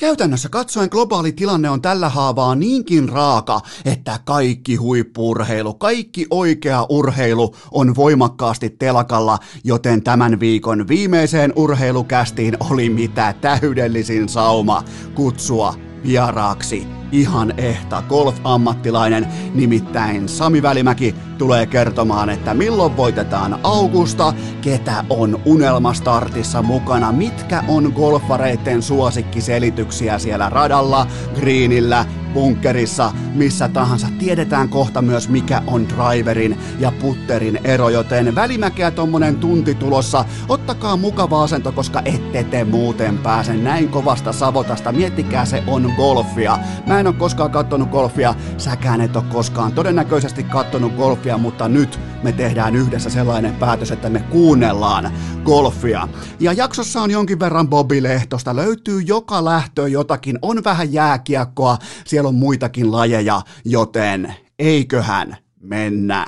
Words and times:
Käytännössä 0.00 0.48
katsoen 0.48 0.88
globaali 0.90 1.32
tilanne 1.32 1.70
on 1.70 1.82
tällä 1.82 2.08
haavaa 2.08 2.54
niinkin 2.54 3.08
raaka, 3.08 3.60
että 3.84 4.20
kaikki 4.24 4.76
huippurheilu, 4.76 5.74
kaikki 5.74 6.26
oikea 6.30 6.86
urheilu 6.88 7.54
on 7.70 7.96
voimakkaasti 7.96 8.70
telakalla, 8.70 9.38
joten 9.64 10.02
tämän 10.02 10.40
viikon 10.40 10.88
viimeiseen 10.88 11.52
urheilukästiin 11.56 12.56
oli 12.70 12.90
mitä 12.90 13.34
täydellisin 13.40 14.28
sauma 14.28 14.84
kutsua 15.14 15.74
vieraaksi 16.06 16.99
ihan 17.12 17.54
ehta 17.56 18.02
golf-ammattilainen, 18.08 19.26
nimittäin 19.54 20.28
Sami 20.28 20.62
Välimäki 20.62 21.14
tulee 21.38 21.66
kertomaan, 21.66 22.30
että 22.30 22.54
milloin 22.54 22.96
voitetaan 22.96 23.60
Augusta, 23.62 24.34
ketä 24.60 25.04
on 25.10 25.40
unelmastartissa 25.44 26.62
mukana, 26.62 27.12
mitkä 27.12 27.64
on 27.68 27.92
golfareiden 27.96 28.82
suosikkiselityksiä 28.82 30.18
siellä 30.18 30.50
radalla, 30.50 31.06
greenillä, 31.34 32.06
bunkerissa, 32.34 33.12
missä 33.34 33.68
tahansa. 33.68 34.06
Tiedetään 34.18 34.68
kohta 34.68 35.02
myös, 35.02 35.28
mikä 35.28 35.62
on 35.66 35.88
driverin 35.88 36.58
ja 36.78 36.92
putterin 37.00 37.60
ero, 37.64 37.88
joten 37.88 38.34
välimäkeä 38.34 38.90
tommonen 38.90 39.36
tunti 39.36 39.74
tulossa. 39.74 40.24
Ottakaa 40.48 40.96
mukava 40.96 41.42
asento, 41.42 41.72
koska 41.72 42.02
ette 42.04 42.44
te 42.44 42.64
muuten 42.64 43.18
pääse 43.18 43.54
näin 43.54 43.88
kovasta 43.88 44.32
savotasta. 44.32 44.92
Miettikää, 44.92 45.44
se 45.44 45.62
on 45.66 45.92
golfia. 45.96 46.58
Mä 46.86 46.99
en 47.00 47.06
ole 47.06 47.14
koskaan 47.14 47.50
kattonut 47.50 47.90
golfia, 47.90 48.34
säkään 48.58 49.00
et 49.00 49.16
ole 49.16 49.24
koskaan 49.28 49.72
todennäköisesti 49.72 50.42
kattonut 50.42 50.96
golfia, 50.96 51.38
mutta 51.38 51.68
nyt 51.68 52.00
me 52.22 52.32
tehdään 52.32 52.76
yhdessä 52.76 53.10
sellainen 53.10 53.54
päätös, 53.54 53.90
että 53.90 54.10
me 54.10 54.20
kuunnellaan 54.20 55.12
golfia. 55.44 56.08
Ja 56.40 56.52
jaksossa 56.52 57.02
on 57.02 57.10
jonkin 57.10 57.40
verran 57.40 57.68
Bobby 57.68 58.02
Lehtosta, 58.02 58.56
löytyy 58.56 59.00
joka 59.00 59.44
lähtö 59.44 59.88
jotakin, 59.88 60.38
on 60.42 60.64
vähän 60.64 60.92
jääkiekkoa, 60.92 61.78
siellä 62.06 62.28
on 62.28 62.34
muitakin 62.34 62.92
lajeja, 62.92 63.42
joten 63.64 64.34
eiköhän 64.58 65.36
mennä. 65.60 66.26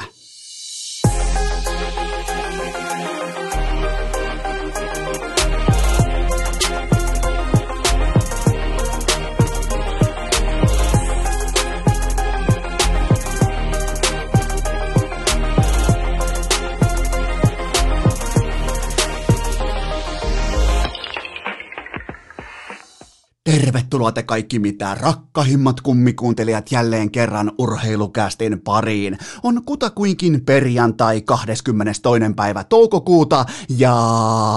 Tervetuloa 23.44 24.12
te 24.12 24.22
kaikki 24.22 24.58
mitä 24.58 24.94
rakkahimmat 24.94 25.80
kummikuuntelijat 25.80 26.72
jälleen 26.72 27.10
kerran 27.10 27.52
urheilukästin 27.58 28.60
pariin. 28.60 29.18
On 29.42 29.62
kutakuinkin 29.66 30.44
perjantai 30.44 31.20
22. 31.20 32.02
päivä 32.36 32.64
toukokuuta 32.64 33.44
ja 33.78 33.96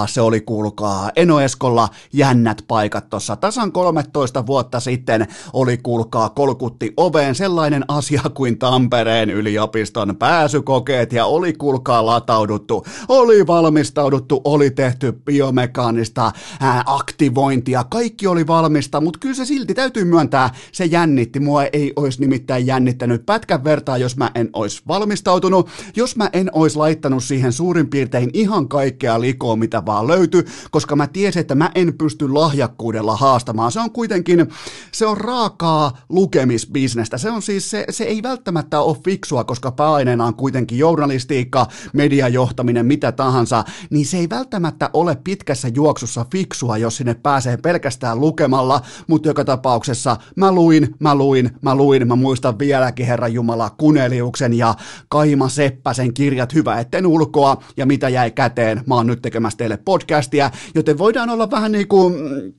se 0.08 0.20
oli 0.20 0.40
kuulkaa 0.40 1.10
Enoeskolla 1.16 1.88
jännät 2.12 2.62
paikat 2.68 3.10
tossa 3.10 3.36
tasan 3.36 3.72
13 3.72 4.46
vuotta 4.46 4.80
sitten 4.80 5.26
oli 5.52 5.78
kuulkaa 5.78 6.28
kolkutti 6.28 6.92
oveen 6.96 7.34
sellainen 7.34 7.84
asia 7.88 8.22
kuin 8.34 8.58
Tampereen 8.58 9.30
yliopiston 9.30 10.16
pääsykokeet 10.16 11.12
ja 11.12 11.26
oli 11.26 11.52
kuulkaa 11.52 12.06
latauduttu, 12.06 12.86
oli 13.08 13.46
valmistauduttu, 13.46 14.40
oli 14.44 14.70
tehty 14.70 15.12
biomekaanista 15.12 16.32
ää, 16.60 16.82
aktivointia, 16.86 17.84
kaikki 17.84 18.26
oli 18.26 18.46
valmis 18.46 18.76
valmista, 18.86 19.00
mutta 19.00 19.18
kyllä 19.18 19.34
se 19.34 19.44
silti 19.44 19.74
täytyy 19.74 20.04
myöntää, 20.04 20.50
se 20.72 20.84
jännitti. 20.84 21.40
Mua 21.40 21.64
ei 21.64 21.92
olisi 21.96 22.20
nimittäin 22.20 22.66
jännittänyt 22.66 23.26
pätkän 23.26 23.64
vertaa, 23.64 23.98
jos 23.98 24.16
mä 24.16 24.30
en 24.34 24.50
olisi 24.52 24.82
valmistautunut, 24.88 25.68
jos 25.96 26.16
mä 26.16 26.30
en 26.32 26.50
olisi 26.52 26.76
laittanut 26.76 27.24
siihen 27.24 27.52
suurin 27.52 27.88
piirtein 27.88 28.30
ihan 28.32 28.68
kaikkea 28.68 29.20
likoa, 29.20 29.56
mitä 29.56 29.82
vaan 29.86 30.06
löytyy, 30.06 30.44
koska 30.70 30.96
mä 30.96 31.06
tiesin, 31.06 31.40
että 31.40 31.54
mä 31.54 31.70
en 31.74 31.94
pysty 31.98 32.28
lahjakkuudella 32.28 33.16
haastamaan. 33.16 33.72
Se 33.72 33.80
on 33.80 33.90
kuitenkin, 33.90 34.46
se 34.92 35.06
on 35.06 35.16
raakaa 35.16 35.98
lukemisbisnestä. 36.08 37.18
Se 37.18 37.30
on 37.30 37.42
siis, 37.42 37.70
se, 37.70 37.84
se 37.90 38.04
ei 38.04 38.22
välttämättä 38.22 38.80
ole 38.80 38.96
fiksua, 39.04 39.44
koska 39.44 39.72
pääaineena 39.72 40.24
on 40.24 40.34
kuitenkin 40.34 40.78
journalistiikka, 40.78 41.66
mediajohtaminen, 41.92 42.86
mitä 42.86 43.12
tahansa, 43.12 43.64
niin 43.90 44.06
se 44.06 44.18
ei 44.18 44.30
välttämättä 44.30 44.90
ole 44.92 45.16
pitkässä 45.24 45.68
juoksussa 45.68 46.26
fiksua, 46.32 46.78
jos 46.78 46.96
sinne 46.96 47.14
pääsee 47.14 47.56
pelkästään 47.56 48.20
lukemalla 48.20 48.65
tavalla, 48.66 49.04
mutta 49.06 49.28
joka 49.28 49.44
tapauksessa 49.44 50.16
mä 50.36 50.52
luin, 50.52 50.94
mä 51.00 51.14
luin, 51.14 51.50
mä 51.62 51.74
luin, 51.74 52.08
mä 52.08 52.16
muistan 52.16 52.58
vieläkin 52.58 53.06
Herran 53.06 53.32
Jumala 53.32 53.70
Kuneliuksen 53.70 54.52
ja 54.52 54.74
Kaima 55.08 55.48
Seppäsen 55.48 56.14
kirjat. 56.14 56.54
Hyvä 56.54 56.80
etten 56.80 57.06
ulkoa. 57.06 57.62
Ja 57.76 57.86
mitä 57.86 58.08
jäi 58.08 58.30
käteen. 58.30 58.82
Mä 58.86 58.94
oon 58.94 59.06
nyt 59.06 59.22
tekemässä 59.22 59.56
teille 59.56 59.76
podcastia, 59.84 60.50
joten 60.74 60.98
voidaan 60.98 61.30
olla 61.30 61.50
vähän 61.50 61.72
niin 61.72 61.88
kuin 61.88 62.14
äh, 62.14 62.52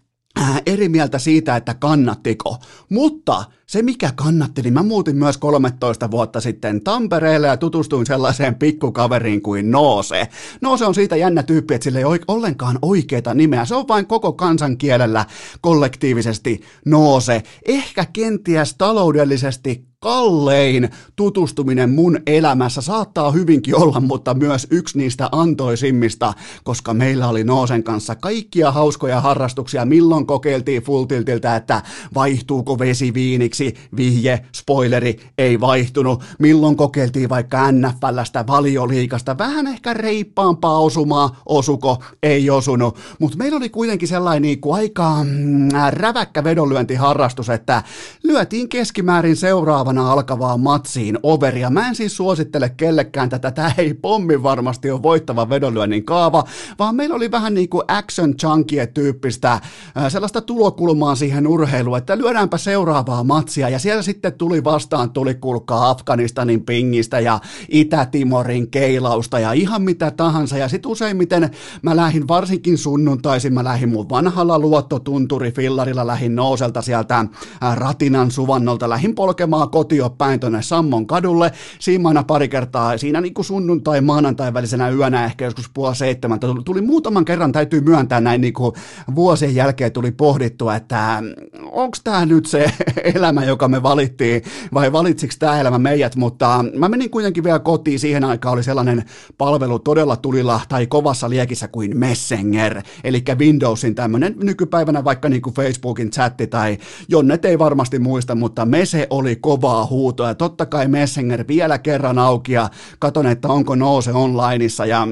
eri 0.65 0.89
mieltä 0.89 1.19
siitä, 1.19 1.55
että 1.55 1.73
kannattiko. 1.73 2.57
Mutta 2.89 3.43
se 3.65 3.81
mikä 3.81 4.11
kannatti, 4.15 4.61
niin 4.61 4.73
mä 4.73 4.83
muutin 4.83 5.15
myös 5.15 5.37
13 5.37 6.11
vuotta 6.11 6.41
sitten 6.41 6.81
Tampereelle 6.81 7.47
ja 7.47 7.57
tutustuin 7.57 8.05
sellaiseen 8.05 8.55
pikkukaveriin 8.55 9.41
kuin 9.41 9.71
Noose. 9.71 10.27
Noose 10.61 10.85
on 10.85 10.95
siitä 10.95 11.15
jännä 11.15 11.43
tyyppi, 11.43 11.73
että 11.73 11.83
sillä 11.83 11.99
ei 11.99 12.05
ole 12.05 12.19
ollenkaan 12.27 12.79
oikeita 12.81 13.33
nimeä. 13.33 13.65
Se 13.65 13.75
on 13.75 13.87
vain 13.87 14.07
koko 14.07 14.33
kansankielellä 14.33 15.25
kollektiivisesti 15.61 16.61
Noose. 16.85 17.43
Ehkä 17.65 18.05
kenties 18.13 18.75
taloudellisesti 18.77 19.86
kallein 19.99 20.89
tutustuminen 21.15 21.89
mun 21.89 22.19
elämässä. 22.27 22.81
Saattaa 22.81 23.31
hyvinkin 23.31 23.75
olla, 23.75 23.99
mutta 23.99 24.33
myös 24.33 24.67
yksi 24.71 24.97
niistä 24.97 25.29
antoisimmista, 25.31 26.33
koska 26.63 26.93
meillä 26.93 27.27
oli 27.27 27.43
Noosen 27.43 27.83
kanssa 27.83 28.15
kaikkia 28.15 28.71
hauskoja 28.71 29.21
harrastuksia, 29.21 29.85
milloin 29.85 30.25
kokeiltiin 30.25 30.81
fulltiltiltä, 30.81 31.55
että 31.55 31.81
vaihtuuko 32.15 32.79
vesi 32.79 33.13
viiniksi, 33.13 33.73
vihje, 33.97 34.45
spoileri, 34.55 35.19
ei 35.37 35.59
vaihtunut, 35.59 36.23
milloin 36.39 36.75
kokeiltiin 36.75 37.29
vaikka 37.29 37.71
NFLstä, 37.71 38.47
valioliikasta, 38.47 39.37
vähän 39.37 39.67
ehkä 39.67 39.93
reippaampaa 39.93 40.79
osumaa, 40.79 41.41
osuko, 41.45 42.03
ei 42.23 42.49
osunut, 42.49 42.99
mutta 43.19 43.37
meillä 43.37 43.57
oli 43.57 43.69
kuitenkin 43.69 44.07
sellainen 44.07 44.41
niin 44.41 44.61
kuin 44.61 44.75
aika 44.75 45.23
mm, 45.23 45.69
räväkkä 45.89 46.43
vedonlyöntiharrastus, 46.43 47.49
että 47.49 47.83
lyötiin 48.23 48.69
keskimäärin 48.69 49.35
seuraavana 49.35 49.86
seuraavana 49.87 50.13
alkavaan 50.13 50.59
matsiin 50.59 51.19
overia. 51.23 51.69
Mä 51.69 51.87
en 51.87 51.95
siis 51.95 52.17
suosittele 52.17 52.69
kellekään 52.69 53.29
tätä, 53.29 53.51
tämä 53.51 53.71
ei 53.77 53.93
pommi 53.93 54.43
varmasti 54.43 54.91
ole 54.91 55.03
voittava 55.03 55.49
vedonlyönnin 55.49 56.05
kaava, 56.05 56.43
vaan 56.79 56.95
meillä 56.95 57.15
oli 57.15 57.31
vähän 57.31 57.53
niin 57.53 57.69
kuin 57.69 57.83
action 57.87 58.35
chunkie 58.37 58.87
tyyppistä 58.87 59.61
sellaista 60.09 60.41
tulokulmaa 60.41 61.15
siihen 61.15 61.47
urheiluun, 61.47 61.97
että 61.97 62.17
lyödäänpä 62.17 62.57
seuraavaa 62.57 63.23
matsia. 63.23 63.69
Ja 63.69 63.79
siellä 63.79 64.01
sitten 64.01 64.33
tuli 64.33 64.63
vastaan, 64.63 65.11
tuli 65.11 65.35
kulkaa 65.35 65.89
Afganistanin 65.89 66.65
pingistä 66.65 67.19
ja 67.19 67.39
Itä-Timorin 67.69 68.71
keilausta 68.71 69.39
ja 69.39 69.53
ihan 69.53 69.81
mitä 69.81 70.11
tahansa. 70.11 70.57
Ja 70.57 70.69
sitten 70.69 70.91
useimmiten 70.91 71.49
mä 71.81 71.95
lähdin 71.95 72.27
varsinkin 72.27 72.77
sunnuntaisin, 72.77 73.53
mä 73.53 73.63
lähdin 73.63 73.89
mun 73.89 74.09
vanhalla 74.09 74.59
luottotunturi 74.59 75.51
fillarilla 75.51 76.07
lähin 76.07 76.35
nouselta 76.35 76.81
sieltä 76.81 77.25
Ratinan 77.75 78.31
suvannolta, 78.31 78.89
lähin 78.89 79.15
polkemaan 79.15 79.69
kotio 79.77 80.09
päin 80.09 80.39
tuonne 80.39 80.61
Sammon 80.61 81.07
kadulle. 81.07 81.51
Siinä 81.79 82.07
aina 82.07 82.23
pari 82.23 82.47
kertaa, 82.47 82.97
siinä 82.97 83.21
niin 83.21 83.33
kuin 83.33 83.45
sunnuntai 83.45 84.01
maanantai 84.01 84.53
välisenä 84.53 84.89
yönä 84.89 85.25
ehkä 85.25 85.45
joskus 85.45 85.69
puoli 85.73 85.95
seitsemän. 85.95 86.39
Tuli, 86.65 86.81
muutaman 86.81 87.25
kerran, 87.25 87.51
täytyy 87.51 87.81
myöntää 87.81 88.21
näin 88.21 88.41
niin 88.41 88.53
kuin 88.53 88.75
vuosien 89.15 89.55
jälkeen 89.55 89.91
tuli 89.91 90.11
pohdittua, 90.11 90.75
että 90.75 91.23
onko 91.71 91.97
tämä 92.03 92.25
nyt 92.25 92.45
se 92.45 92.71
elämä, 93.15 93.45
joka 93.45 93.67
me 93.67 93.83
valittiin, 93.83 94.41
vai 94.73 94.91
valitsiko 94.91 95.33
tämä 95.39 95.59
elämä 95.59 95.79
meidät, 95.79 96.15
mutta 96.15 96.65
mä 96.77 96.89
menin 96.89 97.09
kuitenkin 97.09 97.43
vielä 97.43 97.59
kotiin, 97.59 97.99
siihen 97.99 98.23
aikaan 98.23 98.53
oli 98.53 98.63
sellainen 98.63 99.03
palvelu 99.37 99.79
todella 99.79 100.15
tulilla 100.15 100.61
tai 100.69 100.87
kovassa 100.87 101.29
liekissä 101.29 101.67
kuin 101.67 101.97
Messenger, 101.97 102.81
eli 103.03 103.23
Windowsin 103.39 103.95
tämmöinen 103.95 104.35
nykypäivänä 104.43 105.03
vaikka 105.03 105.29
niin 105.29 105.41
kuin 105.41 105.53
Facebookin 105.53 106.11
chatti 106.11 106.47
tai 106.47 106.77
Jonnet 107.07 107.45
ei 107.45 107.59
varmasti 107.59 107.99
muista, 107.99 108.35
mutta 108.35 108.65
Mese 108.65 109.07
oli 109.09 109.35
kova 109.35 109.66
kovaa 109.67 109.85
huutoa. 109.85 110.35
Totta 110.35 110.65
kai 110.65 110.87
Messenger 110.87 111.47
vielä 111.47 111.77
kerran 111.77 112.19
auki 112.19 112.51
ja 112.51 112.69
katon, 112.99 113.25
että 113.25 113.47
onko 113.47 113.75
nouse 113.75 114.11
onlineissa 114.11 114.85
ja 114.85 115.07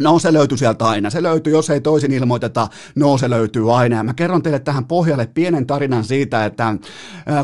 No 0.00 0.18
se 0.18 0.32
löytyy 0.32 0.58
sieltä 0.58 0.84
aina. 0.84 1.10
Se 1.10 1.22
löytyy, 1.22 1.52
jos 1.52 1.70
ei 1.70 1.80
toisin 1.80 2.12
ilmoiteta, 2.12 2.68
no 2.94 3.18
se 3.18 3.30
löytyy 3.30 3.76
aina. 3.76 3.96
Ja 3.96 4.02
mä 4.02 4.14
kerron 4.14 4.42
teille 4.42 4.58
tähän 4.58 4.84
pohjalle 4.84 5.26
pienen 5.26 5.66
tarinan 5.66 6.04
siitä, 6.04 6.44
että 6.44 6.74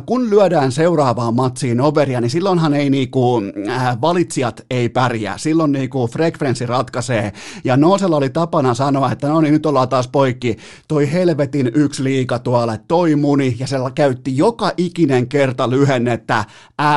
kun 0.06 0.30
lyödään 0.30 0.72
seuraavaan 0.72 1.34
matsiin 1.34 1.80
overia, 1.80 2.20
niin 2.20 2.30
silloinhan 2.30 2.74
ei 2.74 2.90
niinku, 2.90 3.42
äh, 3.68 4.00
valitsijat 4.00 4.66
ei 4.70 4.88
pärjää. 4.88 5.38
Silloin 5.38 5.72
niinku 5.72 6.06
frekvenssi 6.06 6.66
ratkaisee. 6.66 7.32
Ja 7.64 7.76
Noosella 7.76 8.16
oli 8.16 8.30
tapana 8.30 8.74
sanoa, 8.74 9.12
että 9.12 9.28
no 9.28 9.40
niin, 9.40 9.52
nyt 9.52 9.66
ollaan 9.66 9.88
taas 9.88 10.08
poikki. 10.08 10.56
Toi 10.88 11.12
helvetin 11.12 11.70
yksi 11.74 12.04
liika 12.04 12.38
tuolla, 12.38 12.76
toi 12.76 13.16
muni, 13.16 13.56
ja 13.58 13.66
se 13.66 13.76
käytti 13.94 14.36
joka 14.36 14.72
ikinen 14.76 15.28
kerta 15.28 15.70
lyhennettä 15.70 16.44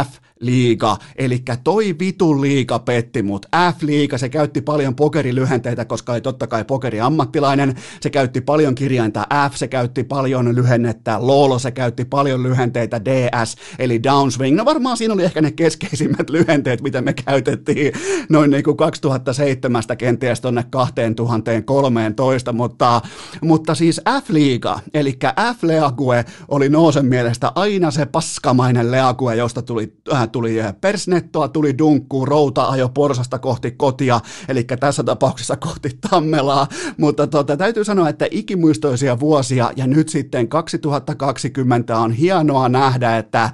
F 0.03 0.22
liiga, 0.45 0.97
eli 1.15 1.43
toi 1.63 1.95
vitun 1.99 2.41
liiga 2.41 2.79
petti 2.79 3.23
mut. 3.23 3.45
F-liiga, 3.45 4.17
se 4.17 4.29
käytti 4.29 4.61
paljon 4.61 4.95
pokerilyhenteitä, 4.95 5.85
koska 5.85 6.15
ei 6.15 6.21
totta 6.21 6.47
kai 6.47 6.65
pokeri 6.65 7.01
ammattilainen, 7.01 7.75
se 8.01 8.09
käytti 8.09 8.41
paljon 8.41 8.75
kirjainta 8.75 9.27
F, 9.51 9.55
se 9.55 9.67
käytti 9.67 10.03
paljon 10.03 10.55
lyhennettä 10.55 11.17
LOL, 11.21 11.57
se 11.57 11.71
käytti 11.71 12.05
paljon 12.05 12.43
lyhenteitä 12.43 13.05
DS, 13.05 13.55
eli 13.79 14.03
downswing. 14.03 14.57
No 14.57 14.65
varmaan 14.65 14.97
siinä 14.97 15.13
oli 15.13 15.23
ehkä 15.23 15.41
ne 15.41 15.51
keskeisimmät 15.51 16.29
lyhenteet, 16.29 16.81
mitä 16.81 17.01
me 17.01 17.13
käytettiin 17.13 17.93
noin 18.29 18.51
niin 18.51 18.63
kuin 18.63 18.77
2007 18.77 19.83
kenties 19.97 20.41
tonne 20.41 20.65
2013, 20.69 22.53
mutta, 22.53 23.01
mutta 23.41 23.75
siis 23.75 24.01
F-liiga, 24.21 24.79
eli 24.93 25.17
F-league 25.55 26.25
oli 26.47 26.69
Noosen 26.69 27.05
mielestä 27.05 27.51
aina 27.55 27.91
se 27.91 28.05
paskamainen 28.05 28.91
league, 28.91 29.35
josta 29.35 29.61
tuli 29.61 29.93
äh, 30.13 30.29
tuli 30.33 30.55
persnettoa, 30.81 31.47
tuli 31.47 31.77
dunkku, 31.77 32.25
routa 32.25 32.65
ajo 32.69 32.89
porsasta 32.89 33.39
kohti 33.39 33.71
kotia, 33.71 34.19
eli 34.47 34.63
tässä 34.63 35.03
tapauksessa 35.03 35.57
kohti 35.57 35.89
Tammelaa, 36.09 36.67
mutta 36.97 37.27
tota, 37.27 37.57
täytyy 37.57 37.83
sanoa, 37.83 38.09
että 38.09 38.27
ikimuistoisia 38.31 39.19
vuosia 39.19 39.71
ja 39.75 39.87
nyt 39.87 40.09
sitten 40.09 40.47
2020 40.47 41.97
on 41.97 42.11
hienoa 42.11 42.69
nähdä, 42.69 43.17
että 43.17 43.49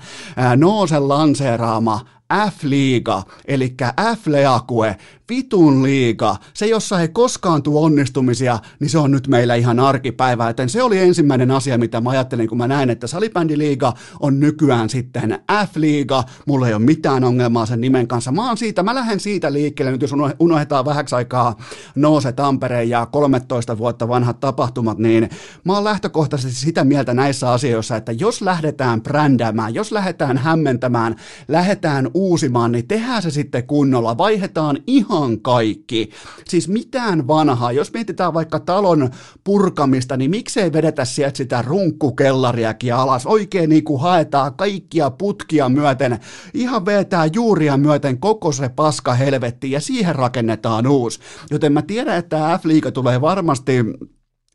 Noosen 0.55 1.07
lanseeraama 1.07 2.05
F-liiga, 2.33 3.23
eli 3.45 3.75
F-leakue, 4.15 4.95
vitun 5.29 5.83
liiga, 5.83 6.35
se 6.53 6.65
jossa 6.65 7.01
ei 7.01 7.07
koskaan 7.07 7.63
tule 7.63 7.79
onnistumisia, 7.85 8.59
niin 8.79 8.89
se 8.89 8.97
on 8.97 9.11
nyt 9.11 9.27
meillä 9.27 9.55
ihan 9.55 9.79
arkipäivä, 9.79 10.47
joten 10.47 10.69
se 10.69 10.83
oli 10.83 10.99
ensimmäinen 10.99 11.51
asia, 11.51 11.77
mitä 11.77 12.01
mä 12.01 12.09
ajattelin, 12.09 12.49
kun 12.49 12.57
mä 12.57 12.67
näin, 12.67 12.89
että 12.89 13.07
salibändiliiga 13.07 13.93
on 14.19 14.39
nykyään 14.39 14.89
sitten 14.89 15.39
F-liiga, 15.65 16.23
mulla 16.45 16.67
ei 16.67 16.73
ole 16.73 16.81
mitään 16.81 17.23
ongelmaa 17.23 17.65
sen 17.65 17.81
nimen 17.81 18.07
kanssa, 18.07 18.31
mä 18.31 18.47
oon 18.47 18.57
siitä, 18.57 18.83
mä 18.83 18.95
lähden 18.95 19.19
siitä 19.19 19.53
liikkeelle, 19.53 19.91
nyt 19.91 20.01
jos 20.01 20.13
unohdetaan 20.39 20.85
vähäksi 20.85 21.15
aikaa 21.15 21.57
Noose 21.95 22.31
Tampereen 22.31 22.89
ja 22.89 23.05
13 23.05 23.77
vuotta 23.77 24.07
vanhat 24.07 24.39
tapahtumat, 24.39 24.97
niin 24.97 25.29
mä 25.63 25.73
oon 25.73 25.83
lähtökohtaisesti 25.83 26.59
sitä 26.59 26.83
mieltä 26.83 27.13
näissä 27.13 27.51
asioissa, 27.51 27.95
että 27.95 28.11
jos 28.11 28.41
lähdetään 28.41 29.01
brändäämään, 29.01 29.73
jos 29.73 29.91
lähdetään 29.91 30.37
hämmentämään, 30.37 31.15
lähdetään 31.47 32.09
uusimaan, 32.13 32.71
niin 32.71 32.87
tehdään 32.87 33.21
se 33.21 33.31
sitten 33.31 33.67
kunnolla, 33.67 34.17
vaihdetaan 34.17 34.77
ihan 34.87 35.18
kaikki. 35.41 36.09
Siis 36.47 36.67
mitään 36.67 37.27
vanhaa, 37.27 37.71
jos 37.71 37.93
mietitään 37.93 38.33
vaikka 38.33 38.59
talon 38.59 39.09
purkamista, 39.43 40.17
niin 40.17 40.31
miksei 40.31 40.73
vedetä 40.73 41.05
sieltä 41.05 41.37
sitä 41.37 41.61
runkkukellariakin 41.61 42.95
alas, 42.95 43.25
oikein 43.25 43.69
niin 43.69 43.83
kuin 43.83 44.01
haetaan 44.01 44.53
kaikkia 44.53 45.09
putkia 45.09 45.69
myöten, 45.69 46.19
ihan 46.53 46.85
vetää 46.85 47.29
juuria 47.33 47.77
myöten 47.77 48.19
koko 48.19 48.51
se 48.51 48.69
paska 48.69 49.13
helvetti 49.13 49.71
ja 49.71 49.79
siihen 49.79 50.15
rakennetaan 50.15 50.87
uusi. 50.87 51.19
Joten 51.51 51.73
mä 51.73 51.81
tiedän, 51.81 52.17
että 52.17 52.59
F-liiga 52.61 52.91
tulee 52.91 53.21
varmasti 53.21 53.73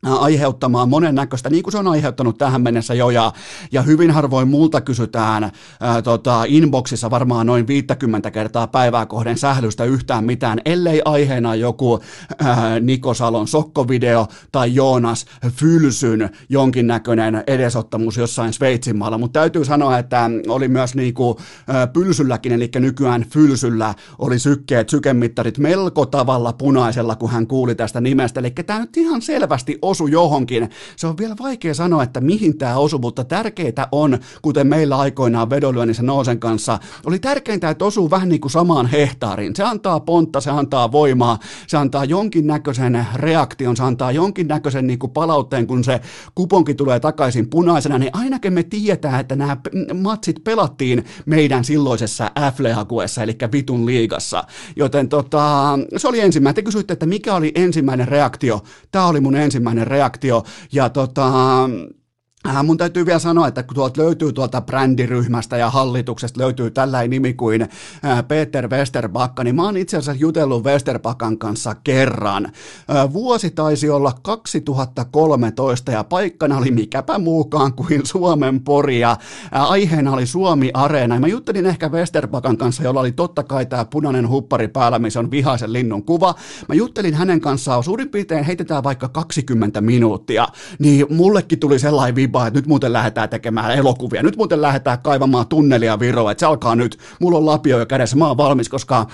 aiheuttamaan 0.05 0.89
monennäköistä, 0.89 1.49
niin 1.49 1.63
kuin 1.63 1.71
se 1.71 1.77
on 1.77 1.87
aiheuttanut 1.87 2.37
tähän 2.37 2.61
mennessä 2.61 2.93
jo, 2.93 3.09
ja, 3.09 3.33
ja 3.71 3.81
hyvin 3.81 4.11
harvoin 4.11 4.47
multa 4.47 4.81
kysytään 4.81 5.51
ää, 5.81 6.01
tota, 6.01 6.43
inboxissa 6.47 7.09
varmaan 7.09 7.47
noin 7.47 7.67
50 7.67 8.31
kertaa 8.31 8.67
päivää 8.67 9.05
kohden 9.05 9.37
sählystä 9.37 9.83
yhtään 9.83 10.23
mitään, 10.23 10.61
ellei 10.65 11.01
aiheena 11.05 11.55
joku 11.55 11.99
ää, 12.39 12.79
Niko 12.79 13.13
Salon 13.13 13.47
sokkovideo 13.47 14.27
tai 14.51 14.75
Joonas 14.75 15.25
Fylsyn 15.49 16.29
jonkinnäköinen 16.49 17.43
edesottamus 17.47 18.17
jossain 18.17 18.53
Sveitsin 18.53 18.97
maalla, 18.97 19.17
mutta 19.17 19.39
täytyy 19.39 19.65
sanoa, 19.65 19.97
että 19.97 20.29
oli 20.47 20.67
myös 20.67 20.95
niinku, 20.95 21.39
ää, 21.67 21.87
Pylsylläkin, 21.87 22.51
eli 22.51 22.69
nykyään 22.75 23.25
Fylsyllä 23.29 23.93
oli 24.19 24.39
sykkeet, 24.39 24.89
sykemittarit 24.89 25.57
melko 25.57 26.05
tavalla 26.05 26.53
punaisella, 26.53 27.15
kun 27.15 27.29
hän 27.29 27.47
kuuli 27.47 27.75
tästä 27.75 28.01
nimestä, 28.01 28.39
eli 28.39 28.51
tämä 28.51 28.79
nyt 28.79 28.97
ihan 28.97 29.21
selvästi 29.21 29.79
osu 29.95 30.07
johonkin. 30.07 30.69
Se 30.95 31.07
on 31.07 31.17
vielä 31.17 31.35
vaikea 31.39 31.73
sanoa, 31.73 32.03
että 32.03 32.21
mihin 32.21 32.57
tämä 32.57 32.77
osuu, 32.77 32.99
mutta 32.99 33.23
tärkeää 33.23 33.87
on, 33.91 34.17
kuten 34.41 34.67
meillä 34.67 34.97
aikoinaan 34.97 35.49
vedonlyönnissä 35.49 36.03
Noosen 36.03 36.39
kanssa, 36.39 36.79
oli 37.05 37.19
tärkeintä, 37.19 37.69
että 37.69 37.85
osuu 37.85 38.09
vähän 38.09 38.29
niin 38.29 38.41
kuin 38.41 38.51
samaan 38.51 38.85
hehtaarin. 38.85 39.55
Se 39.55 39.63
antaa 39.63 39.99
pontta, 39.99 40.41
se 40.41 40.51
antaa 40.51 40.91
voimaa, 40.91 41.39
se 41.67 41.77
antaa 41.77 42.05
jonkinnäköisen 42.05 43.07
reaktion, 43.15 43.77
se 43.77 43.83
antaa 43.83 44.11
jonkinnäköisen 44.11 44.87
niin 44.87 44.99
kuin 44.99 45.11
palautteen, 45.11 45.67
kun 45.67 45.83
se 45.83 46.01
kuponki 46.35 46.73
tulee 46.73 46.99
takaisin 46.99 47.49
punaisena, 47.49 47.97
niin 47.97 48.11
ainakin 48.13 48.53
me 48.53 48.63
tietää, 48.63 49.19
että 49.19 49.35
nämä 49.35 49.57
matsit 49.93 50.43
pelattiin 50.43 51.05
meidän 51.25 51.63
silloisessa 51.63 52.31
f 52.55 52.59
eli 53.23 53.37
vitun 53.51 53.85
liigassa. 53.85 54.43
Joten 54.75 55.09
tota, 55.09 55.79
se 55.97 56.07
oli 56.07 56.19
ensimmäinen. 56.19 56.55
Te 56.55 56.61
kysyitte, 56.61 56.93
että 56.93 57.05
mikä 57.05 57.35
oli 57.35 57.51
ensimmäinen 57.55 58.07
reaktio. 58.07 58.63
Tämä 58.91 59.07
oli 59.07 59.21
mun 59.21 59.35
ensimmäinen 59.35 59.74
reaktio. 59.83 60.43
Ja 60.71 60.89
tota, 60.89 61.31
Äh, 62.47 62.63
mun 62.63 62.77
täytyy 62.77 63.05
vielä 63.05 63.19
sanoa, 63.19 63.47
että 63.47 63.63
kun 63.63 63.75
tuolta 63.75 64.01
löytyy 64.01 64.33
tuolta 64.33 64.61
brändiryhmästä 64.61 65.57
ja 65.57 65.69
hallituksesta 65.69 66.39
löytyy 66.39 66.71
tällainen 66.71 67.09
nimi 67.09 67.33
kuin 67.33 67.61
äh, 67.61 68.27
Peter 68.27 68.69
Westerbakka, 68.69 69.43
niin 69.43 69.55
mä 69.55 69.63
oon 69.63 69.77
itse 69.77 69.97
asiassa 69.97 70.21
jutellut 70.21 70.63
Westerbakan 70.63 71.37
kanssa 71.37 71.75
kerran. 71.83 72.45
Äh, 72.45 73.13
vuosi 73.13 73.51
taisi 73.51 73.89
olla 73.89 74.13
2013 74.21 75.91
ja 75.91 76.03
paikkana 76.03 76.57
oli 76.57 76.71
mikäpä 76.71 77.19
muukaan 77.19 77.73
kuin 77.73 78.01
Suomen 78.03 78.61
pori 78.61 78.99
ja 78.99 79.17
aiheena 79.51 80.11
oli 80.13 80.25
Suomi 80.25 80.71
Areena. 80.73 81.19
Mä 81.19 81.27
juttelin 81.27 81.65
ehkä 81.65 81.89
Westerbakan 81.89 82.57
kanssa, 82.57 82.83
jolla 82.83 82.99
oli 82.99 83.11
totta 83.11 83.43
kai 83.43 83.65
tämä 83.65 83.85
punainen 83.85 84.29
huppari 84.29 84.67
päällä, 84.67 84.99
missä 84.99 85.19
on 85.19 85.31
vihaisen 85.31 85.73
linnun 85.73 86.03
kuva. 86.03 86.35
Mä 86.69 86.75
juttelin 86.75 87.13
hänen 87.13 87.41
kanssaan, 87.41 87.83
suurin 87.83 88.09
piirtein 88.09 88.45
heitetään 88.45 88.83
vaikka 88.83 89.09
20 89.09 89.81
minuuttia, 89.81 90.47
niin 90.79 91.05
mullekin 91.09 91.59
tuli 91.59 91.79
sellainen 91.79 92.15
vibaa, 92.35 92.47
että 92.47 92.57
nyt 92.57 92.67
muuten 92.67 92.93
lähdetään 92.93 93.29
tekemään 93.29 93.71
elokuvia, 93.71 94.23
nyt 94.23 94.37
muuten 94.37 94.61
lähdetään 94.61 94.99
kaivamaan 94.99 95.47
tunnelia 95.47 95.99
Viroa, 95.99 96.31
että 96.31 96.39
se 96.39 96.45
alkaa 96.45 96.75
nyt, 96.75 96.99
mulla 97.19 97.37
on 97.37 97.45
lapio 97.45 97.79
jo 97.79 97.85
kädessä, 97.85 98.17
mä 98.17 98.27
oon 98.27 98.37
valmis, 98.37 98.69
koska 98.69 99.07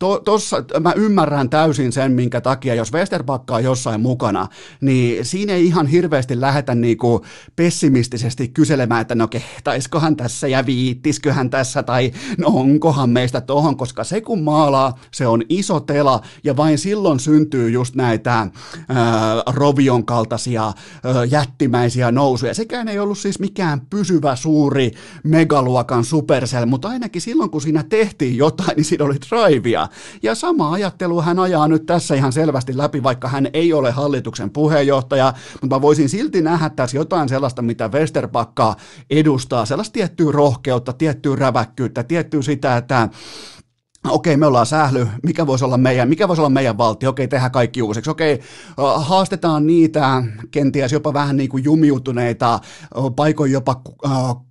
to, 0.00 0.20
tossa 0.24 0.64
mä 0.80 0.92
ymmärrän 0.96 1.50
täysin 1.50 1.92
sen, 1.92 2.12
minkä 2.12 2.40
takia, 2.40 2.74
jos 2.74 2.92
Westerbakka 2.92 3.54
on 3.54 3.64
jossain 3.64 4.00
mukana, 4.00 4.48
niin 4.80 5.24
siinä 5.24 5.52
ei 5.52 5.66
ihan 5.66 5.86
hirveästi 5.86 6.40
lähetä 6.40 6.74
niinku 6.74 7.24
pessimistisesti 7.56 8.48
kyselemään, 8.48 9.00
että 9.00 9.14
no 9.14 9.28
kehtaiskohan 9.28 10.16
tässä 10.16 10.48
ja 10.48 10.66
viittisköhän 10.66 11.50
tässä 11.50 11.82
tai 11.82 12.12
no 12.38 12.48
onkohan 12.48 13.10
meistä 13.10 13.40
tohon, 13.40 13.76
koska 13.76 14.04
se 14.04 14.20
kun 14.20 14.42
maalaa, 14.42 14.98
se 15.12 15.26
on 15.26 15.42
iso 15.48 15.80
tela 15.80 16.20
ja 16.44 16.56
vain 16.56 16.78
silloin 16.78 17.20
syntyy 17.20 17.70
just 17.70 17.94
näitä 17.94 18.32
ää, 18.34 18.50
Rovion 19.46 20.06
kaltaisia 20.06 20.64
ää, 20.64 21.24
jättimäisiä 21.30 22.12
nousuja. 22.12 22.54
Sekään 22.54 22.88
ei 22.88 22.98
ollut 22.98 23.18
siis 23.18 23.38
mikään 23.38 23.80
pysyvä 23.90 24.36
suuri 24.36 24.90
megaluokan 25.24 26.04
supercell, 26.04 26.66
mutta 26.66 26.88
ainakin 26.88 27.22
silloin 27.22 27.50
kun 27.50 27.60
siinä 27.60 27.82
tehtiin 27.82 28.36
jotain, 28.36 28.76
niin 28.76 28.84
siinä 28.84 29.04
oli 29.04 29.16
drivea. 29.30 29.89
Ja 30.22 30.34
sama 30.34 30.72
ajattelu 30.72 31.22
hän 31.22 31.38
ajaa 31.38 31.68
nyt 31.68 31.86
tässä 31.86 32.14
ihan 32.14 32.32
selvästi 32.32 32.76
läpi, 32.76 33.02
vaikka 33.02 33.28
hän 33.28 33.48
ei 33.52 33.72
ole 33.72 33.90
hallituksen 33.90 34.50
puheenjohtaja, 34.50 35.32
mutta 35.62 35.76
mä 35.76 35.82
voisin 35.82 36.08
silti 36.08 36.42
nähdä 36.42 36.70
tässä 36.70 36.96
jotain 36.96 37.28
sellaista, 37.28 37.62
mitä 37.62 37.88
Westerpakka 37.88 38.76
edustaa, 39.10 39.64
sellaista 39.64 39.92
tiettyä 39.92 40.32
rohkeutta, 40.32 40.92
tiettyä 40.92 41.36
räväkkyyttä, 41.36 42.02
tiettyä 42.02 42.42
sitä, 42.42 42.76
että 42.76 43.08
Okei, 44.08 44.36
me 44.36 44.46
ollaan 44.46 44.66
sähly, 44.66 45.06
mikä 45.22 45.46
voisi 45.46 45.64
olla 45.64 45.78
meidän, 45.78 46.08
mikä 46.08 46.28
voisi 46.28 46.40
olla 46.40 46.50
meidän 46.50 46.78
valtio, 46.78 47.10
okei, 47.10 47.28
tehdään 47.28 47.50
kaikki 47.50 47.82
uusiksi, 47.82 48.10
okei, 48.10 48.40
haastetaan 48.96 49.66
niitä 49.66 50.22
kenties 50.50 50.92
jopa 50.92 51.12
vähän 51.12 51.36
niin 51.36 51.48
kuin 51.48 51.64
jumiutuneita, 51.64 52.60
paikoin 53.16 53.52
jopa 53.52 53.82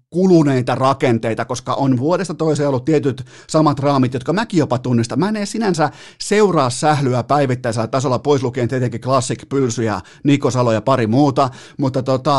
kuluneita 0.10 0.76
rakenteita, 0.76 1.46
koska 1.46 1.74
on 1.74 1.98
vuodesta 1.98 2.34
toiseen 2.34 2.70
ollut 2.70 2.86
tietyt 2.86 3.26
samat 3.48 3.80
raamit, 3.80 4.14
jotka 4.14 4.34
mäkin 4.34 4.58
jopa 4.58 4.78
tunnistan. 4.78 5.20
Mä 5.20 5.30
en 5.30 5.36
edes 5.36 5.52
sinänsä 5.52 5.90
seuraa 6.22 6.70
sählyä 6.70 7.24
päivittäisellä 7.24 7.88
tasolla, 7.88 8.20
pois 8.20 8.44
lukien 8.44 8.68
tietenkin 8.68 9.02
Classic 9.02 9.50
Pylsy 9.50 9.84
ja 9.84 10.02
Niko 10.24 10.52
Salo 10.52 10.72
ja 10.72 10.82
pari 10.82 11.08
muuta, 11.08 11.50
mutta 11.78 12.04
tota, 12.04 12.36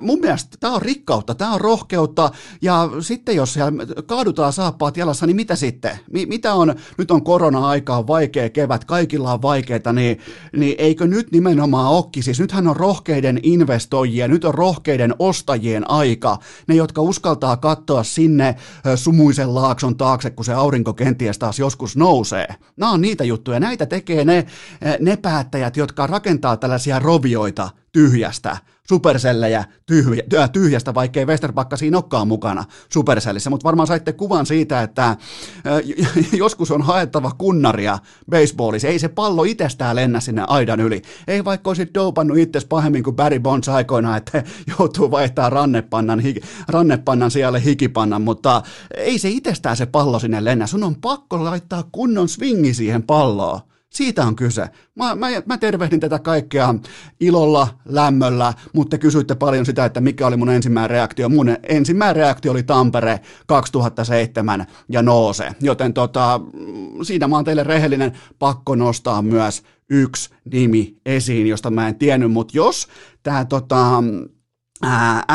mun 0.00 0.20
mielestä 0.20 0.56
tämä 0.60 0.74
on 0.74 0.82
rikkautta, 0.82 1.34
tämä 1.34 1.54
on 1.54 1.60
rohkeutta, 1.60 2.30
ja 2.62 2.90
sitten 3.00 3.36
jos 3.36 3.58
kaadutaan 4.06 4.52
saappaat 4.52 4.96
jalassa, 4.96 5.26
niin 5.26 5.36
mitä 5.36 5.56
sitten? 5.56 5.98
Mi- 6.10 6.26
mitä 6.26 6.54
on, 6.54 6.74
nyt 6.98 7.10
on 7.10 7.24
korona-aika, 7.24 7.96
on 7.96 8.06
vaikea 8.06 8.50
kevät, 8.50 8.84
kaikilla 8.84 9.32
on 9.32 9.42
vaikeita, 9.42 9.92
niin, 9.92 10.18
niin 10.56 10.74
eikö 10.78 11.06
nyt 11.06 11.32
nimenomaan 11.32 11.92
okki, 11.92 12.22
siis 12.22 12.40
nythän 12.40 12.68
on 12.68 12.76
rohkeiden 12.76 13.40
investoijien, 13.42 14.30
nyt 14.30 14.44
on 14.44 14.54
rohkeiden 14.54 15.14
ostajien 15.18 15.90
aika, 15.90 16.38
ne, 16.68 16.74
jotka 16.74 17.00
uskaltaa 17.00 17.56
katsoa 17.56 18.02
sinne 18.02 18.56
sumuisen 18.96 19.54
laakson 19.54 19.96
taakse, 19.96 20.30
kun 20.30 20.44
se 20.44 20.54
aurinko 20.54 20.94
kenties 20.94 21.38
taas 21.38 21.58
joskus 21.58 21.96
nousee. 21.96 22.48
Nämä 22.76 22.92
on 22.92 23.00
niitä 23.00 23.24
juttuja, 23.24 23.60
näitä 23.60 23.86
tekee 23.86 24.24
ne, 24.24 24.46
ne 25.00 25.16
päättäjät, 25.16 25.76
jotka 25.76 26.06
rakentaa 26.06 26.56
tällaisia 26.56 26.98
rovioita 26.98 27.70
tyhjästä, 27.94 28.56
supersellejä 28.88 29.64
tyhjä, 29.86 30.48
tyhjästä, 30.52 30.94
vaikkei 30.94 31.26
Westerpakka 31.26 31.76
siinä 31.76 31.96
olekaan 31.96 32.28
mukana 32.28 32.64
supersellissä, 32.88 33.50
mutta 33.50 33.64
varmaan 33.64 33.86
saitte 33.86 34.12
kuvan 34.12 34.46
siitä, 34.46 34.82
että 34.82 35.16
joskus 36.32 36.70
on 36.70 36.82
haettava 36.82 37.30
kunnaria 37.38 37.98
baseballissa, 38.30 38.88
ei 38.88 38.98
se 38.98 39.08
pallo 39.08 39.44
itsestään 39.44 39.96
lennä 39.96 40.20
sinne 40.20 40.44
aidan 40.48 40.80
yli, 40.80 41.02
ei 41.28 41.44
vaikka 41.44 41.70
olisi 41.70 41.90
dopannut 41.94 42.38
itse 42.38 42.60
pahemmin 42.68 43.02
kuin 43.02 43.16
Barry 43.16 43.40
Bonds 43.40 43.68
aikoina, 43.68 44.16
että 44.16 44.44
joutuu 44.78 45.10
vaihtaa 45.10 45.50
rannepannan, 45.50 46.22
rannepannan 46.68 47.30
siellä 47.30 47.58
hikipannan, 47.58 48.22
mutta 48.22 48.62
ei 48.96 49.18
se 49.18 49.28
itsestään 49.28 49.76
se 49.76 49.86
pallo 49.86 50.18
sinne 50.18 50.44
lennä, 50.44 50.66
sun 50.66 50.84
on 50.84 50.96
pakko 50.96 51.44
laittaa 51.44 51.84
kunnon 51.92 52.28
swingi 52.28 52.74
siihen 52.74 53.02
palloon. 53.02 53.60
Siitä 53.94 54.26
on 54.26 54.36
kyse. 54.36 54.68
Mä, 54.94 55.14
mä, 55.14 55.26
mä 55.46 55.58
tervehdin 55.58 56.00
tätä 56.00 56.18
kaikkea 56.18 56.74
ilolla, 57.20 57.68
lämmöllä, 57.84 58.54
mutta 58.72 58.90
te 58.90 58.98
kysyitte 58.98 59.34
paljon 59.34 59.66
sitä, 59.66 59.84
että 59.84 60.00
mikä 60.00 60.26
oli 60.26 60.36
mun 60.36 60.50
ensimmäinen 60.50 60.90
reaktio. 60.90 61.28
Mun 61.28 61.56
ensimmäinen 61.68 62.16
reaktio 62.16 62.52
oli 62.52 62.62
Tampere 62.62 63.20
2007 63.46 64.66
ja 64.88 65.02
Noose, 65.02 65.50
joten 65.60 65.94
tota, 65.94 66.40
siinä 67.02 67.28
mä 67.28 67.36
oon 67.36 67.44
teille 67.44 67.64
rehellinen 67.64 68.12
pakko 68.38 68.74
nostaa 68.74 69.22
myös 69.22 69.62
yksi 69.90 70.30
nimi 70.52 70.96
esiin, 71.06 71.46
josta 71.46 71.70
mä 71.70 71.88
en 71.88 71.98
tiennyt, 71.98 72.32
mutta 72.32 72.56
jos 72.56 72.88
tämä 73.22 73.44
tota, 73.44 74.02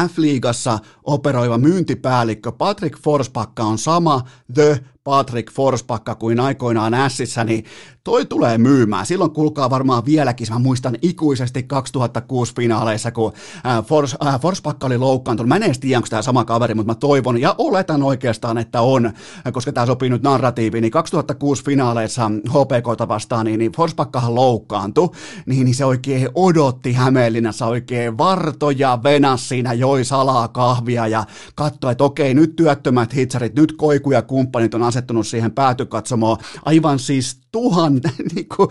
F-liigassa 0.07 0.79
operoiva 1.03 1.57
myyntipäällikkö 1.57 2.51
Patrick 2.51 2.99
Forspakka 2.99 3.63
on 3.63 3.77
sama 3.77 4.21
The 4.53 4.83
Patrick 5.09 5.51
Forspakka 5.51 6.15
kuin 6.15 6.39
aikoinaan 6.39 6.93
Ässissä, 6.93 7.43
niin 7.43 7.65
toi 8.03 8.25
tulee 8.25 8.57
myymään. 8.57 9.05
Silloin 9.05 9.31
kulkaa 9.31 9.69
varmaan 9.69 10.05
vieläkin, 10.05 10.47
mä 10.49 10.59
muistan 10.59 10.97
ikuisesti 11.01 11.63
2006 11.63 12.53
finaaleissa, 12.55 13.11
kun 13.11 13.33
äh, 13.65 13.85
Fors, 13.85 14.15
äh, 14.25 14.39
Forspakka 14.41 14.87
oli 14.87 14.97
loukkaantunut. 14.97 15.47
Mä 15.47 15.55
en 15.55 15.63
edes 15.63 15.79
tiedä, 15.79 15.97
onko 15.97 16.07
tämä 16.09 16.21
sama 16.21 16.45
kaveri, 16.45 16.73
mutta 16.73 16.91
mä 16.91 16.95
toivon 16.95 17.41
ja 17.41 17.55
oletan 17.57 18.03
oikeastaan, 18.03 18.57
että 18.57 18.81
on, 18.81 19.11
koska 19.51 19.71
tämä 19.71 19.85
sopii 19.85 20.09
nyt 20.09 20.23
narratiiviin. 20.23 20.81
Niin 20.81 20.91
2006 20.91 21.63
finaaleissa 21.63 22.31
HPKta 22.49 23.07
vastaan, 23.07 23.45
niin, 23.45 23.59
niin 23.59 23.71
Forspakkahan 23.71 24.35
loukkaantui, 24.35 25.09
niin, 25.45 25.65
niin 25.65 25.75
se 25.75 25.85
oikein 25.85 26.29
odotti 26.35 26.93
Hämeenlinnassa 26.93 27.65
oikein 27.65 28.17
vartoja 28.17 28.99
venas 29.03 29.49
siinä, 29.49 29.73
joi 29.73 30.05
salaa 30.05 30.47
kahvia 30.47 31.07
ja 31.07 31.23
katsoi, 31.55 31.91
että 31.91 32.03
okei, 32.03 32.33
nyt 32.33 32.55
työttömät 32.55 33.15
hitsarit, 33.15 33.55
nyt 33.55 33.73
koiku 33.77 34.11
ja 34.11 34.21
kumppanit 34.21 34.73
on 34.73 34.83
asettunut 34.99 35.27
siihen 35.27 35.51
päätykatsomoon. 35.51 36.37
Aivan 36.65 36.99
siis 36.99 37.41
tuhan 37.51 37.93
niin 38.35 38.47
kuin, 38.55 38.69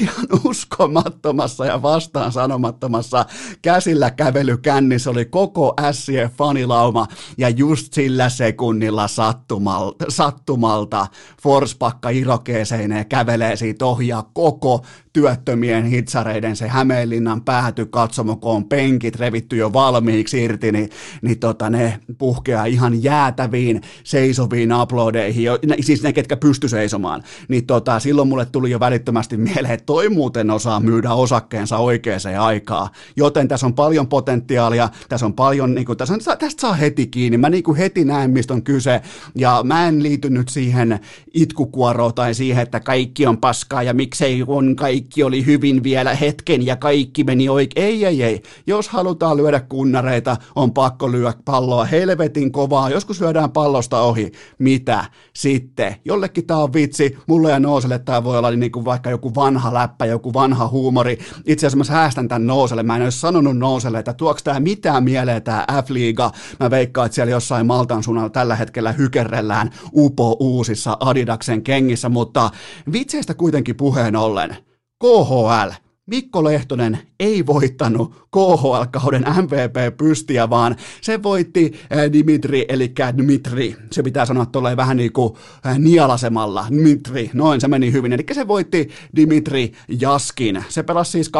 ihan 0.00 0.26
uskomattomassa 0.44 1.66
ja 1.66 1.82
vastaan 1.82 2.32
sanomattomassa 2.32 3.26
käsillä 3.62 4.10
kävelykännissä 4.10 5.10
oli 5.10 5.24
koko 5.24 5.74
SCF 5.92 6.36
fanilauma 6.36 7.06
ja 7.38 7.48
just 7.48 7.92
sillä 7.92 8.28
sekunnilla 8.28 9.08
sattumalta, 9.08 10.04
sattumalta 10.08 11.06
Forspakka 11.42 12.10
irokeeseineen 12.10 13.06
kävelee 13.06 13.56
siitä 13.56 13.86
ohjaa 13.86 14.30
koko 14.32 14.84
työttömien 15.16 15.84
hitsareiden 15.84 16.56
se 16.56 16.68
Hämeenlinnan 16.68 17.42
pääty 17.42 17.86
katsomo, 17.86 18.36
kun 18.36 18.52
on 18.52 18.64
penkit 18.64 19.16
revitty 19.16 19.56
jo 19.56 19.72
valmiiksi 19.72 20.44
irti, 20.44 20.72
niin, 20.72 20.90
niin 21.22 21.38
tota, 21.38 21.70
ne 21.70 22.00
puhkeaa 22.18 22.64
ihan 22.64 23.02
jäätäviin 23.02 23.80
seisoviin 24.04 24.72
aplodeihin, 24.72 25.48
siis 25.80 26.02
ne, 26.02 26.12
ketkä 26.12 26.36
pysty 26.36 26.68
seisomaan. 26.68 27.22
Niin 27.48 27.66
tota, 27.66 28.00
silloin 28.00 28.15
mulle 28.24 28.46
tuli 28.46 28.70
jo 28.70 28.80
välittömästi 28.80 29.36
mieleen, 29.36 29.74
että 29.74 29.86
toi 29.86 30.08
muuten 30.08 30.50
osaa 30.50 30.80
myydä 30.80 31.12
osakkeensa 31.12 31.78
oikeaan 31.78 32.06
aikaan. 32.38 32.88
Joten 33.16 33.48
tässä 33.48 33.66
on 33.66 33.74
paljon 33.74 34.06
potentiaalia, 34.06 34.88
tässä 35.08 35.26
on 35.26 35.34
paljon, 35.34 35.74
niin 35.74 35.86
kuin, 35.86 35.98
tässä 35.98 36.14
on, 36.14 36.20
tästä 36.38 36.60
saa 36.60 36.72
heti 36.72 37.06
kiinni. 37.06 37.38
Mä 37.38 37.50
niin 37.50 37.62
kuin 37.62 37.76
heti 37.76 38.04
näen, 38.04 38.30
mistä 38.30 38.54
on 38.54 38.62
kyse, 38.62 39.00
ja 39.34 39.60
mä 39.64 39.88
en 39.88 40.02
liity 40.02 40.30
nyt 40.30 40.48
siihen 40.48 41.00
itkukuoroon 41.34 42.14
tai 42.14 42.34
siihen, 42.34 42.62
että 42.62 42.80
kaikki 42.80 43.26
on 43.26 43.38
paskaa 43.38 43.82
ja 43.82 43.94
miksei 43.94 44.44
on 44.46 44.76
kaikki 44.76 45.22
oli 45.22 45.46
hyvin 45.46 45.82
vielä 45.82 46.14
hetken 46.14 46.66
ja 46.66 46.76
kaikki 46.76 47.24
meni 47.24 47.48
oikein. 47.48 47.86
Ei, 47.86 48.04
ei, 48.04 48.22
ei. 48.22 48.42
Jos 48.66 48.88
halutaan 48.88 49.36
lyödä 49.36 49.60
kunnareita, 49.60 50.36
on 50.54 50.72
pakko 50.72 51.12
lyödä 51.12 51.32
palloa 51.44 51.84
helvetin 51.84 52.52
kovaa. 52.52 52.90
Joskus 52.90 53.20
lyödään 53.20 53.50
pallosta 53.50 54.00
ohi. 54.00 54.32
Mitä 54.58 55.04
sitten? 55.32 55.96
Jollekin 56.04 56.46
tämä 56.46 56.62
on 56.62 56.72
vitsi. 56.72 57.18
Mulle 57.26 57.50
ja 57.50 57.60
Nooselle 57.60 57.98
tämä 58.06 58.24
voi 58.24 58.38
olla 58.38 58.50
niin 58.50 58.72
kuin 58.72 58.84
vaikka 58.84 59.10
joku 59.10 59.34
vanha 59.34 59.74
läppä, 59.74 60.06
joku 60.06 60.34
vanha 60.34 60.68
huumori. 60.68 61.18
Itse 61.46 61.66
asiassa 61.66 61.78
mä 61.78 61.84
säästän 61.84 62.28
tämän 62.28 62.46
Nooselle. 62.46 62.82
Mä 62.82 62.96
en 62.96 63.02
olisi 63.02 63.20
sanonut 63.20 63.58
Nooselle, 63.58 63.98
että 63.98 64.12
tuoks 64.12 64.42
tämä 64.42 64.60
mitään 64.60 65.04
mieleen 65.04 65.42
tämä 65.42 65.64
F-liiga. 65.82 66.32
Mä 66.60 66.70
veikkaan, 66.70 67.06
että 67.06 67.14
siellä 67.14 67.30
jossain 67.30 67.66
Maltan 67.66 68.02
suunnalla 68.02 68.30
tällä 68.30 68.56
hetkellä 68.56 68.92
hykerrellään 68.92 69.70
upo 69.96 70.36
uusissa 70.40 70.96
Adidaksen 71.00 71.62
kengissä, 71.62 72.08
mutta 72.08 72.50
vitseistä 72.92 73.34
kuitenkin 73.34 73.76
puheen 73.76 74.16
ollen. 74.16 74.56
KHL. 74.98 75.85
Mikko 76.06 76.44
Lehtonen 76.44 76.98
ei 77.20 77.46
voittanut 77.46 78.14
KHL-kauden 78.14 79.24
MVP-pystiä, 79.42 80.50
vaan 80.50 80.76
se 81.00 81.22
voitti 81.22 81.72
eh, 81.90 82.12
Dimitri, 82.12 82.64
eli 82.68 82.92
Dmitri. 83.16 83.76
Se 83.92 84.02
pitää 84.02 84.26
sanoa 84.26 84.46
tolleen 84.46 84.76
vähän 84.76 84.96
niin 84.96 85.12
kuin 85.12 85.34
eh, 85.70 85.78
nialasemalla. 85.78 86.66
Dmitri, 86.70 87.30
noin 87.34 87.60
se 87.60 87.68
meni 87.68 87.92
hyvin. 87.92 88.12
Eli 88.12 88.24
se 88.32 88.48
voitti 88.48 88.88
Dimitri 89.16 89.72
Jaskin. 90.00 90.64
Se 90.68 90.82
pelasi 90.82 91.10
siis 91.10 91.30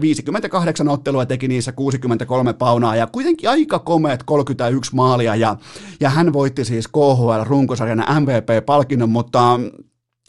58 0.00 0.86
eh, 0.86 0.92
ottelua 0.92 1.26
teki 1.26 1.48
niissä 1.48 1.72
63 1.72 2.52
paunaa 2.52 2.96
ja 2.96 3.06
kuitenkin 3.06 3.50
aika 3.50 3.78
komeet 3.78 4.22
31 4.22 4.94
maalia. 4.94 5.34
Ja, 5.34 5.56
ja 6.00 6.10
hän 6.10 6.32
voitti 6.32 6.64
siis 6.64 6.88
KHL-runkosarjan 6.88 8.04
MVP-palkinnon, 8.20 9.10
mutta 9.10 9.60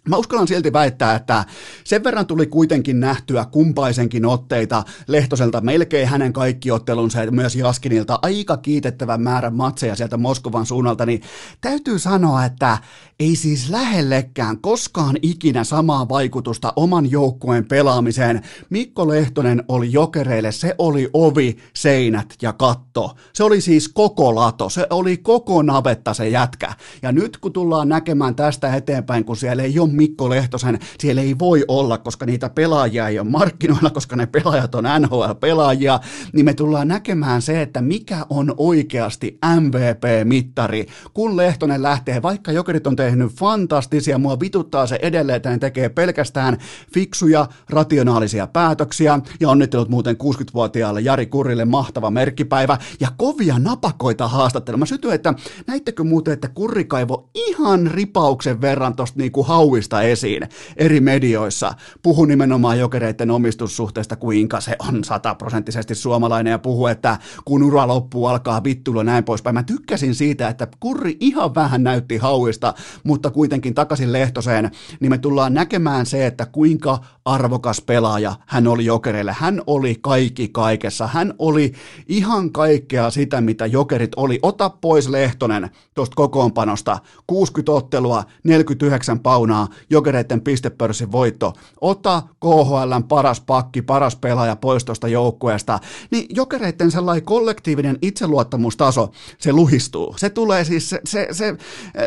Mä 0.09 0.17
uskallan 0.17 0.47
silti 0.47 0.73
väittää, 0.73 1.15
että 1.15 1.45
sen 1.83 2.03
verran 2.03 2.25
tuli 2.25 2.47
kuitenkin 2.47 2.99
nähtyä 2.99 3.45
kumpaisenkin 3.51 4.25
otteita 4.25 4.83
Lehtoselta, 5.07 5.61
melkein 5.61 6.07
hänen 6.07 6.33
kaikki 6.33 6.71
ottelunsa 6.71 7.23
ja 7.23 7.31
myös 7.31 7.55
Jaskinilta 7.55 8.19
aika 8.21 8.57
kiitettävän 8.57 9.21
määrän 9.21 9.55
matseja 9.55 9.95
sieltä 9.95 10.17
Moskovan 10.17 10.65
suunnalta, 10.65 11.05
niin 11.05 11.21
täytyy 11.61 11.99
sanoa, 11.99 12.45
että 12.45 12.77
ei 13.19 13.35
siis 13.35 13.69
lähellekään 13.69 14.57
koskaan 14.61 15.17
ikinä 15.21 15.63
samaa 15.63 16.09
vaikutusta 16.09 16.73
oman 16.75 17.11
joukkueen 17.11 17.65
pelaamiseen. 17.65 18.41
Mikko 18.69 19.07
Lehtonen 19.07 19.63
oli 19.67 19.91
jokereille, 19.91 20.51
se 20.51 20.75
oli 20.77 21.09
ovi, 21.13 21.57
seinät 21.73 22.33
ja 22.41 22.53
katto. 22.53 23.15
Se 23.33 23.43
oli 23.43 23.61
siis 23.61 23.89
koko 23.89 24.35
lato, 24.35 24.69
se 24.69 24.87
oli 24.89 25.17
koko 25.17 25.61
navetta 25.61 26.13
se 26.13 26.29
jätkä. 26.29 26.73
Ja 27.01 27.11
nyt 27.11 27.37
kun 27.37 27.53
tullaan 27.53 27.89
näkemään 27.89 28.35
tästä 28.35 28.75
eteenpäin, 28.75 29.25
kun 29.25 29.37
siellä 29.37 29.63
ei 29.63 29.79
ole 29.79 29.89
Mikko 29.95 30.29
Lehtosen, 30.29 30.79
siellä 30.99 31.21
ei 31.21 31.39
voi 31.39 31.65
olla, 31.67 31.97
koska 31.97 32.25
niitä 32.25 32.49
pelaajia 32.49 33.07
ei 33.07 33.19
ole 33.19 33.29
markkinoilla, 33.29 33.89
koska 33.89 34.15
ne 34.15 34.25
pelaajat 34.25 34.75
on 34.75 34.83
NHL-pelaajia, 34.83 35.99
niin 36.33 36.45
me 36.45 36.53
tullaan 36.53 36.87
näkemään 36.87 37.41
se, 37.41 37.61
että 37.61 37.81
mikä 37.81 38.25
on 38.29 38.53
oikeasti 38.57 39.39
MVP-mittari, 39.59 40.85
kun 41.13 41.37
Lehtonen 41.37 41.83
lähtee, 41.83 42.21
vaikka 42.21 42.51
jokerit 42.51 42.87
on 42.87 42.95
tehnyt 42.95 43.31
fantastisia, 43.31 44.17
mua 44.17 44.39
vituttaa 44.39 44.87
se 44.87 44.99
edelleen, 45.01 45.35
että 45.35 45.49
ne 45.49 45.57
tekee 45.57 45.89
pelkästään 45.89 46.57
fiksuja, 46.93 47.47
rationaalisia 47.69 48.47
päätöksiä, 48.47 49.19
ja 49.39 49.49
onnittelut 49.49 49.89
muuten 49.89 50.15
60-vuotiaalle 50.23 51.01
Jari 51.01 51.25
Kurille 51.25 51.65
mahtava 51.65 52.11
merkkipäivä, 52.11 52.77
ja 52.99 53.07
kovia 53.17 53.59
napakoita 53.59 54.27
haastattelua. 54.27 54.77
Mä 54.77 54.85
sytyin, 54.85 55.13
että 55.13 55.33
näittekö 55.67 56.03
muuten, 56.03 56.33
että 56.33 56.47
Kurri 56.47 56.85
kaivo 56.85 57.29
ihan 57.35 57.87
ripauksen 57.91 58.61
verran 58.61 58.95
tosta 58.95 59.19
niinku 59.19 59.43
hauista 59.43 59.84
hauista 59.93 60.01
esiin 60.01 60.49
eri 60.77 60.99
medioissa. 60.99 61.73
Puhu 62.03 62.25
nimenomaan 62.25 62.79
jokereiden 62.79 63.31
omistussuhteesta, 63.31 64.15
kuinka 64.15 64.61
se 64.61 64.75
on 64.79 65.03
sataprosenttisesti 65.03 65.95
suomalainen 65.95 66.51
ja 66.51 66.59
puhu, 66.59 66.87
että 66.87 67.17
kun 67.45 67.63
ura 67.63 67.87
loppuu, 67.87 68.25
alkaa 68.25 68.63
vittuilla 68.63 69.03
näin 69.03 69.23
poispäin. 69.23 69.53
Mä 69.53 69.63
tykkäsin 69.63 70.15
siitä, 70.15 70.47
että 70.47 70.67
Kurri 70.79 71.17
ihan 71.19 71.55
vähän 71.55 71.83
näytti 71.83 72.17
hauista, 72.17 72.73
mutta 73.03 73.31
kuitenkin 73.31 73.73
takaisin 73.73 74.11
Lehtoseen, 74.11 74.71
niin 74.99 75.09
me 75.09 75.17
tullaan 75.17 75.53
näkemään 75.53 76.05
se, 76.05 76.25
että 76.25 76.45
kuinka 76.45 76.99
arvokas 77.25 77.81
pelaaja 77.81 78.35
hän 78.45 78.67
oli 78.67 78.85
jokereille. 78.85 79.35
Hän 79.39 79.61
oli 79.67 79.95
kaikki 80.01 80.47
kaikessa. 80.47 81.07
Hän 81.07 81.33
oli 81.39 81.73
ihan 82.07 82.51
kaikkea 82.51 83.09
sitä, 83.09 83.41
mitä 83.41 83.65
jokerit 83.65 84.11
oli. 84.15 84.39
Ota 84.41 84.69
pois 84.69 85.09
Lehtonen 85.09 85.69
tuosta 85.93 86.15
kokoonpanosta. 86.15 86.99
60 87.27 87.71
ottelua, 87.71 88.23
49 88.43 89.19
paunaa, 89.19 89.67
jokereiden 89.89 90.41
pistepörssin 90.41 91.11
voitto. 91.11 91.53
Ota 91.81 92.23
KHLn 92.39 93.03
paras 93.07 93.41
pakki, 93.41 93.81
paras 93.81 94.15
pelaaja 94.15 94.55
pois 94.55 94.85
tuosta 94.85 95.07
joukkueesta. 95.07 95.79
Niin 96.11 96.25
jokereiden 96.29 96.91
sellainen 96.91 97.25
kollektiivinen 97.25 97.97
itseluottamustaso, 98.01 99.11
se 99.37 99.53
luhistuu. 99.53 100.13
Se 100.17 100.29
tulee 100.29 100.63
siis, 100.63 100.89
se, 100.89 101.01
se, 101.05 101.27
se, 101.31 101.57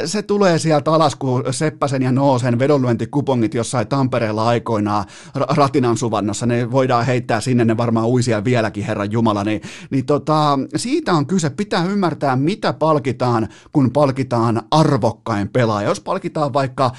se 0.05 0.23
tulee 0.23 0.59
sieltä 0.59 0.93
alas, 0.93 1.17
kun 1.17 1.45
Seppäsen 1.51 2.03
ja 2.03 2.13
Noosen 2.13 2.59
vedonlyöntikupongit 2.59 3.55
jossain 3.55 3.89
Tampereella 3.89 4.47
aikoinaan 4.47 5.05
Ratinan 5.35 5.97
suvannossa, 5.97 6.47
ne 6.47 6.71
voidaan 6.71 7.07
heittää 7.07 7.41
sinne, 7.41 7.65
ne 7.65 7.77
varmaan 7.77 8.07
uisia 8.07 8.45
vieläkin, 8.45 8.85
Herran 8.85 9.13
Jumala, 9.13 9.45
niin, 9.45 9.63
niin 9.91 10.07
tota, 10.07 10.59
siitä 10.77 11.13
on 11.13 11.27
kyse, 11.27 11.51
pitää 11.51 11.85
ymmärtää, 11.85 12.37
mitä 12.37 12.73
palkitaan, 12.73 13.49
kun 13.73 13.91
palkitaan 13.91 14.63
arvokkain 14.71 15.49
pelaaja. 15.49 15.89
Jos 15.89 16.01
palkitaan 16.01 16.53
vaikka 16.53 16.91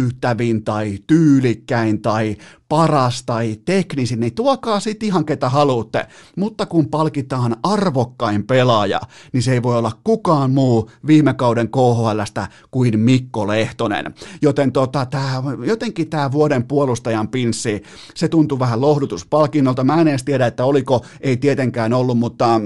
näyttävin 0.00 0.64
tai 0.64 0.98
tyylikkäin 1.06 2.02
tai 2.02 2.36
paras 2.68 3.22
tai 3.22 3.56
teknisin, 3.64 4.20
niin 4.20 4.34
tuokaa 4.34 4.80
sitten 4.80 5.06
ihan 5.06 5.24
ketä 5.24 5.48
haluatte. 5.48 6.06
Mutta 6.36 6.66
kun 6.66 6.88
palkitaan 6.88 7.56
arvokkain 7.62 8.46
pelaaja, 8.46 9.00
niin 9.32 9.42
se 9.42 9.52
ei 9.52 9.62
voi 9.62 9.78
olla 9.78 9.92
kukaan 10.04 10.50
muu 10.50 10.90
viime 11.06 11.34
kauden 11.34 11.68
KHLstä 11.68 12.48
kuin 12.70 13.00
Mikko 13.00 13.48
Lehtonen. 13.48 14.14
Joten 14.42 14.72
tota, 14.72 15.06
tää, 15.06 15.42
jotenkin 15.66 16.10
tämä 16.10 16.32
vuoden 16.32 16.64
puolustajan 16.64 17.28
pinssi, 17.28 17.82
se 18.14 18.28
tuntuu 18.28 18.58
vähän 18.58 18.80
lohdutuspalkinnolta. 18.80 19.84
Mä 19.84 20.00
en 20.00 20.08
edes 20.08 20.24
tiedä, 20.24 20.46
että 20.46 20.64
oliko, 20.64 21.04
ei 21.20 21.36
tietenkään 21.36 21.92
ollut, 21.92 22.18
mutta 22.18 22.60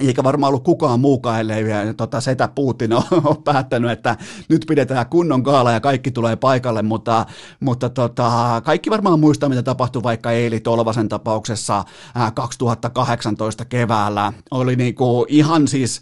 eikä 0.00 0.24
varmaan 0.24 0.48
ollut 0.48 0.64
kukaan 0.64 1.00
muukaan, 1.00 1.40
ellei 1.40 1.64
vielä 1.64 1.94
tota, 1.94 2.20
setä 2.20 2.48
Putin 2.48 2.92
ole, 2.92 3.36
päättänyt, 3.44 3.90
että 3.90 4.16
nyt 4.48 4.64
pidetään 4.68 5.06
kunnon 5.06 5.42
kaala 5.42 5.72
ja 5.72 5.80
kaikki 5.80 6.10
tulee 6.10 6.36
paikalle, 6.36 6.82
mutta, 6.82 7.26
mutta 7.60 7.88
tota, 7.88 8.62
kaikki 8.64 8.90
varmaan 8.90 9.20
muistaa, 9.20 9.48
mitä 9.48 9.62
tapahtui 9.62 10.02
vaikka 10.02 10.32
Eili 10.32 10.60
Tolvasen 10.60 11.08
tapauksessa 11.08 11.84
ää, 12.14 12.30
2018 12.30 13.64
keväällä. 13.64 14.32
Oli 14.50 14.76
niinku 14.76 15.26
ihan 15.28 15.68
siis 15.68 16.00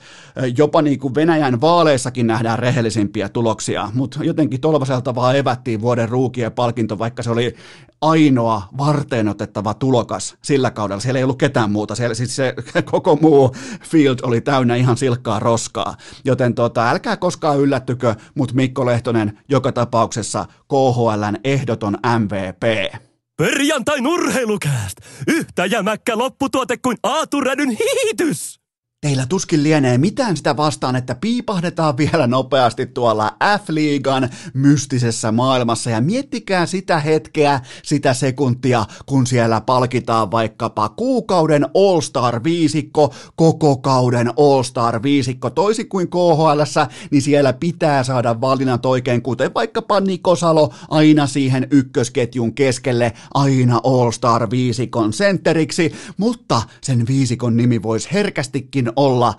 jopa 0.56 0.82
niinku 0.82 1.14
Venäjän 1.14 1.60
vaaleissakin 1.60 2.26
nähdään 2.26 2.58
rehellisimpiä 2.58 3.28
tuloksia, 3.28 3.90
mutta 3.94 4.24
jotenkin 4.24 4.60
Tolvaselta 4.60 5.14
vaan 5.14 5.36
evättiin 5.36 5.80
vuoden 5.80 6.08
ruukien 6.08 6.52
palkinto, 6.52 6.98
vaikka 6.98 7.22
se 7.22 7.30
oli 7.30 7.54
ainoa 8.00 8.62
varteen 8.78 9.28
otettava 9.28 9.74
tulokas 9.74 10.36
sillä 10.42 10.70
kaudella. 10.70 11.00
Siellä 11.00 11.18
ei 11.18 11.24
ollut 11.24 11.38
ketään 11.38 11.70
muuta, 11.70 11.94
siellä 11.94 12.14
siis 12.14 12.36
se 12.36 12.54
koko 12.90 13.16
muu 13.16 13.54
field 13.88 14.18
oli 14.22 14.40
täynnä 14.40 14.76
ihan 14.76 14.96
silkkaa 14.96 15.38
roskaa. 15.38 15.96
Joten 16.24 16.54
tota, 16.54 16.90
älkää 16.90 17.16
koskaan 17.16 17.60
yllättykö, 17.60 18.14
mutta 18.34 18.54
Mikko 18.54 18.86
Lehtonen 18.86 19.38
joka 19.48 19.72
tapauksessa 19.72 20.46
KHLn 20.68 21.36
ehdoton 21.44 21.98
MVP. 22.18 22.94
Perjantain 23.36 24.06
urheilukääst! 24.06 24.96
Yhtä 25.28 25.66
jämäkkä 25.66 26.18
lopputuote 26.18 26.76
kuin 26.76 26.96
Aaturädyn 27.02 27.70
hiitys! 27.70 28.60
Teillä 29.00 29.26
tuskin 29.26 29.62
lienee 29.62 29.98
mitään 29.98 30.36
sitä 30.36 30.56
vastaan, 30.56 30.96
että 30.96 31.14
piipahdetaan 31.14 31.96
vielä 31.96 32.26
nopeasti 32.26 32.86
tuolla 32.86 33.36
F-liigan 33.58 34.28
mystisessä 34.54 35.32
maailmassa. 35.32 35.90
Ja 35.90 36.00
miettikää 36.00 36.66
sitä 36.66 36.98
hetkeä, 36.98 37.60
sitä 37.82 38.14
sekuntia, 38.14 38.84
kun 39.06 39.26
siellä 39.26 39.60
palkitaan 39.60 40.30
vaikkapa 40.30 40.88
kuukauden 40.88 41.64
All-Star 41.64 42.44
viisikko, 42.44 43.14
koko 43.36 43.76
kauden 43.76 44.28
All-Star 44.28 45.02
viisikko, 45.02 45.50
toisin 45.50 45.88
kuin 45.88 46.08
KHL, 46.10 46.80
niin 47.10 47.22
siellä 47.22 47.52
pitää 47.52 48.02
saada 48.04 48.40
valinnat 48.40 48.86
oikein, 48.86 49.22
kuten 49.22 49.54
vaikkapa 49.54 50.00
Niko 50.00 50.36
Salo 50.36 50.74
aina 50.88 51.26
siihen 51.26 51.66
ykkösketjun 51.70 52.54
keskelle, 52.54 53.12
aina 53.34 53.80
All-Star 53.84 54.50
viisikon 54.50 55.12
sentteriksi, 55.12 55.92
mutta 56.16 56.62
sen 56.80 57.06
viisikon 57.06 57.56
nimi 57.56 57.82
voisi 57.82 58.08
herkästikin 58.12 58.87
olla 58.94 59.36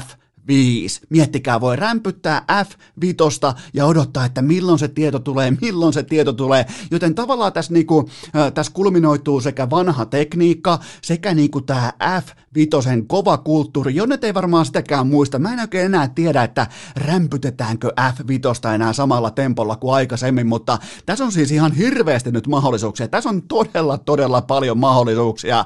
F 0.00 0.17
5. 0.48 1.00
Miettikää, 1.10 1.60
voi 1.60 1.76
rämpyttää 1.76 2.44
F5 2.64 3.58
ja 3.74 3.86
odottaa, 3.86 4.24
että 4.24 4.42
milloin 4.42 4.78
se 4.78 4.88
tieto 4.88 5.18
tulee, 5.18 5.50
milloin 5.60 5.92
se 5.92 6.02
tieto 6.02 6.32
tulee. 6.32 6.66
Joten 6.90 7.14
tavallaan 7.14 7.52
tässä, 7.52 7.72
niinku, 7.72 8.10
äh, 8.36 8.52
tässä 8.52 8.72
kulminoituu 8.72 9.40
sekä 9.40 9.70
vanha 9.70 10.06
tekniikka, 10.06 10.78
sekä 11.02 11.34
niinku 11.34 11.60
tämä 11.60 11.92
F5 12.20 13.04
kova 13.06 13.38
kulttuuri, 13.38 13.94
jonne 13.94 14.18
ei 14.22 14.34
varmaan 14.34 14.66
sitäkään 14.66 15.06
muista. 15.06 15.38
Mä 15.38 15.52
en 15.52 15.60
oikein 15.60 15.86
enää 15.86 16.08
tiedä, 16.08 16.42
että 16.42 16.66
rämpytetäänkö 16.96 17.92
F5 18.00 18.74
enää 18.74 18.92
samalla 18.92 19.30
tempolla 19.30 19.76
kuin 19.76 19.94
aikaisemmin, 19.94 20.46
mutta 20.46 20.78
tässä 21.06 21.24
on 21.24 21.32
siis 21.32 21.52
ihan 21.52 21.72
hirveästi 21.72 22.30
nyt 22.30 22.46
mahdollisuuksia. 22.46 23.08
Tässä 23.08 23.28
on 23.28 23.42
todella, 23.42 23.98
todella 23.98 24.42
paljon 24.42 24.78
mahdollisuuksia 24.78 25.64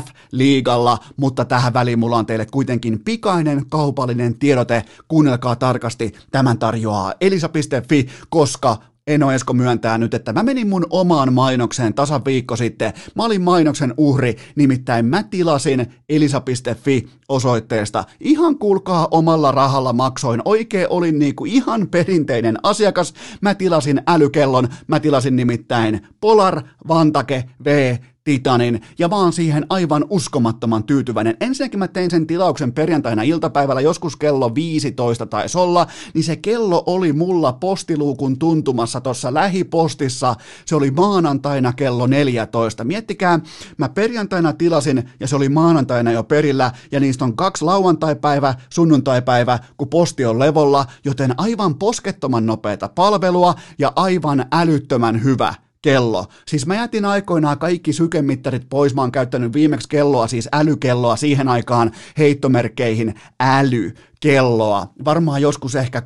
F-liigalla, 0.00 0.98
mutta 1.16 1.44
tähän 1.44 1.74
väliin 1.74 1.98
mulla 1.98 2.16
on 2.16 2.26
teille 2.26 2.46
kuitenkin 2.46 3.00
pikainen 3.04 3.66
kaupallinen 3.68 4.13
virallinen 4.14 4.38
tiedote, 4.38 4.84
kuunnelkaa 5.08 5.56
tarkasti, 5.56 6.12
tämän 6.30 6.58
tarjoaa 6.58 7.14
elisa.fi, 7.20 8.06
koska 8.28 8.76
Eno 9.06 9.32
Esko 9.32 9.52
myöntää 9.52 9.98
nyt, 9.98 10.14
että 10.14 10.32
mä 10.32 10.42
menin 10.42 10.68
mun 10.68 10.86
omaan 10.90 11.32
mainokseen 11.32 11.94
tasan 11.94 12.24
viikko 12.24 12.56
sitten. 12.56 12.92
Mä 13.14 13.24
olin 13.24 13.42
mainoksen 13.42 13.94
uhri, 13.96 14.36
nimittäin 14.56 15.06
mä 15.06 15.22
tilasin 15.22 15.86
elisa.fi 16.08 17.08
osoitteesta. 17.28 18.04
Ihan 18.20 18.58
kuulkaa 18.58 19.08
omalla 19.10 19.52
rahalla 19.52 19.92
maksoin. 19.92 20.42
Oikein 20.44 20.86
olin 20.90 21.18
niinku 21.18 21.44
ihan 21.44 21.88
perinteinen 21.88 22.56
asiakas. 22.62 23.14
Mä 23.40 23.54
tilasin 23.54 24.02
älykellon, 24.06 24.68
mä 24.86 25.00
tilasin 25.00 25.36
nimittäin 25.36 26.06
Polar 26.20 26.62
Vantake 26.88 27.44
V 27.64 27.96
Titanin, 28.24 28.80
ja 28.98 29.10
vaan 29.10 29.32
siihen 29.32 29.66
aivan 29.68 30.04
uskomattoman 30.10 30.84
tyytyväinen. 30.84 31.36
Ensinnäkin 31.40 31.78
mä 31.78 31.88
tein 31.88 32.10
sen 32.10 32.26
tilauksen 32.26 32.72
perjantaina 32.72 33.22
iltapäivällä, 33.22 33.80
joskus 33.80 34.16
kello 34.16 34.54
15 34.54 35.26
tai 35.26 35.46
olla, 35.54 35.86
niin 36.14 36.24
se 36.24 36.36
kello 36.36 36.82
oli 36.86 37.12
mulla 37.12 37.52
postiluukun 37.52 38.38
tuntumassa 38.38 39.00
tuossa 39.00 39.34
lähipostissa, 39.34 40.34
se 40.66 40.76
oli 40.76 40.90
maanantaina 40.90 41.72
kello 41.72 42.06
14. 42.06 42.84
Miettikää, 42.84 43.40
mä 43.78 43.88
perjantaina 43.88 44.52
tilasin, 44.52 45.10
ja 45.20 45.28
se 45.28 45.36
oli 45.36 45.48
maanantaina 45.48 46.12
jo 46.12 46.22
perillä, 46.22 46.72
ja 46.92 47.00
niistä 47.00 47.24
on 47.24 47.36
kaksi 47.36 47.64
lauantaipäivä, 47.64 48.54
sunnuntaipäivä, 48.70 49.58
kun 49.76 49.88
posti 49.88 50.24
on 50.24 50.38
levolla, 50.38 50.86
joten 51.04 51.34
aivan 51.36 51.74
poskettoman 51.74 52.46
nopeata 52.46 52.88
palvelua, 52.88 53.54
ja 53.78 53.92
aivan 53.96 54.46
älyttömän 54.52 55.24
hyvä 55.24 55.54
kello. 55.84 56.26
Siis 56.46 56.66
mä 56.66 56.74
jätin 56.74 57.04
aikoinaan 57.04 57.58
kaikki 57.58 57.92
sykemittarit 57.92 58.68
pois, 58.68 58.94
mä 58.94 59.00
oon 59.00 59.12
käyttänyt 59.12 59.52
viimeksi 59.52 59.88
kelloa, 59.88 60.26
siis 60.26 60.48
älykelloa 60.52 61.16
siihen 61.16 61.48
aikaan 61.48 61.92
heittomerkkeihin 62.18 63.14
äly 63.40 63.94
kelloa, 64.24 64.86
varmaan 65.04 65.42
joskus 65.42 65.74
ehkä 65.74 66.02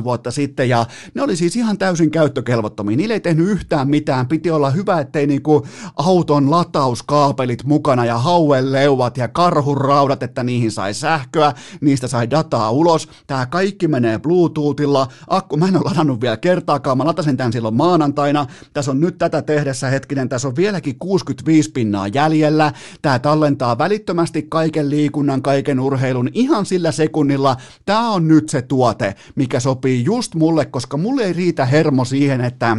6-7 0.00 0.04
vuotta 0.04 0.30
sitten, 0.30 0.68
ja 0.68 0.86
ne 1.14 1.22
oli 1.22 1.36
siis 1.36 1.56
ihan 1.56 1.78
täysin 1.78 2.10
käyttökelvottomia. 2.10 2.96
Niille 2.96 3.14
ei 3.14 3.20
tehnyt 3.20 3.48
yhtään 3.48 3.88
mitään, 3.88 4.28
piti 4.28 4.50
olla 4.50 4.70
hyvä, 4.70 5.00
ettei 5.00 5.26
niinku 5.26 5.66
auton 5.96 6.50
latauskaapelit 6.50 7.64
mukana 7.64 8.04
ja 8.04 8.18
haueleuvat 8.18 9.16
ja 9.16 9.28
karhuraudat, 9.28 10.22
että 10.22 10.42
niihin 10.42 10.70
sai 10.70 10.94
sähköä, 10.94 11.52
niistä 11.80 12.08
sai 12.08 12.30
dataa 12.30 12.70
ulos. 12.70 13.08
Tää 13.26 13.46
kaikki 13.46 13.88
menee 13.88 14.18
Bluetoothilla, 14.18 15.08
akku, 15.28 15.56
mä 15.56 15.68
en 15.68 15.76
ole 15.76 15.84
ladannut 15.84 16.20
vielä 16.20 16.36
kertaakaan, 16.36 16.98
mä 16.98 17.04
latasin 17.04 17.36
tämän 17.36 17.52
silloin 17.52 17.74
maanantaina, 17.74 18.46
tässä 18.72 18.90
on 18.90 19.00
nyt 19.00 19.18
tätä 19.18 19.42
tehdessä 19.42 19.88
hetkinen, 19.90 20.28
tässä 20.28 20.48
on 20.48 20.56
vieläkin 20.56 20.98
65 20.98 21.70
pinnaa 21.70 22.08
jäljellä, 22.08 22.72
tää 23.02 23.18
tallentaa 23.18 23.78
välittömästi 23.78 24.42
kaiken 24.42 24.90
liikunnan, 24.90 25.42
kaiken 25.42 25.80
urheilun 25.80 26.30
ihan 26.34 26.66
sillä 26.66 26.92
sekunnilla, 26.92 27.37
tunnilla. 27.38 27.56
Tämä 27.86 28.10
on 28.10 28.28
nyt 28.28 28.48
se 28.48 28.62
tuote, 28.62 29.14
mikä 29.34 29.60
sopii 29.60 30.04
just 30.04 30.34
mulle, 30.34 30.66
koska 30.66 30.96
mulle 30.96 31.22
ei 31.22 31.32
riitä 31.32 31.64
hermo 31.66 32.04
siihen, 32.04 32.40
että 32.40 32.76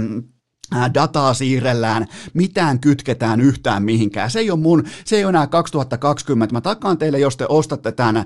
dataa 0.94 1.34
siirrellään, 1.34 2.08
mitään 2.34 2.80
kytketään 2.80 3.42
yhtään 3.42 3.84
mihinkään. 3.84 4.32
Se 4.32 4.40
ei 4.40 4.52
ole 4.52 4.60
mun, 4.60 4.84
se 5.06 5.18
ei 5.18 5.24
ole 5.26 5.30
enää 5.30 5.48
2020. 5.48 6.56
Mä 6.56 6.62
takaan 6.62 6.98
teille, 6.98 7.20
jos 7.20 7.38
te 7.38 7.46
ostatte 7.50 7.92
tämän 7.92 8.26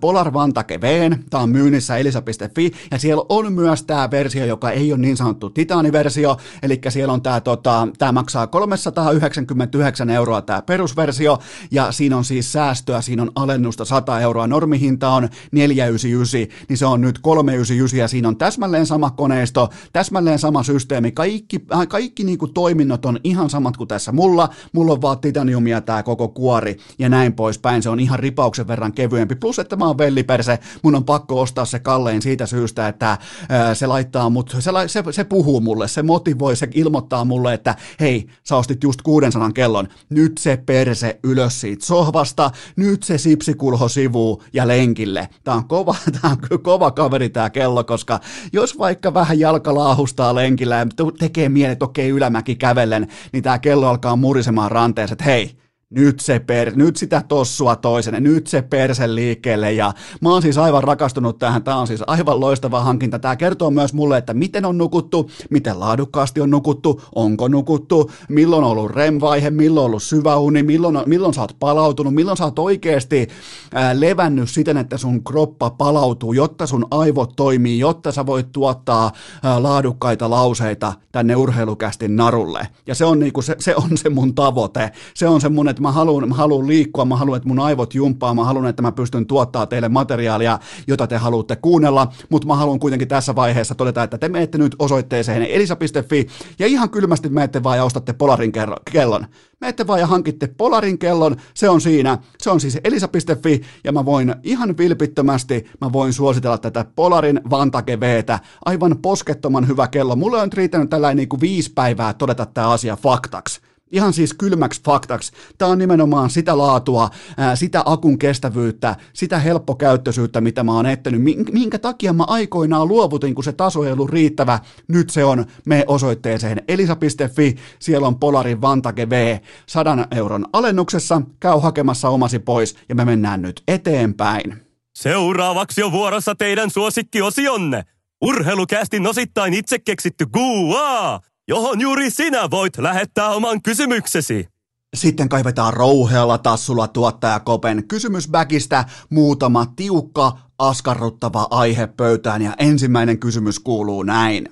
Polar 0.00 0.32
Vantake 0.32 0.80
Vn, 0.80 1.24
tää 1.30 1.40
on 1.40 1.50
myynnissä 1.50 1.96
elisa.fi, 1.96 2.72
ja 2.90 2.98
siellä 2.98 3.24
on 3.28 3.52
myös 3.52 3.82
tämä 3.82 4.10
versio, 4.10 4.44
joka 4.44 4.70
ei 4.70 4.92
ole 4.92 5.00
niin 5.00 5.16
sanottu 5.16 5.50
titaaniversio, 5.50 6.36
eli 6.62 6.80
siellä 6.88 7.12
on 7.12 7.22
tämä, 7.22 7.40
tota, 7.40 7.88
tämä 7.98 8.12
maksaa 8.12 8.46
399 8.46 10.10
euroa 10.10 10.42
tämä 10.42 10.62
perusversio, 10.62 11.38
ja 11.70 11.92
siinä 11.92 12.16
on 12.16 12.24
siis 12.24 12.52
säästöä, 12.52 13.00
siinä 13.00 13.22
on 13.22 13.30
alennusta 13.34 13.84
100 13.84 14.20
euroa, 14.20 14.46
normihinta 14.46 15.08
on 15.08 15.28
499, 15.52 16.64
niin 16.68 16.76
se 16.76 16.86
on 16.86 17.00
nyt 17.00 17.18
399, 17.18 17.98
ja 17.98 18.08
siinä 18.08 18.28
on 18.28 18.36
täsmälleen 18.36 18.86
sama 18.86 19.10
koneisto, 19.10 19.70
täsmälleen 19.92 20.38
sama 20.38 20.62
systeemi, 20.62 21.12
kaikki 21.12 21.64
kaikki 21.86 22.24
niin 22.24 22.38
kuin 22.38 22.54
toiminnot 22.54 23.04
on 23.04 23.18
ihan 23.24 23.50
samat 23.50 23.76
kuin 23.76 23.88
tässä 23.88 24.12
mulla, 24.12 24.48
mulla 24.72 24.92
on 24.92 25.02
vaan 25.02 25.18
titaniumia 25.18 25.80
tämä 25.80 26.02
koko 26.02 26.28
kuori 26.28 26.76
ja 26.98 27.08
näin 27.08 27.32
poispäin, 27.32 27.82
se 27.82 27.88
on 27.88 28.00
ihan 28.00 28.18
ripauksen 28.18 28.68
verran 28.68 28.92
kevyempi, 28.92 29.34
plus 29.34 29.58
että 29.58 29.76
mä 29.76 29.86
oon 29.86 29.98
velliperse, 29.98 30.58
mun 30.82 30.94
on 30.94 31.04
pakko 31.04 31.40
ostaa 31.40 31.64
se 31.64 31.78
kallein 31.78 32.22
siitä 32.22 32.46
syystä, 32.46 32.88
että 32.88 33.18
ää, 33.48 33.74
se 33.74 33.86
laittaa 33.86 34.30
mut, 34.30 34.50
se, 34.58 34.70
se, 34.86 35.04
se 35.10 35.24
puhuu 35.24 35.60
mulle, 35.60 35.88
se 35.88 36.02
motivoi, 36.02 36.56
se 36.56 36.68
ilmoittaa 36.74 37.24
mulle, 37.24 37.54
että 37.54 37.76
hei, 38.00 38.26
sä 38.44 38.56
ostit 38.56 38.82
just 38.82 39.02
600 39.02 39.52
kellon, 39.52 39.88
nyt 40.10 40.38
se 40.38 40.56
perse 40.56 41.18
ylös 41.24 41.60
siitä 41.60 41.86
sohvasta, 41.86 42.50
nyt 42.76 43.02
se 43.02 43.18
sipsikulho 43.18 43.88
sivuu 43.88 44.42
ja 44.52 44.68
lenkille. 44.68 45.28
Tää 45.44 45.54
on 45.54 45.68
kova, 45.68 45.94
tää 46.22 46.30
on 46.30 46.62
kova 46.62 46.90
kaveri 46.90 47.28
tää 47.28 47.50
kello, 47.50 47.84
koska 47.84 48.20
jos 48.52 48.78
vaikka 48.78 49.14
vähän 49.14 49.38
jalka 49.38 49.74
laahustaa 49.74 50.34
lenkillä 50.34 50.76
ja 50.76 50.86
tekee 51.18 51.48
mieli 51.72 51.76
että 51.76 51.84
okei, 51.84 52.08
ylämäki 52.08 52.56
kävellen, 52.56 53.08
niin 53.32 53.42
tämä 53.42 53.58
kello 53.58 53.88
alkaa 53.88 54.16
murisemaan 54.16 54.70
ranteessa, 54.70 55.14
että 55.14 55.24
hei, 55.24 55.61
nyt, 55.94 56.20
se 56.20 56.38
per, 56.38 56.76
nyt 56.76 56.96
sitä 56.96 57.22
tossua 57.28 57.76
toisen, 57.76 58.22
nyt 58.22 58.46
se 58.46 58.62
perse 58.62 59.14
liikkeelle. 59.14 59.72
Ja 59.72 59.92
mä 60.20 60.28
oon 60.28 60.42
siis 60.42 60.58
aivan 60.58 60.84
rakastunut 60.84 61.38
tähän, 61.38 61.62
tämä 61.62 61.76
on 61.76 61.86
siis 61.86 62.02
aivan 62.06 62.40
loistava 62.40 62.80
hankinta, 62.80 63.18
tämä 63.18 63.36
kertoo 63.36 63.70
myös 63.70 63.94
mulle, 63.94 64.18
että 64.18 64.34
miten 64.34 64.64
on 64.64 64.78
nukuttu, 64.78 65.30
miten 65.50 65.80
laadukkaasti 65.80 66.40
on 66.40 66.50
nukuttu, 66.50 67.02
onko 67.14 67.48
nukuttu, 67.48 68.10
milloin 68.28 68.64
on 68.64 68.70
ollut 68.70 68.90
REM-vaihe, 68.90 69.50
milloin 69.50 69.84
on 69.84 69.86
ollut 69.86 70.02
syvä 70.02 70.36
uni, 70.36 70.62
milloin, 70.62 70.98
milloin 71.06 71.34
sä 71.34 71.40
oot 71.40 71.56
palautunut, 71.60 72.14
milloin 72.14 72.36
sä 72.36 72.44
oot 72.44 72.58
oikeasti 72.58 73.28
ää, 73.74 74.00
levännyt 74.00 74.50
siten, 74.50 74.76
että 74.76 74.98
sun 74.98 75.24
kroppa 75.24 75.70
palautuu, 75.70 76.32
jotta 76.32 76.66
sun 76.66 76.86
aivot 76.90 77.36
toimii, 77.36 77.78
jotta 77.78 78.12
sä 78.12 78.26
voit 78.26 78.52
tuottaa 78.52 79.12
ää, 79.42 79.62
laadukkaita 79.62 80.30
lauseita 80.30 80.92
tänne 81.12 81.36
urheilukästin 81.36 82.16
narulle. 82.16 82.68
Ja 82.86 82.94
se 82.94 83.04
on, 83.04 83.18
niinku 83.18 83.42
se, 83.42 83.56
se 83.58 83.76
on 83.76 83.98
se 83.98 84.08
mun 84.08 84.34
tavoite, 84.34 84.90
se 85.14 85.28
on 85.28 85.40
se 85.40 85.48
mun, 85.48 85.68
että 85.68 85.81
mä 85.82 85.92
haluan, 85.92 86.28
mä 86.28 86.34
haluan 86.34 86.66
liikkua, 86.66 87.04
mä 87.04 87.16
haluan, 87.16 87.36
että 87.36 87.48
mun 87.48 87.60
aivot 87.60 87.94
jumppaa, 87.94 88.34
mä 88.34 88.44
haluan, 88.44 88.66
että 88.66 88.82
mä 88.82 88.92
pystyn 88.92 89.26
tuottaa 89.26 89.66
teille 89.66 89.88
materiaalia, 89.88 90.58
jota 90.86 91.06
te 91.06 91.16
haluatte 91.16 91.56
kuunnella, 91.56 92.12
mutta 92.28 92.48
mä 92.48 92.56
haluan 92.56 92.78
kuitenkin 92.78 93.08
tässä 93.08 93.34
vaiheessa 93.34 93.74
todeta, 93.74 94.02
että 94.02 94.18
te 94.18 94.28
menette 94.28 94.58
nyt 94.58 94.76
osoitteeseen 94.78 95.42
elisa.fi 95.42 96.26
ja 96.58 96.66
ihan 96.66 96.90
kylmästi 96.90 97.28
menette 97.28 97.62
vaan 97.62 97.76
ja 97.76 97.84
ostatte 97.84 98.12
Polarin 98.12 98.52
kellon. 98.92 99.26
Menette 99.60 99.86
vaan 99.86 100.00
ja 100.00 100.06
hankitte 100.06 100.46
Polarin 100.46 100.98
kellon, 100.98 101.36
se 101.54 101.68
on 101.68 101.80
siinä, 101.80 102.18
se 102.38 102.50
on 102.50 102.60
siis 102.60 102.78
elisa.fi 102.84 103.62
ja 103.84 103.92
mä 103.92 104.04
voin 104.04 104.34
ihan 104.42 104.78
vilpittömästi, 104.78 105.70
mä 105.80 105.92
voin 105.92 106.12
suositella 106.12 106.58
tätä 106.58 106.84
Polarin 106.96 107.40
Vantage 107.50 108.00
Vtä, 108.00 108.38
aivan 108.64 108.98
poskettoman 109.02 109.68
hyvä 109.68 109.88
kello. 109.88 110.16
Mulle 110.16 110.40
on 110.40 110.52
riittänyt 110.52 110.90
tällainen 110.90 111.16
niin 111.16 111.28
kuin 111.28 111.40
viisi 111.40 111.72
päivää 111.72 112.14
todeta 112.14 112.46
tämä 112.46 112.70
asia 112.70 112.96
faktaksi. 112.96 113.71
Ihan 113.92 114.12
siis 114.12 114.34
kylmäksi 114.34 114.80
faktaksi. 114.84 115.32
Tämä 115.58 115.70
on 115.70 115.78
nimenomaan 115.78 116.30
sitä 116.30 116.58
laatua, 116.58 117.10
sitä 117.54 117.82
akun 117.86 118.18
kestävyyttä, 118.18 118.96
sitä 119.12 119.38
helppokäyttöisyyttä, 119.38 120.40
mitä 120.40 120.64
mä 120.64 120.72
oon 120.72 120.86
ettänyt. 120.86 121.22
Minkä 121.52 121.78
takia 121.78 122.12
mä 122.12 122.24
aikoinaan 122.26 122.88
luovutin, 122.88 123.34
kun 123.34 123.44
se 123.44 123.52
taso 123.52 123.84
ei 123.84 123.92
ollut 123.92 124.10
riittävä. 124.10 124.58
Nyt 124.88 125.10
se 125.10 125.24
on. 125.24 125.44
Me 125.66 125.84
osoitteeseen 125.86 126.62
elisa.fi. 126.68 127.56
Siellä 127.78 128.06
on 128.06 128.18
Polarin 128.18 128.60
Vantage 128.60 129.10
V 129.10 129.38
100 129.66 130.06
euron 130.10 130.46
alennuksessa. 130.52 131.22
Käy 131.40 131.60
hakemassa 131.60 132.08
omasi 132.08 132.38
pois 132.38 132.76
ja 132.88 132.94
me 132.94 133.04
mennään 133.04 133.42
nyt 133.42 133.62
eteenpäin. 133.68 134.62
Seuraavaksi 134.94 135.82
on 135.82 135.92
vuorossa 135.92 136.34
teidän 136.34 136.70
suosikkiosionne. 136.70 137.84
Urheilukästin 138.22 139.06
osittain 139.06 139.54
itse 139.54 139.78
keksitty 139.78 140.26
Guaa 140.26 141.20
johon 141.48 141.80
juuri 141.80 142.10
sinä 142.10 142.50
voit 142.50 142.78
lähettää 142.78 143.28
oman 143.28 143.62
kysymyksesi. 143.62 144.48
Sitten 144.96 145.28
kaivetaan 145.28 145.74
rouhealla 145.74 146.38
tassulla 146.38 146.88
tuottaja 146.88 147.40
Kopen 147.40 147.88
kysymysbäkistä 147.88 148.84
muutama 149.10 149.66
tiukka, 149.76 150.38
askarruttava 150.58 151.46
aihe 151.50 151.86
pöytään 151.86 152.42
ja 152.42 152.54
ensimmäinen 152.58 153.18
kysymys 153.18 153.58
kuuluu 153.60 154.02
näin. 154.02 154.48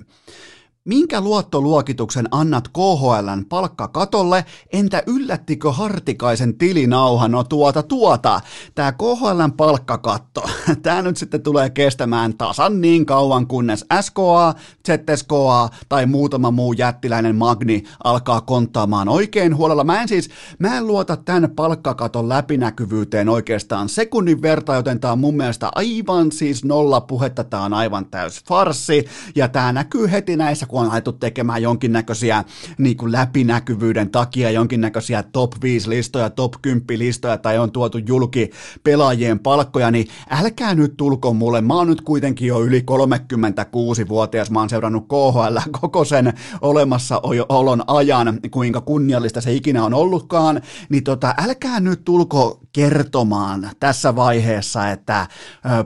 Minkä 0.85 1.21
luottoluokituksen 1.21 2.27
annat 2.31 2.67
KHLn 2.67 3.45
palkkakatolle? 3.49 4.45
Entä 4.73 5.03
yllättikö 5.07 5.71
Hartikaisen 5.71 6.57
tilinauha? 6.57 7.27
No 7.27 7.43
tuota 7.43 7.83
tuota. 7.83 8.41
Tämä 8.75 8.91
KHLn 8.91 9.53
palkkakatto, 9.57 10.43
tämä 10.83 11.01
nyt 11.01 11.17
sitten 11.17 11.41
tulee 11.41 11.69
kestämään 11.69 12.37
tasan 12.37 12.81
niin 12.81 13.05
kauan 13.05 13.47
kunnes 13.47 13.85
SKA, 14.01 14.53
ZSKA 14.87 15.69
tai 15.89 16.05
muutama 16.05 16.51
muu 16.51 16.73
jättiläinen 16.73 17.35
Magni 17.35 17.83
alkaa 18.03 18.41
konttaamaan 18.41 19.09
oikein 19.09 19.57
huolella. 19.57 19.83
Mä 19.83 20.01
en 20.01 20.07
siis, 20.07 20.29
mä 20.59 20.77
en 20.77 20.87
luota 20.87 21.17
tämän 21.17 21.51
palkkakaton 21.55 22.29
läpinäkyvyyteen 22.29 23.29
oikeastaan 23.29 23.89
sekunnin 23.89 24.41
verta, 24.41 24.75
joten 24.75 24.99
tämä 24.99 25.11
on 25.11 25.19
mun 25.19 25.37
mielestä 25.37 25.71
aivan 25.75 26.31
siis 26.31 26.65
nolla 26.65 27.01
puhetta, 27.01 27.43
tämä 27.43 27.63
on 27.63 27.73
aivan 27.73 28.05
täys 28.05 28.43
farsi 28.47 29.05
ja 29.35 29.47
tämä 29.47 29.73
näkyy 29.73 30.11
heti 30.11 30.37
näissä 30.37 30.70
kun 30.71 30.81
on 30.81 30.91
alettu 30.91 31.11
tekemään 31.11 31.61
jonkinnäköisiä 31.61 32.43
niin 32.77 32.97
kuin 32.97 33.11
läpinäkyvyyden 33.11 34.09
takia 34.09 34.51
jonkinnäköisiä 34.51 35.23
top 35.23 35.51
5 35.61 35.89
listoja, 35.89 36.29
top 36.29 36.53
10 36.61 36.99
listoja 36.99 37.37
tai 37.37 37.57
on 37.57 37.71
tuotu 37.71 37.97
julki 37.97 38.51
pelaajien 38.83 39.39
palkkoja, 39.39 39.91
niin 39.91 40.07
älkää 40.29 40.75
nyt 40.75 40.97
tulko 40.97 41.33
mulle. 41.33 41.61
Mä 41.61 41.73
oon 41.73 41.87
nyt 41.87 42.01
kuitenkin 42.01 42.47
jo 42.47 42.61
yli 42.61 42.83
36-vuotias, 42.91 44.51
mä 44.51 44.59
oon 44.59 44.69
seurannut 44.69 45.07
KHL 45.07 45.57
koko 45.81 46.05
sen 46.05 46.33
olemassaolon 46.61 47.83
ajan, 47.87 48.39
kuinka 48.51 48.81
kunniallista 48.81 49.41
se 49.41 49.53
ikinä 49.53 49.85
on 49.85 49.93
ollutkaan, 49.93 50.61
niin 50.89 51.03
tota, 51.03 51.33
älkää 51.37 51.79
nyt 51.79 52.05
tulko 52.05 52.59
kertomaan 52.73 53.69
tässä 53.79 54.15
vaiheessa, 54.15 54.89
että 54.89 55.27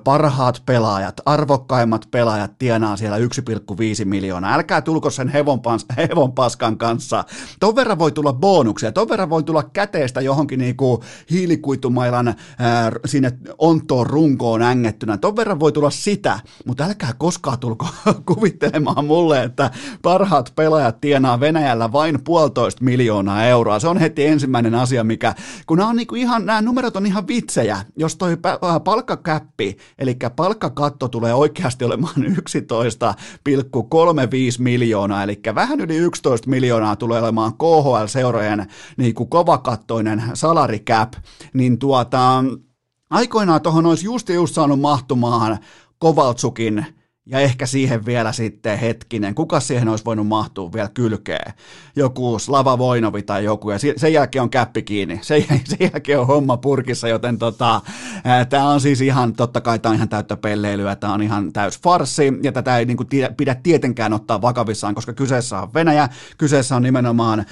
parhaat 0.03 0.63
pelaajat, 0.65 1.21
arvokkaimmat 1.25 2.07
pelaajat 2.11 2.57
tienaa 2.57 2.97
siellä 2.97 3.17
1,5 3.17 3.25
miljoonaa. 4.05 4.53
Älkää 4.53 4.74
tulko 4.81 5.09
sen 5.09 5.29
hevonpans, 5.29 5.85
hevonpaskan 5.97 6.77
kanssa. 6.77 7.23
Ton 7.59 7.75
verran 7.75 7.99
voi 7.99 8.11
tulla 8.11 8.33
bonuksia, 8.33 8.91
ton 8.91 9.09
verran 9.09 9.29
voi 9.29 9.43
tulla 9.43 9.63
käteistä 9.63 10.21
johonkin 10.21 10.59
niinku 10.59 11.03
hiilikuitumailan 11.31 12.27
ää, 12.27 12.91
sinne 13.05 13.31
ontoon 13.57 14.07
runkoon 14.07 14.61
ängettynä. 14.61 15.17
Ton 15.17 15.35
verran 15.35 15.59
voi 15.59 15.71
tulla 15.71 15.89
sitä, 15.89 16.39
mutta 16.65 16.83
älkää 16.83 17.13
koskaan 17.17 17.59
tulko 17.59 17.87
kuvittelemaan 18.33 19.05
mulle, 19.05 19.43
että 19.43 19.71
parhaat 20.01 20.53
pelaajat 20.55 21.01
tienaa 21.01 21.39
Venäjällä 21.39 21.91
vain 21.91 22.23
puolitoista 22.23 22.83
miljoonaa 22.83 23.45
euroa. 23.45 23.79
Se 23.79 23.87
on 23.87 23.97
heti 23.97 24.25
ensimmäinen 24.25 24.75
asia, 24.75 25.03
mikä, 25.03 25.35
kun 25.67 25.77
nämä 25.77 25.89
on 25.89 25.95
niinku 25.95 26.15
ihan, 26.15 26.45
nämä 26.45 26.61
numerot 26.61 26.95
on 26.95 27.05
ihan 27.05 27.27
vitsejä. 27.27 27.77
Jos 27.97 28.15
toi 28.15 28.37
palkkakäppi, 28.83 29.77
eli 29.99 30.17
palkkakatto 30.35 31.07
tulee 31.07 31.33
oikeasti 31.33 31.85
olemaan 31.85 32.13
11,35 32.15 32.21
miljoonaa, 34.65 35.23
eli 35.23 35.39
vähän 35.55 35.79
yli 35.81 35.95
11 35.95 36.49
miljoonaa 36.49 36.95
tulee 36.95 37.21
olemaan 37.21 37.53
KHL-seurojen 37.53 38.65
niin 38.97 39.13
kuin 39.13 39.29
kovakattoinen 39.29 40.23
salary 40.33 40.79
cap, 40.79 41.13
niin 41.53 41.79
tuota, 41.79 42.43
aikoinaan 43.09 43.61
tuohon 43.61 43.85
olisi 43.85 44.05
just 44.05 44.29
just 44.29 44.55
saanut 44.55 44.79
mahtumaan 44.79 45.57
Kovaltsukin 45.99 46.85
ja 47.27 47.39
ehkä 47.39 47.65
siihen 47.65 48.05
vielä 48.05 48.31
sitten 48.31 48.79
hetkinen, 48.79 49.35
kuka 49.35 49.59
siihen 49.59 49.89
olisi 49.89 50.05
voinut 50.05 50.27
mahtua 50.27 50.73
vielä 50.73 50.89
kylkeen? 50.93 51.53
Joku 51.95 52.39
Slava 52.39 52.77
Voinovi 52.77 53.21
tai 53.21 53.43
joku, 53.43 53.71
ja 53.71 53.77
sen 53.97 54.13
jälkeen 54.13 54.43
on 54.43 54.49
käppi 54.49 54.83
kiinni. 54.83 55.19
Sen, 55.21 55.45
sen 55.69 55.77
jälkeen 55.79 56.19
on 56.19 56.27
homma 56.27 56.57
purkissa, 56.57 57.07
joten 57.07 57.37
tota, 57.37 57.81
tämä 58.49 58.69
on 58.69 58.81
siis 58.81 59.01
ihan, 59.01 59.33
totta 59.33 59.61
kai 59.61 59.79
tämä 59.79 59.91
on 59.91 59.95
ihan 59.95 60.09
täyttä 60.09 60.37
pelleilyä, 60.37 60.95
tämä 60.95 61.13
on 61.13 61.21
ihan 61.21 61.53
täys 61.53 61.79
farsi, 61.81 62.33
ja 62.43 62.51
tätä 62.51 62.77
ei 62.77 62.85
niinku 62.85 63.03
pidä 63.37 63.55
tietenkään 63.55 64.13
ottaa 64.13 64.41
vakavissaan, 64.41 64.95
koska 64.95 65.13
kyseessä 65.13 65.59
on 65.59 65.73
Venäjä, 65.73 66.09
kyseessä 66.37 66.75
on 66.75 66.83
nimenomaan 66.83 67.45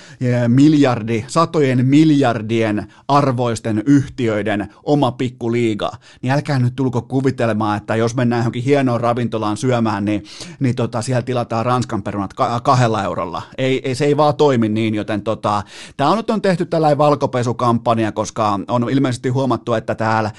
miljardi, 0.48 1.26
satojen 1.28 1.86
miljardien 1.86 2.88
arvoisten 3.08 3.84
yhtiöiden 3.86 4.68
oma 4.84 5.12
pikkuliiga. 5.12 5.92
Niin 6.22 6.34
älkää 6.34 6.60
nyt 6.60 6.76
tulko 6.76 7.02
kuvitelemaan, 7.02 7.78
että 7.78 7.96
jos 7.96 8.16
mennään 8.16 8.40
johonkin 8.40 8.64
hienoon 8.64 9.02
ravintolaan 9.02 9.58
syömään, 9.64 10.06
niin, 10.06 10.24
niin 10.60 10.76
tota, 10.76 11.02
siellä 11.02 11.22
tilataan 11.22 11.66
Ranskan 11.66 12.04
perunat 12.04 12.34
kahdella 12.64 13.04
eurolla. 13.04 13.42
Ei, 13.58 13.88
ei, 13.88 13.96
se 13.96 14.06
ei 14.06 14.18
vaan 14.18 14.36
toimi 14.36 14.70
niin, 14.70 14.96
joten 14.96 15.22
tota, 15.22 15.64
tämä 15.98 16.10
on 16.10 16.18
nyt 16.18 16.30
on 16.30 16.42
tehty 16.42 16.66
tällainen 16.66 16.98
valkopesukampanja, 16.98 18.12
koska 18.12 18.60
on 18.68 18.90
ilmeisesti 18.90 19.30
huomattu, 19.30 19.74
että 19.74 19.96
täällä 19.96 20.32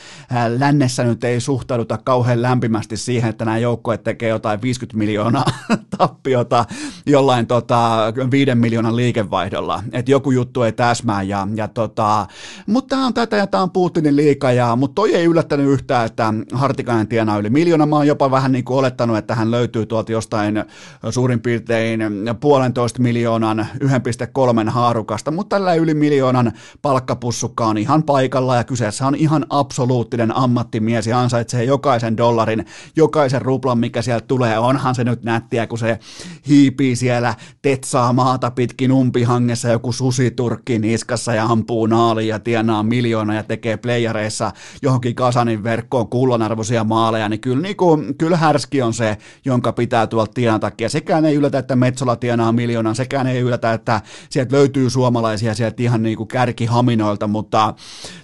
lännessä 0.59 1.05
nyt 1.05 1.25
ei 1.25 1.41
suhtauduta 1.41 1.99
kauhean 2.05 2.43
lämpimästi 2.43 2.97
siihen, 2.97 3.31
että 3.31 3.45
nämä 3.45 3.59
joukkueet 3.59 4.05
tekee 4.05 4.29
jotain 4.29 4.63
50 4.63 4.99
miljoonaa 4.99 5.45
tappiota 5.99 6.65
jollain 7.07 7.47
tota, 7.47 8.13
5 8.31 8.55
miljoonan 8.55 8.97
liikevaihdolla. 8.97 9.83
Että 9.93 10.11
joku 10.11 10.31
juttu 10.31 10.63
ei 10.63 10.73
täsmää, 10.73 11.23
ja, 11.23 11.49
ja 11.55 11.69
tota, 11.69 12.27
mutta 12.67 12.97
tämä 12.97 13.07
on 13.07 13.15
tätä 13.15 13.37
ja 13.37 13.47
tämä 13.47 13.63
on 13.63 13.71
Putinin 13.71 14.17
liika, 14.17 14.53
ja, 14.53 14.77
mutta 14.77 14.95
toi 14.95 15.15
ei 15.15 15.25
yllättänyt 15.25 15.67
yhtään, 15.67 16.07
että 16.07 16.35
Hartikainen 16.53 17.09
tienaa 17.09 17.39
yli 17.39 17.51
miljoona. 17.51 17.87
Mä 17.87 17.97
oon 17.97 18.07
jopa 18.07 18.31
vähän 18.31 18.53
niin 18.53 18.65
kuin 18.65 18.79
olettanut, 18.79 19.14
että 19.19 19.35
hän 19.35 19.51
löytyy 19.51 19.87
tuolta 19.87 20.13
jostain 20.13 20.65
suurin 21.11 21.41
piirtein 21.41 22.01
puolentoista 22.41 23.03
miljoonan 23.03 23.67
1,3 24.65 24.71
haarukasta, 24.71 25.31
mutta 25.31 25.57
tällä 25.57 25.75
yli 25.75 25.95
miljoonan 25.95 26.53
palkkapussukka 26.83 27.67
on 27.67 27.79
ihan 27.79 28.03
paikalla 28.03 28.57
ja 28.57 28.65
kyseessä 28.65 29.07
on 29.07 29.15
ihan 29.15 29.47
absoluuttinen 29.51 30.37
ammattimies 30.37 31.07
ja 31.07 31.21
ansaitsee 31.21 31.65
jokaisen 31.65 32.17
dollarin, 32.17 32.67
jokaisen 32.97 33.43
ruplan, 33.43 33.79
mikä 33.79 34.03
sieltä 34.03 34.27
tulee. 34.27 34.59
Onhan 34.59 34.95
se 34.95 35.05
nyt 35.05 35.23
nättiä, 35.23 35.67
kun 35.67 35.79
se 35.79 35.99
hiipii 36.49 36.97
siellä, 36.97 37.35
tetsaa 37.63 38.13
maata 38.13 38.51
pitkin 38.51 38.93
umpihangessa 38.93 39.69
joku 39.69 39.93
susiturkki 39.93 40.79
niskassa 40.79 41.35
ja 41.35 41.45
ampuu 41.45 41.87
naaliin 41.87 42.29
ja 42.29 42.39
tienaa 42.39 42.83
miljoona 42.83 43.35
ja 43.35 43.43
tekee 43.43 43.77
playareissa 43.77 44.53
johonkin 44.83 45.15
kasanin 45.15 45.65
verkkoon 45.65 46.09
kullanarvoisia 46.09 46.85
maaleja, 46.85 47.29
niin 47.29 47.41
kyllä, 47.41 47.63
niin 47.63 47.77
kuin, 47.77 48.19
kyllä 48.19 48.37
härski 48.37 48.83
on 48.83 48.95
se, 48.95 49.04
jonka 49.45 49.73
pitää 49.73 50.07
tuolta 50.07 50.33
tienata. 50.33 50.71
Ja 50.81 50.89
sekään 50.89 51.25
ei 51.25 51.35
yllätä, 51.35 51.59
että 51.59 51.77
Metsola 51.77 52.17
tienaa 52.17 52.53
miljoonan, 52.53 52.95
sekään 52.95 53.27
ei 53.27 53.41
yllätä, 53.41 53.73
että 53.73 54.01
sieltä 54.31 54.57
löytyy 54.57 54.91
suomalaisia 54.91 55.55
sieltä 55.55 55.83
ihan 55.83 56.03
niin 56.03 56.17
kuin 56.17 56.29
kärkihaminoilta, 56.29 57.27
mutta 57.27 57.75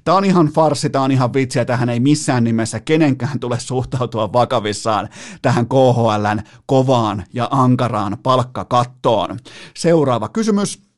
tämä 0.04 0.16
on 0.16 0.24
ihan 0.24 0.46
farsi, 0.46 0.90
tämä 0.90 1.04
on 1.04 1.12
ihan 1.12 1.32
vitsiä, 1.32 1.64
tähän 1.64 1.88
ei 1.88 2.00
missään 2.00 2.44
nimessä 2.44 2.80
kenenkään 2.80 3.40
tule 3.40 3.60
suhtautua 3.60 4.32
vakavissaan 4.32 5.08
tähän 5.42 5.66
KHLn 5.66 6.42
kovaan 6.66 7.24
ja 7.32 7.48
ankaraan 7.50 8.16
palkkakattoon. 8.22 9.38
Seuraava 9.76 10.28
kysymys. 10.28 10.89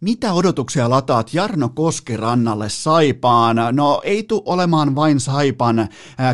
Mitä 0.00 0.32
odotuksia 0.32 0.90
lataat 0.90 1.34
Jarno 1.34 1.68
Koskirannalle 1.68 2.68
Saipaan? 2.68 3.56
No 3.72 4.00
ei 4.04 4.22
tule 4.22 4.42
olemaan 4.46 4.94
vain 4.94 5.20
Saipan 5.20 5.88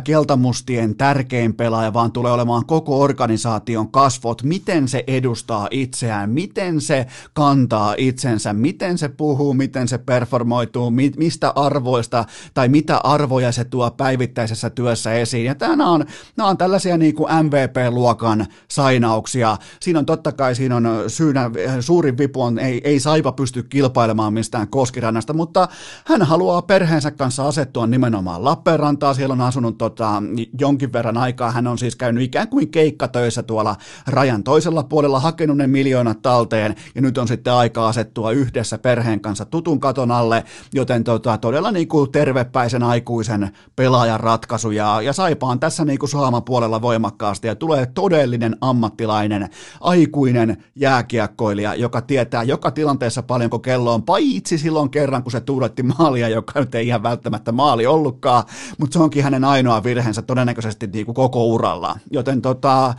keltamustien 0.05 0.97
tärkein 0.97 1.55
pelaaja, 1.55 1.93
vaan 1.93 2.13
tulee 2.13 2.33
olemaan 2.33 2.67
koko 2.67 3.01
organisaation 3.01 3.91
kasvot. 3.91 4.43
Miten 4.43 4.89
se 4.89 5.05
edustaa 5.07 5.69
itseään, 5.71 6.31
miten 6.31 6.81
se 6.81 7.07
kantaa 7.33 7.95
itsensä, 7.99 8.53
miten 8.53 8.99
se 8.99 9.09
puhuu, 9.09 9.55
miten 9.55 9.89
se 9.89 9.99
performoituu, 9.99 10.91
mistä 11.17 11.53
arvoista 11.57 12.25
tai 12.55 12.69
mitä 12.69 13.01
arvoja 13.05 13.53
se 13.53 13.65
tuo 13.65 13.91
päivittäisessä 13.91 14.71
työssä 14.71 15.13
esiin. 15.13 15.45
Ja 15.45 15.55
nämä 15.61 15.91
on, 15.91 16.05
nämä 16.37 16.49
on 16.49 16.59
tällaisia 16.59 16.97
niin 16.97 17.15
kuin 17.15 17.33
MVP-luokan 17.43 18.47
sainauksia. 18.69 19.57
Siinä 19.81 19.99
on 19.99 20.07
totta 20.07 20.33
kai 20.33 20.55
siinä 20.55 20.77
on 20.77 20.89
syynä, 21.09 21.51
suurin 21.81 22.19
vipu 22.19 22.43
on, 22.43 22.59
ei, 22.59 22.81
ei 22.85 23.01
Saipa 23.01 23.33
pysty 23.33 23.56
pysty 23.57 23.69
kilpailemaan 23.69 24.33
mistään 24.33 24.69
koskirannasta, 24.69 25.33
mutta 25.33 25.69
hän 26.05 26.23
haluaa 26.23 26.63
perheensä 26.63 27.11
kanssa 27.11 27.49
asettua 27.49 27.87
nimenomaan 27.87 28.45
Lappeenrantaa. 28.45 29.15
Siellä 29.15 29.33
on 29.33 29.41
asunut 29.41 29.79
tota, 29.79 30.23
jonkin 30.61 30.93
verran 30.93 31.17
aikaa. 31.17 31.51
Hän 31.51 31.67
on 31.67 31.79
siis 31.79 31.97
käynyt 31.97 32.23
ikään 32.23 32.49
kuin 32.49 32.71
keikkatöissä 32.71 33.43
tuolla 33.43 33.77
rajan 34.07 34.43
toisella 34.43 34.83
puolella, 34.83 35.21
hakenut 35.21 35.57
ne 35.57 35.67
miljoonat 35.67 36.23
talteen 36.23 36.75
ja 36.95 37.03
nyt 37.03 37.19
on 37.19 37.29
sitten 37.29 37.53
aika 37.53 37.89
asettua 37.89 38.31
yhdessä 38.31 38.79
perheen 38.79 39.21
kanssa 39.21 39.45
tutun 39.45 39.81
katon 39.81 40.11
alle, 40.11 40.45
joten 40.75 41.05
tota, 41.05 41.39
todella 41.39 41.71
niin 41.71 41.89
kuin 41.89 42.13
tervepäisen 42.13 42.83
aikuisen 42.83 43.51
pelaajan 43.77 44.21
ratkaisu 44.21 44.71
ja, 44.71 45.03
ja 45.03 45.13
Saipaan 45.13 45.61
tässä 45.61 45.85
niin 45.85 45.99
kuin 45.99 46.11
saama 46.11 46.41
puolella 46.41 46.83
voimakkaasti 46.83 47.49
ja 47.49 47.55
tulee 47.55 47.87
todellinen 47.87 48.57
ammattilainen, 48.61 49.49
aikuinen 49.81 50.65
jääkiekkoilija, 50.75 51.75
joka 51.75 52.01
tietää 52.01 52.43
joka 52.43 52.71
tilanteessa 52.71 53.23
paljon 53.23 53.46
paljonko 53.47 53.59
kello 53.59 53.95
on, 53.95 54.03
paitsi 54.03 54.59
silloin 54.59 54.91
kerran, 54.91 55.23
kun 55.23 55.33
se 55.33 55.41
tuuletti 55.41 55.83
maalia, 55.83 56.29
joka 56.29 56.61
nyt 56.61 56.75
ei 56.75 56.87
ihan 56.87 57.03
välttämättä 57.03 57.53
maali 57.53 57.87
ollutkaan, 57.87 58.45
mutta 58.79 58.99
se 58.99 59.03
onkin 59.03 59.25
hänen 59.25 59.45
ainoa 59.45 59.85
virheensä 59.85 60.23
todennäköisesti 60.23 60.87
niin 60.87 61.07
kuin 61.07 61.15
koko 61.15 61.47
uralla. 61.47 61.99
Joten 62.11 62.43
tota, 62.43 62.95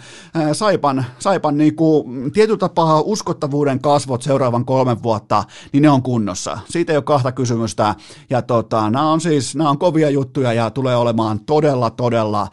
Saipan, 0.54 1.06
Saipan 1.20 1.58
niin 1.58 1.76
kuin, 1.76 2.32
tietyllä 2.32 2.58
tapaa 2.58 3.02
uskottavuuden 3.02 3.80
kasvot 3.80 4.22
seuraavan 4.22 4.66
kolmen 4.66 5.04
vuotta, 5.04 5.44
niin 5.74 5.82
ne 5.82 5.90
on 5.90 6.04
kunnossa. 6.04 6.58
Siitä 6.70 6.94
ei 6.94 6.98
ole 6.98 7.04
kahta 7.04 7.32
kysymystä. 7.32 7.96
Ja 8.30 8.42
tota, 8.42 8.90
nämä 8.90 9.12
on 9.12 9.22
siis 9.22 9.56
nämä 9.56 9.70
on 9.70 9.78
kovia 9.78 10.10
juttuja 10.10 10.54
ja 10.54 10.70
tulee 10.70 10.96
olemaan 10.96 11.40
todella, 11.40 11.90
todella 11.90 12.48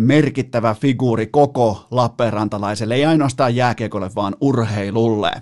merkittävä 0.00 0.74
figuuri 0.74 1.26
koko 1.26 1.86
Lappeenrantalaiselle, 1.90 2.94
ei 2.94 3.04
ainoastaan 3.04 3.56
jääkiekolle, 3.56 4.10
vaan 4.14 4.36
urheilulle. 4.40 5.32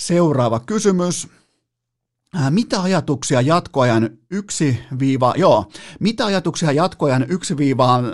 Seuraava 0.00 0.60
kysymys. 0.60 1.28
Äh, 2.36 2.50
mitä 2.50 2.82
ajatuksia 2.82 3.40
jatkoajan 3.40 4.10
yksi 4.30 4.78
viiva, 4.98 5.34
joo, 5.36 5.70
mitä 6.00 6.26
ajatuksia 6.26 6.72
jatkoajan 6.72 7.26
yksi 7.28 7.56
viivaan 7.56 8.04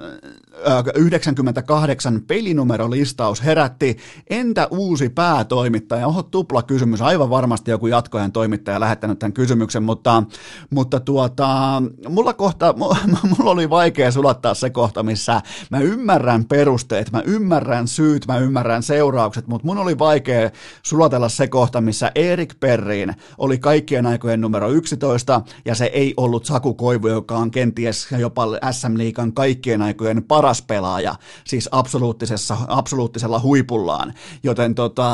98 0.94 2.22
pelinumerolistaus 2.26 3.44
herätti. 3.44 3.96
Entä 4.30 4.68
uusi 4.70 5.08
päätoimittaja? 5.08 6.06
Oho, 6.06 6.22
tupla 6.22 6.62
kysymys. 6.62 7.02
Aivan 7.02 7.30
varmasti 7.30 7.70
joku 7.70 7.86
jatkoajan 7.86 8.32
toimittaja 8.32 8.80
lähettänyt 8.80 9.18
tämän 9.18 9.32
kysymyksen, 9.32 9.82
mutta, 9.82 10.22
mutta 10.70 11.00
tuota, 11.00 11.82
mulla, 12.08 12.32
kohta, 12.32 12.74
mulla 13.38 13.50
oli 13.50 13.70
vaikea 13.70 14.10
sulattaa 14.10 14.54
se 14.54 14.70
kohta, 14.70 15.02
missä 15.02 15.42
mä 15.70 15.78
ymmärrän 15.80 16.44
perusteet, 16.44 17.12
mä 17.12 17.22
ymmärrän 17.24 17.88
syyt, 17.88 18.26
mä 18.26 18.38
ymmärrän 18.38 18.82
seuraukset, 18.82 19.46
mutta 19.46 19.66
mun 19.66 19.78
oli 19.78 19.98
vaikea 19.98 20.50
sulatella 20.82 21.28
se 21.28 21.48
kohta, 21.48 21.80
missä 21.80 22.12
Erik 22.14 22.60
Perrin 22.60 23.14
oli 23.38 23.58
kaikkien 23.58 24.06
aikojen 24.06 24.40
numero 24.40 24.70
11 24.70 25.42
ja 25.64 25.74
se 25.74 25.84
ei 25.84 26.14
ollut 26.16 26.44
Saku 26.44 26.74
Koivu, 26.74 27.08
joka 27.08 27.36
on 27.36 27.50
kenties 27.50 28.08
jopa 28.18 28.46
SM 28.70 28.98
Liikan 28.98 29.32
kaikkien 29.32 29.82
aikojen 29.82 30.24
paras 30.24 30.45
paras 30.46 30.62
pelaaja, 30.62 31.14
siis 31.44 31.68
absoluuttisessa, 31.72 32.56
absoluuttisella 32.68 33.40
huipullaan. 33.40 34.14
Joten 34.42 34.74
tota, 34.74 35.12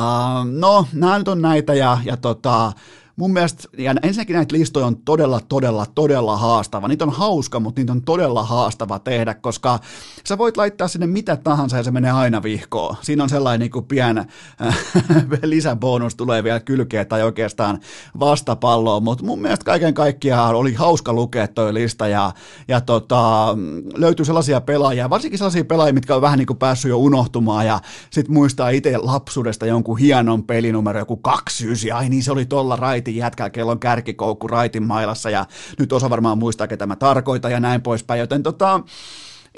no, 0.51 0.87
nämä 0.93 1.19
nyt 1.19 1.29
on 1.29 1.43
näitä 1.43 1.75
ja, 1.75 1.99
ja 2.05 2.17
tota, 2.17 2.73
mun 3.23 3.33
mielestä, 3.33 3.69
ja 3.79 3.95
ensinnäkin 4.03 4.37
näitä 4.37 4.57
listoja 4.57 4.87
on 4.87 4.97
todella, 4.97 5.41
todella, 5.41 5.87
todella 5.95 6.37
haastava. 6.37 6.89
Niitä 6.89 7.05
on 7.05 7.13
hauska, 7.13 7.61
mutta 7.61 7.81
niitä 7.81 7.93
on 7.93 8.03
todella 8.03 8.43
haastava 8.43 8.99
tehdä, 8.99 9.35
koska 9.35 9.79
sä 10.25 10.39
voit 10.39 10.57
laittaa 10.57 10.89
sinne 10.89 11.07
mitä 11.07 11.37
tahansa 11.37 11.77
ja 11.77 11.83
se 11.83 11.91
menee 11.91 12.11
aina 12.11 12.43
vihkoon. 12.43 12.97
Siinä 13.01 13.23
on 13.23 13.29
sellainen 13.29 13.61
niin 13.61 13.71
kuin 13.71 13.85
pien 13.85 14.19
äh, 14.19 14.29
lisäbonus 15.43 16.15
tulee 16.15 16.45
vielä 16.45 16.61
kylkeä 16.61 17.05
tai 17.05 17.23
oikeastaan 17.23 17.79
vastapalloon, 18.21 19.03
mutta 19.03 19.25
mun 19.25 19.43
mielestä 19.43 19.65
kaiken 19.65 19.95
kaikkiaan 19.95 20.55
oli 20.55 20.75
hauska 20.75 21.13
lukea 21.13 21.49
toi 21.49 21.75
lista 21.75 22.09
ja, 22.09 22.33
ja 22.69 22.81
tota, 22.81 23.57
löytyy 23.95 24.25
sellaisia 24.25 24.61
pelaajia, 24.61 25.11
varsinkin 25.11 25.39
sellaisia 25.39 25.65
pelaajia, 25.65 25.93
mitkä 25.95 26.15
on 26.15 26.23
vähän 26.23 26.39
niin 26.39 26.47
kuin 26.47 26.59
päässyt 26.59 26.89
jo 26.89 26.99
unohtumaan 26.99 27.67
ja 27.67 27.81
sit 28.11 28.29
muistaa 28.29 28.69
itse 28.69 28.97
lapsuudesta 28.97 29.67
jonkun 29.67 29.99
hienon 29.99 30.45
pelinumero, 30.45 30.99
joku 30.99 31.17
29, 31.17 31.99
ai 31.99 32.09
niin 32.09 32.23
se 32.23 32.33
oli 32.33 32.47
tolla 32.47 32.77
raitin 32.77 33.12
raitin 33.13 33.17
jätkällä, 33.17 33.51
kello 33.51 33.73
on 33.73 33.81
kärkikoukku 33.81 34.49
raitin 34.49 34.83
mailassa 34.83 35.31
ja 35.31 35.47
nyt 35.79 35.93
osa 35.93 36.11
varmaan 36.11 36.39
muistaa, 36.39 36.67
ketä 36.67 36.87
mä 36.87 36.97
tarkoitan 36.97 37.53
ja 37.53 37.61
näin 37.61 37.83
poispäin, 37.83 38.21
joten 38.21 38.43
tota, 38.43 38.81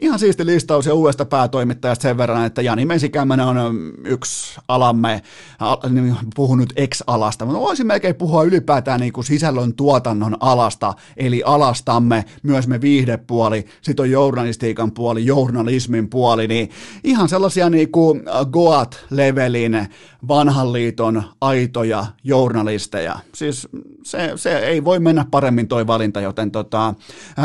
ihan 0.01 0.19
siisti 0.19 0.47
listaus 0.47 0.87
ja 0.87 0.95
uudesta 0.95 1.25
päätoimittajasta 1.25 2.03
sen 2.03 2.19
verran, 2.19 2.47
että 2.47 2.63
Jani 2.63 2.85
Mesikämmänen 2.85 3.47
on 3.47 3.93
yksi 4.05 4.61
alamme, 4.69 5.23
niin 5.89 6.17
puhun 6.35 6.59
nyt 6.59 6.73
ex-alasta, 6.77 7.45
mutta 7.45 7.61
voisin 7.61 7.87
melkein 7.87 8.15
puhua 8.15 8.43
ylipäätään 8.43 9.01
niin 9.01 9.13
kuin 9.13 9.25
sisällön 9.25 9.75
tuotannon 9.75 10.37
alasta, 10.41 10.95
eli 11.17 11.43
alastamme, 11.47 12.25
myös 12.43 12.69
me 12.69 12.81
viihdepuoli, 12.81 13.67
sitten 13.83 14.03
on 14.03 14.11
journalistiikan 14.11 14.93
puoli, 14.93 15.27
journalismin 15.27 16.09
puoli, 16.09 16.49
niin 16.49 16.71
ihan 17.05 17.29
sellaisia 17.29 17.71
niin 17.71 17.93
kuin 17.93 18.23
Goat-levelin 18.51 19.87
vanhan 20.29 20.73
liiton 20.73 21.23
aitoja 21.41 22.07
journalisteja. 22.25 23.19
Siis 23.35 23.69
se, 24.03 24.33
se 24.37 24.59
ei 24.59 24.85
voi 24.85 24.99
mennä 24.99 25.27
paremmin 25.31 25.69
toi 25.69 25.87
valinta, 25.87 26.21
joten 26.21 26.51
tota, 26.51 26.95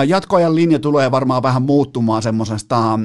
jatkoajan 0.08 0.56
linja 0.56 0.80
tulee 0.80 1.12
varmaan 1.12 1.44
vähän 1.44 1.62
muuttumaan 1.62 2.22
hasta 2.48 2.98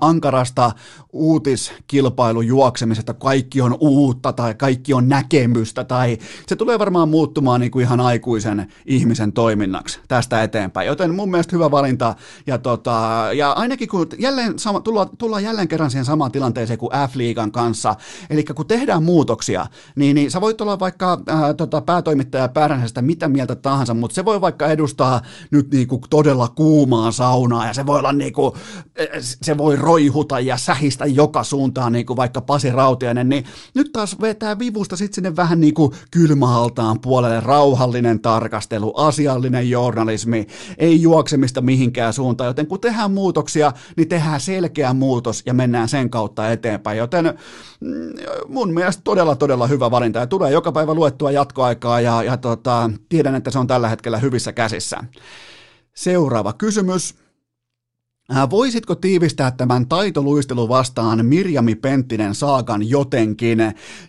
ankarasta 0.00 0.72
uutiskilpailujuoksemisesta, 1.12 3.14
kaikki 3.14 3.60
on 3.60 3.76
uutta 3.80 4.32
tai 4.32 4.54
kaikki 4.54 4.94
on 4.94 5.08
näkemystä 5.08 5.84
tai 5.84 6.18
se 6.46 6.56
tulee 6.56 6.78
varmaan 6.78 7.08
muuttumaan 7.08 7.60
niin 7.60 7.70
kuin 7.70 7.82
ihan 7.82 8.00
aikuisen 8.00 8.72
ihmisen 8.86 9.32
toiminnaksi 9.32 10.00
tästä 10.08 10.42
eteenpäin. 10.42 10.86
Joten 10.86 11.14
mun 11.14 11.30
mielestä 11.30 11.56
hyvä 11.56 11.70
valinta 11.70 12.14
ja, 12.46 12.58
tota, 12.58 13.28
ja 13.36 13.52
ainakin 13.52 13.88
kun 13.88 14.06
jälleen 14.18 14.58
sama, 14.58 14.80
tullaan, 14.80 15.08
tullaan 15.18 15.42
jälleen 15.42 15.68
kerran 15.68 15.90
siihen 15.90 16.04
samaan 16.04 16.32
tilanteeseen 16.32 16.78
kuin 16.78 16.92
F-liigan 16.92 17.52
kanssa, 17.52 17.94
eli 18.30 18.44
kun 18.44 18.66
tehdään 18.66 19.02
muutoksia, 19.02 19.66
niin, 19.96 20.14
niin 20.14 20.30
sä 20.30 20.40
voit 20.40 20.60
olla 20.60 20.78
vaikka 20.78 21.20
ää, 21.26 21.54
tota, 21.54 21.80
päätoimittaja 21.80 22.48
pääräisestä 22.48 23.02
mitä 23.02 23.28
mieltä 23.28 23.54
tahansa, 23.54 23.94
mutta 23.94 24.14
se 24.14 24.24
voi 24.24 24.40
vaikka 24.40 24.66
edustaa 24.66 25.20
nyt 25.50 25.70
niin 25.70 25.88
kuin 25.88 26.02
todella 26.10 26.48
kuumaa 26.48 27.10
saunaa 27.10 27.66
ja 27.66 27.74
se 27.74 27.86
voi 27.86 27.98
olla 27.98 28.12
niin 28.12 28.32
kuin, 28.32 28.52
se 29.42 29.55
voi 29.58 29.76
roihuta 29.76 30.40
ja 30.40 30.56
sähistä 30.56 31.06
joka 31.06 31.44
suuntaan, 31.44 31.92
niin 31.92 32.06
kuin 32.06 32.16
vaikka 32.16 32.40
Pasi 32.40 32.70
Rautiainen, 32.70 33.28
niin 33.28 33.44
nyt 33.74 33.92
taas 33.92 34.20
vetää 34.20 34.58
vivusta 34.58 34.96
sitten 34.96 35.14
sinne 35.14 35.36
vähän 35.36 35.60
niin 35.60 35.74
kuin 35.74 35.92
kylmäaltaan 36.10 37.00
puolelle 37.00 37.40
rauhallinen 37.40 38.20
tarkastelu, 38.20 38.92
asiallinen 38.96 39.70
journalismi, 39.70 40.46
ei 40.78 41.02
juoksemista 41.02 41.60
mihinkään 41.60 42.12
suuntaan, 42.12 42.48
joten 42.48 42.66
kun 42.66 42.80
tehdään 42.80 43.10
muutoksia, 43.10 43.72
niin 43.96 44.08
tehdään 44.08 44.40
selkeä 44.40 44.92
muutos 44.92 45.42
ja 45.46 45.54
mennään 45.54 45.88
sen 45.88 46.10
kautta 46.10 46.50
eteenpäin, 46.50 46.98
joten 46.98 47.24
mm, 47.80 48.12
mun 48.48 48.74
mielestä 48.74 49.02
todella, 49.04 49.36
todella 49.36 49.66
hyvä 49.66 49.90
valinta 49.90 50.18
ja 50.18 50.26
tulee 50.26 50.52
joka 50.52 50.72
päivä 50.72 50.94
luettua 50.94 51.30
jatkoaikaa 51.30 52.00
ja, 52.00 52.22
ja 52.22 52.36
tota, 52.36 52.90
tiedän, 53.08 53.34
että 53.34 53.50
se 53.50 53.58
on 53.58 53.66
tällä 53.66 53.88
hetkellä 53.88 54.18
hyvissä 54.18 54.52
käsissä. 54.52 54.96
Seuraava 55.94 56.52
kysymys. 56.52 57.25
Voisitko 58.50 58.94
tiivistää 58.94 59.50
tämän 59.50 59.88
taitoluistelu 59.88 60.68
vastaan 60.68 61.26
Mirjami 61.26 61.74
Penttinen 61.74 62.34
saakan 62.34 62.88
jotenkin? 62.88 63.58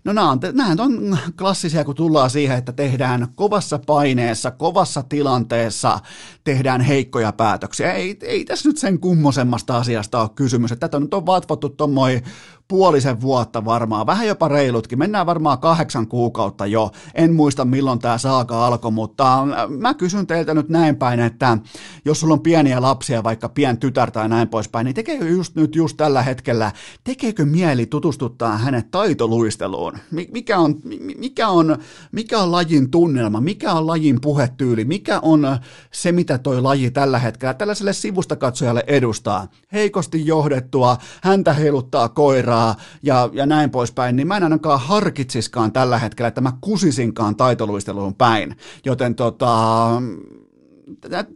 No 0.03 0.13
nämä 0.13 0.31
on, 0.31 0.39
on 0.79 1.17
klassisia, 1.37 1.83
kun 1.83 1.95
tullaan 1.95 2.29
siihen, 2.29 2.57
että 2.57 2.71
tehdään 2.71 3.27
kovassa 3.35 3.79
paineessa, 3.85 4.51
kovassa 4.51 5.03
tilanteessa, 5.03 5.99
tehdään 6.43 6.81
heikkoja 6.81 7.31
päätöksiä. 7.31 7.93
Ei, 7.93 8.17
ei 8.21 8.45
tässä 8.45 8.69
nyt 8.69 8.77
sen 8.77 8.99
kummosemmasta 8.99 9.77
asiasta 9.77 10.21
ole 10.21 10.29
kysymys. 10.35 10.71
Että 10.71 10.87
tätä 10.87 10.99
nyt 10.99 11.13
on 11.13 11.25
vatvottu 11.25 11.69
tuommoin 11.69 12.23
puolisen 12.67 13.21
vuotta 13.21 13.65
varmaan, 13.65 14.05
vähän 14.05 14.27
jopa 14.27 14.47
reilutkin, 14.47 14.99
mennään 14.99 15.25
varmaan 15.25 15.59
kahdeksan 15.59 16.07
kuukautta 16.07 16.65
jo, 16.65 16.91
en 17.15 17.33
muista 17.33 17.65
milloin 17.65 17.99
tämä 17.99 18.17
saaka 18.17 18.67
alkoi, 18.67 18.91
mutta 18.91 19.41
äh, 19.41 19.47
mä 19.69 19.93
kysyn 19.93 20.27
teiltä 20.27 20.53
nyt 20.53 20.69
näin 20.69 20.95
päin, 20.95 21.19
että 21.19 21.57
jos 22.05 22.19
sulla 22.19 22.33
on 22.33 22.39
pieniä 22.39 22.81
lapsia, 22.81 23.23
vaikka 23.23 23.49
pien 23.49 23.77
tytär 23.77 24.11
tai 24.11 24.29
näin 24.29 24.47
poispäin, 24.47 24.85
niin 24.85 24.95
tekeekö 24.95 25.29
just 25.29 25.55
nyt 25.55 25.75
just 25.75 25.97
tällä 25.97 26.23
hetkellä, 26.23 26.71
tekeekö 27.03 27.45
mieli 27.45 27.85
tutustuttaa 27.85 28.57
hänet 28.57 28.91
taitoluisteluun? 28.91 29.93
Mikä 30.11 30.59
on, 30.59 30.75
mikä 31.17 31.47
on, 31.47 31.77
mikä 32.11 32.39
on 32.39 32.51
lajin 32.51 32.91
tunnelma, 32.91 33.41
mikä 33.41 33.73
on 33.73 33.87
lajin 33.87 34.21
puhetyyli, 34.21 34.85
mikä 34.85 35.19
on 35.19 35.57
se, 35.91 36.11
mitä 36.11 36.37
toi 36.37 36.61
laji 36.61 36.91
tällä 36.91 37.19
hetkellä 37.19 37.53
tällaiselle 37.53 37.93
sivustakatsojalle 37.93 38.83
edustaa? 38.87 39.47
Heikosti 39.73 40.25
johdettua, 40.25 40.97
häntä 41.21 41.53
heiluttaa 41.53 42.09
koiraa, 42.09 42.56
kertaa 42.57 42.75
ja, 43.03 43.29
ja 43.33 43.45
näin 43.45 43.69
poispäin, 43.69 44.15
niin 44.15 44.27
mä 44.27 44.37
en 44.37 44.43
ainakaan 44.43 44.79
harkitsiskaan 44.79 45.71
tällä 45.71 45.99
hetkellä, 45.99 46.27
että 46.27 46.41
mä 46.41 46.53
kusisinkaan 46.61 47.35
taitoluisteluun 47.35 48.15
päin. 48.15 48.57
Joten 48.85 49.15
tota, 49.15 49.87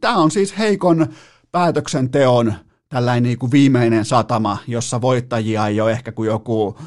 tämä 0.02 0.18
on 0.18 0.32
siis 0.32 0.58
heikon 0.58 1.08
päätöksenteon 1.52 2.54
tällainen 2.90 3.24
niin 3.24 3.40
kuin 3.40 3.52
viimeinen 3.52 4.06
satama, 4.06 4.58
jossa 4.68 5.02
voittajia 5.02 5.68
ei 5.68 5.82
ole 5.82 5.92
ehkä 5.92 6.12
kuin 6.12 6.28
joku, 6.28 6.78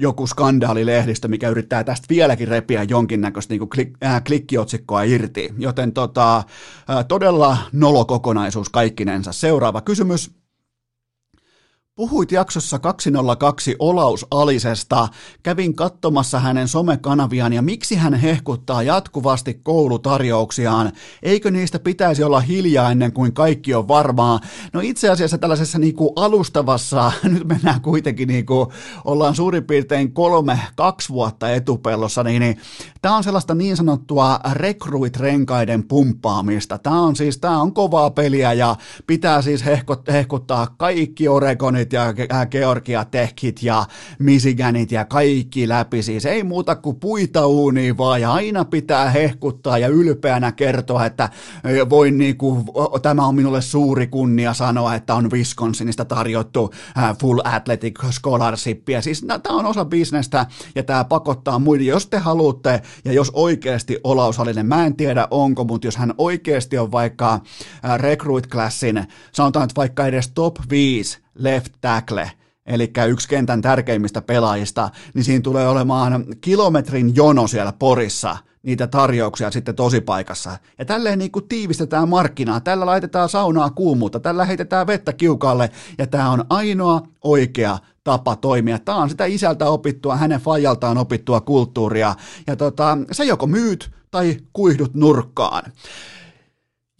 joku 0.00 0.26
skandaalilehdistö, 0.26 1.28
mikä 1.28 1.48
yrittää 1.48 1.84
tästä 1.84 2.06
vieläkin 2.08 2.48
repiä 2.48 2.82
jonkinnäköistä 2.82 3.52
niin 3.52 3.58
kuin 3.58 3.68
klik, 3.68 3.90
äh, 4.04 4.22
klikkiotsikkoa 4.24 5.02
irti. 5.02 5.54
Joten 5.58 5.92
tota, 5.92 6.36
äh, 6.36 6.44
todella 7.08 7.56
nolo 7.72 8.04
kokonaisuus 8.04 8.68
kaikkinensa. 8.68 9.32
Seuraava 9.32 9.80
kysymys. 9.80 10.40
Puhuit 12.00 12.32
jaksossa 12.32 12.78
202 12.78 13.76
Olaus 13.78 14.26
Alisesta. 14.30 15.08
Kävin 15.42 15.76
katsomassa 15.76 16.40
hänen 16.40 16.68
somekanaviaan 16.68 17.52
ja 17.52 17.62
miksi 17.62 17.94
hän 17.94 18.14
hehkuttaa 18.14 18.82
jatkuvasti 18.82 19.54
koulutarjouksiaan. 19.54 20.92
Eikö 21.22 21.50
niistä 21.50 21.78
pitäisi 21.78 22.24
olla 22.24 22.40
hiljaa 22.40 22.90
ennen 22.90 23.12
kuin 23.12 23.32
kaikki 23.32 23.74
on 23.74 23.88
varmaa? 23.88 24.40
No 24.72 24.80
itse 24.80 25.10
asiassa 25.10 25.38
tällaisessa 25.38 25.78
niin 25.78 25.94
kuin 25.94 26.10
alustavassa, 26.16 27.12
nyt 27.22 27.48
mennään 27.48 27.80
kuitenkin 27.80 28.28
niin 28.28 28.46
kuin, 28.46 28.68
ollaan 29.04 29.34
suurin 29.34 29.64
piirtein 29.64 30.12
kolme, 30.12 30.58
kaksi 30.76 31.08
vuotta 31.08 31.50
etupellossa, 31.50 32.24
niin, 32.24 32.40
niin 32.40 32.56
tämä 33.02 33.16
on 33.16 33.24
sellaista 33.24 33.54
niin 33.54 33.76
sanottua 33.76 34.40
rekruit-renkaiden 34.52 35.88
pumppaamista. 35.88 36.78
Tämä 36.78 37.00
on 37.00 37.16
siis, 37.16 37.38
tämä 37.38 37.62
on 37.62 37.74
kovaa 37.74 38.10
peliä 38.10 38.52
ja 38.52 38.76
pitää 39.06 39.42
siis 39.42 39.64
hehkuttaa 40.12 40.66
kaikki 40.76 41.28
Oregonit 41.28 41.89
Wisconsinit 41.92 42.30
ja 42.30 42.46
Georgia 42.46 43.04
Techit 43.04 43.62
ja 43.62 43.86
Michiganit 44.18 44.92
ja 44.92 45.04
kaikki 45.04 45.68
läpi. 45.68 46.02
Siis 46.02 46.26
ei 46.26 46.44
muuta 46.44 46.76
kuin 46.76 46.96
puita 46.96 47.46
uuniin 47.46 47.98
vaan 47.98 48.20
ja 48.20 48.32
aina 48.32 48.64
pitää 48.64 49.10
hehkuttaa 49.10 49.78
ja 49.78 49.88
ylpeänä 49.88 50.52
kertoa, 50.52 51.06
että 51.06 51.28
voin 51.90 52.18
niinku, 52.18 52.64
tämä 53.02 53.26
on 53.26 53.34
minulle 53.34 53.62
suuri 53.62 54.06
kunnia 54.06 54.54
sanoa, 54.54 54.94
että 54.94 55.14
on 55.14 55.30
Wisconsinista 55.30 56.04
tarjottu 56.04 56.70
Full 57.20 57.40
Athletic 57.44 57.98
Scholarshipia. 58.10 59.02
Siis 59.02 59.26
tämä 59.42 59.56
on 59.56 59.66
osa 59.66 59.84
bisnestä 59.84 60.46
ja 60.74 60.82
tämä 60.82 61.04
pakottaa 61.04 61.58
muiden. 61.58 61.86
Jos 61.86 62.06
te 62.06 62.18
haluatte 62.18 62.82
ja 63.04 63.12
jos 63.12 63.30
oikeasti 63.34 63.98
olausallinen, 64.04 64.66
mä 64.66 64.86
en 64.86 64.96
tiedä 64.96 65.28
onko, 65.30 65.64
mutta 65.64 65.86
jos 65.86 65.96
hän 65.96 66.14
oikeasti 66.18 66.78
on 66.78 66.92
vaikka 66.92 67.40
recruit 67.96 68.48
classin, 68.48 69.06
sanotaan, 69.32 69.64
että 69.64 69.76
vaikka 69.76 70.06
edes 70.06 70.28
top 70.28 70.56
5 70.70 71.18
left 71.34 71.72
tackle, 71.80 72.32
eli 72.66 72.92
yksi 73.08 73.28
kentän 73.28 73.62
tärkeimmistä 73.62 74.22
pelaajista, 74.22 74.90
niin 75.14 75.24
siinä 75.24 75.42
tulee 75.42 75.68
olemaan 75.68 76.24
kilometrin 76.40 77.16
jono 77.16 77.46
siellä 77.46 77.72
Porissa 77.72 78.36
niitä 78.62 78.86
tarjouksia 78.86 79.50
sitten 79.50 79.74
tosipaikassa. 79.74 80.58
Ja 80.78 80.84
tälleen 80.84 81.18
niin 81.18 81.30
kuin 81.30 81.48
tiivistetään 81.48 82.08
markkinaa, 82.08 82.60
tällä 82.60 82.86
laitetaan 82.86 83.28
saunaa 83.28 83.70
kuumuutta, 83.70 84.20
tällä 84.20 84.44
heitetään 84.44 84.86
vettä 84.86 85.12
kiukalle, 85.12 85.70
ja 85.98 86.06
tämä 86.06 86.30
on 86.30 86.44
ainoa 86.50 87.02
oikea 87.24 87.78
tapa 88.04 88.36
toimia. 88.36 88.78
Tämä 88.78 88.98
on 88.98 89.10
sitä 89.10 89.24
isältä 89.24 89.68
opittua, 89.68 90.16
hänen 90.16 90.40
fajaltaan 90.40 90.98
opittua 90.98 91.40
kulttuuria, 91.40 92.14
ja 92.46 92.56
tota, 92.56 92.98
se 93.12 93.24
joko 93.24 93.46
myyt 93.46 93.90
tai 94.10 94.36
kuihdut 94.52 94.94
nurkkaan. 94.94 95.72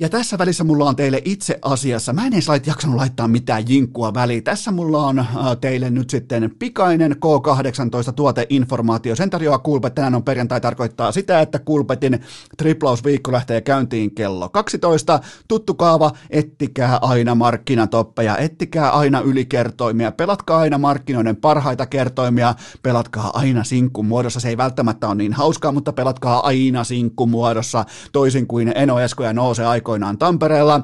Ja 0.01 0.09
tässä 0.09 0.39
välissä 0.39 0.65
mulla 0.65 0.85
on 0.85 0.97
teille 0.97 1.23
itse 1.25 1.59
asiassa, 1.63 2.13
mä 2.13 2.27
en 2.27 2.33
edes 2.33 2.49
lait, 2.49 2.67
jaksanut 2.67 2.97
laittaa 2.97 3.29
mitään 3.29 3.65
jinkkua 3.69 4.15
väliin. 4.15 4.45
Tässä 4.45 4.71
mulla 4.71 5.07
on 5.07 5.19
äh, 5.19 5.27
teille 5.61 5.91
nyt 5.91 6.11
sitten 6.11 6.55
pikainen 6.59 7.13
K18 7.13 8.13
tuoteinformaatio. 8.17 9.17
Sen 9.17 9.31
tarjoaa 9.31 9.59
Kulpet. 9.59 9.95
Tänään 9.95 10.15
on 10.15 10.23
perjantai, 10.23 10.61
tarkoittaa 10.61 11.13
sitä, 11.13 11.41
että 11.41 11.59
Kulpetin 11.59 12.21
triplausviikko 12.57 13.33
lähtee 13.33 13.61
käyntiin 13.61 14.15
kello 14.15 14.49
12. 14.49 15.21
Tuttu 15.49 15.75
kaava, 15.75 16.13
ettikää 16.31 16.99
aina 17.03 17.35
markkinatoppeja, 17.35 18.37
ettikää 18.37 18.91
aina 18.91 19.21
ylikertoimia, 19.21 20.13
pelatkaa 20.13 20.59
aina 20.59 20.79
markkinoiden 20.79 21.37
parhaita 21.37 21.87
kertoimia, 21.87 22.55
pelatkaa 22.83 23.31
aina 23.35 23.65
sinkkumuodossa. 23.65 24.41
Se 24.41 24.49
ei 24.49 24.57
välttämättä 24.57 25.09
ole 25.09 25.15
niin 25.15 25.33
hauskaa, 25.33 25.73
mutta 25.73 25.93
pelatkaa 25.93 26.47
aina 26.47 26.85
sinkkumuodossa, 26.85 27.85
toisin 28.13 28.47
kuin 28.47 28.73
Eno 28.75 29.01
Esko 29.01 29.25
ja 29.25 29.33
Nouse 29.33 29.65
aiko 29.67 29.90
aikoinaan 29.91 30.19
Tampereella. 30.19 30.83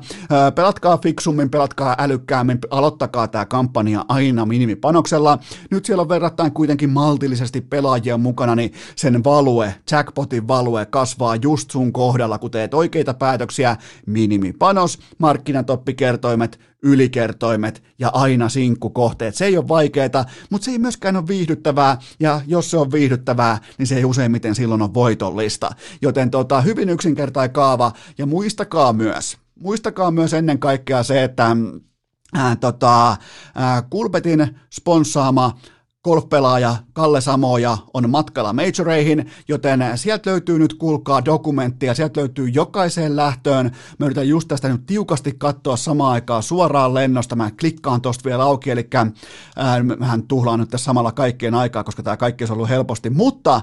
Pelatkaa 0.55 0.99
fiksummin, 0.99 1.51
pelatkaa 1.51 1.97
älykkäämmin, 1.99 2.59
aloittakaa 2.71 3.29
tämä 3.29 3.45
kampanja 3.45 4.05
aina 4.09 4.47
minimipanoksella. 4.47 5.39
Nyt 5.71 5.85
siellä 5.85 6.01
on 6.01 6.09
verrattain 6.09 6.53
kuitenkin 6.53 6.91
maltillisesti 6.91 7.61
pelaajia 7.61 8.17
mukana, 8.19 8.55
niin 8.55 8.73
sen 8.97 9.25
value, 9.25 9.75
jackpotin 9.91 10.49
value 10.49 10.87
kasvaa 10.87 11.37
just 11.37 11.71
sun 11.71 11.93
kohdalla, 11.93 12.39
kun 12.39 12.51
teet 12.51 12.75
oikeita 12.75 13.15
päätöksiä, 13.15 13.77
minimipanos, 14.07 14.99
markkinatoppikertoimet, 15.19 16.61
ylikertoimet 16.87 17.83
ja 17.99 18.11
aina 18.15 18.49
sinkkukohteet. 18.49 19.35
Se 19.35 19.45
ei 19.45 19.57
ole 19.57 19.69
vaikeaa, 19.69 20.25
mutta 20.51 20.65
se 20.65 20.71
ei 20.71 20.79
myöskään 20.79 21.17
ole 21.17 21.27
viihdyttävää, 21.27 21.99
ja 22.21 22.41
jos 22.47 22.71
se 22.71 22.77
on 22.77 22.93
viihdyttävää, 22.93 23.59
niin 23.79 23.87
se 23.87 23.97
ei 23.97 24.05
useimmiten 24.05 24.55
silloin 24.55 24.83
ole 24.83 24.95
voitollista. 24.95 25.71
Joten 26.03 26.31
tota, 26.31 26.61
hyvin 26.61 26.89
yksinkertainen 26.89 27.53
kaava, 27.53 27.93
ja 28.19 28.27
muistakaa 28.27 28.93
myös, 28.93 29.39
muistakaa 29.61 30.11
myös 30.11 30.35
ennen 30.35 30.59
kaikkea 30.59 31.03
se, 31.03 31.25
että 31.25 31.57
ää, 32.35 32.57
tota, 32.57 33.17
ää, 33.55 33.83
Kulpetin 33.91 34.59
sponssaama 34.73 35.59
golfpelaaja 36.07 36.77
Kalle 36.93 37.21
Samoja 37.21 37.79
on 37.95 38.11
matkalla 38.11 38.53
majoreihin, 38.53 39.31
joten 39.49 39.85
sieltä 39.95 40.31
löytyy 40.31 40.59
nyt, 40.59 40.75
kuulkaa, 40.75 41.25
dokumenttia, 41.25 41.95
sieltä 41.95 42.21
löytyy 42.21 42.49
jokaiseen 42.49 43.17
lähtöön. 43.17 43.71
Mä 43.99 44.07
yritän 44.07 44.29
just 44.29 44.49
tästä 44.49 44.69
nyt 44.69 44.87
tiukasti 44.87 45.35
katsoa 45.39 45.77
samaan 45.77 46.13
aikaan 46.13 46.43
suoraan 46.43 46.95
lennosta, 46.95 47.37
mä 47.37 47.51
klikkaan 47.61 48.01
tosta 48.01 48.25
vielä 48.25 48.43
auki, 48.43 48.71
eli 48.71 48.89
äh, 48.97 49.07
mähän 49.99 50.23
tuhlaan 50.23 50.61
nyt 50.61 50.71
tässä 50.71 50.85
samalla 50.85 51.13
kaikkien 51.13 51.55
aikaa, 51.55 51.85
koska 51.85 52.03
tämä 52.03 52.17
kaikki 52.17 52.45
on 52.45 52.51
ollut 52.51 52.69
helposti, 52.69 53.11
mutta 53.11 53.61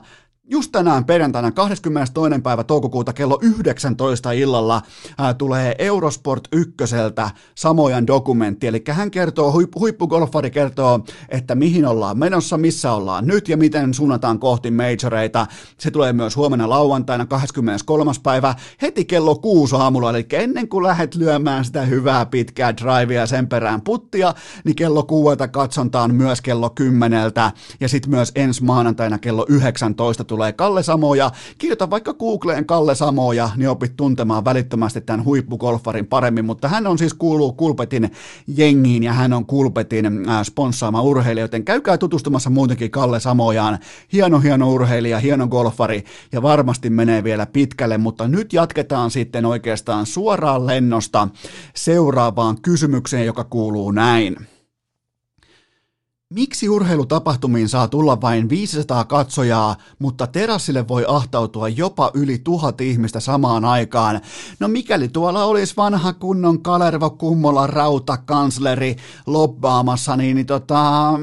Just 0.49 0.71
tänään 0.71 1.06
perjantaina 1.06 1.51
22. 1.51 2.13
päivä 2.43 2.63
toukokuuta 2.63 3.13
kello 3.13 3.39
19 3.41 4.32
illalla 4.32 4.82
ää, 5.17 5.34
tulee 5.34 5.75
Eurosport 5.79 6.47
ykköseltä 6.51 7.29
samojan 7.56 8.08
dokumentti, 8.08 8.67
eli 8.67 8.84
hän 8.89 9.12
kertoo, 9.12 9.51
huip, 9.51 9.75
huippugolfari 9.79 10.51
kertoo, 10.51 10.99
että 11.29 11.56
mihin 11.56 11.86
ollaan 11.86 12.17
menossa, 12.17 12.58
missä 12.58 12.91
ollaan 12.91 13.27
nyt 13.27 13.49
ja 13.49 13.58
miten 13.58 13.93
suunnataan 13.93 14.39
kohti 14.39 14.71
majoreita. 14.71 15.47
Se 15.77 15.91
tulee 15.91 16.13
myös 16.13 16.36
huomenna 16.36 16.69
lauantaina 16.69 17.25
23. 17.25 18.12
päivä 18.23 18.56
heti 18.82 19.06
kello 19.06 19.36
6 19.36 19.75
aamulla, 19.75 20.10
eli 20.10 20.25
ennen 20.34 20.69
kuin 20.69 20.84
lähdet 20.84 21.15
lyömään 21.15 21.65
sitä 21.65 21.82
hyvää 21.82 22.25
pitkää 22.25 22.77
drivea 22.77 23.27
sen 23.27 23.47
perään 23.47 23.82
puttia, 23.82 24.34
niin 24.65 24.75
kello 24.75 25.03
kuuelta 25.03 25.47
katsontaan 25.47 26.15
myös 26.15 26.41
kello 26.41 26.69
kymmeneltä 26.69 27.51
ja 27.79 27.89
sitten 27.89 28.12
myös 28.12 28.32
ensi 28.36 28.63
maanantaina 28.63 29.19
kello 29.19 29.45
19 29.49 30.33
tulee 30.34 30.54
Kalle 30.54 30.84
Samoja. 30.84 31.32
Kirjoita 31.58 31.90
vaikka 31.90 32.13
Googleen 32.13 32.65
Kalle 32.65 32.96
Samoja, 32.96 33.50
niin 33.56 33.69
opit 33.69 33.98
tuntemaan 33.98 34.46
välittömästi 34.46 35.02
tämän 35.02 35.25
huippugolfarin 35.25 36.08
paremmin, 36.08 36.46
mutta 36.46 36.67
hän 36.67 36.88
on 36.88 36.98
siis 36.98 37.13
kuuluu 37.13 37.54
Kulpetin 37.54 38.12
jengiin 38.48 39.04
ja 39.04 39.13
hän 39.13 39.34
on 39.34 39.46
Kulpetin 39.46 40.29
äh, 40.29 40.44
sponssaama 40.44 41.02
urheilija, 41.02 41.44
joten 41.44 41.65
käykää 41.65 41.98
tutustumassa 41.98 42.50
muutenkin 42.50 42.92
Kalle 42.92 43.19
Samojaan. 43.19 43.79
Hieno, 44.13 44.40
hieno 44.40 44.71
urheilija, 44.71 45.19
hieno 45.19 45.48
golfari 45.48 46.04
ja 46.31 46.42
varmasti 46.42 46.90
menee 46.90 47.23
vielä 47.23 47.46
pitkälle, 47.46 47.98
mutta 47.98 48.27
nyt 48.27 48.54
jatketaan 48.54 49.12
sitten 49.12 49.46
oikeastaan 49.46 50.06
suoraan 50.06 50.67
lennosta 50.67 51.27
seuraavaan 51.75 52.62
kysymykseen, 52.62 53.25
joka 53.25 53.44
kuuluu 53.44 53.92
näin. 53.92 54.52
Miksi 56.36 56.69
urheilutapahtumiin 56.69 57.69
saa 57.69 57.88
tulla 57.88 58.21
vain 58.21 58.50
500 58.50 59.06
katsojaa, 59.06 59.75
mutta 60.00 60.27
terassille 60.27 60.88
voi 60.88 61.06
ahtautua 61.08 61.69
jopa 61.69 62.12
yli 62.13 62.38
tuhat 62.44 62.81
ihmistä 62.81 63.19
samaan 63.19 63.65
aikaan? 63.65 64.21
No 64.60 64.67
mikäli 64.67 65.08
tuolla 65.08 65.44
olisi 65.44 65.73
vanha 65.77 66.13
kunnon 66.13 66.62
Kalervo 66.62 67.10
Kummola 67.10 67.67
rautakansleri 67.67 68.96
lobbaamassa, 69.25 70.17
niin, 70.17 70.36
niin 70.36 70.46
tota, 70.46 71.13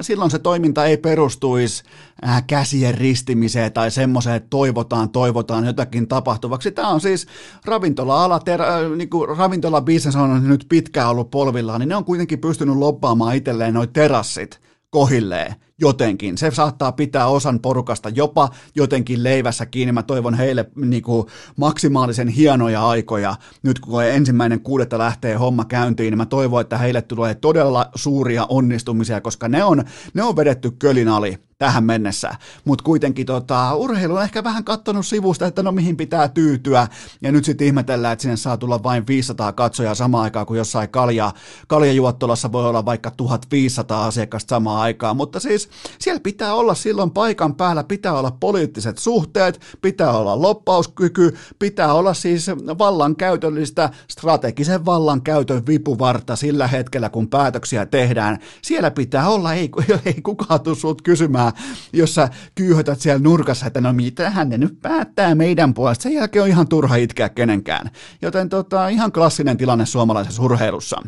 silloin 0.00 0.30
se 0.30 0.38
toiminta 0.38 0.84
ei 0.84 0.96
perustuisi 0.96 1.82
äh, 2.28 2.44
käsien 2.46 2.94
ristimiseen 2.94 3.72
tai 3.72 3.90
semmoiseen, 3.90 4.36
että 4.36 4.50
toivotaan, 4.50 5.08
toivotaan 5.10 5.66
jotakin 5.66 6.08
tapahtuvaksi. 6.08 6.70
Tämä 6.70 6.88
on 6.88 7.00
siis 7.00 7.26
ravintola-ala, 7.64 8.40
ter, 8.40 8.62
äh, 8.62 8.68
niin 8.96 9.10
kuin 9.10 9.28
ravintola-business 9.36 10.16
on 10.16 10.48
nyt 10.48 10.66
pitkään 10.68 11.08
ollut 11.08 11.30
polvillaan, 11.30 11.80
niin 11.80 11.88
ne 11.88 11.96
on 11.96 12.04
kuitenkin 12.04 12.38
pystynyt 12.38 12.76
lobbaamaan 12.76 13.36
itselleen 13.36 13.74
noin 13.74 13.92
terassit 14.36 14.60
kohilleen 14.90 15.54
jotenkin. 15.80 16.38
Se 16.38 16.50
saattaa 16.50 16.92
pitää 16.92 17.26
osan 17.26 17.60
porukasta 17.60 18.08
jopa 18.08 18.48
jotenkin 18.74 19.22
leivässä 19.22 19.66
kiinni. 19.66 19.92
Mä 19.92 20.02
toivon 20.02 20.34
heille 20.34 20.70
niin 20.76 21.02
kuin, 21.02 21.26
maksimaalisen 21.56 22.28
hienoja 22.28 22.88
aikoja. 22.88 23.36
Nyt 23.62 23.80
kun 23.80 24.04
ensimmäinen 24.04 24.60
kuudetta 24.60 24.98
lähtee 24.98 25.34
homma 25.34 25.64
käyntiin, 25.64 26.10
niin 26.10 26.18
mä 26.18 26.26
toivon, 26.26 26.60
että 26.60 26.78
heille 26.78 27.02
tulee 27.02 27.34
todella 27.34 27.90
suuria 27.94 28.46
onnistumisia, 28.48 29.20
koska 29.20 29.48
ne 29.48 29.64
on, 29.64 29.84
ne 30.14 30.22
on 30.22 30.36
vedetty 30.36 30.70
kölin 30.70 31.08
ali 31.08 31.38
tähän 31.58 31.84
mennessä. 31.84 32.34
Mutta 32.64 32.84
kuitenkin 32.84 33.26
tota, 33.26 33.74
urheilu 33.74 34.16
on 34.16 34.22
ehkä 34.22 34.44
vähän 34.44 34.64
kattonut 34.64 35.06
sivusta, 35.06 35.46
että 35.46 35.62
no 35.62 35.72
mihin 35.72 35.96
pitää 35.96 36.28
tyytyä. 36.28 36.88
Ja 37.22 37.32
nyt 37.32 37.44
sitten 37.44 37.66
ihmetellään, 37.66 38.12
että 38.12 38.22
sinne 38.22 38.36
saa 38.36 38.56
tulla 38.56 38.82
vain 38.82 39.06
500 39.06 39.52
katsojaa 39.52 39.94
samaan 39.94 40.24
aikaan, 40.24 40.46
kun 40.46 40.56
jossain 40.56 40.88
kalja, 40.88 41.32
kaljajuottolassa 41.68 42.52
voi 42.52 42.68
olla 42.68 42.84
vaikka 42.84 43.10
1500 43.10 44.06
asiakasta 44.06 44.50
samaan 44.50 44.80
aikaan. 44.80 45.16
Mutta 45.16 45.40
siis 45.40 45.65
siellä 45.98 46.20
pitää 46.20 46.54
olla 46.54 46.74
silloin 46.74 47.10
paikan 47.10 47.54
päällä, 47.54 47.84
pitää 47.84 48.18
olla 48.18 48.30
poliittiset 48.30 48.98
suhteet, 48.98 49.60
pitää 49.82 50.12
olla 50.12 50.42
loppauskyky, 50.42 51.36
pitää 51.58 51.94
olla 51.94 52.14
siis 52.14 52.46
vallankäytöllistä, 52.78 53.90
strategisen 54.10 54.84
vallankäytön 54.84 55.66
vipuvarta 55.66 56.36
sillä 56.36 56.66
hetkellä, 56.66 57.08
kun 57.08 57.28
päätöksiä 57.28 57.86
tehdään. 57.86 58.38
Siellä 58.62 58.90
pitää 58.90 59.28
olla, 59.28 59.54
ei, 59.54 59.70
ei 60.04 60.20
kukaan 60.22 60.60
tule 60.60 60.76
sut 60.76 61.02
kysymään, 61.02 61.52
jos 61.92 62.14
sä 62.14 62.28
kyyhötät 62.54 63.00
siellä 63.00 63.22
nurkassa, 63.22 63.66
että 63.66 63.80
no 63.80 63.92
mitähän 63.92 64.48
ne 64.48 64.58
nyt 64.58 64.80
päättää 64.82 65.34
meidän 65.34 65.74
puolesta. 65.74 66.02
Sen 66.02 66.12
jälkeen 66.12 66.42
on 66.42 66.48
ihan 66.48 66.68
turha 66.68 66.96
itkeä 66.96 67.28
kenenkään. 67.28 67.90
Joten 68.22 68.48
tota, 68.48 68.88
ihan 68.88 69.12
klassinen 69.12 69.56
tilanne 69.56 69.86
suomalaisessa 69.86 70.42
urheilussa. 70.42 71.02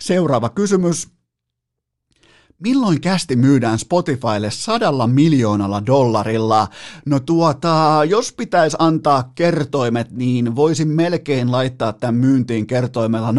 Seuraava 0.00 0.48
kysymys. 0.48 1.21
Milloin 2.62 3.00
kästi 3.00 3.36
myydään 3.36 3.78
Spotifylle 3.78 4.50
sadalla 4.50 5.06
miljoonalla 5.06 5.86
dollarilla? 5.86 6.68
No 7.06 7.20
tuota, 7.20 8.00
jos 8.08 8.32
pitäisi 8.32 8.76
antaa 8.80 9.32
kertoimet, 9.34 10.10
niin 10.10 10.56
voisin 10.56 10.88
melkein 10.88 11.52
laittaa 11.52 11.92
tämän 11.92 12.14
myyntiin 12.14 12.66
kertoimella 12.66 13.32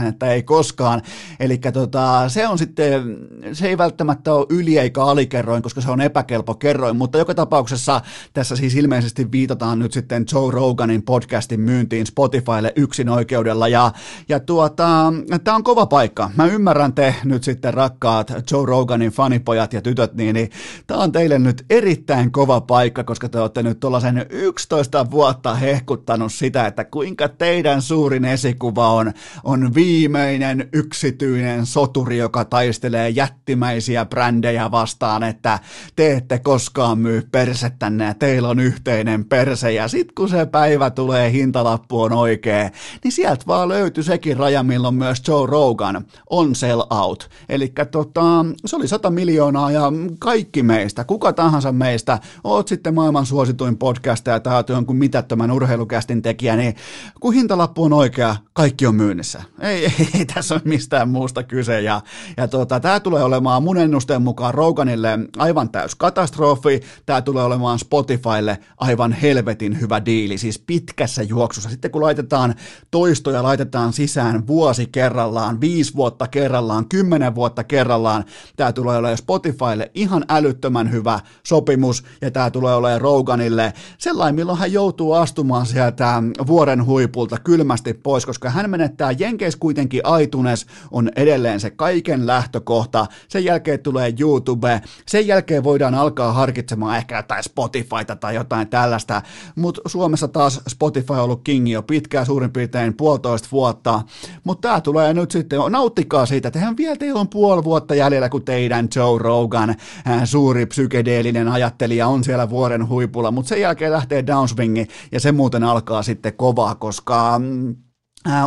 0,99, 0.00 0.06
että 0.06 0.26
ei 0.26 0.42
koskaan. 0.42 1.02
Eli 1.40 1.58
tota, 1.72 2.28
se 2.28 2.48
on 2.48 2.58
sitten, 2.58 3.16
se 3.52 3.68
ei 3.68 3.78
välttämättä 3.78 4.34
ole 4.34 4.46
yli 4.48 4.78
eikä 4.78 5.04
alikerroin, 5.04 5.62
koska 5.62 5.80
se 5.80 5.90
on 5.90 6.00
epäkelpo 6.00 6.54
kerroin, 6.54 6.96
mutta 6.96 7.18
joka 7.18 7.34
tapauksessa 7.34 8.00
tässä 8.32 8.56
siis 8.56 8.74
ilmeisesti 8.74 9.32
viitataan 9.32 9.78
nyt 9.78 9.92
sitten 9.92 10.24
Joe 10.32 10.50
Roganin 10.50 11.02
podcastin 11.02 11.60
myyntiin 11.60 12.06
Spotifylle 12.06 12.72
yksin 12.76 13.08
oikeudella 13.08 13.68
ja, 13.68 13.92
ja 14.28 14.40
tuota, 14.40 15.12
tämä 15.44 15.56
on 15.56 15.64
kova 15.64 15.86
paikka. 15.86 16.30
Mä 16.36 16.46
ymmärrän 16.46 16.92
te 16.92 17.14
nyt 17.24 17.44
sitten 17.44 17.74
rakkaat 17.74 18.32
Joe 18.50 18.66
Roganin 18.66 19.10
fanipojat 19.10 19.72
ja 19.72 19.82
tytöt, 19.82 20.14
niin, 20.14 20.34
niin 20.34 20.50
tämä 20.86 21.00
on 21.00 21.12
teille 21.12 21.38
nyt 21.38 21.64
erittäin 21.70 22.32
kova 22.32 22.60
paikka, 22.60 23.04
koska 23.04 23.28
te 23.28 23.38
olette 23.38 23.62
nyt 23.62 23.80
tuollaisen 23.80 24.26
11 24.30 25.10
vuotta 25.10 25.54
hehkuttanut 25.54 26.32
sitä, 26.32 26.66
että 26.66 26.84
kuinka 26.84 27.28
teidän 27.28 27.82
suurin 27.82 28.24
esikuva 28.24 28.92
on, 28.92 29.12
on 29.44 29.74
viimeinen 29.74 30.68
yksityinen 30.72 31.66
soturi, 31.66 32.18
joka 32.18 32.44
taistelee 32.44 33.08
jättimäisiä 33.08 34.04
brändejä 34.04 34.70
vastaan, 34.70 35.22
että 35.22 35.58
te 35.96 36.12
ette 36.12 36.38
koskaan 36.38 36.98
myy 36.98 37.28
persettänne 37.32 38.04
ja 38.04 38.14
teillä 38.14 38.48
on 38.48 38.60
yhteinen 38.60 39.24
perse 39.24 39.72
ja 39.72 39.88
sit 39.88 40.12
kun 40.12 40.28
se 40.28 40.46
päivä 40.46 40.90
tulee, 40.90 41.32
hintalappu 41.32 42.02
on 42.02 42.12
oikea, 42.12 42.70
niin 43.04 43.12
sieltä 43.12 43.44
vaan 43.46 43.68
löytyy 43.68 44.04
sekin 44.04 44.36
raja, 44.36 44.62
milloin 44.62 44.94
myös 44.94 45.22
Joe 45.28 45.46
Rogan 45.46 46.04
on 46.30 46.54
sell 46.54 46.82
out. 46.90 47.13
Eli 47.48 47.72
tota, 47.90 48.44
se 48.66 48.76
oli 48.76 48.88
100 48.88 49.10
miljoonaa 49.10 49.70
ja 49.70 49.92
kaikki 50.18 50.62
meistä, 50.62 51.04
kuka 51.04 51.32
tahansa 51.32 51.72
meistä, 51.72 52.18
oot 52.44 52.68
sitten 52.68 52.94
maailman 52.94 53.26
suosituin 53.26 53.78
podcastaja 53.78 54.40
tai 54.40 54.56
oot 54.56 54.68
jonkun 54.68 54.96
mitättömän 54.96 55.50
urheilukästin 55.50 56.22
tekijä, 56.22 56.56
niin 56.56 56.76
kun 57.20 57.34
hintalappu 57.34 57.84
on 57.84 57.92
oikea, 57.92 58.36
kaikki 58.52 58.86
on 58.86 58.94
myynnissä. 58.94 59.42
Ei, 59.60 59.84
ei, 59.84 60.08
ei 60.18 60.26
tässä 60.26 60.54
ole 60.54 60.62
mistään 60.64 61.08
muusta 61.08 61.42
kyse. 61.42 61.80
Ja, 61.80 62.00
ja 62.36 62.48
tota, 62.48 62.80
tämä 62.80 63.00
tulee 63.00 63.24
olemaan 63.24 63.62
mun 63.62 63.78
ennusteen 63.78 64.22
mukaan 64.22 64.54
Roganille 64.54 65.18
aivan 65.38 65.70
täys 65.70 65.94
katastrofi. 65.94 66.80
Tämä 67.06 67.22
tulee 67.22 67.44
olemaan 67.44 67.78
Spotifylle 67.78 68.58
aivan 68.76 69.12
helvetin 69.12 69.80
hyvä 69.80 70.04
diili, 70.04 70.38
siis 70.38 70.58
pitkässä 70.58 71.22
juoksussa. 71.22 71.70
Sitten 71.70 71.90
kun 71.90 72.02
laitetaan 72.02 72.54
toistoja, 72.90 73.42
laitetaan 73.42 73.92
sisään 73.92 74.46
vuosi 74.46 74.86
kerrallaan, 74.86 75.60
viisi 75.60 75.94
vuotta 75.94 76.28
kerrallaan, 76.28 76.88
kymmenen 76.88 77.03
vuotta 77.34 77.64
kerrallaan. 77.64 78.24
Tämä 78.56 78.72
tulee 78.72 78.96
olemaan 78.96 79.18
Spotifylle 79.18 79.90
ihan 79.94 80.24
älyttömän 80.28 80.92
hyvä 80.92 81.20
sopimus 81.46 82.04
ja 82.20 82.30
tämä 82.30 82.50
tulee 82.50 82.74
olemaan 82.74 83.00
Roganille 83.00 83.72
sellainen, 83.98 84.34
milloin 84.34 84.58
hän 84.58 84.72
joutuu 84.72 85.12
astumaan 85.12 85.66
sieltä 85.66 86.22
vuoren 86.46 86.86
huipulta 86.86 87.38
kylmästi 87.38 87.94
pois, 87.94 88.26
koska 88.26 88.50
hän 88.50 88.70
menettää 88.70 89.12
Jenkeis 89.12 89.56
kuitenkin 89.56 90.02
iTunes 90.22 90.66
on 90.90 91.10
edelleen 91.16 91.60
se 91.60 91.70
kaiken 91.70 92.26
lähtökohta. 92.26 93.06
Sen 93.28 93.44
jälkeen 93.44 93.80
tulee 93.80 94.12
YouTube, 94.20 94.80
sen 95.06 95.26
jälkeen 95.26 95.64
voidaan 95.64 95.94
alkaa 95.94 96.32
harkitsemaan 96.32 96.96
ehkä 96.96 97.16
jotain 97.16 97.42
Spotifyta 97.42 98.16
tai 98.16 98.34
jotain 98.34 98.68
tällaista, 98.68 99.22
mutta 99.56 99.80
Suomessa 99.86 100.28
taas 100.28 100.60
Spotify 100.68 101.12
on 101.12 101.18
ollut 101.18 101.40
kingi 101.44 101.72
jo 101.72 101.82
pitkään, 101.82 102.26
suurin 102.26 102.52
piirtein 102.52 102.96
puolitoista 102.96 103.48
vuotta, 103.52 104.02
mutta 104.44 104.68
tämä 104.68 104.80
tulee 104.80 105.14
nyt 105.14 105.30
sitten, 105.30 105.58
nauttikaa 105.68 106.26
siitä, 106.26 106.48
että 106.48 106.60
hän 106.60 106.76
vielä 106.84 106.96
teillä 106.96 107.20
on 107.20 107.28
puoli 107.28 107.64
vuotta 107.64 107.94
jäljellä, 107.94 108.28
kun 108.28 108.44
teidän 108.44 108.88
Joe 108.96 109.18
Rogan, 109.18 109.70
äh, 109.70 110.22
suuri 110.24 110.66
psykedeellinen 110.66 111.48
ajattelija, 111.48 112.08
on 112.08 112.24
siellä 112.24 112.50
vuoren 112.50 112.88
huipulla, 112.88 113.30
mutta 113.30 113.48
sen 113.48 113.60
jälkeen 113.60 113.92
lähtee 113.92 114.26
downswingi 114.26 114.86
ja 115.12 115.20
se 115.20 115.32
muuten 115.32 115.64
alkaa 115.64 116.02
sitten 116.02 116.34
kovaa, 116.36 116.74
koska 116.74 117.38
mm, 117.38 117.76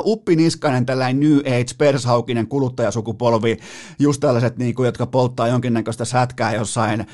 Uppi 0.03 0.35
Niskanen, 0.35 0.85
tällainen 0.85 1.19
New 1.19 1.39
Age, 1.39 1.73
pershaukinen 1.77 2.47
kuluttajasukupolvi, 2.47 3.57
just 3.99 4.19
tällaiset, 4.19 4.57
niin 4.57 4.75
kuin, 4.75 4.85
jotka 4.85 5.05
polttaa 5.05 5.47
jonkinnäköistä 5.47 6.05
sätkää 6.05 6.53
jossain 6.53 7.01
uh, 7.01 7.07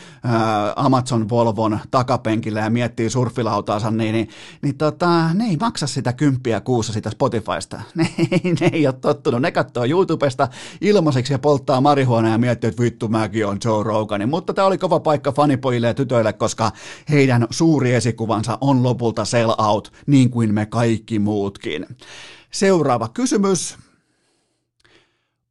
Amazon 0.75 1.29
Volvon 1.29 1.79
takapenkillä 1.91 2.59
ja 2.59 2.69
miettii 2.69 3.09
surfilautaansa, 3.09 3.91
niin, 3.91 4.13
niin, 4.13 4.29
niin 4.61 4.77
tota, 4.77 5.33
ne 5.33 5.45
ei 5.45 5.57
maksa 5.57 5.87
sitä 5.87 6.13
kymppiä 6.13 6.61
kuussa 6.61 6.93
sitä 6.93 7.09
Spotifysta. 7.09 7.81
Ne, 7.95 8.09
ne 8.61 8.69
ei 8.73 8.87
ole 8.87 8.93
tottunut. 8.93 9.41
Ne 9.41 9.51
katsoo 9.51 9.85
YouTubesta 9.85 10.47
ilmaiseksi 10.81 11.33
ja 11.33 11.39
polttaa 11.39 11.81
marihuonaa 11.81 12.31
ja 12.31 12.37
miettii, 12.37 12.67
että 12.67 12.83
vittu 12.83 13.07
mäkin 13.07 13.47
on 13.47 13.57
Joe 13.65 13.83
Rogan. 13.83 14.29
Mutta 14.29 14.53
tämä 14.53 14.67
oli 14.67 14.77
kova 14.77 14.99
paikka 14.99 15.31
fanipojille 15.31 15.87
ja 15.87 15.93
tytöille, 15.93 16.33
koska 16.33 16.71
heidän 17.09 17.47
suuri 17.49 17.93
esikuvansa 17.93 18.57
on 18.61 18.83
lopulta 18.83 19.25
sell 19.25 19.51
out, 19.57 19.93
niin 20.07 20.29
kuin 20.29 20.53
me 20.53 20.65
kaikki 20.65 21.19
muutkin. 21.19 21.85
Seuraava 22.53 23.09
kysymys. 23.09 23.77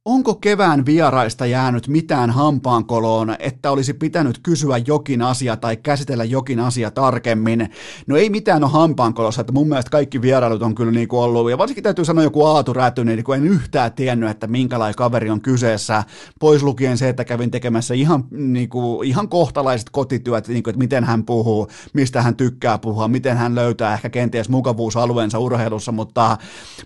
Onko 0.05 0.35
kevään 0.35 0.85
vieraista 0.85 1.45
jäänyt 1.45 1.87
mitään 1.87 2.29
hampaankoloon, 2.29 3.35
että 3.39 3.71
olisi 3.71 3.93
pitänyt 3.93 4.39
kysyä 4.43 4.77
jokin 4.87 5.21
asia 5.21 5.57
tai 5.57 5.77
käsitellä 5.77 6.23
jokin 6.23 6.59
asia 6.59 6.91
tarkemmin? 6.91 7.69
No 8.07 8.17
ei 8.17 8.29
mitään 8.29 8.63
ole 8.63 8.71
hampaankolossa, 8.71 9.41
että 9.41 9.53
mun 9.53 9.67
mielestä 9.67 9.91
kaikki 9.91 10.21
vierailut 10.21 10.61
on 10.61 10.75
kyllä 10.75 10.91
niin 10.91 11.07
kuin 11.07 11.21
ollut, 11.21 11.49
ja 11.49 11.57
varsinkin 11.57 11.83
täytyy 11.83 12.05
sanoa 12.05 12.23
joku 12.23 12.45
Aatu 12.45 12.73
Räty, 12.73 13.05
niin 13.05 13.23
en 13.35 13.47
yhtään 13.47 13.93
tiennyt, 13.93 14.29
että 14.29 14.47
minkälainen 14.47 14.95
kaveri 14.95 15.29
on 15.29 15.41
kyseessä, 15.41 16.03
pois 16.39 16.63
lukien 16.63 16.97
se, 16.97 17.09
että 17.09 17.25
kävin 17.25 17.51
tekemässä 17.51 17.93
ihan, 17.93 18.23
niin 18.31 18.69
kuin, 18.69 19.07
ihan 19.07 19.29
kohtalaiset 19.29 19.89
kotityöt, 19.89 20.47
niin 20.47 20.63
kuin, 20.63 20.71
että 20.71 20.83
miten 20.83 21.03
hän 21.03 21.25
puhuu, 21.25 21.67
mistä 21.93 22.21
hän 22.21 22.35
tykkää 22.35 22.77
puhua, 22.77 23.07
miten 23.07 23.37
hän 23.37 23.55
löytää 23.55 23.93
ehkä 23.93 24.09
kenties 24.09 24.49
mukavuusalueensa 24.49 25.39
urheilussa, 25.39 25.91
mutta, 25.91 26.37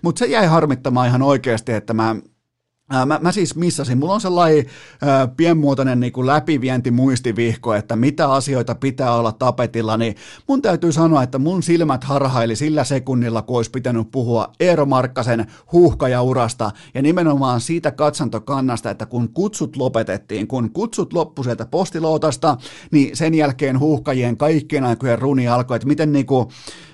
mutta 0.02 0.18
se 0.18 0.26
jäi 0.26 0.46
harmittamaan 0.46 1.08
ihan 1.08 1.22
oikeasti, 1.22 1.72
että 1.72 1.94
mä 1.94 2.16
Mä, 3.06 3.18
mä 3.22 3.32
siis 3.32 3.56
missasin. 3.56 3.98
Mulla 3.98 4.14
on 4.14 4.20
sellainen 4.20 4.66
äh, 5.02 5.36
pienmuotoinen 5.36 6.00
niin 6.00 6.26
läpivienti 6.26 6.90
muistivihko, 6.90 7.74
että 7.74 7.96
mitä 7.96 8.32
asioita 8.32 8.74
pitää 8.74 9.14
olla 9.14 9.32
tapetilla, 9.32 9.96
niin 9.96 10.14
mun 10.48 10.62
täytyy 10.62 10.92
sanoa, 10.92 11.22
että 11.22 11.38
mun 11.38 11.62
silmät 11.62 12.04
harhaili 12.04 12.56
sillä 12.56 12.84
sekunnilla, 12.84 13.42
kun 13.42 13.56
olisi 13.56 13.70
pitänyt 13.70 14.10
puhua 14.10 14.52
Eero 14.60 14.86
Markkasen 14.86 15.46
huuhkajaurasta 15.72 16.70
ja 16.94 17.02
nimenomaan 17.02 17.60
siitä 17.60 17.90
katsantokannasta, 17.90 18.90
että 18.90 19.06
kun 19.06 19.28
kutsut 19.28 19.76
lopetettiin, 19.76 20.46
kun 20.46 20.70
kutsut 20.70 21.12
loppu 21.12 21.42
sieltä 21.42 21.66
postilootasta, 21.66 22.56
niin 22.90 23.16
sen 23.16 23.34
jälkeen 23.34 23.78
huuhkajien 23.78 24.36
kaikkien 24.36 24.84
aikojen 24.84 25.18
runi 25.18 25.48
alkoi, 25.48 25.76
että 25.76 25.88
miten 25.88 26.12
niin 26.12 26.26
kuin, 26.26 26.48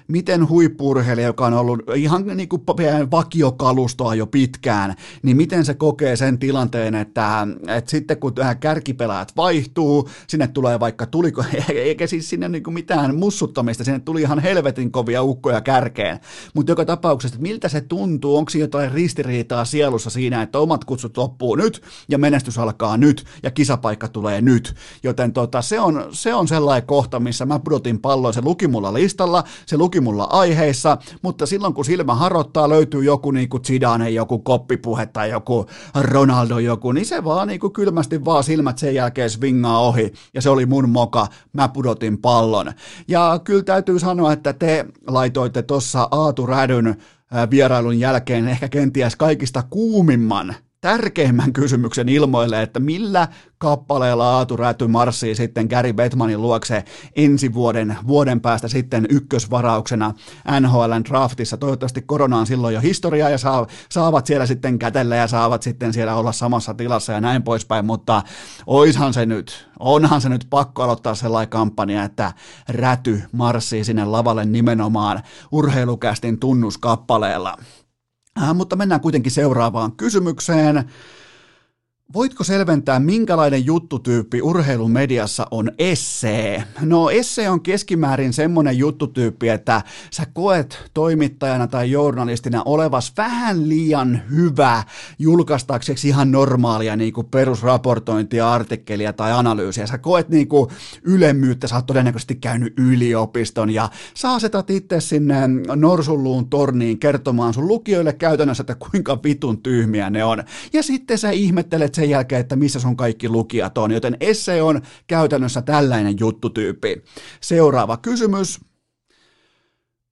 miten 0.09 0.49
huippurheilija, 0.49 1.27
joka 1.27 1.47
on 1.47 1.55
ollut 1.55 1.83
ihan 1.97 2.27
niin 2.35 2.49
kuin 2.49 2.63
vakiokalustoa 3.11 4.15
jo 4.15 4.27
pitkään, 4.27 4.95
niin 5.23 5.37
miten 5.37 5.65
se 5.65 5.75
kokee 5.75 6.17
sen 6.17 6.39
tilanteen, 6.39 6.95
että, 6.95 7.47
että 7.69 7.91
sitten 7.91 8.17
kun 8.17 8.33
kärkipelaat 8.61 9.33
vaihtuu, 9.37 10.09
sinne 10.27 10.47
tulee 10.47 10.81
vaikka 10.81 11.07
tuliko, 11.07 11.45
eikä 11.75 12.07
siis 12.07 12.31
sinne 12.31 12.49
niin 12.49 12.63
kuin 12.63 12.75
mitään 12.75 13.15
mussuttamista, 13.15 13.85
sinne 13.85 14.01
tuli 14.01 14.21
ihan 14.21 14.39
helvetin 14.39 14.93
kovia 14.93 15.23
ukkoja 15.23 15.61
kärkeen, 15.61 16.21
mutta 16.55 16.73
joka 16.73 16.85
tapauksessa, 16.85 17.35
että 17.35 17.43
miltä 17.43 17.69
se 17.69 17.81
tuntuu, 17.81 18.37
onko 18.37 18.51
jotain 18.59 18.93
ristiriitaa 18.93 19.65
sielussa 19.65 20.11
siinä, 20.11 20.43
että 20.43 20.59
omat 20.59 20.85
kutsut 20.85 21.17
loppuu 21.17 21.57
nyt 21.57 21.83
ja 22.09 22.19
menestys 22.19 22.59
alkaa 22.59 22.97
nyt 22.97 23.25
ja 23.43 23.51
kisapaikka 23.51 24.09
tulee 24.09 24.41
nyt, 24.41 24.75
joten 25.03 25.33
tota, 25.33 25.63
se, 25.63 25.81
on, 25.81 26.07
se 26.11 26.35
on 26.35 26.49
sellainen 26.49 26.87
kohta, 26.87 27.21
missä 27.21 27.47
mä 27.47 27.59
pudotin 27.59 28.01
pallon, 28.01 28.35
se 28.35 28.41
luki 28.43 28.69
mulla 28.69 28.95
listalla, 28.95 29.45
se 29.67 29.77
luki 29.77 29.94
mulla 30.01 30.25
aiheissa, 30.25 30.99
mutta 31.23 31.47
silloin 31.47 31.75
kun 31.75 31.85
silmä 31.85 32.15
harottaa, 32.15 32.69
löytyy 32.69 33.05
joku 33.05 33.31
niin 33.31 33.49
kuin 33.49 33.65
Zidane, 33.65 34.11
joku 34.11 34.39
koppipuhe 34.39 35.07
tai 35.07 35.31
joku 35.31 35.67
Ronaldo 36.01 36.59
joku, 36.59 36.93
niin 36.93 37.07
se 37.07 37.25
vaan 37.25 37.49
niin 37.49 37.61
kuin 37.61 37.73
kylmästi 37.73 38.25
vaan 38.25 38.45
silmät 38.45 38.79
sen 38.79 38.95
jälkeen 38.95 39.31
swingaa 39.31 39.81
ohi, 39.81 40.13
ja 40.35 40.43
se 40.43 40.51
oli 40.51 40.67
mun 40.67 40.89
moka, 40.89 41.27
mä 41.53 41.69
pudotin 41.69 42.19
pallon. 42.19 42.73
Ja 43.09 43.41
kyllä 43.45 43.63
täytyy 43.63 43.99
sanoa, 43.99 44.33
että 44.33 44.53
te 44.53 44.85
laitoitte 45.07 45.63
tuossa 45.63 46.09
Aatu 46.11 46.47
Rädyn 46.47 46.97
vierailun 47.51 48.01
jälkeen 48.01 48.49
ehkä 48.49 48.69
kenties 48.69 49.17
kaikista 49.17 49.63
kuumimman 49.71 50.55
tärkeimmän 50.85 51.53
kysymyksen 51.53 52.09
ilmoille, 52.09 52.63
että 52.63 52.81
millä 52.81 53.29
kappaleella 53.59 54.37
Aatu 54.37 54.57
Räty 54.57 54.87
marssii 54.87 55.35
sitten 55.35 55.67
Gary 55.67 55.93
Bettmanin 55.93 56.43
luokse 56.43 56.85
ensi 57.17 57.55
vuoden, 57.55 57.97
vuoden 58.07 58.41
päästä 58.41 58.69
sitten 58.69 59.07
ykkösvarauksena 59.11 60.15
NHLn 60.61 61.05
draftissa. 61.09 61.57
Toivottavasti 61.57 62.03
korona 62.03 62.39
on 62.39 62.47
silloin 62.47 62.75
jo 62.75 62.81
historiaa 62.81 63.31
ja 63.31 63.39
saa, 63.39 63.67
saavat 63.91 64.27
siellä 64.27 64.47
sitten 64.47 64.79
kätellä 64.79 65.17
ja 65.17 65.27
saavat 65.27 65.63
sitten 65.63 65.93
siellä 65.93 66.15
olla 66.15 66.33
samassa 66.33 66.75
tilassa 66.75 67.13
ja 67.13 67.21
näin 67.21 67.43
poispäin, 67.43 67.85
mutta 67.85 68.23
oishan 68.67 69.15
se 69.15 69.27
nyt, 69.27 69.69
onhan 69.79 70.21
se 70.21 70.29
nyt 70.29 70.47
pakko 70.51 70.83
aloittaa 70.83 71.15
sellainen 71.15 71.51
kampanja, 71.51 72.03
että 72.03 72.33
Räty 72.69 73.23
marssii 73.33 73.85
sinne 73.85 74.05
lavalle 74.05 74.45
nimenomaan 74.45 75.23
urheilukästin 75.53 76.41
tunnuskappaleella. 76.41 77.57
Äh, 78.43 78.55
mutta 78.55 78.77
mennään 78.77 79.01
kuitenkin 79.01 79.33
seuraavaan 79.33 79.93
kysymykseen. 79.93 80.85
Voitko 82.13 82.45
selventää, 82.45 83.01
minkälainen 83.01 83.67
juttutyyppi 83.67 84.43
urheilumediassa 84.43 85.47
on 85.51 85.71
essee? 85.79 86.65
No 86.81 87.11
essee 87.11 87.51
on 87.51 87.61
keskimäärin 87.61 88.33
semmoinen 88.33 88.79
juttutyyppi, 88.79 89.49
että 89.49 89.83
sä 90.11 90.27
koet 90.33 90.91
toimittajana 90.95 91.67
tai 91.67 91.91
journalistina 91.91 92.63
olevas 92.65 93.13
vähän 93.17 93.69
liian 93.69 94.23
hyvä 94.31 94.83
julkaistaksesi 95.19 96.09
ihan 96.09 96.31
normaalia 96.31 96.97
niin 96.97 97.13
kuin 97.13 97.27
perusraportointia, 97.27 98.53
artikkelia 98.53 99.13
tai 99.13 99.33
analyysiä. 99.33 99.87
Sä 99.87 99.99
koet 99.99 100.29
niin 100.29 100.49
kuin 100.49 100.71
ylemmyyttä, 101.03 101.69
sä 101.69 101.77
oot 101.77 101.87
todennäköisesti 101.87 102.35
käynyt 102.35 102.75
yliopiston 102.79 103.71
ja 103.71 103.89
sä 104.15 104.33
asetat 104.33 104.71
itse 104.71 105.01
sinne 105.01 105.49
norsulluun 105.77 106.51
torniin 106.51 106.99
kertomaan 106.99 107.55
sun 107.55 107.69
lukijoille 107.69 108.13
käytännössä, 108.13 108.63
että 108.63 108.77
kuinka 108.91 109.19
vitun 109.25 109.63
tyhmiä 109.63 110.11
ne 110.11 110.25
on. 110.25 110.45
Ja 110.73 110.83
sitten 110.83 111.19
sä 111.19 111.31
ihmettelet 111.31 111.94
sen 111.95 112.11
jälkeen, 112.11 112.41
että 112.41 112.57
missä 112.57 112.81
sun 112.81 112.97
kaikki 112.97 113.29
lukijat 113.29 113.79
on, 113.79 113.91
joten 113.91 114.17
esse 114.21 114.63
on 114.63 114.83
käytännössä 115.07 115.63
tällainen 115.63 116.15
juttutyyppi. 116.21 117.05
Seuraava 117.41 117.97
kysymys. 117.97 118.61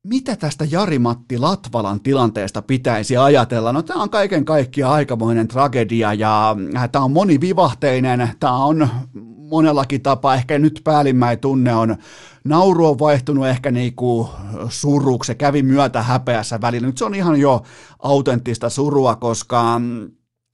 Mitä 0.06 0.36
tästä 0.36 0.64
Jari-Matti 0.70 1.38
Latvalan 1.38 2.00
tilanteesta 2.00 2.62
pitäisi 2.62 3.16
ajatella? 3.16 3.72
No 3.72 3.82
tämä 3.82 4.02
on 4.02 4.10
kaiken 4.10 4.44
kaikkiaan 4.44 4.92
aikamoinen 4.92 5.48
tragedia 5.48 6.14
ja 6.14 6.56
äh, 6.76 6.90
tämä 6.90 7.04
on 7.04 7.12
monivivahteinen, 7.12 8.30
tämä 8.40 8.64
on 8.64 8.88
monellakin 9.52 10.02
tapaa, 10.02 10.34
ehkä 10.34 10.58
nyt 10.58 10.80
päällimmäinen 10.84 11.38
tunne 11.38 11.74
on, 11.74 11.96
nauru 12.44 12.86
on 12.86 12.98
vaihtunut 12.98 13.46
ehkä 13.46 13.70
niinku 13.70 14.30
suruksi, 14.68 15.26
se 15.26 15.34
kävi 15.34 15.62
myötä 15.62 16.02
häpeässä 16.02 16.60
välillä. 16.60 16.86
Nyt 16.86 16.98
se 16.98 17.04
on 17.04 17.14
ihan 17.14 17.40
jo 17.40 17.62
autenttista 17.98 18.70
surua, 18.70 19.16
koska 19.16 19.78
mm, 19.78 20.10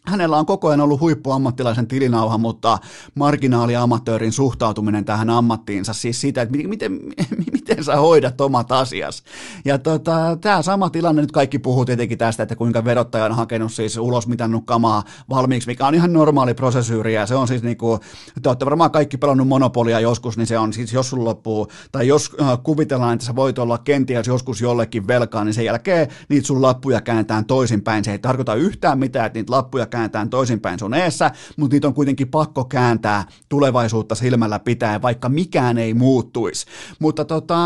hänellä 0.09 0.37
on 0.37 0.47
koko 0.47 0.69
ajan 0.69 0.81
ollut 0.81 1.01
huippuammattilaisen 1.01 1.87
tilinauha, 1.87 2.39
mutta 2.39 2.79
marginaaliamatöörin 3.15 4.33
suhtautuminen 4.33 5.05
tähän 5.05 5.31
ammattiinsa, 5.31 5.93
siis 5.93 6.21
siitä, 6.21 6.43
että 6.43 6.59
miten, 6.69 6.93
miten, 7.53 7.85
sä 7.85 7.97
hoidat 7.97 8.41
omat 8.41 8.73
asias. 8.73 9.23
Ja 9.65 9.79
tota, 9.79 10.39
tämä 10.41 10.63
sama 10.63 10.91
tilanne, 10.91 11.23
nyt 11.23 11.33
kaikki 11.33 11.59
puhuu 11.59 11.85
tietenkin 11.85 12.19
tästä, 12.19 12.43
että 12.43 12.57
kuinka 12.57 12.85
verottaja 12.85 13.25
on 13.25 13.37
hakenut 13.37 13.73
siis 13.73 13.97
ulos 13.97 14.27
mitannut 14.27 14.67
kamaa 14.67 15.03
valmiiksi, 15.31 15.69
mikä 15.69 15.87
on 15.87 15.95
ihan 15.95 16.13
normaali 16.13 16.55
prosesyyri, 16.55 17.15
ja 17.15 17.27
se 17.27 17.35
on 17.35 17.49
siis 17.49 17.63
niinku, 17.63 17.99
te 18.43 18.49
olette 18.49 18.65
varmaan 18.65 18.91
kaikki 18.91 19.17
pelannut 19.17 19.49
monopolia 19.49 20.01
joskus, 20.01 20.37
niin 20.37 20.47
se 20.47 20.59
on 20.59 20.73
siis, 20.73 20.93
jos 20.93 21.11
sun 21.11 21.25
loppuu, 21.25 21.69
tai 21.93 22.09
jos 22.09 22.31
äh, 22.41 22.59
kuvitellaan, 22.63 23.15
että 23.15 23.27
sä 23.27 23.37
voit 23.37 23.59
olla 23.59 23.79
kenties 23.79 24.27
joskus 24.27 24.61
jollekin 24.61 25.07
velkaa, 25.07 25.45
niin 25.45 25.55
sen 25.55 25.65
jälkeen 25.65 26.09
niitä 26.29 26.47
sun 26.47 26.63
lappuja 26.63 27.01
kääntään 27.01 27.45
toisinpäin. 27.45 28.05
Se 28.05 28.13
ei 28.13 28.19
tarkoita 28.19 28.55
yhtään 28.55 28.99
mitään, 28.99 29.27
että 29.27 29.39
niitä 29.39 29.53
lappuja 29.53 29.87
toisinpäin 30.31 30.79
sun 30.79 30.95
eessä, 30.95 31.31
mutta 31.57 31.75
niitä 31.75 31.89
on 31.89 31.95
kuitenkin 31.95 32.29
pakko 32.29 32.65
kääntää 32.65 33.25
tulevaisuutta 33.49 34.15
silmällä 34.15 34.59
pitää, 34.59 35.03
vaikka 35.03 35.29
mikään 35.29 35.79
ei 35.79 35.95
muuttuisi. 35.95 36.67
Mutta 36.99 37.25
tota, 37.25 37.57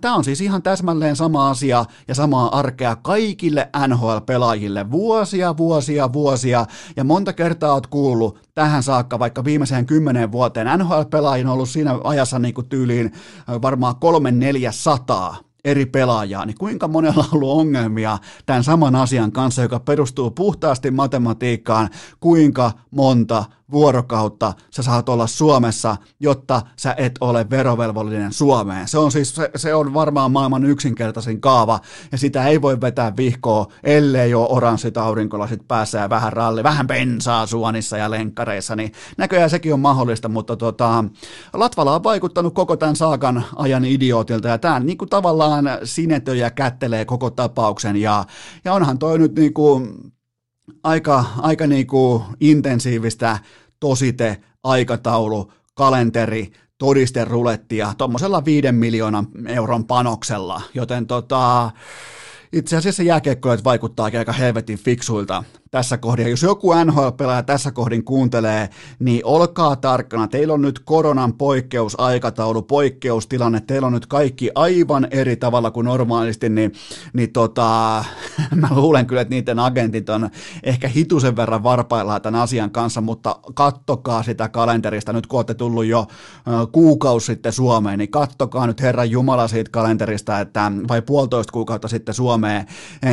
tämä 0.00 0.14
on 0.14 0.24
siis 0.24 0.40
ihan 0.40 0.62
täsmälleen 0.62 1.16
sama 1.16 1.50
asia 1.50 1.84
ja 2.08 2.14
samaa 2.14 2.58
arkea 2.58 2.96
kaikille 2.96 3.70
NHL-pelaajille 3.86 4.90
vuosia, 4.90 5.56
vuosia, 5.56 6.12
vuosia, 6.12 6.66
ja 6.96 7.04
monta 7.04 7.32
kertaa 7.32 7.72
oot 7.72 7.86
kuullut 7.86 8.38
tähän 8.54 8.82
saakka, 8.82 9.18
vaikka 9.18 9.44
viimeiseen 9.44 9.86
kymmenen 9.86 10.32
vuoteen 10.32 10.66
NHL-pelaajien 10.78 11.46
on 11.46 11.52
ollut 11.52 11.68
siinä 11.68 11.98
ajassa 12.04 12.38
niin 12.38 12.54
kuin 12.54 12.68
tyyliin 12.68 13.12
varmaan 13.62 13.96
kolme 13.96 14.30
neljä 14.30 14.72
sataa 14.72 15.45
eri 15.66 15.86
pelaajaa, 15.86 16.46
niin 16.46 16.58
kuinka 16.58 16.88
monella 16.88 17.24
on 17.24 17.28
ollut 17.32 17.60
ongelmia 17.60 18.18
tämän 18.46 18.64
saman 18.64 18.96
asian 18.96 19.32
kanssa, 19.32 19.62
joka 19.62 19.80
perustuu 19.80 20.30
puhtaasti 20.30 20.90
matematiikkaan, 20.90 21.88
kuinka 22.20 22.72
monta 22.90 23.44
vuorokautta 23.70 24.52
sä 24.70 24.82
saat 24.82 25.08
olla 25.08 25.26
Suomessa, 25.26 25.96
jotta 26.20 26.62
sä 26.76 26.94
et 26.98 27.12
ole 27.20 27.50
verovelvollinen 27.50 28.32
Suomeen. 28.32 28.88
Se 28.88 28.98
on 28.98 29.12
siis, 29.12 29.34
se, 29.34 29.50
se 29.56 29.74
on 29.74 29.94
varmaan 29.94 30.32
maailman 30.32 30.64
yksinkertaisin 30.64 31.40
kaava, 31.40 31.80
ja 32.12 32.18
sitä 32.18 32.46
ei 32.46 32.62
voi 32.62 32.80
vetää 32.80 33.16
vihkoa, 33.16 33.66
ellei 33.84 34.34
ole 34.34 34.48
oranssit 34.50 34.96
aurinkolasit 34.96 35.68
päässä 35.68 35.98
ja 35.98 36.10
vähän 36.10 36.32
ralli, 36.32 36.62
vähän 36.62 36.86
bensaa 36.86 37.46
suonissa 37.46 37.96
ja 37.96 38.10
lenkkareissa, 38.10 38.76
niin 38.76 38.92
näköjään 39.16 39.50
sekin 39.50 39.74
on 39.74 39.80
mahdollista, 39.80 40.28
mutta 40.28 40.56
tota, 40.56 41.04
Latvala 41.52 41.94
on 41.94 42.04
vaikuttanut 42.04 42.54
koko 42.54 42.76
tämän 42.76 42.96
saakan 42.96 43.44
ajan 43.56 43.84
idiootilta, 43.84 44.48
ja 44.48 44.58
tämä 44.58 44.80
niin 44.80 44.98
kuin 44.98 45.08
tavallaan 45.08 45.64
sinetö 45.84 46.36
ja 46.36 46.50
kättelee 46.50 47.04
koko 47.04 47.30
tapauksen, 47.30 47.96
ja, 47.96 48.24
ja 48.64 48.72
onhan 48.72 48.98
toi 48.98 49.18
nyt 49.18 49.34
niin 49.34 49.54
kuin, 49.54 50.12
aika, 50.82 51.24
aika 51.38 51.66
niin 51.66 51.86
kuin 51.86 52.22
intensiivistä 52.40 53.38
tosite, 53.80 54.36
aikataulu, 54.62 55.52
kalenteri, 55.74 56.52
todisterulettia 56.78 57.94
tuommoisella 57.98 58.44
viiden 58.44 58.74
miljoonan 58.74 59.26
euron 59.46 59.86
panoksella, 59.86 60.62
joten 60.74 61.06
tota, 61.06 61.70
itse 62.52 62.76
asiassa 62.76 63.02
jääkiekkoilijat 63.02 63.64
vaikuttaa 63.64 64.10
aika 64.14 64.32
helvetin 64.32 64.78
fiksuilta 64.78 65.44
tässä 65.76 65.98
kohdin. 65.98 66.30
Jos 66.30 66.42
joku 66.42 66.72
NHL-pelaaja 66.84 67.42
tässä 67.42 67.70
kohdin 67.70 68.04
kuuntelee, 68.04 68.68
niin 68.98 69.20
olkaa 69.24 69.76
tarkkana. 69.76 70.28
Teillä 70.28 70.54
on 70.54 70.62
nyt 70.62 70.78
koronan 70.78 71.32
poikkeusaikataulu, 71.32 72.62
poikkeustilanne. 72.62 73.60
Teillä 73.60 73.86
on 73.86 73.92
nyt 73.92 74.06
kaikki 74.06 74.50
aivan 74.54 75.08
eri 75.10 75.36
tavalla 75.36 75.70
kuin 75.70 75.84
normaalisti, 75.84 76.48
niin, 76.48 76.72
niin 77.12 77.32
tota, 77.32 78.04
mä 78.60 78.68
luulen 78.70 79.06
kyllä, 79.06 79.22
että 79.22 79.34
niiden 79.34 79.58
agentit 79.58 80.08
on 80.08 80.30
ehkä 80.62 80.88
hitusen 80.88 81.36
verran 81.36 81.62
varpaillaan 81.62 82.22
tämän 82.22 82.40
asian 82.40 82.70
kanssa, 82.70 83.00
mutta 83.00 83.38
kattokaa 83.54 84.22
sitä 84.22 84.48
kalenterista. 84.48 85.12
Nyt 85.12 85.26
kun 85.26 85.38
olette 85.38 85.54
tullut 85.54 85.84
jo 85.84 86.06
kuukausi 86.72 87.26
sitten 87.26 87.52
Suomeen, 87.52 87.98
niin 87.98 88.10
kattokaa 88.10 88.66
nyt 88.66 88.82
Herran 88.82 89.10
Jumala 89.10 89.48
siitä 89.48 89.70
kalenterista, 89.70 90.40
että 90.40 90.72
vai 90.88 91.02
puolitoista 91.02 91.52
kuukautta 91.52 91.88
sitten 91.88 92.14
Suomeen, 92.14 92.66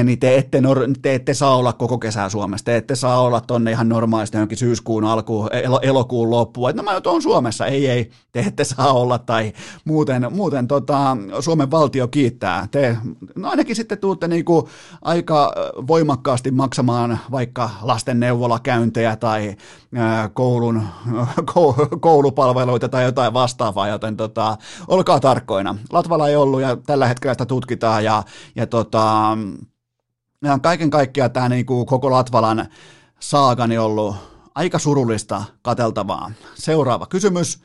niin 0.03 0.19
te 0.19 0.37
ette, 0.37 0.61
te 1.01 1.15
ette 1.15 1.33
saa 1.33 1.55
olla 1.55 1.73
koko 1.73 1.97
kesää 1.97 2.29
Suomessa 2.29 2.52
Suomessa. 2.53 2.65
Te 2.65 2.77
ette 2.77 2.95
saa 2.95 3.21
olla 3.21 3.41
tonne 3.41 3.71
ihan 3.71 3.89
normaalisti 3.89 4.37
johonkin 4.37 4.57
syyskuun 4.57 5.03
alkuun, 5.03 5.49
el- 5.51 5.79
elokuun 5.81 6.29
loppuun. 6.29 6.69
Että 6.69 6.81
no 6.81 6.91
mä 6.91 7.01
oon 7.05 7.21
Suomessa. 7.21 7.65
Ei, 7.65 7.87
ei, 7.87 8.11
te 8.31 8.39
ette 8.39 8.63
saa 8.63 8.93
olla. 8.93 9.19
Tai 9.19 9.53
muuten, 9.85 10.27
muuten 10.31 10.67
tota, 10.67 11.17
Suomen 11.39 11.71
valtio 11.71 12.07
kiittää. 12.07 12.67
Te 12.71 12.97
no 13.35 13.49
ainakin 13.49 13.75
sitten 13.75 13.97
tuutte 13.97 14.27
niinku 14.27 14.69
aika 15.01 15.53
voimakkaasti 15.87 16.51
maksamaan 16.51 17.19
vaikka 17.31 17.69
lasten 17.81 18.19
neuvolakäyntejä 18.19 19.15
tai 19.15 19.55
ää, 19.95 20.29
koulun, 20.29 20.81
koulupalveluita 21.99 22.89
tai 22.89 23.03
jotain 23.03 23.33
vastaavaa, 23.33 23.87
joten 23.87 24.17
tota, 24.17 24.57
olkaa 24.87 25.19
tarkkoina. 25.19 25.75
Latvala 25.91 26.29
ei 26.29 26.35
ollut 26.35 26.61
ja 26.61 26.75
tällä 26.75 27.07
hetkellä 27.07 27.33
sitä 27.33 27.45
tutkitaan 27.45 28.03
ja, 28.03 28.23
ja 28.55 28.67
tota, 28.67 29.37
ja 30.43 30.59
kaiken 30.59 30.89
kaikkiaan 30.89 31.31
tämä 31.31 31.49
niinku 31.49 31.85
koko 31.85 32.11
Latvalan 32.11 32.65
saagani 33.19 33.77
ollut 33.77 34.15
aika 34.55 34.79
surullista 34.79 35.43
kateltavaa. 35.61 36.31
Seuraava 36.55 37.05
kysymys. 37.05 37.59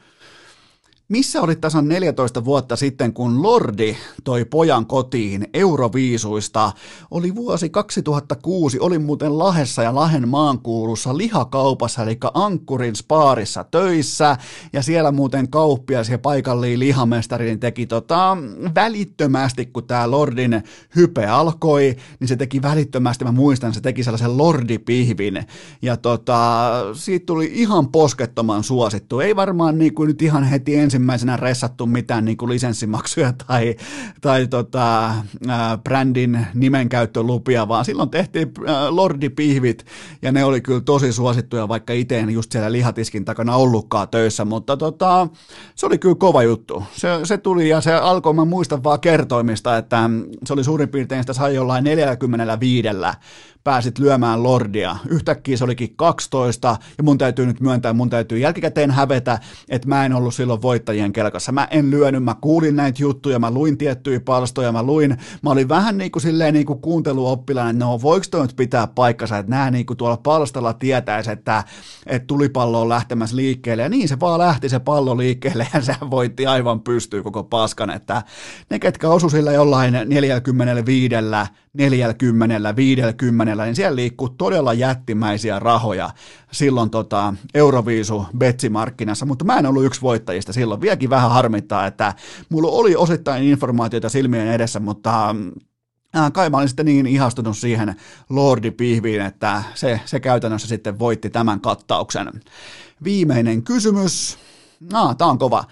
Missä 1.09 1.43
olit 1.43 1.61
tasan 1.61 1.89
14 1.89 2.45
vuotta 2.45 2.77
sitten, 2.77 3.13
kun 3.13 3.43
Lordi 3.43 3.97
toi 4.25 4.45
pojan 4.45 4.87
kotiin 4.87 5.47
Euroviisuista? 5.55 6.73
Oli 7.11 7.35
vuosi 7.35 7.71
2006, 7.71 8.79
olin 8.79 9.03
muuten 9.03 9.39
Lahessa 9.39 9.83
ja 9.83 9.95
Lahen 9.95 10.29
maankuulussa 10.29 11.17
lihakaupassa, 11.17 12.03
eli 12.03 12.19
Ankkurin 12.35 12.97
spaarissa 12.97 13.65
töissä, 13.65 14.37
ja 14.73 14.83
siellä 14.83 15.13
muuten 15.13 15.51
kauppias 15.51 16.09
ja 16.09 16.19
paikallinen 16.19 16.79
lihamestari 16.79 17.45
niin 17.45 17.61
teki 17.61 17.87
tota, 17.87 18.37
välittömästi, 18.75 19.67
kun 19.67 19.87
tämä 19.87 20.11
Lordin 20.11 20.63
hype 20.97 21.27
alkoi, 21.27 21.97
niin 22.21 22.29
se 22.29 22.37
teki 22.37 22.63
välittömästi, 22.63 23.25
mä 23.25 23.33
muistan, 23.33 23.75
se 23.75 23.81
teki 23.81 24.05
sellaisen 24.05 24.39
Lordipihvin, 24.39 25.47
ja 25.83 25.97
tota, 25.97 26.71
siitä 26.95 27.27
tuli 27.27 27.51
ihan 27.53 27.89
poskettoman 27.89 28.65
suosittu, 28.65 29.21
ei 29.21 29.37
varmaan 29.37 29.79
niin 29.79 29.95
kuin 29.95 30.07
nyt 30.07 30.23
ihan 30.23 30.45
heti 30.45 30.77
ensin 30.77 30.98
ensimmäisenä 30.99 31.37
ressattu 31.37 31.87
mitään 31.87 32.25
niin 32.25 32.37
kuin 32.37 32.51
lisenssimaksuja 32.51 33.33
tai, 33.47 33.77
tai 34.21 34.47
tota, 34.47 35.07
äh, 35.09 35.79
brändin 35.85 36.47
nimenkäyttölupia, 36.55 37.69
vaan 37.69 37.85
silloin 37.85 38.11
tehtiin 38.11 38.53
äh, 38.69 38.75
Lordi-pihvit 38.89 39.87
ja 40.23 40.33
ne 40.33 40.45
oli 40.45 40.61
kyllä 40.61 40.81
tosi 40.81 41.13
suosittuja, 41.13 41.69
vaikka 41.69 41.93
itse 41.93 42.19
en 42.19 42.31
just 42.31 42.53
siellä 42.53 42.73
lihatiskin 42.73 43.25
takana 43.25 43.57
ollutkaan 43.57 44.09
töissä, 44.09 44.45
mutta 44.45 44.77
tota, 44.77 45.29
se 45.75 45.87
oli 45.87 45.99
kyllä 45.99 46.15
kova 46.15 46.43
juttu. 46.43 46.83
Se, 46.93 47.09
se 47.25 47.39
tuli 47.39 47.69
ja 47.69 47.81
se 47.81 47.95
alkoi, 47.95 48.35
mä 48.35 48.45
muistan 48.45 48.85
vaan 48.85 49.01
kertoimista, 49.01 49.77
että 49.77 50.11
se 50.45 50.53
oli 50.53 50.65
suurin 50.65 50.89
piirtein, 50.89 51.23
sitä 51.23 51.33
sai 51.33 51.55
jollain 51.55 51.85
45 51.85 52.89
pääsit 53.65 53.99
lyömään 53.99 54.43
Lordia. 54.43 54.97
Yhtäkkiä 55.09 55.57
se 55.57 55.65
olikin 55.65 55.97
12, 55.97 56.77
ja 56.99 57.05
mun 57.05 57.19
täytyy 57.19 57.47
nyt 57.47 57.61
myöntää, 57.61 57.93
mun 57.93 58.11
täytyy 58.11 58.39
jälkikäteen 58.39 58.91
hävetä, 58.91 59.39
että 59.69 59.89
mä 59.89 60.05
en 60.05 60.13
ollut 60.13 60.35
silloin 60.35 60.63
voittajien 60.63 61.13
kelkassa. 61.13 61.53
Mä 61.53 61.69
en 61.71 61.91
lyönyt, 61.91 62.25
mä 62.25 62.35
kuulin 62.41 62.77
näitä 62.77 63.03
juttuja, 63.03 63.39
mä 63.39 63.51
luin 63.51 63.79
tiettyjä 63.79 64.21
palstoja, 64.21 64.73
mä 64.73 64.83
luin, 64.83 65.17
mä 65.43 65.51
olin 65.51 65.69
vähän 65.69 65.99
niin 65.99 66.11
kuin 66.11 66.23
silleen 66.23 66.55
niin 66.55 66.67
kuin 66.67 66.81
kuunteluoppilainen, 66.81 67.77
että 67.77 67.85
no 67.85 68.03
voiko 68.03 68.27
toi 68.31 68.43
nyt 68.43 68.57
pitää 68.57 68.87
paikkansa, 68.87 69.39
että 69.39 69.51
nämä 69.51 69.71
niin 69.71 69.87
kuin 69.87 69.97
tuolla 69.97 70.17
palstalla 70.17 70.73
tietäisi, 70.73 71.31
että, 71.31 71.65
että 72.07 72.27
tulipallo 72.27 72.81
on 72.81 72.89
lähtemässä 72.89 73.37
liikkeelle, 73.37 73.83
ja 73.83 73.89
niin 73.89 74.09
se 74.09 74.21
vaan 74.21 74.39
lähti 74.39 74.69
se 74.69 74.79
pallo 74.79 75.17
liikkeelle, 75.17 75.67
ja 75.75 75.81
se 75.81 75.95
voitti 76.11 76.47
aivan 76.47 76.81
pystyy 76.81 77.23
koko 77.23 77.45
paskan, 77.45 77.91
että 77.91 78.23
ne, 78.71 78.79
ketkä 78.79 79.09
osu 79.09 79.31
sillä 79.31 79.53
jollain 79.53 79.95
45 80.07 81.15
40, 81.75 82.77
50, 82.77 83.48
niin 83.57 83.77
siellä 83.77 83.97
liikkuu 83.97 84.29
todella 84.29 84.73
jättimäisiä 84.73 85.59
rahoja 85.59 86.11
silloin 86.53 86.91
tota, 86.91 87.35
Euroviisu 87.55 88.27
Betsimarkkinassa, 88.39 89.27
mutta 89.27 89.45
mä 89.45 89.59
en 89.59 89.67
ollut 89.67 89.85
yksi 89.85 90.03
voittajista 90.03 90.53
silloin. 90.53 90.81
Vieläkin 90.81 91.11
vähän 91.11 91.31
harmittaa, 91.31 91.87
että 91.87 92.15
mulla 92.49 92.69
oli 92.69 92.97
osittain 92.97 93.43
informaatiota 93.43 94.09
silmien 94.09 94.49
edessä, 94.49 94.81
mutta 94.81 95.35
äh, 96.17 96.33
kai 96.33 96.51
mä 96.51 96.57
olin 96.57 96.69
sitten 96.69 96.87
niin 96.87 97.07
ihastunut 97.07 97.59
siihen 97.59 97.97
Lordi 98.31 98.71
Pihviin, 98.71 99.21
että 99.21 99.63
se, 99.75 100.01
se 100.05 100.21
käytännössä 100.21 100.69
sitten 100.69 100.99
voitti 100.99 101.31
tämän 101.31 101.61
kattauksen. 101.61 102.31
Viimeinen 103.05 103.63
kysymys. 103.63 104.39
Ah, 104.93 105.17
tää 105.17 105.27
on 105.27 105.39
kova. 105.39 105.65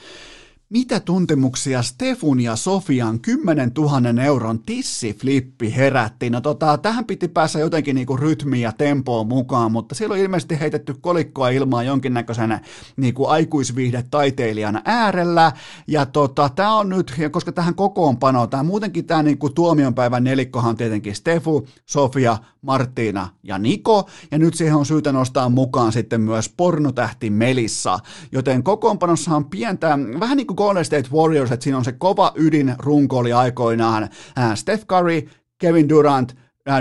Mitä 0.70 1.00
tuntemuksia 1.00 1.82
Stefun 1.82 2.40
ja 2.40 2.56
Sofian 2.56 3.20
10 3.20 3.72
000 3.78 4.22
euron 4.22 4.58
tissiflippi 4.58 5.76
herätti? 5.76 6.30
No 6.30 6.40
tota, 6.40 6.78
tähän 6.78 7.04
piti 7.04 7.28
päässä 7.28 7.58
jotenkin 7.58 7.94
niinku 7.94 8.16
rytmiin 8.16 8.62
ja 8.62 8.72
tempoon 8.72 9.26
mukaan, 9.26 9.72
mutta 9.72 9.94
siellä 9.94 10.12
on 10.12 10.18
ilmeisesti 10.18 10.60
heitetty 10.60 10.94
kolikkoa 11.00 11.48
ilmaan 11.48 11.86
jonkinnäköisen 11.86 12.60
niinku 12.96 13.26
aikuisviihdetaiteilijan 13.26 14.82
äärellä. 14.84 15.52
Ja 15.86 16.06
tota, 16.06 16.48
tämä 16.48 16.74
on 16.74 16.88
nyt, 16.88 17.14
ja 17.18 17.30
koska 17.30 17.52
tähän 17.52 17.74
kokoonpanoon, 17.74 18.50
tämä 18.50 18.62
muutenkin 18.62 19.04
tämä 19.04 19.22
niinku 19.22 19.50
tuomionpäivän 19.50 20.24
nelikkohan 20.24 20.70
on 20.70 20.76
tietenkin 20.76 21.14
Stefu, 21.14 21.68
Sofia, 21.84 22.38
Martina 22.62 23.28
ja 23.42 23.58
Niko, 23.58 24.08
ja 24.30 24.38
nyt 24.38 24.54
siihen 24.54 24.76
on 24.76 24.86
syytä 24.86 25.12
nostaa 25.12 25.48
mukaan 25.48 25.92
sitten 25.92 26.20
myös 26.20 26.48
pornotähti 26.56 27.30
Melissa, 27.30 27.98
joten 28.32 28.62
kokoonpanossa 28.62 29.36
on 29.36 29.44
pientä, 29.44 29.98
vähän 30.20 30.36
niin 30.36 30.46
kuin 30.46 30.55
Golden 30.56 30.84
State 30.84 31.08
Warriors, 31.12 31.52
että 31.52 31.64
siinä 31.64 31.76
on 31.76 31.84
se 31.84 31.92
kova 31.92 32.32
ydin 32.34 32.74
runko 32.78 33.22
aikoinaan 33.36 34.08
Steph 34.54 34.86
Curry, 34.86 35.28
Kevin 35.58 35.88
Durant, 35.88 36.36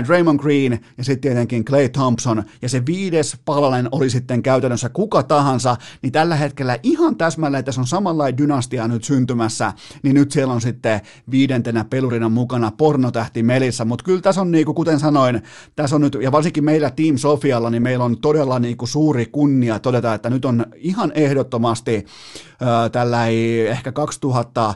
Draymond 0.06 0.40
Green 0.40 0.80
ja 0.98 1.04
sitten 1.04 1.20
tietenkin 1.20 1.64
Clay 1.64 1.88
Thompson, 1.88 2.42
ja 2.62 2.68
se 2.68 2.86
viides 2.86 3.36
palanen 3.44 3.88
oli 3.92 4.10
sitten 4.10 4.42
käytännössä 4.42 4.88
kuka 4.88 5.22
tahansa, 5.22 5.76
niin 6.02 6.12
tällä 6.12 6.36
hetkellä 6.36 6.78
ihan 6.82 7.16
täsmälleen 7.16 7.64
tässä 7.64 7.80
on 7.80 7.86
samanlainen 7.86 8.38
dynastia 8.38 8.88
nyt 8.88 9.04
syntymässä, 9.04 9.72
niin 10.02 10.14
nyt 10.14 10.32
siellä 10.32 10.54
on 10.54 10.60
sitten 10.60 11.00
viidentenä 11.30 11.84
pelurina 11.84 12.28
mukana 12.28 12.70
pornotähti 12.70 13.42
Melissa, 13.42 13.84
mutta 13.84 14.04
kyllä 14.04 14.20
tässä 14.20 14.40
on 14.40 14.50
niinku, 14.50 14.74
kuten 14.74 15.00
sanoin, 15.00 15.42
tässä 15.76 15.96
on 15.96 16.02
nyt, 16.02 16.18
ja 16.20 16.32
varsinkin 16.32 16.64
meillä 16.64 16.90
Team 16.90 17.16
Sofialla, 17.16 17.70
niin 17.70 17.82
meillä 17.82 18.04
on 18.04 18.20
todella 18.20 18.58
niinku 18.58 18.86
suuri 18.86 19.26
kunnia 19.26 19.78
todeta, 19.78 20.14
että 20.14 20.30
nyt 20.30 20.44
on 20.44 20.66
ihan 20.76 21.12
ehdottomasti 21.14 21.96
äh, 21.96 22.90
tällä 22.92 23.26
ehkä 23.68 23.92
2000 23.92 24.74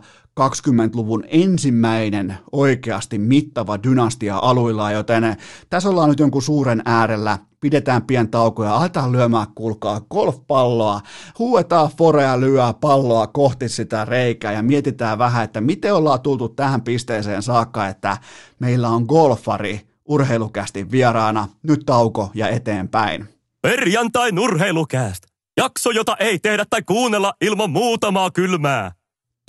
20-luvun 0.49 1.25
ensimmäinen 1.29 2.35
oikeasti 2.53 3.19
mittava 3.19 3.83
dynastia 3.83 4.37
aluilla, 4.37 4.93
joten 4.93 5.37
tässä 5.71 5.89
ollaan 5.89 6.09
nyt 6.09 6.19
jonkun 6.19 6.43
suuren 6.43 6.83
äärellä, 6.85 7.39
pidetään 7.61 8.03
pien 8.03 8.29
taukoja, 8.29 8.75
aletaan 8.75 9.13
lyömään, 9.13 9.47
kuulkaa, 9.55 10.01
golfpalloa, 10.01 11.01
huuetaan 11.39 11.91
forea, 11.99 12.41
lyö 12.41 12.73
palloa 12.81 13.27
kohti 13.27 13.69
sitä 13.69 14.05
reikää 14.05 14.53
ja 14.53 14.63
mietitään 14.63 15.19
vähän, 15.19 15.45
että 15.45 15.61
miten 15.61 15.95
ollaan 15.95 16.21
tultu 16.21 16.49
tähän 16.49 16.83
pisteeseen 16.83 17.43
saakka, 17.43 17.89
että 17.89 18.17
meillä 18.59 18.89
on 18.89 19.05
golfari 19.09 19.81
urheilukästi 20.05 20.91
vieraana, 20.91 21.49
nyt 21.63 21.83
tauko 21.87 22.31
ja 22.35 22.49
eteenpäin. 22.49 23.29
Perjantai 23.63 24.31
urheilukäst. 24.41 25.23
Jakso, 25.57 25.91
jota 25.91 26.17
ei 26.17 26.39
tehdä 26.39 26.65
tai 26.71 26.83
kuunnella 26.83 27.35
ilman 27.41 27.71
muutamaa 27.71 28.31
kylmää. 28.31 29.00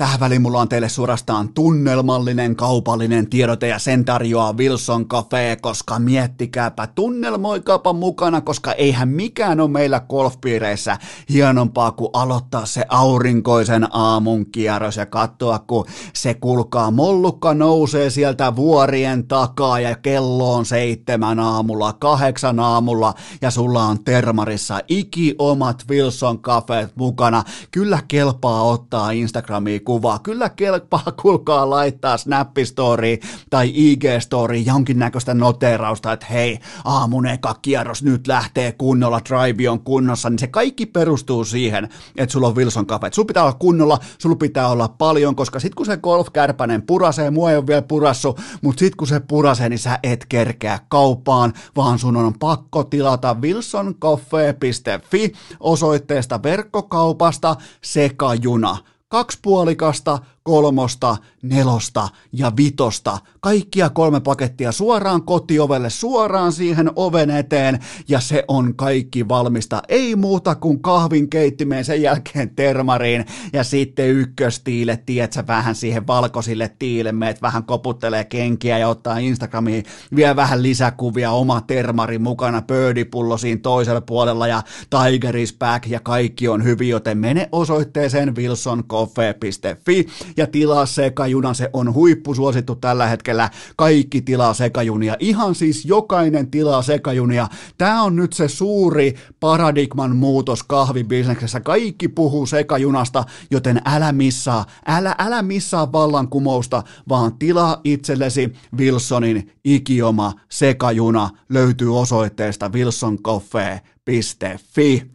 Tähän 0.02 0.20
väliin 0.20 0.42
mulla 0.42 0.60
on 0.60 0.70
teille 0.70 0.90
suorastaan 0.90 1.54
tunnelmallinen 1.54 2.56
kaupallinen 2.56 3.30
tiedote 3.30 3.68
ja 3.68 3.80
sen 3.80 4.06
tarjoaa 4.06 4.54
Wilson 4.54 5.08
Cafe, 5.08 5.58
koska 5.62 6.00
miettikääpä, 6.00 6.88
tunnelmoikaapa 6.88 7.94
mukana, 7.94 8.42
koska 8.42 8.74
eihän 8.74 9.10
mikään 9.10 9.60
ole 9.60 9.70
meillä 9.70 10.00
golfpiireissä 10.00 10.98
hienompaa 11.30 11.92
kuin 11.92 12.10
aloittaa 12.14 12.66
se 12.66 12.86
aurinkoisen 12.90 13.88
aamun 13.92 14.46
kierros 14.52 14.98
ja 14.98 15.06
katsoa, 15.06 15.60
kun 15.60 15.86
se 16.14 16.34
kulkaa, 16.34 16.92
mollukka 16.92 17.54
nousee 17.54 18.10
sieltä 18.10 18.56
vuorien 18.56 19.28
takaa 19.28 19.80
ja 19.80 19.96
kello 19.96 20.56
on 20.56 20.66
seitsemän 20.66 21.40
aamulla, 21.40 21.94
kahdeksan 21.94 22.60
aamulla 22.60 23.14
ja 23.42 23.52
sulla 23.52 23.84
on 23.84 24.04
termarissa 24.04 24.80
iki 24.88 25.36
omat 25.40 25.84
Wilson 25.90 26.40
Cafeet 26.40 26.96
mukana. 26.96 27.44
Kyllä 27.72 28.00
kelpaa 28.08 28.64
ottaa 28.64 29.12
Instagramiin 29.12 29.82
kuvaa. 29.92 30.20
Kyllä 30.20 30.50
kelpaa, 30.50 31.04
kuulkaa 31.22 31.70
laittaa 31.70 32.18
Snappistori 32.18 33.20
tai 33.50 33.74
IG-story 33.76 34.56
jonkinnäköistä 34.66 35.34
noterausta, 35.34 36.12
että 36.12 36.26
hei, 36.26 36.60
aamun 36.86 37.28
eka 37.28 37.56
kierros 37.62 38.04
nyt 38.04 38.28
lähtee 38.28 38.72
kunnolla, 38.72 39.22
drive 39.30 39.70
on 39.70 39.80
kunnossa, 39.80 40.30
niin 40.30 40.40
se 40.40 40.48
kaikki 40.48 40.86
perustuu 40.86 41.46
siihen, 41.46 41.90
että 42.18 42.34
sulla 42.34 42.48
on 42.48 42.56
Wilson 42.56 42.88
Cafe. 42.88 43.10
Sulla 43.14 43.26
pitää 43.28 43.44
olla 43.44 43.54
kunnolla, 43.54 44.00
sulla 44.18 44.36
pitää 44.36 44.68
olla 44.68 44.88
paljon, 44.88 45.36
koska 45.36 45.60
sit 45.60 45.76
kun 45.76 45.86
se 45.86 45.98
golfkärpänen 45.98 46.82
purasee, 46.82 47.32
mua 47.32 47.52
ei 47.52 47.58
ole 47.58 47.68
vielä 47.68 47.82
purassu, 47.82 48.36
mutta 48.62 48.80
sit 48.80 48.96
kun 48.96 49.08
se 49.08 49.20
purasee, 49.20 49.70
niin 49.70 49.80
sä 49.80 50.00
et 50.04 50.26
kerkeä 50.30 50.80
kauppaan, 50.90 51.54
vaan 51.76 52.00
sun 52.00 52.18
on 52.18 52.34
pakko 52.40 52.84
tilata 52.84 53.36
wilsoncoffee.fi 53.42 55.34
osoitteesta 55.60 56.44
verkkokaupasta 56.44 57.56
sekajuna 57.82 58.78
kaksi 59.12 59.40
puolikasta, 59.42 60.20
kolmosta, 60.44 61.18
nelosta 61.42 62.08
ja 62.34 62.52
vitosta. 62.58 63.18
Kaikkia 63.40 63.90
kolme 63.90 64.20
pakettia 64.20 64.72
suoraan 64.72 65.24
kotiovelle, 65.24 65.90
suoraan 65.90 66.52
siihen 66.52 66.92
oven 66.96 67.30
eteen 67.30 67.80
ja 68.08 68.20
se 68.20 68.44
on 68.48 68.76
kaikki 68.76 69.28
valmista. 69.28 69.82
Ei 69.90 70.16
muuta 70.16 70.56
kuin 70.56 70.82
kahvin 70.82 71.30
keittimeen, 71.30 71.86
sen 71.86 72.02
jälkeen 72.02 72.56
termariin 72.56 73.26
ja 73.54 73.64
sitten 73.64 74.10
ykköstiile, 74.10 74.98
tietsä, 75.06 75.48
vähän 75.48 75.76
siihen 75.76 76.08
valkoisille 76.08 76.72
tiilemeet, 76.80 77.42
vähän 77.42 77.64
koputtelee 77.64 78.24
kenkiä 78.24 78.78
ja 78.78 78.88
ottaa 78.88 79.18
Instagramiin 79.18 79.86
vielä 80.16 80.36
vähän 80.36 80.64
lisäkuvia, 80.64 81.32
oma 81.32 81.62
termari 81.62 82.20
mukana, 82.20 82.62
pöydipullo 82.62 83.38
siinä 83.38 83.62
toisella 83.62 84.02
puolella 84.02 84.48
ja 84.48 84.64
Tiger 84.90 85.38
is 85.38 85.56
back 85.60 85.88
ja 85.88 86.00
kaikki 86.00 86.48
on 86.48 86.64
hyvin, 86.64 86.90
joten 86.90 87.18
mene 87.18 87.50
osoitteeseen 87.52 88.36
wilsoncoffee.fi 88.36 90.08
ja 90.38 90.48
tilaa 90.48 90.86
sekajuna, 90.86 91.54
se 91.54 91.70
on 91.74 91.94
huippusuosittu 91.94 92.76
tällä 92.76 93.08
hetkellä, 93.08 93.50
kaikki 93.76 94.22
tilaa 94.22 94.54
sekajunia, 94.54 95.16
ihan 95.20 95.56
siis 95.56 95.86
jokainen 95.86 96.52
tilaa 96.52 96.82
sekajunia, 96.82 97.48
tämä 97.78 98.04
on 98.04 98.16
nyt 98.16 98.34
se 98.34 98.48
suuri 98.48 99.16
paradigman 99.40 100.16
muutos 100.16 100.64
kahvibisneksessä, 100.64 101.60
kaikki 101.60 102.08
puhuu 102.08 102.46
sekajunasta, 102.46 103.24
joten 103.52 103.82
älä 103.86 104.12
missaa, 104.12 104.66
älä, 104.88 105.16
älä 105.20 105.42
missaa 105.42 105.92
vallankumousta, 105.92 106.84
vaan 107.10 107.38
tilaa 107.38 107.82
itsellesi 107.84 108.54
Wilsonin 108.78 109.52
ikioma 109.64 110.34
sekajuna, 110.50 111.30
löytyy 111.50 112.00
osoitteesta 112.00 112.70
wilsoncoffee.fi. 112.70 115.12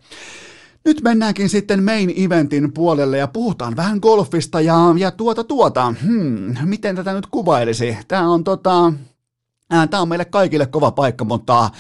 Nyt 0.87 1.03
mennäänkin 1.03 1.49
sitten 1.49 1.85
main 1.85 2.13
eventin 2.17 2.73
puolelle 2.73 3.19
ja 3.19 3.27
puhutaan 3.27 3.77
vähän 3.77 3.99
golfista 4.03 4.61
ja, 4.61 4.77
ja 4.99 5.11
tuota 5.11 5.45
tuota. 5.45 5.95
Hmm, 6.03 6.55
miten 6.65 6.97
tätä 6.97 7.13
nyt 7.13 7.27
kuvailisi? 7.27 7.99
Tämä 8.09 8.31
on 8.31 8.45
tota, 8.45 8.93
Tämä 9.69 10.01
on 10.01 10.09
meille 10.09 10.25
kaikille 10.25 10.67
kova 10.67 10.91
paikka, 10.91 11.25
mutta 11.25 11.71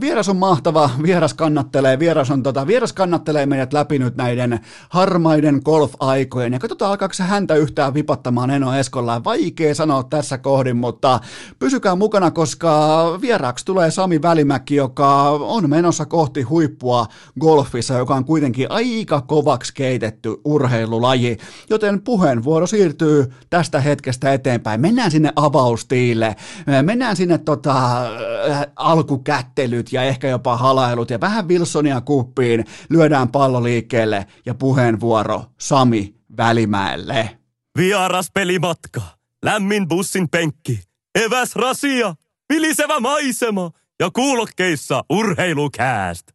vieras 0.00 0.28
on 0.28 0.36
mahtava, 0.36 0.90
vieras 1.02 1.34
kannattelee, 1.34 1.98
vieras, 1.98 2.30
on 2.30 2.42
tota, 2.42 2.66
vieras 2.66 2.92
kannattelee 2.92 3.46
meidät 3.46 3.72
läpi 3.72 3.98
nyt 3.98 4.16
näiden 4.16 4.60
harmaiden 4.88 5.60
golf-aikojen. 5.64 6.52
Ja 6.52 6.58
katsotaan, 6.58 6.90
alkaako 6.90 7.14
se 7.14 7.22
häntä 7.22 7.54
yhtään 7.54 7.94
vipattamaan 7.94 8.50
Eno 8.50 8.74
Eskolla. 8.74 9.24
Vaikea 9.24 9.74
sanoa 9.74 10.02
tässä 10.02 10.38
kohdin, 10.38 10.76
mutta 10.76 11.20
pysykää 11.58 11.94
mukana, 11.94 12.30
koska 12.30 13.02
vieraaksi 13.20 13.64
tulee 13.64 13.90
Sami 13.90 14.22
Välimäki, 14.22 14.74
joka 14.74 15.30
on 15.30 15.70
menossa 15.70 16.06
kohti 16.06 16.42
huippua 16.42 17.06
golfissa, 17.40 17.94
joka 17.94 18.14
on 18.14 18.24
kuitenkin 18.24 18.70
aika 18.70 19.20
kovaksi 19.20 19.74
keitetty 19.74 20.36
urheilulaji. 20.44 21.38
Joten 21.70 22.02
puheenvuoro 22.02 22.66
siirtyy 22.66 23.32
tästä 23.50 23.80
hetkestä 23.80 24.32
eteenpäin. 24.32 24.80
Mennään 24.80 25.10
sinne 25.10 25.32
avaustiille. 25.36 26.36
Mennään 26.82 27.16
sinne 27.22 27.38
tota, 27.38 28.06
äh, 28.50 28.66
alkukättelyt 28.76 29.92
ja 29.92 30.02
ehkä 30.02 30.28
jopa 30.28 30.56
halailut 30.56 31.10
ja 31.10 31.20
vähän 31.20 31.48
Wilsonia 31.48 32.00
kuppiin, 32.00 32.64
lyödään 32.90 33.28
pallo 33.28 33.62
liikkeelle 33.62 34.26
ja 34.46 34.54
puheenvuoro 34.54 35.44
Sami 35.60 36.14
Välimäelle. 36.36 37.38
Vieras 37.78 38.30
pelimatka, 38.34 39.02
lämmin 39.44 39.88
bussin 39.88 40.28
penkki, 40.28 40.80
eväs 41.24 41.56
rasia, 41.56 42.14
vilisevä 42.52 43.00
maisema. 43.00 43.70
Ja 44.00 44.10
kuulokkeissa 44.10 45.04
urheilukääst 45.10 46.26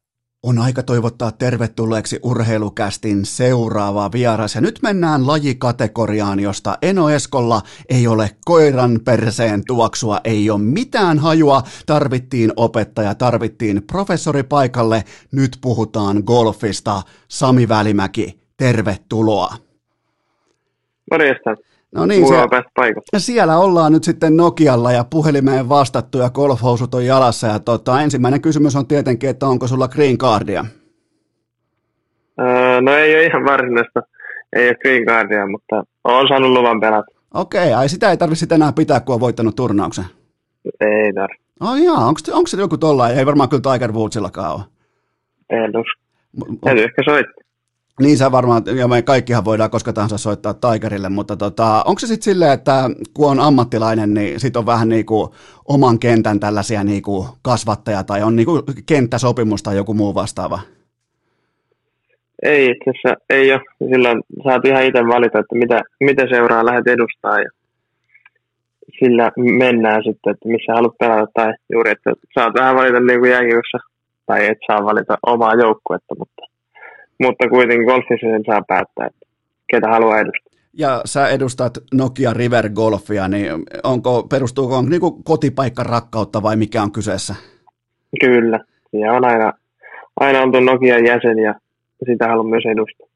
on 0.48 0.60
aika 0.60 0.84
toivottaa 0.84 1.32
tervetulleeksi 1.32 2.20
urheilukästin 2.24 3.26
seuraava 3.26 4.12
vieras. 4.12 4.56
Ja 4.56 4.62
nyt 4.62 4.80
mennään 4.82 5.28
lajikategoriaan, 5.28 6.40
josta 6.40 6.78
Eno 6.82 7.10
Eskolla 7.10 7.62
ei 7.90 8.08
ole 8.08 8.36
koiran 8.46 9.00
perseen 9.06 9.64
tuoksua, 9.68 10.22
ei 10.24 10.50
ole 10.50 10.62
mitään 10.62 11.20
hajua. 11.20 11.64
Tarvittiin 11.86 12.54
opettaja, 12.56 13.16
tarvittiin 13.16 13.84
professori 13.84 14.44
paikalle. 14.44 15.04
Nyt 15.32 15.58
puhutaan 15.62 16.24
golfista. 16.26 17.02
Sami 17.28 17.70
Välimäki, 17.70 18.40
tervetuloa. 18.58 19.67
Morjesta. 21.12 21.56
No 21.96 22.06
niin, 22.06 22.28
siellä, 22.28 22.48
siellä 23.18 23.58
ollaan 23.58 23.92
nyt 23.92 24.04
sitten 24.04 24.38
Nokialla 24.38 24.92
ja 24.92 25.06
puhelimeen 25.10 25.70
vastattu 25.70 26.18
ja 26.18 26.30
golfhousut 26.30 26.94
on 26.94 27.06
jalassa. 27.06 27.48
Ja 27.48 27.60
tota, 27.60 28.02
ensimmäinen 28.02 28.42
kysymys 28.42 28.76
on 28.76 28.88
tietenkin, 28.88 29.30
että 29.30 29.48
onko 29.48 29.68
sulla 29.68 29.88
green 29.88 30.18
cardia? 30.18 30.66
Öö, 32.40 32.82
no 32.82 32.94
ei 32.94 33.16
ole 33.16 33.26
ihan 33.26 33.46
varsinaista, 33.46 34.02
ei 34.56 34.68
ole 34.68 34.76
green 34.76 35.06
cardia, 35.06 35.48
mutta 35.48 35.84
on 36.04 36.28
saanut 36.28 36.52
luvan 36.52 36.80
pelata. 36.80 37.12
Okei, 37.34 37.68
okay, 37.68 37.74
ai 37.74 37.90
sitä 37.90 38.12
ei 38.12 38.18
tarvitse 38.18 38.56
enää 38.56 38.72
pitää, 38.72 39.00
kun 39.00 39.16
on 39.16 39.22
voittanut 39.22 39.56
turnauksen? 39.56 40.06
Ei 40.66 41.14
tarvitse. 41.14 41.44
Oh 41.62 41.76
jaa, 41.76 42.06
onko, 42.06 42.20
onko 42.32 42.48
se 42.48 42.58
joku 42.58 42.78
tollain? 42.78 43.18
Ei 43.18 43.26
varmaan 43.26 43.50
kyllä 43.50 43.74
Tiger 43.74 43.92
Woodsillakaan 43.92 44.56
ole. 44.56 44.62
En 45.50 45.78
usko. 45.78 46.02
Täytyy 46.64 46.84
ehkä 46.84 47.04
soittaa. 47.06 47.47
Niin 48.02 48.18
sä 48.18 48.32
varmaan, 48.32 48.64
ja 48.76 48.88
me 48.88 49.02
kaikkihan 49.02 49.46
voidaan 49.46 49.70
koska 49.70 49.94
tahansa 49.94 50.18
soittaa 50.18 50.54
Tigerille, 50.54 51.10
mutta 51.10 51.38
tota, 51.38 51.84
onko 51.86 52.00
se 52.00 52.08
sitten 52.08 52.24
silleen, 52.34 52.52
että 52.52 52.90
kun 53.14 53.32
on 53.32 53.40
ammattilainen, 53.40 54.14
niin 54.14 54.40
sit 54.40 54.58
on 54.58 54.66
vähän 54.66 54.90
niin 54.90 55.06
kuin 55.06 55.32
oman 55.68 56.00
kentän 56.00 56.40
tällaisia 56.40 56.84
niin 56.84 57.02
kuin 57.02 57.28
kasvattaja 57.42 58.04
tai 58.04 58.24
on 58.24 58.36
niin 58.36 58.46
kuin 58.46 58.62
kenttäsopimus 58.86 59.64
tai 59.64 59.76
joku 59.76 59.94
muu 59.94 60.16
vastaava? 60.16 60.60
Ei 62.44 62.66
itse 62.66 62.90
asiassa, 62.90 63.26
ei 63.30 63.52
ole. 63.52 63.62
Silloin 63.92 64.22
saat 64.44 64.66
ihan 64.66 64.86
itse 64.86 65.00
valita, 65.00 65.40
että 65.40 65.56
mitä, 65.56 65.82
mitä 66.00 66.24
seuraa 66.30 66.66
lähdet 66.66 66.88
edustaa 66.88 67.40
ja 67.40 67.50
sillä 69.00 69.32
mennään 69.38 70.04
sitten, 70.04 70.32
että 70.32 70.50
missä 70.50 70.74
haluat 70.74 70.98
pelata 71.00 71.32
tai 71.34 71.54
juuri, 71.74 71.92
että 71.92 72.14
saat 72.34 72.54
vähän 72.60 72.76
valita 72.76 73.00
niin 73.00 73.20
kuin 73.20 73.32
tai 74.26 74.46
et 74.46 74.58
saa 74.68 74.86
valita 74.86 75.18
omaa 75.24 75.54
joukkuetta, 75.54 76.16
mutta 76.20 76.37
mutta 77.24 77.50
kuitenkin 77.50 77.86
golfissa 77.86 78.28
sen 78.28 78.44
saa 78.46 78.62
päättää, 78.68 79.08
että 79.08 79.28
ketä 79.72 79.88
haluaa 79.90 80.20
edustaa. 80.20 80.58
Ja 80.74 81.02
sä 81.06 81.28
edustat 81.28 81.74
Nokia 81.94 82.34
River 82.34 82.70
Golfia, 82.70 83.28
niin 83.28 83.48
onko, 83.84 84.24
perustuuko 84.24 84.78
on 84.78 84.90
niin 84.90 85.02
kotipaikka 85.24 85.84
rakkautta 85.84 86.44
vai 86.44 86.56
mikä 86.56 86.84
on 86.84 86.92
kyseessä? 86.92 87.36
Kyllä, 88.20 88.60
ja 88.94 89.14
on 89.14 89.26
aina, 89.26 89.54
aina 90.20 90.42
oltu 90.42 90.60
Nokian 90.60 91.06
jäsen 91.06 91.40
ja 91.40 91.56
sitä 92.06 92.28
haluan 92.28 92.50
myös 92.50 92.64
edustaa. 92.66 93.07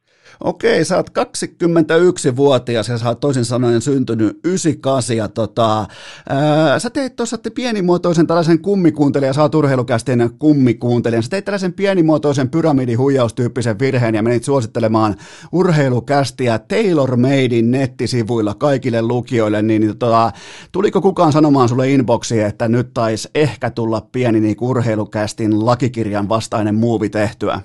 Okei, 0.43 0.85
sä 0.85 0.95
oot 0.95 1.09
21-vuotias 1.09 2.89
ja 2.89 2.97
sä 2.97 3.07
oot 3.07 3.19
toisin 3.19 3.45
sanoen 3.45 3.81
syntynyt 3.81 4.39
98 4.43 5.17
ja 5.17 5.27
tota, 5.27 5.85
ää, 6.29 6.79
sä 6.79 6.89
teit 6.89 7.15
tuossa 7.15 7.37
pienimuotoisen 7.55 8.27
tällaisen 8.27 8.61
kummikuuntelijan, 8.61 9.33
sä 9.33 9.41
oot 9.41 9.55
urheilukästin 9.55 10.29
kummikuuntelijan, 10.39 11.23
sä 11.23 11.29
teit 11.29 11.45
tällaisen 11.45 11.73
pienimuotoisen 11.73 12.49
pyramidihuijaustyyppisen 12.49 13.79
virheen 13.79 14.15
ja 14.15 14.23
menit 14.23 14.43
suosittelemaan 14.43 15.15
urheilukästiä 15.51 16.59
Taylor 16.59 17.17
Madein 17.17 17.71
nettisivuilla 17.71 18.53
kaikille 18.53 19.01
lukijoille, 19.01 19.61
niin, 19.61 19.81
niin 19.81 19.97
tota, 19.97 20.31
tuliko 20.71 21.01
kukaan 21.01 21.31
sanomaan 21.31 21.69
sulle 21.69 21.91
inboxiin, 21.91 22.45
että 22.45 22.67
nyt 22.67 22.93
taisi 22.93 23.29
ehkä 23.35 23.69
tulla 23.69 24.01
pieni 24.11 24.39
niin 24.39 24.57
urheilukästin 24.61 25.65
lakikirjan 25.65 26.29
vastainen 26.29 26.75
muuvi 26.75 27.09
tehtyä? 27.09 27.61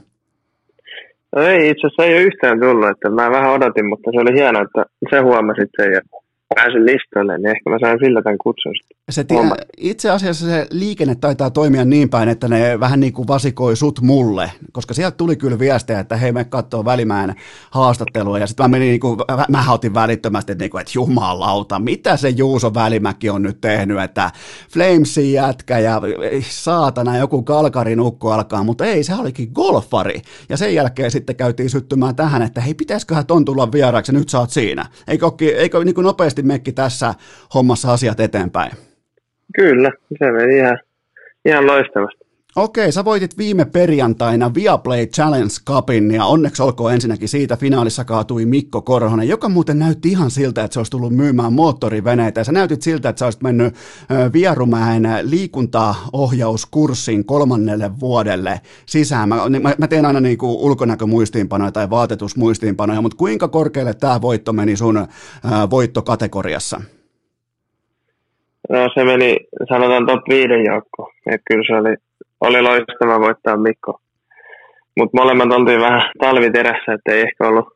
No 1.37 1.43
ei, 1.43 1.69
itse 1.71 1.87
asiassa 1.87 2.05
ei 2.05 2.15
ole 2.15 2.23
yhtään 2.23 2.61
tullut, 2.61 2.91
että 2.91 3.11
mä 3.11 3.31
vähän 3.31 3.53
odotin, 3.53 3.87
mutta 3.89 4.11
se 4.11 4.21
oli 4.21 4.35
hienoa, 4.39 4.63
että 4.63 4.85
se 5.11 5.21
huomasit 5.21 5.71
sen 5.77 5.93
ja 5.93 6.01
pääsin 6.55 6.87
listalle, 6.87 7.39
niin 7.39 7.47
ehkä 7.47 7.71
mä 7.71 7.79
sain 7.79 7.99
sillä 7.99 8.23
tämän 8.23 8.39
kutsun 8.39 8.73
se 9.11 9.25
tie, 9.25 9.39
itse 9.77 10.11
asiassa 10.11 10.47
se 10.47 10.67
liikenne 10.71 11.15
taitaa 11.15 11.51
toimia 11.51 11.85
niin 11.85 12.09
päin, 12.09 12.29
että 12.29 12.49
ne 12.49 12.81
vähän 12.81 13.01
niin 13.01 13.13
kuin 13.13 13.29
vasikoi 13.29 13.77
sut 13.77 14.01
mulle, 14.01 14.53
koska 14.73 14.95
sieltä 14.95 15.17
tuli 15.17 15.37
kyllä 15.37 15.59
viestejä, 15.59 16.01
että 16.01 16.17
hei 16.17 16.33
me 16.33 16.45
katsoo 16.45 16.85
Välimäen 16.85 17.35
haastattelua 17.71 18.39
ja 18.39 18.47
sitten 18.47 18.65
mä 18.65 18.69
menin 18.69 18.89
niin 18.89 19.01
kuin, 19.01 19.19
mä 19.49 19.73
otin 19.73 19.95
välittömästi, 19.95 20.53
että, 20.53 20.65
niin 20.65 20.71
kuin, 20.71 20.81
että 20.81 20.93
jumalauta, 20.95 21.79
mitä 21.79 22.17
se 22.17 22.29
Juuso 22.29 22.75
Välimäki 22.75 23.31
on 23.31 23.43
nyt 23.43 23.61
tehnyt, 23.61 24.01
että 24.01 24.31
Flamesin 24.73 25.33
jätkä 25.33 25.79
ja 25.79 26.01
saatana 26.41 27.19
joku 27.19 27.43
kalkarin 27.43 28.01
ukko 28.01 28.33
alkaa, 28.33 28.63
mutta 28.63 28.85
ei, 28.85 29.03
se 29.03 29.15
olikin 29.15 29.51
golfari 29.55 30.21
ja 30.49 30.57
sen 30.57 30.75
jälkeen 30.75 31.11
sitten 31.11 31.37
käytiin 31.37 31.71
syttymään 31.71 32.17
tähän, 32.17 32.43
että 32.43 32.61
hei 32.61 32.75
pitäisiköhän 32.75 33.27
ton 33.27 33.45
tulla 33.45 33.73
vieraaksi 33.73 34.13
nyt 34.13 34.29
sä 34.29 34.39
oot 34.39 34.51
siinä. 34.51 34.87
Eikö, 35.09 35.31
eikö 35.57 35.85
niin 35.85 35.95
kuin 35.95 36.05
nopeasti 36.05 36.36
mekki 36.43 36.73
tässä 36.73 37.15
hommassa 37.55 37.93
asiat 37.93 38.21
eteenpäin? 38.21 38.73
Kyllä, 39.55 39.93
se 40.19 40.31
meni 40.31 40.57
ihan, 40.57 40.79
ihan 41.45 41.67
loistavasti. 41.67 42.26
Okei, 42.57 42.93
sä 42.93 43.05
voitit 43.05 43.39
viime 43.39 43.65
perjantaina 43.65 44.55
Viaplay 44.55 45.07
Challenge 45.07 45.55
Cupin 45.67 46.15
ja 46.15 46.25
onneksi 46.25 46.63
olkoon 46.63 46.93
ensinnäkin 46.93 47.29
siitä 47.29 47.57
finaalissa 47.57 48.05
kaatui 48.05 48.45
Mikko 48.45 48.83
Korhonen, 48.83 49.29
joka 49.29 49.49
muuten 49.49 49.79
näytti 49.79 50.09
ihan 50.09 50.31
siltä, 50.31 50.65
että 50.65 50.73
se 50.73 50.81
olisi 50.81 50.91
tullut 50.91 51.13
myymään 51.13 51.53
moottoriveneitä 51.53 52.41
ja 52.41 52.45
sä 52.45 52.53
näytit 52.53 52.83
siltä, 52.83 53.09
että 53.09 53.19
sä 53.19 53.27
olisit 53.27 53.43
mennyt 53.43 53.75
Vierumäen 54.33 55.03
liikuntaohjauskurssin 55.23 57.25
kolmannelle 57.25 57.91
vuodelle 58.01 58.61
sisään. 58.87 59.29
Mä, 59.29 59.37
mä, 59.63 59.75
mä 59.79 59.89
teen 59.89 60.07
aina 60.07 60.21
niin 60.21 60.39
ulkonäkömuistiinpanoja 60.43 61.73
tai 61.73 61.91
vaatetusmuistiinpanoja, 61.91 63.03
mutta 63.03 63.17
kuinka 63.17 63.49
korkealle 63.49 63.95
tämä 63.95 64.23
voitto 64.23 64.53
meni 64.53 64.77
sun 64.77 65.07
voittokategoriassa? 65.71 66.81
No 68.71 68.89
se 68.95 69.05
meni, 69.05 69.37
sanotaan 69.69 70.07
top 70.07 70.29
5 70.29 70.49
joukko. 70.67 71.11
Et 71.27 71.41
kyllä 71.49 71.65
se 71.67 71.77
oli, 71.77 71.97
oli 72.47 72.63
loistava 72.63 73.21
voittaa 73.21 73.57
Mikko. 73.57 74.01
Mutta 74.97 75.17
molemmat 75.21 75.53
oltiin 75.53 75.81
vähän 75.81 76.03
talviterässä, 76.21 76.93
että 76.93 77.13
ei 77.13 77.21
ehkä 77.21 77.49
ollut 77.49 77.69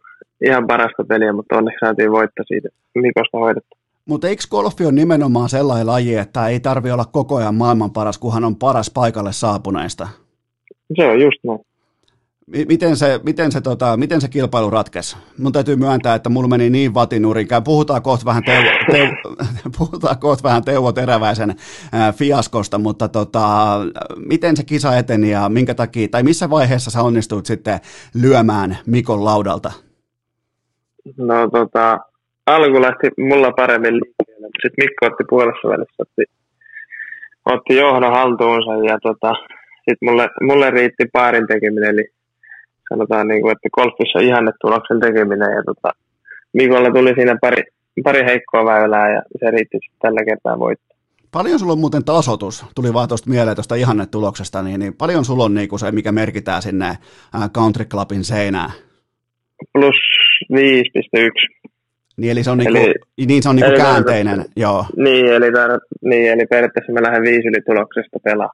ihan 0.44 0.66
parasta 0.66 1.04
peliä, 1.08 1.32
mutta 1.32 1.56
onneksi 1.56 1.78
saatiin 1.86 2.10
voittaa 2.10 2.44
siitä 2.48 2.68
Mikosta 2.94 3.38
hoidettu. 3.38 3.76
Mutta 4.06 4.28
eikö 4.28 4.42
golfi 4.50 4.84
ole 4.84 4.92
nimenomaan 4.92 5.48
sellainen 5.48 5.86
laji, 5.86 6.14
että 6.16 6.48
ei 6.48 6.60
tarvi 6.60 6.90
olla 6.90 7.04
koko 7.04 7.36
ajan 7.36 7.54
maailman 7.54 7.90
paras, 7.90 8.18
kunhan 8.18 8.44
on 8.44 8.56
paras 8.56 8.90
paikalle 8.90 9.32
saapuneista? 9.32 10.08
Se 10.96 11.04
on 11.04 11.20
just 11.20 11.38
näin 11.44 11.60
miten 12.68 12.96
se, 12.96 13.20
miten, 13.22 13.53
se, 13.53 13.61
tota, 13.61 13.96
miten 13.96 14.20
se 14.20 14.28
kilpailu 14.28 14.70
ratkesi? 14.70 15.16
Mun 15.38 15.53
täytyy 15.53 15.76
myöntää, 15.76 16.14
että 16.14 16.28
mulla 16.28 16.48
meni 16.48 16.70
niin 16.70 16.94
vatinurinkään. 16.94 17.64
Puhutaan 17.64 18.03
kohta 18.03 18.24
vähän, 18.24 18.42
teuvo, 18.44 18.68
teuvo, 18.90 19.36
puhutaan 19.78 20.18
kohta 20.18 20.42
vähän 20.42 20.64
Teuvo 20.64 20.92
Teräväisen 20.92 21.55
fiaskosta, 22.14 22.78
mutta 22.78 23.09
tota, 23.09 23.40
miten 24.16 24.57
se 24.57 24.64
kisa 24.64 24.96
eteni 24.96 25.30
ja 25.30 25.48
minkä 25.48 25.74
takia, 25.74 26.09
tai 26.09 26.22
missä 26.22 26.51
vaiheessa 26.51 26.90
sä 26.90 27.03
onnistuit 27.03 27.46
sitten 27.46 27.78
lyömään 28.22 28.78
Mikon 28.86 29.24
laudalta? 29.24 29.72
No 31.16 31.51
tota, 31.51 31.98
alku 32.46 32.82
lähti 32.82 33.09
mulla 33.18 33.53
paremmin 33.53 33.94
liikkeelle, 33.94 34.48
sitten 34.62 34.84
Mikko 34.84 35.07
otti 35.07 35.24
puolessa 35.28 35.68
välissä, 35.68 35.94
otti, 35.98 36.22
otti 37.46 37.76
johdon 37.76 38.12
haltuunsa 38.12 38.92
ja 38.92 38.98
tota, 39.03 39.32
sitten 39.76 40.09
mulle, 40.11 40.28
mulle 40.42 40.70
riitti 40.70 41.05
paarin 41.12 41.46
tekeminen, 41.46 41.90
eli 41.90 42.19
sanotaan, 42.93 43.28
niin 43.28 43.43
kuin, 43.43 43.53
että 43.53 43.68
golfissa 43.76 44.18
on 44.18 44.24
ihanne 44.24 44.53
tuloksen 44.61 45.01
tekeminen. 45.01 45.53
Ja 45.57 45.62
tota, 45.66 45.91
Mikolla 46.53 46.91
tuli 46.91 47.14
siinä 47.14 47.36
pari, 47.41 47.62
pari 48.05 48.24
heikkoa 48.24 48.64
väylää 48.64 49.14
ja 49.14 49.22
se 49.41 49.51
riitti 49.51 49.78
tällä 50.03 50.24
kertaa 50.24 50.59
voittaa. 50.59 50.97
Paljon 51.32 51.59
sulla 51.59 51.72
on 51.72 51.78
muuten 51.78 52.05
tasotus, 52.05 52.64
tuli 52.74 52.95
vaan 52.95 53.09
tuosta 53.09 53.30
mieleen 53.30 53.57
tuosta 53.57 53.74
ihannetuloksesta, 53.74 54.62
niin, 54.62 54.80
niin 54.80 54.95
paljon 54.95 55.24
sulla 55.24 55.45
on 55.45 55.55
niin 55.55 55.78
se, 55.78 55.93
mikä 55.93 56.12
merkitään 56.12 56.62
sinne 56.62 56.99
Country 57.55 57.84
Clubin 57.84 58.24
seinään? 58.24 58.70
Plus 59.72 59.97
5,1. 60.53 61.70
Niin, 62.16 62.32
eli 62.32 62.45
se 62.45 62.51
on, 62.51 62.59
niinku, 62.59 62.78
eli, 62.78 62.95
niin, 63.26 63.43
se 63.43 63.49
on 63.49 63.57
niinku 63.57 63.76
käänteinen, 63.76 64.38
tar- 64.38 64.53
joo. 64.57 64.84
Niin 64.97 65.26
eli, 65.26 65.51
tar- 65.51 65.86
niin, 66.03 66.32
eli 66.32 66.47
periaatteessa 66.47 66.93
mä 66.93 67.03
lähden 67.03 67.22
viisi 67.22 67.49
yli 67.49 67.62
tuloksesta 67.66 68.18
pelaa. 68.24 68.51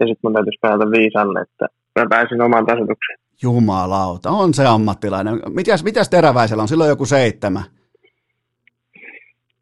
Ja 0.00 0.06
sitten 0.06 0.20
mun 0.22 0.32
täytyisi 0.32 0.58
pelata 0.62 0.90
viisi 0.90 1.18
alle, 1.18 1.40
että 1.40 1.66
mä 2.00 2.06
pääsin 2.08 2.40
omaan 2.40 2.66
tasotukseen. 2.66 3.18
Jumalauta, 3.42 4.30
on 4.30 4.54
se 4.54 4.66
ammattilainen. 4.66 5.40
Mitäs, 5.48 5.84
mitäs 5.84 6.08
teräväisellä 6.08 6.62
on? 6.62 6.68
Silloin 6.68 6.88
joku 6.88 7.06
seitsemän. 7.06 7.64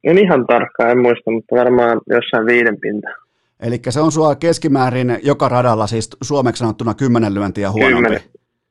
En 0.04 0.18
ihan 0.18 0.46
tarkkaan, 0.46 0.90
en 0.90 1.02
muista, 1.02 1.30
mutta 1.30 1.56
varmaan 1.56 2.00
jossain 2.08 2.46
viiden 2.46 2.80
pinta. 2.80 3.08
Eli 3.60 3.80
se 3.88 4.00
on 4.00 4.12
sua 4.12 4.34
keskimäärin 4.34 5.18
joka 5.22 5.48
radalla, 5.48 5.86
siis 5.86 6.10
suomeksi 6.22 6.60
sanottuna 6.60 6.94
kymmenen 6.94 7.34
lyöntiä 7.34 7.70
huonompi. 7.70 7.94
Kymmenen, 7.94 8.22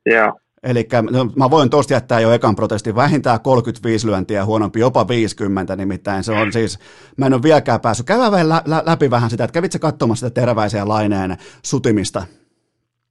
joo. 0.05 0.39
Eli 0.63 0.87
no, 1.11 1.31
mä 1.35 1.49
voin 1.49 1.69
tosta 1.69 1.93
jättää 1.93 2.19
jo 2.19 2.31
ekan 2.31 2.55
protestin, 2.55 2.95
vähintään 2.95 3.39
35 3.41 4.07
lyöntiä 4.07 4.45
huonompi, 4.45 4.79
jopa 4.79 5.07
50 5.07 5.75
nimittäin. 5.75 6.23
Se 6.23 6.31
on 6.31 6.53
siis, 6.53 6.79
mä 7.17 7.25
en 7.25 7.33
ole 7.33 7.43
vieläkään 7.43 7.81
päässyt. 7.81 8.05
Käydään 8.05 8.31
vielä 8.31 8.49
lä- 8.49 8.63
lä- 8.65 8.83
läpi 8.85 9.09
vähän 9.09 9.29
sitä, 9.29 9.43
että 9.43 9.53
kävitsä 9.53 9.79
katsomassa 9.79 10.27
sitä 10.27 10.41
teräväisiä 10.41 10.87
laineen 10.87 11.37
sutimista? 11.63 12.23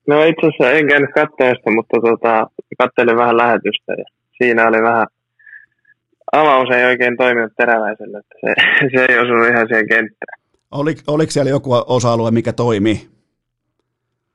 No 0.09 0.25
itse 0.25 0.47
asiassa 0.47 0.71
en 0.71 0.89
käynyt 0.89 1.11
katsoa 1.15 1.75
mutta 1.75 1.97
tota, 2.01 2.47
katselin 2.79 3.17
vähän 3.17 3.37
lähetystä 3.37 3.93
ja 3.93 4.05
siinä 4.39 4.69
oli 4.69 4.83
vähän, 4.83 5.07
avaus 6.33 6.71
ei 6.77 6.85
oikein 6.85 7.17
toiminut 7.17 7.53
teräväiselle, 7.57 8.19
että 8.19 8.35
se, 8.41 8.55
se 8.97 9.07
ei 9.09 9.19
osunut 9.19 9.49
ihan 9.49 9.69
siihen 9.69 9.89
kenttään. 9.89 10.39
Oli, 10.71 10.95
oliko 11.07 11.31
siellä 11.31 11.51
joku 11.51 11.71
osa-alue, 11.87 12.31
mikä 12.31 12.53
toimi? 12.53 13.09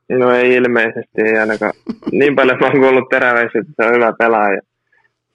No 0.10 0.32
ei 0.32 0.54
ilmeisesti, 0.54 1.22
ei 1.26 1.38
ainakaan. 1.38 1.74
Niin 2.12 2.36
paljon 2.36 2.58
mä 2.60 2.68
oon 2.68 2.80
kuullut 2.80 3.10
teräväisiä, 3.10 3.62
että 3.62 3.74
se 3.76 3.90
on 3.90 3.96
hyvä 3.96 4.14
pelaaja. 4.20 4.62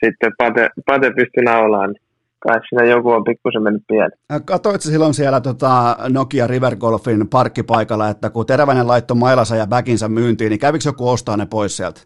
Sitten 0.05 0.33
Pate, 0.39 0.69
Pate 0.87 1.11
pystyi 1.11 1.45
naulaan, 1.45 1.91
niin 1.91 2.03
kai 2.41 2.61
siinä 2.69 2.85
joku 2.85 3.11
on 3.11 3.25
pikkusen 3.25 3.63
mennyt 3.63 3.83
pieni. 3.89 4.11
Katoitko 4.45 4.83
silloin 4.83 5.15
siellä 5.15 5.41
tota 5.41 5.97
Nokia 6.09 6.47
River 6.47 6.77
Golfin 6.77 7.29
parkkipaikalla, 7.29 8.09
että 8.09 8.31
kun 8.31 8.47
Teräväinen 8.47 8.89
laittoi 8.89 9.17
mailansa 9.17 9.57
ja 9.57 9.67
backinsa 9.67 10.09
myyntiin, 10.09 10.51
niin 10.51 10.61
kävikö 10.61 10.89
joku 10.89 11.09
ostaa 11.09 11.37
ne 11.37 11.47
pois 11.47 11.77
sieltä? 11.77 12.01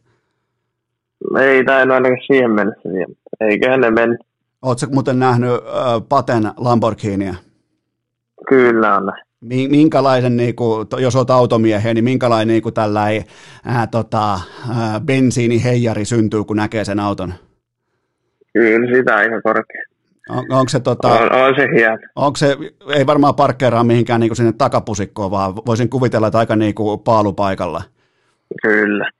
Ei 1.41 1.65
tainnut 1.65 1.95
ainakaan 1.95 2.21
siihen 2.27 2.51
mennessä 2.51 2.89
vielä. 2.89 3.15
Eiköhän 3.41 3.81
ne 3.81 3.91
mennyt. 3.91 4.21
Oletko 4.63 4.87
muuten 4.93 5.19
nähnyt 5.19 5.51
äh, 5.51 6.03
Paten 6.09 6.43
Lamborghinia? 6.57 7.35
Kyllä 8.49 8.97
on. 8.97 9.13
Minkälaisen, 9.71 10.37
niin 10.37 10.57
kuin, 10.57 10.89
jos 10.99 11.17
olet 11.17 11.31
automiehiä, 11.31 11.95
niin 11.95 12.05
minkälainen 12.05 12.49
niin 12.49 12.63
kuin 12.63 12.75
tällainen 12.75 13.25
ää, 13.65 13.87
tota, 13.87 14.33
ää, 14.33 15.01
bensiiniheijari 15.01 16.05
syntyy, 16.05 16.45
kun 16.45 16.57
näkee 16.57 16.85
sen 16.85 17.01
auton? 17.01 17.35
Kyllä, 18.53 18.97
sitä 18.97 19.17
aika 19.17 19.41
korkea. 19.43 19.83
On, 20.29 20.39
onko 20.51 20.69
se, 20.69 20.81
tota, 20.81 21.09
on, 21.09 21.33
on 21.33 21.55
se 21.57 21.69
hieno. 21.77 21.99
Onko 22.17 22.37
se, 22.37 22.57
ei 22.95 23.07
varmaan 23.07 23.35
parkkeeraa 23.35 23.85
mihinkään 23.85 24.21
niin 24.21 24.31
kuin 24.31 24.37
sinne 24.37 24.53
takapusikkoon, 24.53 25.31
vaan 25.31 25.57
voisin 25.57 25.89
kuvitella, 25.89 26.27
että 26.27 26.39
aika 26.39 26.57
niin 26.57 26.75
kuin 26.75 27.01
paalupaikalla. 27.01 27.83
Kyllä. 28.63 29.11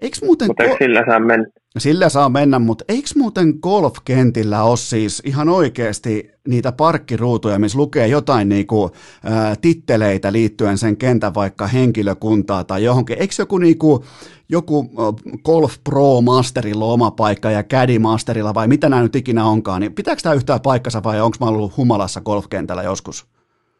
Eikö 0.00 0.16
muuten... 0.24 0.48
Mutta 0.48 0.64
ko- 0.64 0.76
sillä 0.78 1.04
saa 1.08 1.20
mennä? 1.20 1.46
Sillä 1.78 2.08
saa 2.08 2.28
mennä, 2.28 2.58
mutta 2.58 2.84
eikö 2.88 3.08
muuten 3.16 3.54
golfkentillä 3.62 4.62
ole 4.62 4.76
siis 4.76 5.22
ihan 5.26 5.48
oikeasti 5.48 6.30
niitä 6.48 6.72
parkkiruutuja, 6.72 7.58
missä 7.58 7.78
lukee 7.78 8.06
jotain 8.06 8.48
niinku, 8.48 8.90
ää, 9.24 9.54
titteleitä 9.60 10.32
liittyen 10.32 10.78
sen 10.78 10.96
kentän 10.96 11.34
vaikka 11.34 11.66
henkilökuntaa 11.66 12.64
tai 12.64 12.84
johonkin. 12.84 13.18
Eikö 13.18 13.34
joku, 13.38 13.58
niinku, 13.58 14.04
joku 14.48 14.90
Golf 15.44 15.74
Pro 15.84 16.20
Masterilla 16.20 16.84
oma 16.84 17.10
paikka 17.10 17.50
ja 17.50 17.62
Caddy 17.62 17.98
Masterilla 17.98 18.54
vai 18.54 18.68
mitä 18.68 18.88
nämä 18.88 19.02
nyt 19.02 19.16
ikinä 19.16 19.44
onkaan, 19.44 19.80
niin 19.80 19.94
pitääkö 19.94 20.22
tämä 20.22 20.34
yhtään 20.34 20.60
paikkansa 20.60 21.02
vai 21.02 21.20
onko 21.20 21.36
mä 21.40 21.46
ollut 21.46 21.76
humalassa 21.76 22.20
golfkentällä 22.20 22.82
joskus? 22.82 23.26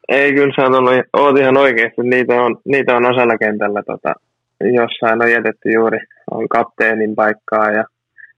Ei, 0.08 0.32
kyllä 0.32 0.52
sä 0.56 0.62
oot, 0.62 1.06
oot 1.16 1.38
ihan 1.38 1.56
oikeasti. 1.56 2.02
Niitä 2.02 2.42
on, 2.42 2.56
niitä 2.64 2.96
on 2.96 3.06
osalla 3.06 3.38
kentällä 3.38 3.82
tota, 3.82 4.12
jossain 4.74 5.22
on 5.22 5.30
jätetty 5.30 5.70
juuri 5.74 5.98
on 6.30 6.48
kapteenin 6.48 7.14
paikkaa 7.14 7.70
ja 7.70 7.84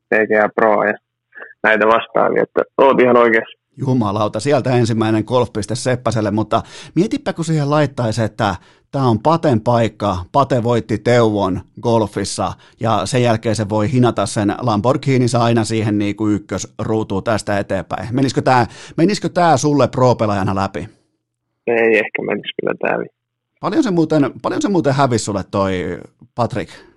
PGA 0.08 0.48
Pro 0.54 0.84
ja 0.84 0.94
näitä 1.62 1.86
vastaavia, 1.86 2.42
että 2.42 2.62
oot 2.78 3.00
ihan 3.00 3.16
oikeassa. 3.16 3.62
Jumalauta, 3.76 4.40
sieltä 4.40 4.70
ensimmäinen 4.70 5.24
golfpiste 5.26 5.74
Seppäselle, 5.74 6.30
mutta 6.30 6.62
mietipä 6.94 7.32
kun 7.32 7.44
siihen 7.44 7.70
laittaisi, 7.70 8.22
että 8.22 8.54
tämä 8.90 9.08
on 9.08 9.18
Paten 9.18 9.60
paikka, 9.60 10.16
Pate 10.32 10.62
voitti 10.62 10.98
Teuvon 10.98 11.60
golfissa 11.80 12.52
ja 12.80 13.06
sen 13.06 13.22
jälkeen 13.22 13.56
se 13.56 13.68
voi 13.68 13.92
hinata 13.92 14.26
sen 14.26 14.54
Lamborghininsa 14.60 15.42
aina 15.42 15.64
siihen 15.64 15.98
niin 15.98 16.16
kuin 16.16 16.34
ykkösruutuun 16.34 17.24
tästä 17.24 17.58
eteenpäin. 17.58 18.08
Menisikö 18.12 18.42
tämä, 18.42 18.66
menisikö 18.96 19.28
tämä 19.28 19.56
sulle 19.56 19.88
pro-pelaajana 19.88 20.54
läpi? 20.54 20.88
Ei 21.66 21.98
ehkä 21.98 22.22
menisi 22.26 22.52
kyllä 22.60 22.74
tämä. 22.80 23.04
Paljon 23.60 23.82
se 23.82 23.90
muuten, 23.90 24.32
paljon 24.42 24.62
se 24.62 24.68
muuten 24.68 24.94
hävisi 24.94 25.24
sulle 25.24 25.44
toi 25.50 26.00
Patrick? 26.34 26.91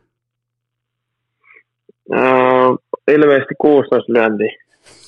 Uh, 2.09 2.77
ilmeisesti 3.07 3.55
16 3.57 4.13
lyönti 4.13 4.57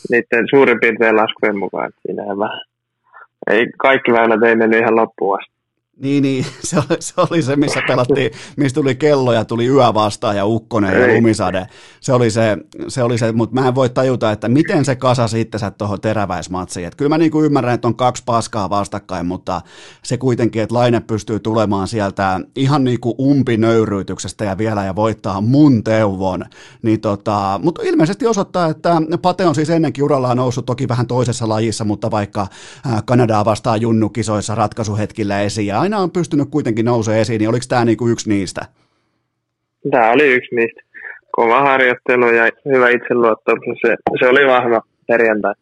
niiden 0.09 0.45
suurin 0.49 0.79
piirtein 0.79 1.15
laskujen 1.15 1.57
mukaan. 1.57 1.91
Siinähän 2.01 2.39
vähän. 2.39 2.61
Ei, 3.51 3.65
kaikki 3.77 4.11
väylät 4.11 4.43
ei 4.43 4.55
mennyt 4.55 4.81
ihan 4.81 4.95
loppuun 4.95 5.39
asti. 5.39 5.56
Niin, 5.99 6.23
niin. 6.23 6.45
Se, 6.67 6.77
oli, 6.77 6.97
se 6.99 7.13
oli 7.17 7.41
se, 7.41 7.55
missä 7.55 7.81
pelattiin, 7.87 8.31
missä 8.57 8.75
tuli 8.75 8.95
kello 8.95 9.33
ja 9.33 9.45
tuli 9.45 9.67
yö 9.67 9.93
vastaan 9.93 10.37
ja 10.37 10.45
ukkonen 10.45 10.93
Ei. 10.93 11.01
ja 11.01 11.15
lumisade. 11.15 11.67
Se 11.99 12.13
oli 12.13 12.31
se, 12.31 12.57
se, 12.87 13.03
oli 13.03 13.17
se 13.17 13.31
mutta 13.31 13.61
mä 13.61 13.67
en 13.67 13.75
voi 13.75 13.89
tajuta, 13.89 14.31
että 14.31 14.49
miten 14.49 14.85
se 14.85 14.95
kasa 14.95 15.27
sitten 15.27 15.59
sä 15.59 15.71
tuohon 15.71 16.01
teräväismatsiin. 16.01 16.87
Että 16.87 16.97
kyllä 16.97 17.09
mä 17.09 17.17
niinku 17.17 17.43
ymmärrän, 17.43 17.73
että 17.73 17.87
on 17.87 17.95
kaksi 17.95 18.23
paskaa 18.25 18.69
vastakkain, 18.69 19.25
mutta 19.25 19.61
se 20.03 20.17
kuitenkin, 20.17 20.61
että 20.61 20.75
Laine 20.75 20.99
pystyy 20.99 21.39
tulemaan 21.39 21.87
sieltä 21.87 22.39
ihan 22.55 22.83
niinku 22.83 23.15
umpinöyryytyksestä 23.19 24.45
ja 24.45 24.57
vielä 24.57 24.85
ja 24.85 24.95
voittaa 24.95 25.41
mun 25.41 25.83
teuvon. 25.83 26.45
Niin 26.81 27.01
tota, 27.01 27.59
mutta 27.63 27.81
ilmeisesti 27.85 28.27
osoittaa, 28.27 28.69
että 28.69 29.01
Pate 29.21 29.45
on 29.45 29.55
siis 29.55 29.69
ennenkin 29.69 30.03
urallaan 30.03 30.37
noussut 30.37 30.65
toki 30.65 30.87
vähän 30.87 31.07
toisessa 31.07 31.49
lajissa, 31.49 31.83
mutta 31.83 32.11
vaikka 32.11 32.47
Kanadaa 33.05 33.45
vastaan 33.45 33.81
junnukisoissa 33.81 34.55
ratkaisuhetkillä 34.55 35.41
esiin 35.41 35.67
ja 35.67 35.86
aina 35.87 36.03
on 36.03 36.11
pystynyt 36.11 36.47
kuitenkin 36.51 36.85
nousemaan 36.85 37.21
esiin, 37.21 37.39
niin 37.39 37.49
oliko 37.49 37.65
tämä 37.69 37.85
niinku 37.85 38.07
yksi 38.07 38.29
niistä? 38.29 38.61
Tämä 39.91 40.11
oli 40.11 40.27
yksi 40.33 40.55
niistä. 40.55 40.81
Kova 41.31 41.61
harjoittelu 41.61 42.25
ja 42.25 42.49
hyvä 42.65 42.89
itseluottamus. 42.89 43.77
Se, 43.81 43.95
se 44.19 44.27
oli 44.27 44.47
vahva 44.47 44.81
perjantai. 45.07 45.53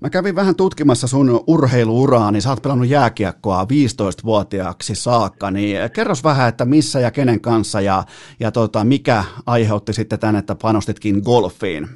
Mä 0.00 0.10
kävin 0.10 0.36
vähän 0.36 0.56
tutkimassa 0.56 1.06
sun 1.06 1.44
urheiluuraa, 1.46 2.30
niin 2.30 2.42
sä 2.42 2.50
oot 2.50 2.62
pelannut 2.62 2.88
jääkiekkoa 2.88 3.62
15-vuotiaaksi 3.64 4.94
saakka, 4.94 5.50
niin 5.50 5.78
kerros 5.92 6.24
vähän, 6.24 6.48
että 6.48 6.64
missä 6.64 7.00
ja 7.00 7.10
kenen 7.10 7.40
kanssa 7.40 7.80
ja, 7.80 8.02
ja 8.40 8.50
tota, 8.50 8.84
mikä 8.84 9.24
aiheutti 9.46 9.92
sitten 9.92 10.18
tämän, 10.18 10.36
että 10.36 10.54
panostitkin 10.62 11.22
golfiin? 11.24 11.86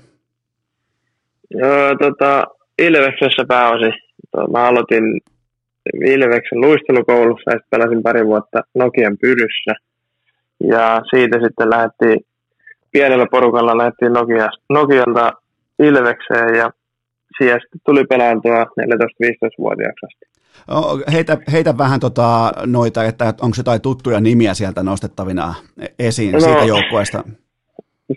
Joo, 1.51 1.95
tota, 2.01 2.45
Ilveksessä 2.79 3.45
pääosin. 3.49 3.93
Mä 4.53 4.67
aloitin 4.67 5.21
Ilveksen 6.05 6.61
luistelukoulussa 6.61 7.51
ja 7.51 7.59
pelasin 7.71 8.03
pari 8.03 8.27
vuotta 8.27 8.61
Nokian 8.75 9.17
pyryssä. 9.21 9.75
Ja 10.65 11.01
siitä 11.11 11.39
sitten 11.45 11.71
lähdettiin, 11.71 12.21
pienellä 12.93 13.27
porukalla 13.31 13.79
lähdettiin 13.79 14.13
Nokia, 14.13 14.49
Nokialta 14.71 15.33
Ilvekseen 15.79 16.55
ja 16.55 16.71
siellä 17.39 17.59
sitten 17.63 17.81
tuli 17.87 18.05
pelaantua 18.05 18.65
14-15-vuotiaaksi 18.65 20.07
asti. 20.07 20.27
Heitä, 21.13 21.39
heitä 21.53 21.79
vähän 21.79 22.01
tota, 22.01 22.53
noita, 22.67 23.05
että 23.05 23.25
onko 23.25 23.55
jotain 23.57 23.81
tuttuja 23.81 24.21
nimiä 24.21 24.55
sieltä 24.55 24.83
nostettavina 24.83 25.55
esiin 25.99 26.33
no, 26.33 26.41
siitä 26.41 26.65
joukkueesta? 26.65 27.25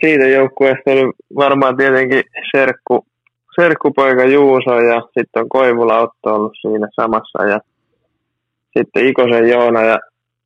Siitä 0.02 0.28
joukkueesta 0.28 0.92
oli 0.92 1.14
varmaan 1.36 1.78
tietenkin 1.78 2.24
Serkku, 2.56 3.06
serkkupoika 3.62 4.26
Juuso 4.26 4.80
ja 4.80 5.02
sitten 5.02 5.44
on 5.44 5.50
Koivula 5.50 6.00
Otto 6.00 6.36
ollut 6.36 6.54
siinä 6.62 6.88
samassa 6.96 7.44
ja 7.44 7.60
sitten 8.78 9.08
Ikosen 9.08 9.50
Joona 9.50 9.82
ja 9.82 10.00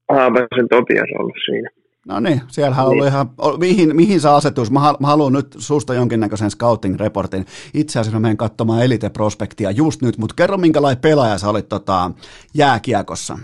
Haapasen 0.09 0.69
Topias 0.69 1.09
ollut 1.19 1.37
siinä. 1.45 1.69
No 2.07 2.19
niin, 2.19 2.41
siellä 2.47 2.77
on 2.77 2.83
ollut 2.83 3.05
niin. 3.05 3.13
ihan, 3.13 3.27
mihin, 3.59 3.95
mihin 3.95 4.21
se 4.21 4.29
asetus, 4.29 4.71
mä, 4.71 4.79
mä 4.79 5.07
haluan 5.07 5.33
nyt 5.33 5.47
susta 5.57 5.93
jonkinnäköisen 5.93 6.51
scouting-reportin. 6.51 7.45
Itse 7.73 7.99
asiassa 7.99 8.19
mä 8.19 8.21
menen 8.21 8.37
katsomaan 8.37 8.83
Elite-prospektia 8.83 9.71
just 9.71 10.01
nyt, 10.01 10.17
mutta 10.17 10.35
kerro 10.37 10.57
minkälainen 10.57 11.01
pelaaja 11.01 11.37
sä 11.37 11.49
olit 11.49 11.69
tota, 11.69 12.11
jääkiekossa. 12.55 13.37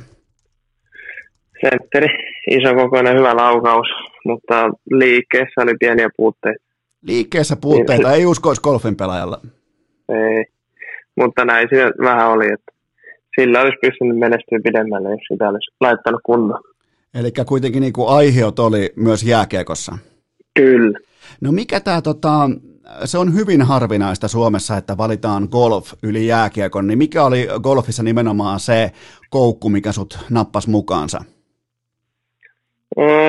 Sentteri, 1.61 2.07
iso 2.51 2.75
kokoinen, 2.75 3.17
hyvä 3.17 3.35
laukaus, 3.35 3.87
mutta 4.25 4.69
liikkeessä 4.91 5.61
oli 5.61 5.73
pieniä 5.79 6.09
puutteita. 6.17 6.63
Liikkeessä 7.01 7.55
puutteita, 7.55 8.13
ei 8.13 8.25
uskoisi 8.25 8.61
golfin 8.61 8.95
pelaajalla. 8.95 9.41
Ei, 10.09 10.45
mutta 11.15 11.45
näin 11.45 11.67
siinä 11.69 11.91
vähän 12.01 12.29
oli, 12.29 12.45
että 12.53 12.71
sillä 13.39 13.61
olisi 13.61 13.77
pystynyt 13.81 14.17
menestyä 14.17 14.59
pidemmälle, 14.63 15.09
jos 15.09 15.19
sitä 15.31 15.49
olisi 15.49 15.71
laittanut 15.81 16.21
kunnolla. 16.23 16.69
Eli 17.13 17.31
kuitenkin 17.45 17.81
niin 17.81 17.93
kuin 17.93 18.09
aiheut 18.09 18.59
oli 18.59 18.93
myös 18.95 19.23
jääkiekossa. 19.23 19.97
Kyllä. 20.53 20.99
No 21.41 21.51
mikä 21.51 21.79
tämä, 21.79 22.01
tota, 22.01 22.49
se 23.05 23.17
on 23.17 23.35
hyvin 23.35 23.61
harvinaista 23.61 24.27
Suomessa, 24.27 24.77
että 24.77 24.97
valitaan 24.97 25.47
golf 25.51 25.93
yli 26.03 26.27
jääkiekon, 26.27 26.87
niin 26.87 26.97
mikä 26.97 27.23
oli 27.23 27.47
golfissa 27.61 28.03
nimenomaan 28.03 28.59
se 28.59 28.91
koukku, 29.29 29.69
mikä 29.69 29.91
sut 29.91 30.19
nappas 30.29 30.67
mukaansa? 30.67 31.19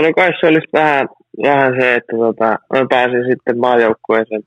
No 0.02 0.12
kai 0.16 0.30
se 0.40 0.46
olisi 0.46 0.68
vähän, 0.72 1.08
vähän 1.42 1.74
se, 1.80 1.94
että 1.94 2.16
tota, 2.16 2.44
mä 2.44 2.86
pääsin 2.90 3.24
sitten 3.30 3.58
maajoukkueeseen 3.58 4.42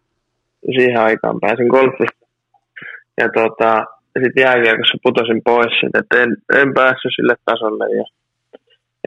siihen 0.65 1.01
aikaan, 1.01 1.39
pääsin 1.39 1.67
golfista. 1.67 2.22
Ja 3.17 3.29
tota, 3.29 3.85
sitten 4.23 4.41
jääkiekossa 4.41 4.97
putosin 5.03 5.41
pois, 5.43 5.73
että 5.99 6.21
en, 6.21 6.37
en 6.55 6.73
päässyt 6.73 7.11
sille 7.15 7.35
tasolle. 7.45 7.95
Ja 7.95 8.03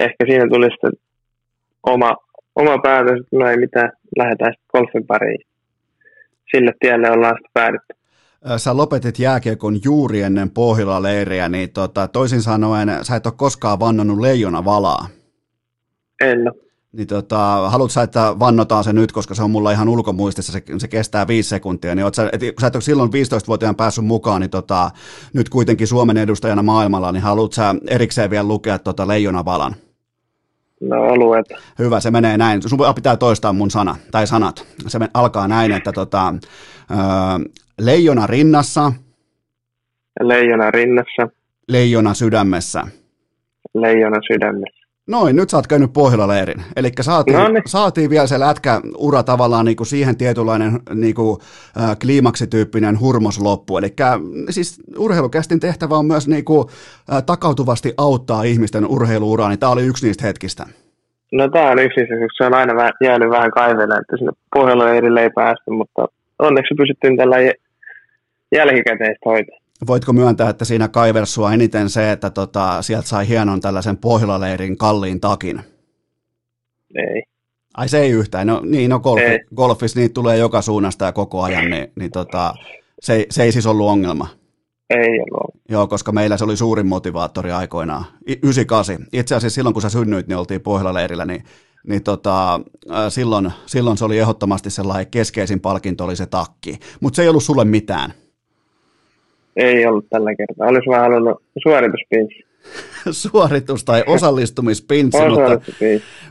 ehkä 0.01 0.25
siinä 0.29 0.49
tuli 0.49 0.71
sitten 0.71 0.93
oma, 1.83 2.17
oma 2.57 2.79
päätös, 2.83 3.21
että 3.21 3.37
no 3.37 3.51
ei 3.51 3.57
mitään, 3.57 3.93
lähdetään 4.19 4.53
sitten 4.53 4.69
golfin 4.73 5.07
pariin. 5.07 5.41
Sille 6.55 6.73
tielle 6.81 7.11
ollaan 7.11 7.35
sitten 7.37 7.51
päädytty. 7.55 7.97
Sä 8.57 8.77
lopetit 8.77 9.19
jääkiekon 9.19 9.79
juuri 9.85 10.23
ennen 10.23 10.51
Pohjola-leiriä, 10.51 11.49
niin 11.49 11.73
tota, 11.73 12.09
toisin 12.09 12.43
sanoen 12.43 12.89
sä 13.03 13.17
et 13.17 13.27
ole 13.27 13.35
koskaan 13.37 13.81
vannonut 13.81 14.21
leijona 14.21 14.65
valaa. 14.65 15.07
En 16.21 16.39
ole. 16.41 16.66
Niin 16.97 17.07
tota, 17.07 17.71
haluatko 17.71 17.89
sä, 17.93 18.03
että 18.03 18.35
vannotaan 18.39 18.85
se 18.85 18.93
nyt, 18.93 19.13
koska 19.13 19.35
se 19.35 19.43
on 19.43 19.51
mulla 19.51 19.73
ihan 19.73 19.89
ulkomuistissa, 19.89 20.53
se, 20.53 20.63
se 20.79 20.89
kestää 20.89 21.27
viisi 21.27 21.49
sekuntia, 21.49 21.95
niin 21.95 22.15
sä, 22.15 22.31
et, 22.33 22.41
kun 22.41 22.61
sä 22.61 22.67
et 22.67 22.75
ole 22.75 22.83
silloin 22.83 23.11
15-vuotiaan 23.11 23.77
päässyt 23.77 24.05
mukaan, 24.05 24.41
niin 24.41 24.51
tota, 24.51 24.91
nyt 25.33 25.49
kuitenkin 25.49 25.87
Suomen 25.87 26.17
edustajana 26.17 26.63
maailmalla, 26.63 27.13
niin 27.13 27.23
haluatko 27.23 27.53
sä 27.53 27.75
erikseen 27.89 28.31
vielä 28.31 28.49
lukea 28.49 28.79
tota 28.79 29.09
Leijonavalan? 29.09 29.75
No 30.81 31.17
luet. 31.17 31.47
Hyvä, 31.79 32.01
se 32.01 32.11
menee 32.11 32.39
näin. 32.39 32.63
Sun 32.69 32.79
pitää 32.95 33.17
toistaa 33.17 33.53
mun 33.53 33.71
sana, 33.71 33.97
tai 34.11 34.27
sanat. 34.27 34.67
Se 34.87 34.99
alkaa 35.15 35.49
näin, 35.49 35.73
että 35.73 35.93
tota, 35.93 36.35
ö, 36.91 36.95
leijona 37.81 38.27
rinnassa. 38.27 38.93
Leijona 40.21 40.71
rinnassa. 40.71 41.29
Leijona 41.69 42.15
sydämessä. 42.15 42.87
Leijona 43.75 44.21
sydämessä. 44.33 44.76
Noin, 45.09 45.37
nyt 45.37 45.51
sä 45.51 45.57
oot 45.57 45.67
käynyt 45.67 45.93
Pohjola-leirin. 45.93 46.63
Eli 46.77 46.91
saatiin, 47.01 47.37
no 47.37 47.49
niin. 47.49 47.63
saatiin 47.67 48.11
vielä 48.11 48.27
se 48.27 48.41
lätkäura 48.41 49.23
tavallaan 49.23 49.65
niin 49.65 49.77
kuin 49.77 49.87
siihen 49.87 50.17
tietynlainen 50.17 50.81
niin 50.95 51.15
kuin, 51.15 51.41
äh, 51.81 51.97
kliimaksityyppinen 51.99 53.01
hurmos 53.01 53.41
loppu. 53.41 53.79
Eli 53.79 53.95
siis 54.51 54.83
urheilukästin 54.99 55.61
tehtävä 55.61 55.97
on 55.97 56.07
myös 56.07 56.29
niin 56.29 56.45
kuin, 56.45 56.69
äh, 57.13 57.23
takautuvasti 57.23 57.95
auttaa 57.99 58.43
ihmisten 58.43 58.87
urheiluuraa, 58.87 59.49
niin 59.49 59.59
tämä 59.59 59.73
oli 59.73 59.87
yksi 59.87 60.07
niistä 60.07 60.27
hetkistä. 60.27 60.67
No 61.33 61.49
tämä 61.49 61.71
on 61.71 61.79
yksi 61.79 62.01
niistä, 62.01 62.15
se 62.37 62.45
on 62.45 62.55
aina 62.55 62.77
vähän, 62.77 62.93
jäänyt 63.03 63.31
vähän 63.31 63.51
kaivelemaan, 63.51 64.01
että 64.01 64.17
sinne 64.17 64.33
Pohjola-leirille 64.55 65.23
ei 65.23 65.31
päästy, 65.31 65.71
mutta 65.71 66.07
onneksi 66.39 66.75
pysyttiin 66.75 67.17
tällä 67.17 67.37
jälkikäteistä 68.53 69.25
hoitaa. 69.25 69.66
Voitko 69.87 70.13
myöntää, 70.13 70.51
että 70.51 70.65
siinä 70.65 70.89
kaiversua 70.89 71.53
eniten 71.53 71.91
se, 71.91 72.13
että 72.13 72.31
tota, 72.31 72.83
sieltä 72.83 73.09
sai 73.09 73.29
hienon 73.29 73.61
tällaisen 73.61 73.97
pohjolaleirin 73.97 74.77
kalliin 74.77 75.21
takin? 75.21 75.61
Ei. 76.95 77.23
Ai 77.75 77.89
se 77.89 77.99
ei 77.99 78.11
yhtään. 78.11 78.47
No 78.47 78.61
niin, 78.65 78.91
no 78.91 79.01
golfi, 79.01 79.23
ei. 79.23 79.41
golfissa 79.57 80.01
niitä 80.01 80.13
tulee 80.13 80.39
joka 80.39 80.63
suunnasta 80.63 81.05
ja 81.05 81.13
koko 81.13 81.43
ajan, 81.43 81.71
niin, 81.71 81.93
niin 81.97 82.11
tota, 82.11 82.55
se, 83.01 83.27
se 83.31 83.43
ei 83.43 83.53
siis 83.53 83.67
ollut 83.67 83.89
ongelma. 83.89 84.29
Ei 84.91 85.21
ollut. 85.21 85.63
Joo, 85.69 85.87
koska 85.87 86.13
meillä 86.13 86.37
se 86.37 86.45
oli 86.45 86.57
suurin 86.57 86.87
motivaattori 86.87 87.53
aikoinaan. 87.53 88.05
98. 88.27 89.07
Itse 89.13 89.35
asiassa 89.35 89.55
silloin, 89.55 89.73
kun 89.73 89.83
sä 89.83 89.89
synnyit, 89.91 90.27
niin 90.27 90.37
oltiin 90.37 90.61
pohjolaleirillä, 90.61 91.25
niin, 91.25 91.45
niin 91.87 92.03
tota, 92.03 92.61
silloin, 93.09 93.53
silloin 93.67 93.97
se 93.97 94.05
oli 94.05 94.19
ehdottomasti 94.19 94.71
sellainen 94.71 95.07
keskeisin 95.07 95.61
palkinto 95.61 96.05
oli 96.05 96.17
se 96.17 96.27
takki. 96.27 96.79
Mutta 97.01 97.17
se 97.17 97.23
ei 97.23 97.29
ollut 97.29 97.45
sulle 97.45 97.65
mitään. 97.65 98.13
Ei 99.57 99.87
ollut 99.87 100.07
tällä 100.11 100.35
kertaa. 100.35 100.69
Olisi 100.69 100.91
vähän 100.91 101.11
halunnut 101.11 101.43
suorituspinssi. 101.63 102.47
Suoritus- 103.11 103.85
tai 103.85 104.05
osallistumispinssi. 104.07 105.19
mutta, 105.29 105.73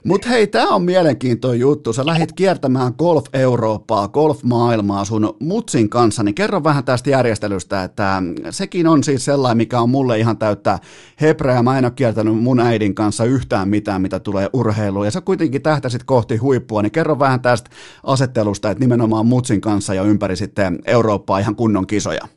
mutta 0.03 0.29
hei, 0.29 0.47
tämä 0.47 0.69
on 0.69 0.83
mielenkiintoinen 0.83 1.59
juttu. 1.59 1.93
Sä 1.93 2.05
lähdit 2.05 2.33
kiertämään 2.33 2.93
golf-Eurooppaa, 2.97 4.07
golf-maailmaa 4.07 5.05
sun 5.05 5.35
mutsin 5.39 5.89
kanssa, 5.89 6.23
niin 6.23 6.35
kerro 6.35 6.63
vähän 6.63 6.83
tästä 6.83 7.09
järjestelystä, 7.09 7.83
että 7.83 8.23
sekin 8.49 8.87
on 8.87 9.03
siis 9.03 9.25
sellainen, 9.25 9.57
mikä 9.57 9.79
on 9.79 9.89
mulle 9.89 10.19
ihan 10.19 10.37
täyttä 10.37 10.79
hebreä. 11.21 11.63
Mä 11.63 11.77
en 11.77 11.85
ole 11.85 11.93
kiertänyt 11.95 12.37
mun 12.37 12.59
äidin 12.59 12.95
kanssa 12.95 13.25
yhtään 13.25 13.69
mitään, 13.69 14.01
mitä 14.01 14.19
tulee 14.19 14.49
urheiluun, 14.53 15.05
ja 15.05 15.11
sä 15.11 15.21
kuitenkin 15.21 15.61
tähtäsit 15.61 16.03
kohti 16.03 16.37
huippua, 16.37 16.81
niin 16.81 16.91
kerro 16.91 17.19
vähän 17.19 17.41
tästä 17.41 17.69
asettelusta, 18.03 18.69
että 18.69 18.83
nimenomaan 18.83 19.25
mutsin 19.25 19.61
kanssa 19.61 19.93
ja 19.93 20.03
ympäri 20.03 20.35
sitten 20.35 20.79
Eurooppaa 20.85 21.39
ihan 21.39 21.55
kunnon 21.55 21.87
kisoja. 21.87 22.27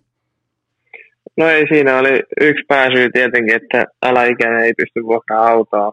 No 1.39 1.49
ei, 1.49 1.64
siinä 1.68 1.99
oli 1.99 2.22
yksi 2.41 2.64
pääsyy 2.68 3.11
tietenkin, 3.12 3.57
että 3.57 3.84
alaikäinen 4.03 4.64
ei 4.64 4.72
pysty 4.76 5.03
vuokraamaan 5.03 5.53
autoa. 5.53 5.93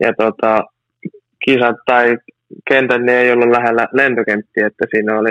Ja 0.00 0.12
tota, 0.18 0.60
kisat 1.44 1.76
tai 1.86 2.16
kentät 2.68 3.02
niin 3.02 3.18
ei 3.18 3.32
ollut 3.32 3.50
lähellä 3.50 3.88
lentokenttiä, 3.92 4.66
että 4.66 4.86
siinä 4.90 5.18
oli, 5.18 5.30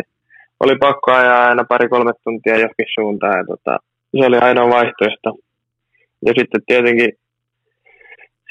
oli 0.59 0.75
pakko 0.79 1.11
ajaa 1.11 1.47
aina 1.47 1.63
pari-kolme 1.69 2.11
tuntia 2.23 2.53
johonkin 2.53 2.93
suuntaan 2.93 3.37
ja 3.37 3.45
tota, 3.45 3.79
se 4.19 4.25
oli 4.25 4.37
ainoa 4.37 4.69
vaihtoehto. 4.69 5.35
Ja 6.25 6.33
sitten 6.37 6.61
tietenkin 6.67 7.09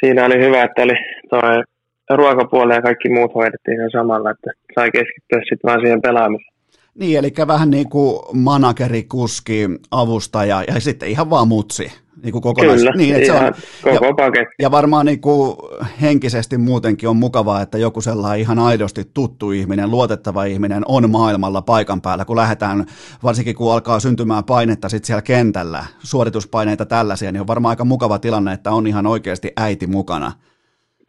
siinä 0.01 0.25
oli 0.25 0.45
hyvä, 0.45 0.63
että 0.63 0.83
oli 0.83 0.95
toi 1.31 1.63
ruokapuoli 2.11 2.75
ja 2.75 2.83
kaikki 2.83 3.09
muut 3.09 3.35
hoidettiin 3.35 3.79
ihan 3.79 3.91
samalla, 3.91 4.31
että 4.31 4.51
sai 4.75 4.91
keskittyä 4.91 5.39
sitten 5.39 5.69
vaan 5.69 5.81
siihen 5.81 6.03
pelaamiseen. 6.03 6.56
Niin, 6.99 7.19
eli 7.19 7.33
vähän 7.47 7.71
niin 7.71 7.89
kuin 7.89 8.21
manageri, 8.33 9.03
kuski, 9.05 9.69
avustaja 9.91 10.65
ja 10.69 10.81
sitten 10.81 11.09
ihan 11.09 11.31
vaan 11.31 11.49
mutsi. 11.49 11.93
Niin 12.23 12.33
kuin 12.33 12.43
kokonais... 12.43 12.81
Kyllä, 12.81 12.93
niin, 12.97 13.15
että 13.15 13.27
se 13.27 13.33
on, 13.33 13.53
koko 13.83 14.07
ja, 14.07 14.15
paketti. 14.15 14.55
ja 14.63 14.71
varmaan 14.71 15.07
niin 15.07 15.21
kuin 15.21 15.57
henkisesti 16.01 16.59
muutenkin 16.59 17.09
on 17.09 17.17
mukavaa, 17.17 17.63
että 17.63 17.79
joku 17.79 18.01
sellainen 18.01 18.41
ihan 18.41 18.59
aidosti 18.59 19.03
tuttu 19.15 19.51
ihminen, 19.51 19.91
luotettava 19.91 20.45
ihminen 20.45 20.83
on 20.89 21.11
maailmalla 21.11 21.63
paikan 21.63 22.01
päällä, 22.01 22.25
kun 22.25 22.37
lähdetään, 22.37 22.87
varsinkin 23.23 23.55
kun 23.55 23.73
alkaa 23.73 24.01
syntymään 24.01 24.45
painetta 24.45 24.89
sitten 24.89 25.07
siellä 25.07 25.23
kentällä, 25.23 25.85
suorituspaineita 25.99 26.87
tällaisia, 26.87 27.33
niin 27.33 27.41
on 27.41 27.47
varmaan 27.47 27.73
aika 27.73 27.85
mukava 27.85 28.19
tilanne, 28.19 28.53
että 28.53 28.71
on 28.71 28.87
ihan 28.87 29.07
oikeasti 29.07 29.53
äiti 29.57 29.87
mukana. 29.87 30.33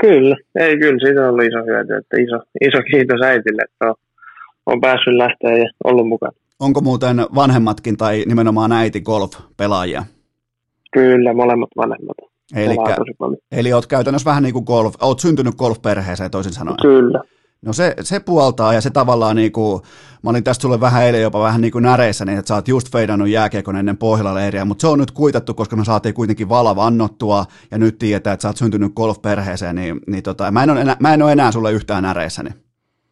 Kyllä, 0.01 0.35
ei 0.59 0.77
kyllä, 0.77 0.99
siitä 0.99 1.21
on 1.21 1.29
ollut 1.29 1.45
iso 1.45 1.65
hyöty, 1.65 1.93
että 1.95 2.17
iso, 2.17 2.35
iso 2.61 2.83
kiitos 2.91 3.21
äitille, 3.21 3.61
että 3.65 3.89
on, 3.89 3.95
on 4.67 4.81
päässyt 4.81 5.15
lähteä 5.15 5.57
ja 5.57 5.65
ollut 5.83 6.07
mukana. 6.07 6.31
Onko 6.59 6.81
muuten 6.81 7.17
vanhemmatkin 7.35 7.97
tai 7.97 8.23
nimenomaan 8.27 8.71
äiti 8.71 9.01
golf-pelaajia? 9.01 10.03
Kyllä, 10.91 11.33
molemmat 11.33 11.69
vanhemmat. 11.77 12.17
Elikkä, 12.55 12.95
eli 13.51 13.73
oot 13.73 13.87
käytännössä 13.87 14.29
vähän 14.29 14.43
niin 14.43 14.53
kuin 14.53 14.65
golf, 14.65 14.95
oot 15.01 15.19
syntynyt 15.19 15.55
golf-perheeseen 15.55 16.31
toisin 16.31 16.53
sanoen. 16.53 16.77
Kyllä, 16.81 17.23
No 17.61 17.73
se, 17.73 17.93
se 18.01 18.19
puoltaa 18.19 18.73
ja 18.73 18.81
se 18.81 18.89
tavallaan 18.89 19.35
niin 19.35 19.51
kuin, 19.51 19.81
mä 20.23 20.29
olin 20.29 20.43
tästä 20.43 20.61
sulle 20.61 20.79
vähän 20.79 21.03
eilen 21.03 21.21
jopa 21.21 21.39
vähän 21.39 21.61
niin 21.61 21.71
kuin 21.71 21.83
näreissä, 21.83 22.25
niin 22.25 22.39
että 22.39 22.47
sä 22.47 22.55
oot 22.55 22.67
just 22.67 22.91
feidannut 22.91 23.29
jääkiekon 23.29 23.75
ennen 23.75 23.97
Pohjola-leiriä, 23.97 24.65
mutta 24.65 24.81
se 24.81 24.87
on 24.87 24.99
nyt 24.99 25.11
kuitattu, 25.11 25.53
koska 25.53 25.75
me 25.75 25.85
saatiin 25.85 26.15
kuitenkin 26.15 26.49
vala 26.49 26.75
vannottua 26.75 27.45
ja 27.71 27.77
nyt 27.77 27.99
tiedetään, 27.99 28.33
että 28.33 28.41
sä 28.41 28.47
oot 28.47 28.57
syntynyt 28.57 28.93
golf-perheeseen, 28.93 29.75
niin, 29.75 29.99
niin 30.07 30.23
tota, 30.23 30.51
mä, 30.51 30.63
en 30.63 30.69
ole 30.69 30.81
enää, 30.81 30.97
mä 30.99 31.13
en 31.13 31.21
ole 31.21 31.31
enää 31.31 31.51
sulle 31.51 31.71
yhtään 31.71 32.03
näreissäni. 32.03 32.49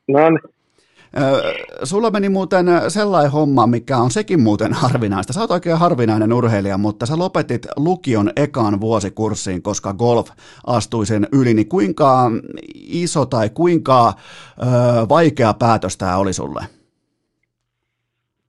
no 0.08 0.30
niin. 0.30 0.55
Sulla 1.84 2.12
meni 2.12 2.30
muuten 2.30 2.66
sellainen 2.88 3.32
homma, 3.32 3.68
mikä 3.68 3.98
on 3.98 4.12
sekin 4.12 4.42
muuten 4.42 4.74
harvinaista. 4.74 5.34
Sä 5.34 5.42
oot 5.42 5.52
oikein 5.52 5.78
harvinainen 5.78 6.34
urheilija, 6.34 6.78
mutta 6.78 7.06
sä 7.06 7.18
lopetit 7.18 7.68
lukion 7.76 8.32
ekaan 8.36 8.82
vuosikurssiin, 8.82 9.62
koska 9.62 9.94
golf 9.94 10.30
astui 10.68 11.06
sen 11.06 11.28
yli. 11.32 11.54
Niin 11.54 11.70
kuinka 11.70 12.32
iso 12.76 13.26
tai 13.26 13.50
kuinka 13.50 14.08
ö, 14.08 14.14
vaikea 15.10 15.54
päätös 15.54 15.98
tämä 15.98 16.18
oli 16.18 16.34
sulle? 16.34 16.62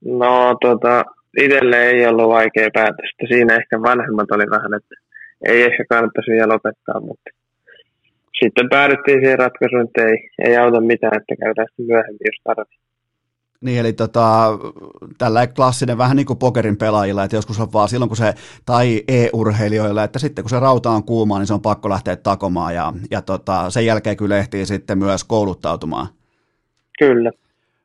No 0.05 0.57
tota, 0.61 1.05
itselle 1.37 1.89
ei 1.89 2.07
ollut 2.07 2.29
vaikea 2.29 2.69
päätös. 2.73 3.09
Siinä 3.27 3.55
ehkä 3.55 3.81
vanhemmat 3.81 4.31
oli 4.31 4.49
vähän, 4.49 4.73
että 4.73 4.95
ei 5.45 5.63
ehkä 5.63 5.85
kannattaisi 5.89 6.31
vielä 6.31 6.53
lopettaa, 6.53 6.99
mutta 6.99 7.29
sitten 8.43 8.69
päädyttiin 8.69 9.19
siihen 9.19 9.39
ratkaisuun, 9.39 9.85
että 9.85 10.05
ei, 10.05 10.29
ei 10.45 10.57
auta 10.57 10.81
mitään, 10.81 11.17
että 11.17 11.35
käydään 11.43 11.67
sitten 11.69 11.85
myöhemmin, 11.85 12.19
jos 12.25 12.41
tarvitsee. 12.43 12.87
Niin, 13.61 13.79
eli 13.79 13.93
tota, 13.93 14.57
tällä 15.17 15.47
klassinen 15.47 15.97
vähän 15.97 16.17
niin 16.17 16.25
kuin 16.25 16.39
pokerin 16.39 16.77
pelaajilla, 16.77 17.23
että 17.23 17.35
joskus 17.35 17.59
on 17.59 17.73
vaan 17.73 17.89
silloin, 17.89 18.09
kun 18.09 18.17
se, 18.17 18.33
tai 18.65 19.03
e-urheilijoilla, 19.07 20.03
että 20.03 20.19
sitten 20.19 20.43
kun 20.43 20.49
se 20.49 20.59
rauta 20.59 20.89
on 20.89 21.03
kuumaa, 21.03 21.39
niin 21.39 21.47
se 21.47 21.53
on 21.53 21.61
pakko 21.61 21.89
lähteä 21.89 22.15
takomaan 22.15 22.75
ja, 22.75 22.93
ja 23.11 23.21
tota, 23.21 23.69
sen 23.69 23.85
jälkeen 23.85 24.17
kyllä 24.17 24.37
ehtii 24.37 24.65
sitten 24.65 24.97
myös 24.97 25.23
kouluttautumaan. 25.23 26.07
Kyllä. 26.99 27.31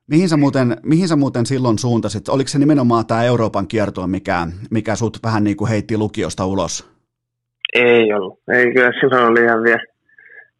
Mihin 0.06 0.28
sä 0.28 0.36
muuten, 0.36 0.76
mihin 0.82 1.08
sä 1.08 1.16
muuten 1.16 1.46
silloin 1.46 1.78
suuntasit? 1.78 2.28
Oliko 2.28 2.48
se 2.48 2.58
nimenomaan 2.58 3.06
tämä 3.06 3.24
Euroopan 3.24 3.66
kiertue, 3.66 4.06
mikä, 4.06 4.46
mikä 4.70 4.96
sut 4.96 5.18
vähän 5.24 5.44
niin 5.44 5.56
kuin 5.56 5.68
heitti 5.68 5.96
lukiosta 5.96 6.46
ulos? 6.46 6.90
Ei 7.74 8.12
ollut. 8.12 8.38
Ei 8.52 8.72
kyllä 8.72 8.90
silloin 9.00 9.26
oli 9.26 9.44
ihan 9.44 9.62
vielä 9.62 9.82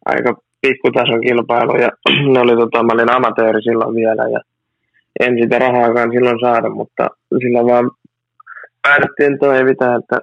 aika 0.05 0.35
pikkutason 0.61 1.21
kilpailu 1.21 1.75
ja 1.75 1.89
ne 2.33 2.39
oli 2.39 2.55
tota, 2.55 2.83
mä 2.83 2.93
olin 2.93 3.11
amatööri 3.11 3.61
silloin 3.61 3.95
vielä 3.95 4.29
ja 4.29 4.39
en 5.19 5.37
sitä 5.41 5.59
rahaakaan 5.59 6.11
silloin 6.11 6.39
saada, 6.41 6.69
mutta 6.69 7.07
sillä 7.41 7.65
vaan 7.65 7.91
ei 9.57 9.63
mitään, 9.63 9.99
että 9.99 10.21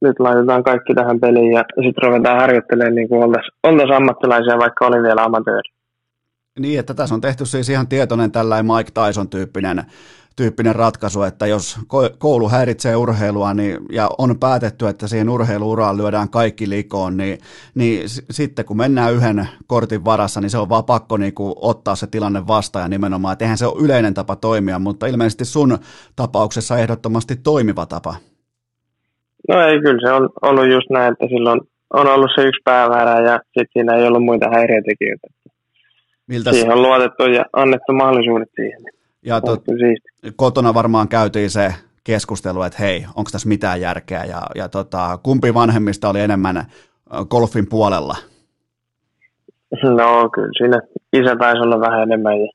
nyt 0.00 0.20
laitetaan 0.20 0.64
kaikki 0.64 0.94
tähän 0.94 1.20
peliin 1.20 1.52
ja 1.52 1.64
sitten 1.84 2.04
ruvetaan 2.04 2.40
harjoittelemaan 2.40 2.94
niin 2.94 3.08
kuin 3.08 3.22
oltaisiin 3.24 3.58
oltais 3.62 3.90
ammattilaisia, 3.90 4.58
vaikka 4.58 4.86
olin 4.86 5.02
vielä 5.02 5.24
amatööri. 5.24 5.70
Niin, 6.58 6.80
että 6.80 6.94
tässä 6.94 7.14
on 7.14 7.20
tehty 7.20 7.46
siis 7.46 7.68
ihan 7.68 7.88
tietoinen 7.88 8.32
tällainen 8.32 8.66
Mike 8.66 8.90
Tyson-tyyppinen 8.94 9.82
tyyppinen 10.36 10.74
ratkaisu, 10.74 11.22
että 11.22 11.46
jos 11.46 11.78
ko- 11.80 12.16
koulu 12.18 12.48
häiritsee 12.48 12.96
urheilua 12.96 13.54
niin, 13.54 13.78
ja 13.92 14.08
on 14.18 14.38
päätetty, 14.38 14.88
että 14.88 15.06
siihen 15.08 15.28
urheiluuraan 15.28 15.96
lyödään 15.96 16.28
kaikki 16.28 16.68
likoon, 16.68 17.16
niin, 17.16 17.38
niin 17.74 18.08
s- 18.08 18.22
sitten 18.30 18.64
kun 18.64 18.76
mennään 18.76 19.12
yhden 19.12 19.48
kortin 19.66 20.04
varassa, 20.04 20.40
niin 20.40 20.50
se 20.50 20.58
on 20.58 20.68
vaan 20.68 20.84
pakko 20.84 21.16
niin 21.16 21.34
kuin, 21.34 21.54
ottaa 21.56 21.96
se 21.96 22.06
tilanne 22.06 22.46
vastaan 22.46 22.82
ja 22.82 22.88
nimenomaan, 22.88 23.32
että 23.32 23.44
eihän 23.44 23.58
se 23.58 23.66
ole 23.66 23.84
yleinen 23.84 24.14
tapa 24.14 24.36
toimia, 24.36 24.78
mutta 24.78 25.06
ilmeisesti 25.06 25.44
sun 25.44 25.78
tapauksessa 26.16 26.78
ehdottomasti 26.78 27.36
toimiva 27.36 27.86
tapa. 27.86 28.14
No 29.48 29.66
ei, 29.66 29.80
kyllä 29.80 30.08
se 30.08 30.12
on 30.14 30.28
ollut 30.42 30.70
just 30.72 30.90
näin, 30.90 31.12
että 31.12 31.26
silloin 31.28 31.60
on 31.92 32.06
ollut 32.06 32.30
se 32.34 32.42
yksi 32.42 32.60
päämäärä 32.64 33.20
ja 33.30 33.40
sitten 33.44 33.66
siinä 33.72 33.96
ei 33.96 34.06
ollut 34.06 34.24
muita 34.24 34.50
häiriötekijöitä. 34.50 35.26
Miltä 36.26 36.50
Siihen 36.52 36.72
on 36.72 36.82
luotettu 36.82 37.22
ja 37.22 37.44
annettu 37.52 37.92
mahdollisuudet 37.92 38.48
siihen. 38.56 38.82
Ja 39.26 39.40
tot, 39.40 39.62
kotona 40.36 40.74
varmaan 40.74 41.08
käytiin 41.08 41.50
se 41.50 41.74
keskustelu, 42.04 42.62
että 42.62 42.78
hei, 42.82 43.04
onko 43.16 43.30
tässä 43.32 43.48
mitään 43.48 43.80
järkeä 43.80 44.24
ja, 44.24 44.42
ja 44.54 44.68
tota, 44.68 45.18
kumpi 45.22 45.54
vanhemmista 45.54 46.08
oli 46.08 46.20
enemmän 46.20 46.64
golfin 47.30 47.66
puolella? 47.68 48.16
No 49.82 50.30
kyllä 50.34 50.50
siinä 50.58 50.80
isä 51.12 51.36
taisi 51.36 51.62
olla 51.62 51.80
vähän 51.80 52.02
enemmän. 52.02 52.40
Ja, 52.40 52.48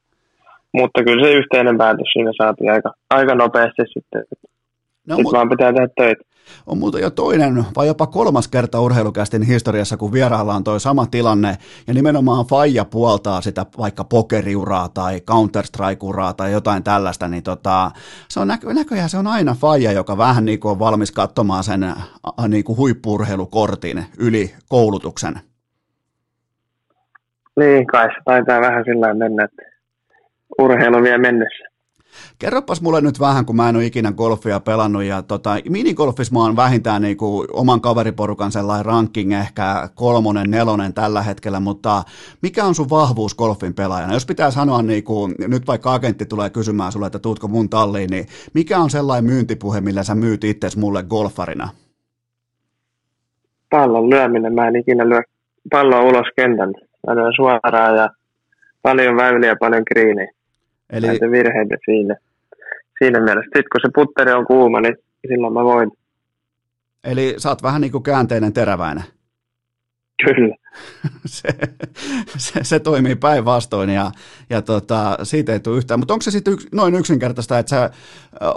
mutta 0.74 1.04
kyllä 1.04 1.26
se 1.28 1.34
yhteinen 1.34 1.78
päätös 1.78 2.08
siinä 2.14 2.32
saatiin 2.38 2.72
aika, 2.72 2.94
aika 3.10 3.36
nopeasti 3.36 3.82
sitten. 3.94 4.24
No, 4.32 5.16
Sitten 5.16 5.24
mut, 5.24 5.34
vaan 5.34 5.50
pitää 5.50 5.74
tehdä 5.74 5.88
töitä. 5.98 6.24
On 6.68 6.78
muuten 6.78 7.02
jo 7.02 7.10
toinen 7.10 7.66
vai 7.76 7.88
jopa 7.88 8.08
kolmas 8.08 8.48
kerta 8.48 8.82
urheilukästin 8.82 9.42
historiassa, 9.42 9.98
kun 9.98 10.12
vierailla 10.12 10.56
on 10.56 10.64
toi 10.64 10.80
sama 10.80 11.06
tilanne, 11.06 11.58
ja 11.88 11.94
nimenomaan 11.94 12.46
Faija 12.46 12.86
puoltaa 12.86 13.42
sitä 13.42 13.66
vaikka 13.78 14.04
pokeriuraa 14.04 14.90
tai 14.90 15.20
Counter-Strike-uraa 15.20 16.34
tai 16.34 16.52
jotain 16.52 16.84
tällaista, 16.84 17.28
niin 17.28 17.44
tota, 17.44 17.92
se 18.30 18.40
on 18.40 18.48
näkö, 18.48 18.74
näköjään 18.74 19.10
se 19.10 19.18
on 19.18 19.28
aina 19.28 19.54
Faija, 19.54 19.92
joka 19.92 20.18
vähän 20.18 20.46
niin 20.46 20.60
kuin 20.60 20.72
on 20.72 20.80
valmis 20.80 21.12
katsomaan 21.12 21.64
sen 21.64 21.94
niin 22.48 22.64
kuin 22.64 22.78
huippuurheilukortin 22.78 24.06
yli 24.20 24.54
koulutuksen. 24.70 25.40
Niin, 27.60 27.88
kai 27.88 28.08
se 28.08 28.22
taitaa 28.26 28.62
vähän 28.62 28.84
sillä 28.86 29.14
mennä, 29.14 29.44
että 29.44 29.62
urheilu 30.60 31.04
vie 31.04 31.18
mennessä. 31.18 31.77
Kerropas 32.40 32.82
mulle 32.82 33.02
nyt 33.02 33.20
vähän, 33.20 33.46
kun 33.46 33.56
mä 33.56 33.70
en 33.70 33.76
ole 33.76 33.86
ikinä 33.86 34.12
golfia 34.12 34.60
pelannut, 34.60 35.04
ja 35.04 35.22
tota, 35.22 35.50
minigolfissa 35.70 36.34
mä 36.34 36.40
oon 36.40 36.56
vähintään 36.56 37.02
niin 37.02 37.18
kuin 37.18 37.48
oman 37.54 37.82
kaveriporukan 37.82 38.52
sellainen 38.52 38.86
ranking, 38.86 39.34
ehkä 39.34 39.90
kolmonen, 39.96 40.52
nelonen 40.52 40.94
tällä 40.94 41.22
hetkellä, 41.22 41.60
mutta 41.60 42.04
mikä 42.42 42.66
on 42.66 42.76
sun 42.76 42.90
vahvuus 42.90 43.36
golfin 43.36 43.74
pelaajana? 43.74 44.14
Jos 44.14 44.26
pitää 44.26 44.52
sanoa, 44.52 44.82
niin 44.82 45.04
kuin, 45.04 45.36
nyt 45.48 45.68
vaikka 45.68 45.94
agentti 45.94 46.26
tulee 46.26 46.50
kysymään 46.50 46.92
sulle, 46.92 47.08
että 47.08 47.20
tuutko 47.20 47.48
mun 47.48 47.70
talliin, 47.70 48.10
niin 48.10 48.26
mikä 48.54 48.80
on 48.80 48.90
sellainen 48.90 49.32
myyntipuhe, 49.32 49.82
millä 49.82 50.04
sä 50.04 50.16
myyt 50.16 50.44
itses 50.44 50.78
mulle 50.78 51.04
golfarina? 51.04 51.70
Pallon 53.70 54.10
lyöminen, 54.10 54.54
mä 54.54 54.68
en 54.68 54.76
ikinä 54.76 55.10
lyö 55.10 55.22
palloa 55.72 56.02
ulos 56.02 56.28
kentän. 56.36 56.74
Mä 57.08 57.16
lyön 57.16 57.34
suoraan 57.36 57.96
ja 57.96 58.10
paljon 58.82 59.18
väyliä, 59.18 59.56
paljon 59.56 59.86
kriinejä. 59.86 60.32
Eli, 60.94 61.08
Näitä 61.08 61.32
virheitä 61.32 61.76
siinä. 61.86 62.16
Siinä 63.00 63.20
mielessä. 63.20 63.50
Sitten 63.56 63.72
kun 63.72 63.82
se 63.82 63.90
putteri 63.96 64.32
on 64.32 64.46
kuuma, 64.46 64.82
niin 64.82 64.96
silloin 65.28 65.54
mä 65.54 65.64
voin. 65.64 65.92
eli 67.04 67.36
sä 67.38 67.50
oot 67.50 67.64
vähän 67.64 67.82
niin 67.82 67.92
kuin 67.92 68.04
käänteinen 68.04 68.54
teräväinen. 68.54 69.04
Kyllä. 70.26 70.56
se, 71.26 71.50
se, 72.38 72.64
se 72.64 72.80
toimii 72.80 73.16
päinvastoin 73.16 73.90
ja, 73.90 74.12
ja 74.50 74.62
tota, 74.62 75.18
siitä 75.24 75.54
ei 75.54 75.60
tule 75.60 75.78
yhtään. 75.78 76.00
Mutta 76.00 76.14
onko 76.14 76.22
se 76.22 76.32
sitten 76.32 76.54
yks, 76.54 76.68
noin 76.76 76.96
yksinkertaista, 76.96 77.60
että 77.60 77.70
sä 77.70 77.90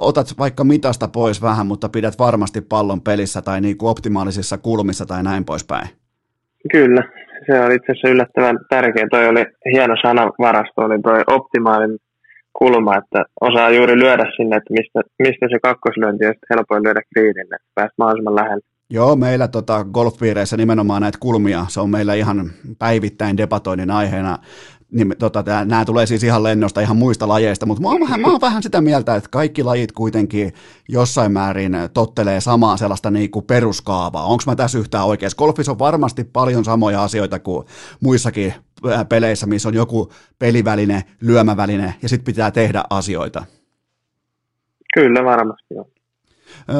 otat 0.00 0.26
vaikka 0.38 0.64
mitasta 0.64 1.08
pois 1.08 1.42
vähän, 1.42 1.66
mutta 1.66 1.88
pidät 1.88 2.18
varmasti 2.18 2.60
pallon 2.60 3.00
pelissä 3.00 3.42
tai 3.42 3.60
niin 3.60 3.78
kuin 3.78 3.90
optimaalisissa 3.90 4.58
kulmissa 4.58 5.06
tai 5.06 5.22
näin 5.22 5.44
poispäin? 5.44 5.88
Kyllä. 6.72 7.02
Se 7.46 7.60
on 7.60 7.72
itse 7.72 7.92
asiassa 7.92 8.08
yllättävän 8.08 8.58
tärkeä. 8.70 9.06
Toi 9.10 9.28
oli 9.28 9.44
hieno 9.72 9.94
sanavarasto, 10.02 10.80
oli 10.80 11.02
toi 11.02 11.22
optimaalinen 11.26 11.98
kulma, 12.58 12.96
että 12.96 13.24
osaa 13.40 13.70
juuri 13.70 13.98
lyödä 13.98 14.24
sinne, 14.36 14.56
että 14.56 14.72
mistä, 14.72 15.00
mistä 15.18 15.46
se 15.50 15.58
kakkoslyönti 15.62 16.26
on 16.26 16.34
helpoin 16.50 16.82
lyödä 16.82 17.02
kriinille, 17.14 17.54
että 17.54 17.68
pääst 17.74 17.94
mahdollisimman 17.98 18.34
lähelle. 18.34 18.70
Joo, 18.92 19.16
meillä 19.16 19.48
tota, 19.48 19.84
golfpiireissä 19.84 20.56
nimenomaan 20.56 21.02
näitä 21.02 21.18
kulmia, 21.20 21.66
se 21.68 21.80
on 21.80 21.90
meillä 21.90 22.14
ihan 22.14 22.50
päivittäin 22.78 23.36
debatoinnin 23.36 23.90
aiheena. 23.90 24.38
niin, 24.92 25.14
tota, 25.18 25.44
nämä 25.64 25.84
tulee 25.84 26.06
siis 26.06 26.24
ihan 26.24 26.42
lennosta, 26.42 26.80
ihan 26.80 26.96
muista 26.96 27.28
lajeista, 27.28 27.66
mutta 27.66 27.82
mä 27.82 27.88
oon, 27.88 28.00
vähän, 28.00 28.20
mä 28.20 28.28
oon 28.28 28.40
vähän 28.40 28.62
sitä 28.62 28.80
mieltä, 28.80 29.14
että 29.14 29.30
kaikki 29.32 29.62
lajit 29.62 29.92
kuitenkin 29.92 30.52
jossain 30.88 31.32
määrin 31.32 31.72
tottelee 31.94 32.40
samaa 32.40 32.76
sellaista 32.76 33.10
niin 33.10 33.30
kuin 33.30 33.44
peruskaavaa. 33.44 34.24
Onko 34.24 34.42
mä 34.46 34.56
tässä 34.56 34.78
yhtään 34.78 35.06
oikeassa? 35.06 35.36
Golfissa 35.36 35.72
on 35.72 35.78
varmasti 35.78 36.24
paljon 36.24 36.64
samoja 36.64 37.02
asioita 37.02 37.38
kuin 37.38 37.66
muissakin 38.00 38.54
peleissä, 39.08 39.46
missä 39.46 39.68
on 39.68 39.74
joku 39.74 40.12
peliväline, 40.38 41.04
lyömäväline 41.20 41.94
ja 42.02 42.08
sitten 42.08 42.24
pitää 42.24 42.50
tehdä 42.50 42.84
asioita. 42.90 43.44
Kyllä 44.94 45.24
varmasti 45.24 45.74
on. 45.78 45.84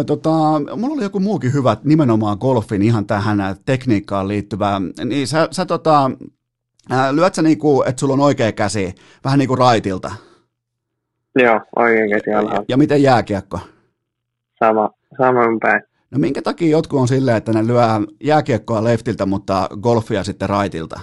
Tota, 0.06 0.31
mulla 0.77 0.94
oli 0.94 1.02
joku 1.02 1.20
muukin 1.20 1.52
hyvä 1.52 1.77
nimenomaan 1.85 2.39
golfin 2.40 2.82
ihan 2.82 3.06
tähän 3.06 3.39
tekniikkaan 3.66 4.28
liittyvä. 4.28 4.81
Niin 5.05 5.27
sä, 5.28 5.48
sä 5.51 5.66
tota, 5.66 6.10
lyöt 7.12 7.35
sä 7.35 7.43
niinku, 7.43 7.82
että 7.82 8.01
sulla 8.01 8.14
on 8.14 8.20
oikea 8.20 8.52
käsi, 8.52 8.94
vähän 9.24 9.39
niin 9.39 9.48
kuin 9.48 9.59
raitilta? 9.59 10.12
Joo, 11.39 11.60
oikea 11.77 12.09
käsi 12.09 12.32
alhaalla. 12.32 12.64
Ja 12.68 12.77
miten 12.77 13.02
jääkiekko? 13.02 13.60
Sama, 14.59 14.90
samoin 15.18 15.60
päin. 15.60 15.82
No 16.10 16.18
minkä 16.18 16.43
takia 16.43 16.68
jotkut 16.68 17.01
on 17.01 17.09
silleen, 17.09 17.36
että 17.36 17.52
ne 17.52 17.66
lyö 17.66 17.85
jääkiekkoa 18.24 18.85
leftiltä, 18.85 19.27
mutta 19.27 19.68
golfia 19.81 20.24
sitten 20.24 20.48
raitilta? 20.48 21.01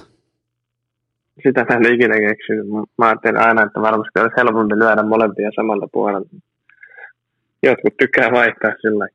Sitä 1.44 1.66
mä 1.70 1.76
en 1.76 1.94
ikinä 1.94 2.16
keksinyt. 2.20 2.66
Mä 2.98 3.06
ajattelin 3.06 3.42
aina, 3.42 3.64
että 3.64 3.82
varmasti 3.82 4.20
olisi 4.20 4.38
helpompi 4.38 4.76
lyödä 4.76 5.04
molempia 5.04 5.50
samalta 5.56 5.88
puolelta. 5.94 6.30
Jotkut 7.64 7.98
tykkää 7.98 8.32
vaihtaa 8.32 8.72
sillä 8.82 9.08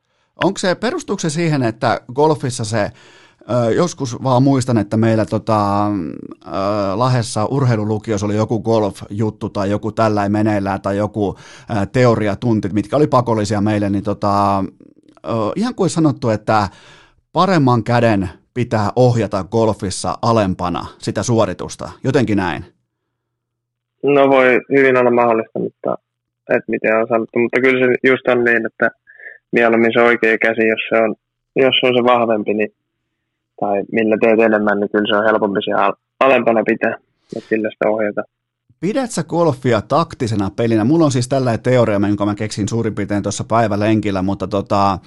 Onko 0.44 0.58
se, 0.58 0.74
perustuuko 0.74 1.28
siihen, 1.28 1.62
että 1.62 2.00
golfissa 2.14 2.64
se 2.64 2.90
Joskus 3.76 4.22
vaan 4.22 4.42
muistan, 4.42 4.78
että 4.78 4.96
meillä 4.96 5.24
tota, 5.24 5.86
Lahessa 6.94 7.44
urheilulukiossa 7.46 8.26
oli 8.26 8.36
joku 8.36 8.60
golf-juttu 8.62 9.48
tai 9.48 9.70
joku 9.70 9.92
tällainen 9.92 10.32
meneillään 10.32 10.80
tai 10.80 10.96
joku 10.96 11.36
teoriatuntit, 11.92 12.72
mitkä 12.72 12.96
oli 12.96 13.06
pakollisia 13.06 13.60
meille, 13.60 13.90
niin 13.90 14.04
tota, 14.04 14.64
ihan 15.56 15.74
kuin 15.74 15.90
sanottu, 15.90 16.28
että 16.28 16.68
paremman 17.32 17.84
käden 17.84 18.30
pitää 18.54 18.90
ohjata 18.96 19.44
golfissa 19.44 20.14
alempana 20.22 20.86
sitä 20.98 21.22
suoritusta, 21.22 21.90
jotenkin 22.04 22.36
näin. 22.36 22.64
No 24.02 24.28
voi 24.28 24.60
hyvin 24.76 24.96
olla 24.96 25.10
mahdollista, 25.10 25.58
mutta 25.58 25.98
että 26.48 26.70
miten 26.70 26.96
on 26.96 27.08
sanottu, 27.08 27.38
mutta 27.38 27.60
kyllä 27.60 27.86
se 27.86 28.08
just 28.10 28.28
on 28.28 28.44
niin, 28.44 28.66
että 28.66 28.90
mieluummin 29.52 29.92
se 29.92 30.00
oikea 30.00 30.38
käsi, 30.38 30.68
jos 30.68 30.80
se 30.88 30.96
on, 31.04 31.14
jos 31.56 31.74
se 31.80 31.86
on 31.86 31.94
se 31.96 32.04
vahvempi, 32.04 32.54
niin 32.54 32.72
tai 33.60 33.82
millä 33.92 34.16
teet 34.20 34.40
enemmän, 34.40 34.80
niin 34.80 34.90
kyllä 34.90 35.08
se 35.08 35.16
on 35.16 35.24
helpompi 35.24 35.62
siellä 35.64 35.92
alempana 36.20 36.62
pitää 36.66 36.94
ja 37.34 37.40
sillä 37.40 37.70
sitä 37.70 37.88
ohjata. 37.88 38.22
Pidätkö 38.82 39.24
golfia 39.24 39.82
taktisena 39.82 40.50
pelinä? 40.50 40.84
Mulla 40.84 41.04
on 41.04 41.12
siis 41.12 41.28
tällainen 41.28 41.62
teoria, 41.62 42.00
jonka 42.08 42.26
mä 42.26 42.34
keksin 42.34 42.68
suurin 42.68 42.94
piirtein 42.94 43.22
tuossa 43.22 43.44
päivälenkillä, 43.44 44.22
mutta 44.22 44.48
tota, 44.48 44.98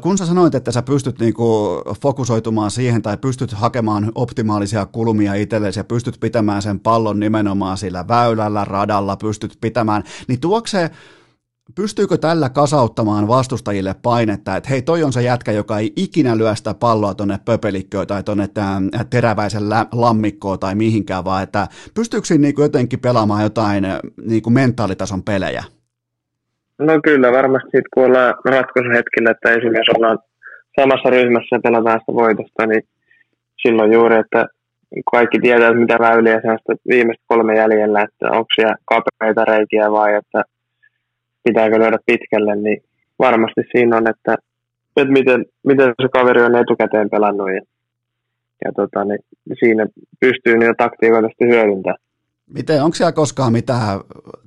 kun 0.00 0.18
sä 0.18 0.26
sanoit, 0.26 0.54
että 0.54 0.72
sä 0.72 0.82
pystyt 0.82 1.18
niinku 1.18 1.82
fokusoitumaan 2.02 2.70
siihen 2.70 3.02
tai 3.02 3.16
pystyt 3.16 3.52
hakemaan 3.52 4.12
optimaalisia 4.14 4.86
kulmia 4.86 5.34
itsellesi 5.34 5.80
ja 5.80 5.84
pystyt 5.84 6.16
pitämään 6.20 6.62
sen 6.62 6.80
pallon 6.80 7.20
nimenomaan 7.20 7.78
sillä 7.78 8.08
väylällä, 8.08 8.64
radalla, 8.64 9.16
pystyt 9.16 9.58
pitämään, 9.60 10.02
niin 10.28 10.40
tuokse 10.40 10.90
pystyykö 11.82 12.16
tällä 12.16 12.48
kasauttamaan 12.48 13.28
vastustajille 13.28 13.94
painetta, 14.02 14.56
että 14.56 14.68
hei, 14.70 14.82
toi 14.82 15.02
on 15.02 15.12
se 15.12 15.22
jätkä, 15.22 15.52
joka 15.52 15.78
ei 15.78 15.92
ikinä 15.96 16.38
lyö 16.38 16.54
sitä 16.54 16.74
palloa 16.74 17.14
tuonne 17.14 17.38
pöpelikköön 17.44 18.06
tai 18.06 18.22
tuonne 18.22 18.46
teräväisen 19.10 19.62
lammikkoon 19.92 20.58
tai 20.58 20.74
mihinkään, 20.74 21.24
vaan 21.24 21.42
että 21.42 21.66
pystyykö 21.94 22.26
siinä 22.26 22.42
niin 22.42 22.54
jotenkin 22.58 23.00
pelaamaan 23.00 23.42
jotain 23.42 23.86
niin 24.26 24.42
kuin 24.42 24.54
mentaalitason 24.54 25.22
pelejä? 25.22 25.62
No 26.78 27.00
kyllä, 27.04 27.32
varmasti 27.32 27.66
sitten 27.66 27.92
kun 27.94 28.04
ollaan 28.04 28.34
ratkaisuhetkillä, 28.44 29.30
että 29.30 29.50
esimerkiksi 29.50 29.92
ollaan 29.96 30.18
samassa 30.80 31.10
ryhmässä 31.10 31.56
ja 31.56 31.60
pelataan 31.62 32.00
sitä 32.00 32.12
voitosta, 32.12 32.66
niin 32.66 32.82
silloin 33.62 33.92
juuri, 33.92 34.16
että 34.16 34.46
kaikki 35.10 35.38
tietää, 35.38 35.74
mitä 35.74 35.96
väyliä 35.98 36.40
se 36.40 36.50
on 36.50 36.58
viimeistä 36.88 37.24
kolme 37.26 37.56
jäljellä, 37.56 38.00
että 38.02 38.26
onko 38.30 38.46
siellä 38.54 38.76
kapeita 38.84 39.44
reikiä 39.44 39.90
vai 39.90 40.14
että 40.14 40.42
pitääkö 41.48 41.78
lyödä 41.78 41.98
pitkälle, 42.06 42.56
niin 42.56 42.78
varmasti 43.18 43.60
siinä 43.72 43.96
on, 43.96 44.10
että, 44.10 44.32
että 44.96 45.12
miten, 45.12 45.44
miten 45.66 45.88
se 46.02 46.08
kaveri 46.12 46.42
on 46.42 46.56
etukäteen 46.56 47.10
pelannut 47.10 47.48
ja, 47.56 47.60
ja 48.64 48.72
tota, 48.76 49.04
niin 49.04 49.20
siinä 49.58 49.86
pystyy 50.20 50.54
niitä 50.58 50.74
taktiikoita 50.78 51.28
sitten 51.28 51.48
hyödyntämään. 51.48 52.08
Miten, 52.54 52.82
onko 52.82 52.94
siellä 52.94 53.12
koskaan 53.12 53.52
mitään 53.52 54.00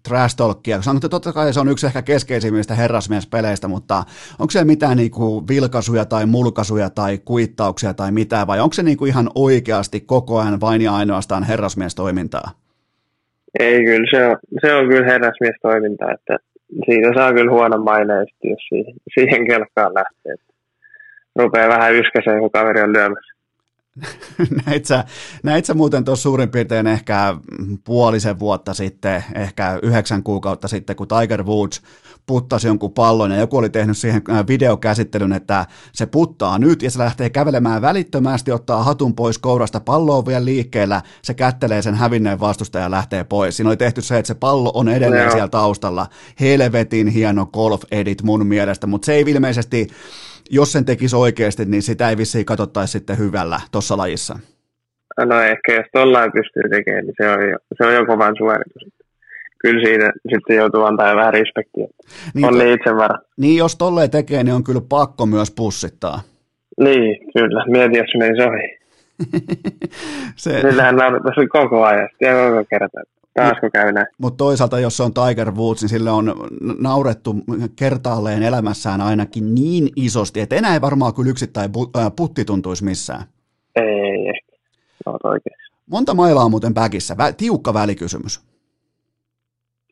trash 0.10 0.36
talkia? 0.36 0.82
Sanoitte, 0.82 1.10
totta 1.10 1.34
kai 1.34 1.53
se 1.53 1.60
on 1.60 1.69
yksi 1.69 1.88
ehkä 1.88 2.02
keskeisimmistä 2.02 2.76
herrasmiespeleistä, 2.76 3.68
mutta 3.68 4.03
onko 4.40 4.52
siellä 4.52 4.65
mitään 4.65 4.98
niinku 4.98 5.44
vilkasuja 5.48 6.06
tai 6.06 6.26
mulkasuja 6.26 6.90
tai 6.90 7.18
kuittauksia 7.26 7.94
tai 7.94 8.11
mitään, 8.11 8.48
vai 8.48 8.60
onko 8.60 8.73
se 8.73 8.84
niinku 8.84 9.06
ihan 9.06 9.30
oikeasti 9.36 9.99
koko 9.99 10.40
ajan 10.40 10.61
vain 10.61 10.82
ja 10.82 10.95
ainoastaan 10.95 11.44
herrasmiestoimintaa? 11.44 12.52
Ei, 13.60 13.86
kyllä 13.86 14.07
se 14.11 14.28
on, 14.28 14.38
se 14.61 14.73
on 14.73 14.88
kyllä 14.88 15.06
herrasmiestoimintaa, 15.06 16.11
että 16.11 16.38
siitä 16.85 17.11
saa 17.15 17.34
kyllä 17.34 17.52
huono 17.52 17.77
maineen, 17.77 18.27
jos 18.43 18.60
siihen, 18.69 18.93
siihen 19.14 19.48
lähtee. 19.93 20.35
Rupeaa 21.35 21.69
vähän 21.69 21.95
yskäseen, 21.95 22.39
kun 22.39 22.52
kaveri 22.52 22.81
on 22.81 22.93
lyömässä. 22.93 23.31
näit, 24.65 24.85
sä, 24.85 25.03
näit 25.43 25.65
sä 25.65 25.73
muuten 25.73 26.06
tuossa 26.06 26.23
suurin 26.23 26.49
piirtein 26.49 26.88
ehkä 26.88 27.35
puolisen 27.85 28.39
vuotta 28.39 28.73
sitten, 28.73 29.23
ehkä 29.35 29.80
yhdeksän 29.84 30.23
kuukautta 30.23 30.68
sitten, 30.68 30.95
kun 30.95 31.07
Tiger 31.07 31.43
Woods 31.43 31.81
puttasi 32.26 32.68
jonkun 32.68 32.93
pallon 32.93 33.31
ja 33.31 33.38
joku 33.38 33.57
oli 33.57 33.69
tehnyt 33.69 33.98
siihen 33.98 34.22
äh, 34.30 34.48
videokäsittelyn, 34.48 35.34
että 35.34 35.65
se 35.93 36.06
puttaa 36.06 36.60
nyt 36.60 36.81
ja 36.81 36.91
se 36.91 36.99
lähtee 36.99 37.30
kävelemään 37.30 37.81
välittömästi, 37.81 38.52
ottaa 38.52 38.84
hatun 38.84 39.15
pois 39.15 39.38
kourasta, 39.38 39.80
pallo 39.80 40.18
on 40.18 40.26
vielä 40.26 40.45
liikkeellä, 40.45 41.02
se 41.22 41.34
kättelee 41.34 41.81
sen 41.81 41.95
hävinneen 41.95 42.39
vastustaja 42.39 42.84
ja 42.84 42.91
lähtee 42.91 43.23
pois. 43.23 43.57
Siinä 43.57 43.69
oli 43.69 43.77
tehty 43.77 44.02
se, 44.02 44.18
että 44.18 44.27
se 44.27 44.35
pallo 44.35 44.72
on 44.73 44.89
edelleen 44.89 45.26
no. 45.26 45.31
siellä 45.31 45.48
taustalla. 45.48 46.07
Helvetin 46.39 47.07
hieno 47.07 47.45
golf 47.45 47.81
edit 47.91 48.23
mun 48.23 48.48
mielestä, 48.48 48.88
mutta 48.88 49.06
se 49.06 49.14
ei 49.14 49.23
ilmeisesti, 49.27 49.88
jos 50.49 50.72
sen 50.72 50.85
tekisi 50.85 51.15
oikeasti, 51.15 51.65
niin 51.65 51.81
sitä 51.81 52.10
ei 52.10 52.18
vissiin 52.18 52.45
katsottaisi 52.45 52.91
sitten 52.91 53.18
hyvällä 53.18 53.60
tuossa 53.72 53.98
lajissa. 53.98 54.39
No 55.26 55.41
ehkä 55.41 55.73
jos 55.73 55.85
tollain 55.93 56.31
pystyy 56.31 56.64
tekemään, 56.69 57.06
niin 57.06 57.15
se 57.18 57.30
on 57.30 57.49
jo, 57.49 57.57
se 57.77 57.85
on 57.85 57.93
jo 57.93 58.06
kovan 58.06 58.35
suoritus 58.38 59.01
kyllä 59.62 59.86
siinä 59.86 60.14
sitten 60.36 60.56
joutuu 60.56 60.84
antaa 60.84 61.16
vähän 61.16 61.34
respektiä. 61.34 61.88
Niin, 62.34 62.46
on 62.46 62.58
niin 62.58 62.74
itse 62.74 62.96
vara. 62.96 63.20
Niin, 63.38 63.58
jos 63.58 63.76
tolleen 63.76 64.10
tekee, 64.10 64.44
niin 64.44 64.54
on 64.54 64.64
kyllä 64.64 64.82
pakko 64.90 65.26
myös 65.26 65.52
pussittaa. 65.52 66.22
Niin, 66.80 67.18
kyllä. 67.34 67.66
Mieti, 67.68 67.98
jos 67.98 68.08
se 68.12 68.26
ei 68.26 68.48
ohi. 68.48 68.78
se... 70.36 70.62
Sillähän 70.62 70.96
naurattaisiin 70.96 71.50
koko 71.50 71.84
ajan, 71.84 72.10
ja 72.22 72.34
koko 72.34 72.66
kerta. 72.70 73.02
Taasko 73.34 73.70
käy 73.74 73.92
näin? 73.92 74.08
Mutta 74.18 74.38
toisaalta, 74.38 74.80
jos 74.80 74.98
se 74.98 75.04
on 75.04 75.12
Tiger 75.14 75.52
Woods, 75.52 75.82
niin 75.82 75.90
sille 75.90 76.12
on 76.12 76.36
naurettu 76.80 77.36
kertaalleen 77.76 78.44
elämässään 78.44 79.02
ainakin 79.02 79.56
niin 79.56 79.90
isosti, 79.96 80.40
että 80.40 80.56
enää 80.56 80.74
ei 80.74 80.82
varmaan 80.82 81.14
kyllä 81.14 81.30
yksittäin 81.30 81.72
putti 82.16 82.46
tuntuisi 82.46 82.84
missään. 82.84 83.24
Ei 83.76 84.28
ehkä. 84.28 84.52
No. 85.06 85.20
Monta 85.90 86.14
mailaa 86.14 86.46
on 86.46 86.52
muuten? 86.52 86.74
Vä- 86.74 87.34
tiukka 87.38 87.74
välikysymys. 87.74 88.42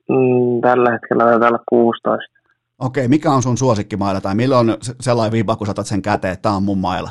Mm, 0.09 0.61
tällä 0.61 0.91
hetkellä 0.91 1.25
on 1.25 1.39
täällä 1.39 1.59
16. 1.69 2.39
Okei, 2.79 3.07
mikä 3.07 3.31
on 3.31 3.43
sun 3.43 3.57
suosikkimaila 3.57 4.21
tai 4.21 4.35
milloin 4.35 4.69
on 4.69 4.77
sellainen 4.99 5.31
viiva, 5.31 5.55
kun 5.55 5.67
saatat 5.67 5.87
sen 5.87 6.01
käteen, 6.01 6.33
että 6.33 6.41
tämä 6.43 6.55
on 6.55 6.63
mun 6.63 6.77
maila? 6.77 7.09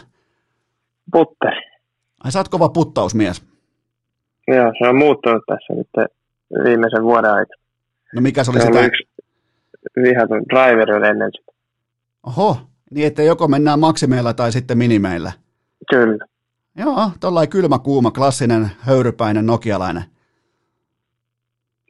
Putteri. 1.12 1.60
Ai 2.24 2.32
sä 2.32 2.38
oot 2.38 2.48
kova 2.48 2.68
puttausmies. 2.68 3.42
Joo, 4.48 4.72
se 4.78 4.88
on 4.88 4.98
muuttunut 4.98 5.42
tässä 5.46 5.74
nyt 5.74 5.88
viimeisen 6.64 7.02
vuoden 7.02 7.30
aikana. 7.30 7.62
No 8.14 8.20
mikä 8.20 8.44
se 8.44 8.50
oli 8.50 8.60
se 8.60 8.66
sitä? 8.66 8.86
yksi 8.86 9.08
vihatun 10.02 10.42
driver 10.50 11.04
ennen 11.04 11.30
sitä. 11.36 11.52
Oho, 12.26 12.56
niin 12.90 13.06
että 13.06 13.22
joko 13.22 13.48
mennään 13.48 13.80
maksimeilla 13.80 14.34
tai 14.34 14.52
sitten 14.52 14.78
minimeillä. 14.78 15.32
Kyllä. 15.90 16.24
Joo, 16.76 17.10
tollain 17.20 17.48
kylmä 17.48 17.78
kuuma, 17.78 18.10
klassinen, 18.10 18.70
höyrypäinen, 18.78 19.46
nokialainen 19.46 20.04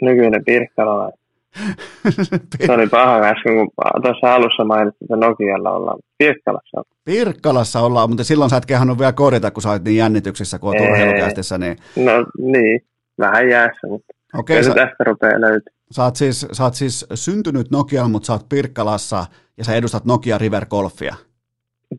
nykyinen 0.02 0.44
pirkkalalainen. 0.44 1.18
Se 2.66 2.72
oli 2.72 2.86
paha 2.86 3.20
äsken, 3.22 3.54
kun 3.56 3.70
tuossa 4.02 4.34
alussa 4.34 4.64
mainitsin, 4.64 5.04
että 5.04 5.16
Nokialla 5.16 5.70
ollaan. 5.70 5.98
Pirkkalassa 6.18 6.82
Pirkkalassa 7.04 7.80
ollaan, 7.80 8.10
mutta 8.10 8.24
silloin 8.24 8.50
sä 8.50 8.56
et 8.56 8.66
kehannut 8.66 8.98
vielä 8.98 9.12
korjata, 9.12 9.50
kun 9.50 9.62
sä 9.62 9.70
olit 9.70 9.84
niin 9.84 9.96
jännityksissä, 9.96 10.58
kun 10.58 10.70
olet. 10.70 11.58
Niin... 11.58 11.76
No 11.96 12.12
niin, 12.38 12.80
vähän 13.18 13.48
jäässä, 13.48 13.86
mutta 13.86 14.12
Okei, 14.34 14.64
sä, 14.64 14.74
tästä 14.74 15.04
rupeaa 15.04 15.40
löytyä. 15.40 15.72
Sä 15.90 16.04
oot, 16.04 16.16
siis, 16.16 16.46
sä 16.52 16.64
oot 16.64 16.74
siis 16.74 17.06
syntynyt 17.14 17.70
Nokialla, 17.70 18.08
mutta 18.08 18.26
sä 18.26 18.32
oot 18.32 18.48
Pirkkalassa 18.48 19.26
ja 19.56 19.64
sä 19.64 19.74
edustat 19.74 20.04
Nokia 20.04 20.38
River 20.38 20.66
Golfia. 20.66 21.14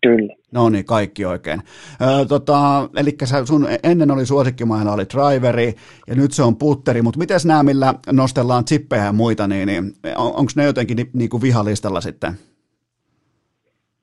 Kyllä. 0.03 0.35
No 0.51 0.69
niin, 0.69 0.85
kaikki 0.85 1.25
oikein. 1.25 1.61
Öö, 2.01 2.25
tota, 2.25 2.89
eli 2.95 3.17
sun 3.45 3.67
ennen 3.83 4.11
oli 4.11 4.25
suosikkimailla 4.25 4.93
oli 4.93 5.03
driveri 5.13 5.73
ja 6.07 6.15
nyt 6.15 6.31
se 6.31 6.43
on 6.43 6.55
putteri, 6.55 7.01
mutta 7.01 7.19
miten 7.19 7.39
nämä, 7.45 7.63
millä 7.63 7.93
nostellaan 8.11 8.65
chippejä 8.65 9.05
ja 9.05 9.13
muita, 9.13 9.47
niin, 9.47 9.67
niin 9.67 9.83
on, 10.17 10.27
onko 10.27 10.51
ne 10.55 10.65
jotenkin 10.65 10.97
ni, 10.97 11.09
niin 11.13 11.29
kuin 11.29 11.41
vihalistalla 11.41 12.01
sitten? 12.01 12.33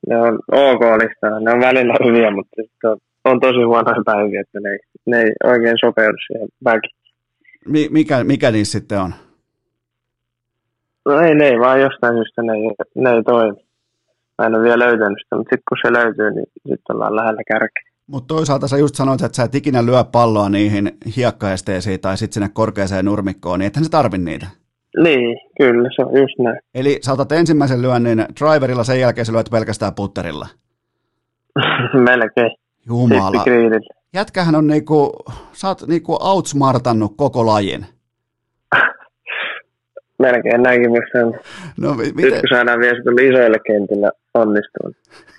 Ne 0.08 0.16
on 0.16 0.38
ok 0.52 0.80
listalla, 0.80 1.40
ne 1.40 1.52
on 1.52 1.60
välillä 1.60 1.94
hyviä, 2.04 2.30
mutta 2.30 2.62
on, 2.84 2.98
on 3.24 3.40
tosi 3.40 3.62
huonoja 3.62 4.02
päiviä, 4.06 4.40
että 4.40 4.60
ne 4.60 4.70
ei, 4.70 4.78
ne 5.06 5.20
ei 5.20 5.32
oikein 5.44 5.76
sopeudu 5.80 6.16
siihen. 6.26 6.48
Mi, 7.68 7.88
mikä, 7.90 8.24
mikä 8.24 8.50
niissä 8.50 8.78
sitten 8.78 9.00
on? 9.00 9.14
No 11.04 11.20
ei, 11.20 11.34
ne 11.34 11.46
ei 11.46 11.58
vaan 11.58 11.80
jostain 11.80 12.14
syystä 12.14 12.42
ne 12.42 12.52
ne 12.94 13.10
ei 13.10 13.22
toimi. 13.22 13.65
Ole 14.38 14.62
vielä 14.62 14.78
löytänyt 14.78 15.18
sitä, 15.24 15.36
mutta 15.36 15.50
sitten 15.54 15.68
kun 15.68 15.78
se 15.84 15.92
löytyy, 15.92 16.30
niin 16.30 16.46
sitten 16.54 16.96
ollaan 16.96 17.16
lähellä 17.16 17.42
kärkeä. 17.48 17.82
Mutta 18.06 18.34
toisaalta 18.34 18.68
sä 18.68 18.76
just 18.76 18.94
sanoit, 18.94 19.22
että 19.22 19.36
sä 19.36 19.42
et 19.42 19.54
ikinä 19.54 19.86
lyö 19.86 20.04
palloa 20.04 20.48
niihin 20.48 20.98
hiekkaesteisiin 21.16 22.00
tai 22.00 22.16
sitten 22.16 22.34
sinne 22.34 22.48
korkeaseen 22.52 23.04
nurmikkoon, 23.04 23.58
niin 23.58 23.66
ethän 23.66 23.84
se 23.84 23.90
tarvi 23.90 24.18
niitä. 24.18 24.46
Niin, 25.02 25.38
kyllä, 25.58 25.88
se 25.96 26.02
on 26.02 26.20
just 26.20 26.38
näin. 26.38 26.58
Eli 26.74 26.98
sä 27.02 27.12
otat 27.12 27.32
ensimmäisen 27.32 27.82
lyönnin 27.82 28.24
driverilla, 28.40 28.84
sen 28.84 29.00
jälkeen 29.00 29.24
sä 29.24 29.32
lyöt 29.32 29.50
pelkästään 29.50 29.94
putterilla. 29.94 30.46
Melkein. 32.08 32.50
Jumala. 32.86 33.44
Jätkähän 34.14 34.54
on 34.54 34.66
niinku, 34.66 35.12
sä 35.52 35.68
oot 35.68 35.86
niinku 35.86 36.18
outsmartannut 36.20 37.12
koko 37.16 37.46
lajin. 37.46 37.86
Melkein 40.18 40.90
myös 40.90 41.32
No, 41.76 41.94
miten? 41.94 42.14
Nyt 42.16 42.40
kun 42.40 42.48
saadaan 42.48 42.80
vielä 42.80 42.98
isoille 43.22 43.58
kentillä 43.66 44.10
onnistua, 44.34 44.90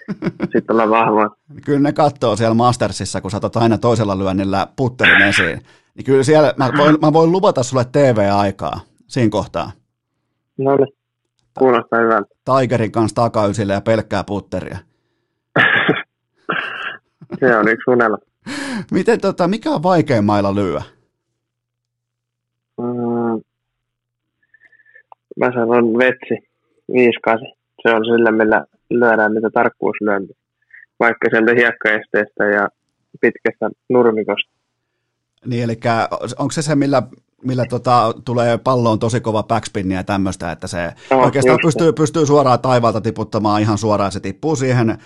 sitten 0.53 0.71
ollaan 0.71 0.89
vahvoa. 0.89 1.35
Kyllä 1.65 1.79
ne 1.79 1.93
katsoo 1.93 2.35
siellä 2.35 2.53
Mastersissa, 2.53 3.21
kun 3.21 3.31
sä 3.31 3.39
aina 3.55 3.77
toisella 3.77 4.19
lyönnillä 4.19 4.67
putterin 4.75 5.21
esiin. 5.21 5.61
Niin 5.95 6.05
kyllä 6.05 6.23
siellä, 6.23 6.53
mä 6.57 6.69
voin, 6.77 6.97
mä 7.01 7.13
voin 7.13 7.31
luvata 7.31 7.63
sulle 7.63 7.85
TV-aikaa 7.91 8.79
siinä 9.07 9.29
kohtaa. 9.29 9.71
No 10.57 10.75
niin, 10.75 10.93
kuulostaa 11.59 11.99
hyvältä. 11.99 12.29
Tigerin 12.45 12.91
kanssa 12.91 13.15
takaysille 13.15 13.73
ja 13.73 13.81
pelkkää 13.81 14.23
putteria. 14.23 14.77
Se 17.39 17.57
on 17.57 17.67
yksi 17.67 17.91
unelma. 17.91 18.17
Miten, 18.91 19.21
tota, 19.21 19.47
mikä 19.47 19.69
on 19.69 19.83
vaikein 19.83 20.25
mailla 20.25 20.55
lyö? 20.55 20.79
Mm, 22.77 23.41
mä 25.39 25.51
sanon 25.53 25.97
vetsi, 25.97 26.47
5 26.93 27.17
Se 27.81 27.93
on 27.93 28.05
sillä, 28.05 28.31
millä 28.31 28.65
lyödään 28.89 29.33
mitä 29.33 29.49
tarkkuuslyönti. 29.53 30.33
Vaikka 30.99 31.29
sieltä 31.29 31.53
hiekkaesteestä 31.53 32.45
ja 32.45 32.69
pitkästä 33.21 33.69
nurmikosta. 33.89 34.51
Niin, 35.45 35.63
eli 35.63 35.79
onko 36.39 36.51
se 36.51 36.61
se, 36.61 36.75
millä, 36.75 37.03
millä 37.45 37.65
tota, 37.69 38.13
tulee 38.25 38.57
palloon 38.57 38.99
tosi 38.99 39.21
kova 39.21 39.43
backspin 39.43 39.91
ja 39.91 40.03
tämmöistä, 40.03 40.51
että 40.51 40.67
se 40.67 40.91
no, 41.11 41.19
oikeastaan 41.19 41.59
pystyy, 41.63 41.93
pystyy 41.93 42.25
suoraan 42.25 42.59
taivaalta 42.59 43.01
tiputtamaan 43.01 43.61
ihan 43.61 43.77
suoraan, 43.77 44.11
se 44.11 44.19
tippuu 44.19 44.55
siihen, 44.55 44.97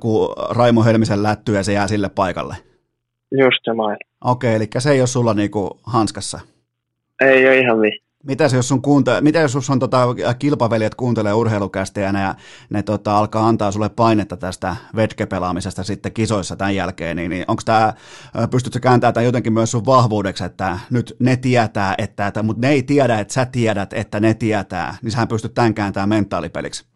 kun 0.00 0.34
Raimo 0.50 0.84
Helmisen 0.84 1.22
lättyy 1.22 1.54
ja 1.54 1.62
se 1.62 1.72
jää 1.72 1.88
sille 1.88 2.08
paikalle. 2.08 2.56
Just 3.38 3.64
se. 3.64 3.70
Okei, 4.24 4.54
eli 4.54 4.68
se 4.78 4.90
ei 4.90 5.00
ole 5.00 5.06
sulla 5.06 5.34
niinku 5.34 5.80
hanskassa? 5.82 6.40
Ei 7.20 7.46
ole 7.46 7.58
ihan 7.58 7.80
niin. 7.80 8.09
Mitäs 8.26 8.52
jos, 8.52 8.68
sun 8.68 8.82
kuunte- 8.82 9.20
mitä 9.20 9.38
jos 9.38 9.70
on 9.70 9.78
tota, 9.78 10.06
kilpaveljet 10.38 10.94
kuuntelee 10.94 11.32
urheilukästä 11.32 12.00
ja 12.00 12.12
ne, 12.12 12.20
ne 12.70 12.82
tota, 12.82 13.18
alkaa 13.18 13.48
antaa 13.48 13.70
sulle 13.70 13.90
painetta 13.96 14.36
tästä 14.36 14.76
vetkepelaamisesta 14.96 15.82
sitten 15.82 16.12
kisoissa 16.12 16.56
tämän 16.56 16.74
jälkeen, 16.74 17.16
niin, 17.16 17.30
niin 17.30 17.44
onko 17.48 17.62
tämä, 17.64 17.92
pystytkö 18.50 18.80
kääntämään 18.80 19.14
tämän 19.14 19.24
jotenkin 19.24 19.52
myös 19.52 19.70
sun 19.70 19.86
vahvuudeksi, 19.86 20.44
että 20.44 20.78
nyt 20.90 21.16
ne 21.18 21.36
tietää, 21.36 21.94
että, 21.98 22.26
että 22.26 22.42
mutta 22.42 22.66
ne 22.66 22.72
ei 22.72 22.82
tiedä, 22.82 23.18
että 23.18 23.34
sä 23.34 23.46
tiedät, 23.52 23.92
että 23.92 24.20
ne 24.20 24.34
tietää, 24.34 24.94
niin 25.02 25.10
sä 25.10 25.26
pystyt 25.26 25.54
tämän 25.54 25.74
kääntämään 25.74 26.08
mentaalipeliksi? 26.08 26.86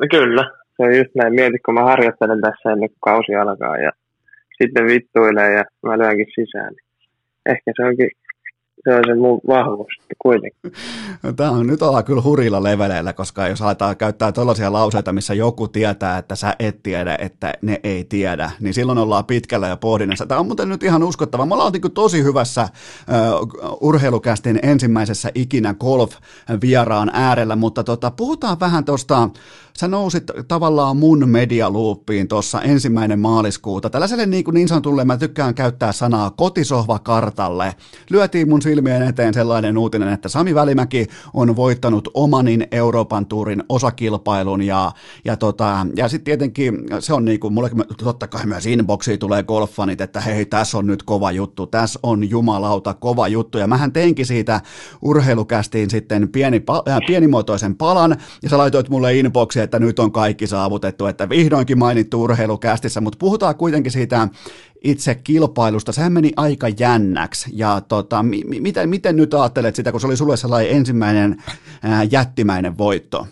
No 0.00 0.06
kyllä, 0.10 0.50
se 0.76 0.82
on 0.82 0.96
just 0.96 1.14
näin. 1.14 1.34
Mieti, 1.34 1.58
kun 1.58 1.74
mä 1.74 1.84
harjoittelen 1.84 2.40
tässä 2.40 2.72
ennen 2.72 2.88
kuin 2.88 2.98
kausi 3.00 3.34
alkaa 3.34 3.76
ja 3.76 3.90
sitten 4.62 4.86
vittuilee 4.86 5.52
ja 5.52 5.64
mä 5.82 5.98
lyönkin 5.98 6.26
sisään. 6.34 6.72
Niin 6.74 6.86
ehkä 7.46 7.72
se 7.76 7.82
onkin 7.84 8.10
se 8.86 8.94
on 8.94 9.02
se 9.06 9.14
mun 9.14 9.40
vahvuus 9.48 9.92
kuitenkin. 10.18 10.72
Tämä 11.36 11.50
on, 11.50 11.66
nyt 11.66 11.82
ollaan 11.82 12.04
kyllä 12.04 12.22
hurilla 12.22 12.62
leveleillä, 12.62 13.12
koska 13.12 13.48
jos 13.48 13.62
aletaan 13.62 13.96
käyttää 13.96 14.32
tällaisia 14.32 14.72
lauseita, 14.72 15.12
missä 15.12 15.34
joku 15.34 15.68
tietää, 15.68 16.18
että 16.18 16.36
sä 16.36 16.54
et 16.58 16.82
tiedä, 16.82 17.18
että 17.20 17.54
ne 17.62 17.80
ei 17.82 18.04
tiedä, 18.04 18.50
niin 18.60 18.74
silloin 18.74 18.98
ollaan 18.98 19.24
pitkällä 19.24 19.68
ja 19.68 19.76
pohdinnassa. 19.76 20.26
Tämä 20.26 20.40
on 20.40 20.46
muuten 20.46 20.68
nyt 20.68 20.82
ihan 20.82 21.02
uskottava. 21.02 21.46
Me 21.46 21.54
ollaan 21.54 21.72
niin 21.72 21.92
tosi 21.92 22.22
hyvässä 22.22 22.68
uh, 23.62 23.78
urheilukästin 23.80 24.58
ensimmäisessä 24.62 25.30
ikinä 25.34 25.74
golf-vieraan 25.74 27.10
äärellä, 27.12 27.56
mutta 27.56 27.84
tota, 27.84 28.10
puhutaan 28.10 28.60
vähän 28.60 28.84
tuosta 28.84 29.30
sä 29.78 29.88
nousit 29.88 30.24
tavallaan 30.48 30.96
mun 30.96 31.28
medialuuppiin 31.28 32.28
tuossa 32.28 32.62
ensimmäinen 32.62 33.18
maaliskuuta. 33.18 33.90
Tällaiselle 33.90 34.26
niin, 34.26 34.44
kuin 34.44 34.54
niin 34.54 34.68
sanotulle, 34.68 35.04
mä 35.04 35.16
tykkään 35.16 35.54
käyttää 35.54 35.92
sanaa 35.92 36.30
kotisohvakartalle. 36.30 37.74
Lyötiin 38.10 38.48
mun 38.48 38.62
silmien 38.62 39.02
eteen 39.02 39.34
sellainen 39.34 39.78
uutinen, 39.78 40.08
että 40.08 40.28
Sami 40.28 40.54
Välimäki 40.54 41.06
on 41.34 41.56
voittanut 41.56 42.08
Omanin 42.14 42.66
Euroopan 42.70 43.26
tuurin 43.26 43.62
osakilpailun 43.68 44.62
ja, 44.62 44.92
ja, 45.24 45.36
tota, 45.36 45.86
ja 45.96 46.08
sitten 46.08 46.24
tietenkin 46.24 46.78
se 46.98 47.14
on 47.14 47.24
niin 47.24 47.40
kuin, 47.40 47.54
mulle 47.54 47.70
totta 48.04 48.28
kai 48.28 48.46
myös 48.46 48.66
inboxiin 48.66 49.18
tulee 49.18 49.42
golfanit, 49.42 50.00
että 50.00 50.20
hei, 50.20 50.46
tässä 50.46 50.78
on 50.78 50.86
nyt 50.86 51.02
kova 51.02 51.32
juttu, 51.32 51.66
tässä 51.66 52.00
on 52.02 52.30
jumalauta 52.30 52.94
kova 52.94 53.28
juttu 53.28 53.58
ja 53.58 53.66
mähän 53.66 53.92
teinkin 53.92 54.26
siitä 54.26 54.60
urheilukästiin 55.02 55.90
sitten 55.90 56.28
pieni, 56.28 56.62
äh, 56.88 56.98
pienimuotoisen 57.06 57.76
palan 57.76 58.16
ja 58.42 58.48
sä 58.48 58.58
laitoit 58.58 58.88
mulle 58.88 59.14
inboxiin, 59.16 59.62
että 59.66 59.78
nyt 59.78 59.98
on 59.98 60.12
kaikki 60.12 60.46
saavutettu, 60.46 61.06
että 61.06 61.28
vihdoinkin 61.28 61.78
mainittu 61.78 62.22
urheilukästissä, 62.22 63.00
mutta 63.00 63.18
puhutaan 63.18 63.54
kuitenkin 63.54 63.92
siitä 63.92 64.28
itse 64.84 65.14
kilpailusta. 65.14 65.92
Sehän 65.92 66.12
meni 66.12 66.32
aika 66.36 66.66
jännäksi 66.78 67.50
ja 67.52 67.80
tota, 67.88 68.22
mi- 68.22 68.60
miten, 68.60 68.88
miten 68.88 69.16
nyt 69.16 69.34
ajattelet 69.34 69.74
sitä, 69.74 69.90
kun 69.90 70.00
se 70.00 70.06
oli 70.06 70.16
sulle 70.16 70.36
sellainen 70.36 70.76
ensimmäinen 70.76 71.36
ää, 71.82 72.02
jättimäinen 72.02 72.78
voitto? 72.78 73.26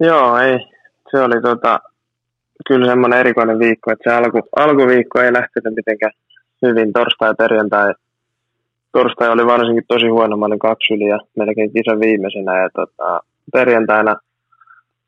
Joo, 0.00 0.38
ei. 0.38 0.58
Se 1.10 1.20
oli 1.20 1.42
tota, 1.42 1.80
kyllä 2.68 2.86
semmoinen 2.86 3.18
erikoinen 3.18 3.58
viikko, 3.58 3.92
että 3.92 4.10
se 4.10 4.16
alku, 4.16 4.40
alkuviikko 4.56 5.20
ei 5.20 5.32
lähtenyt 5.32 5.74
mitenkään 5.76 6.12
hyvin 6.66 6.92
torstai 6.92 7.28
ja 7.28 7.34
perjantai 7.34 7.94
torstai 8.94 9.28
oli 9.30 9.46
varsinkin 9.46 9.84
tosi 9.88 10.08
huono, 10.08 10.36
mä 10.36 10.46
olin 10.46 10.68
kaksi 10.68 10.94
yli 10.94 11.06
ja 11.14 11.18
melkein 11.36 11.72
kisan 11.72 12.00
viimeisenä 12.00 12.62
ja 12.62 12.68
tota, 12.78 13.20
perjantaina 13.52 14.14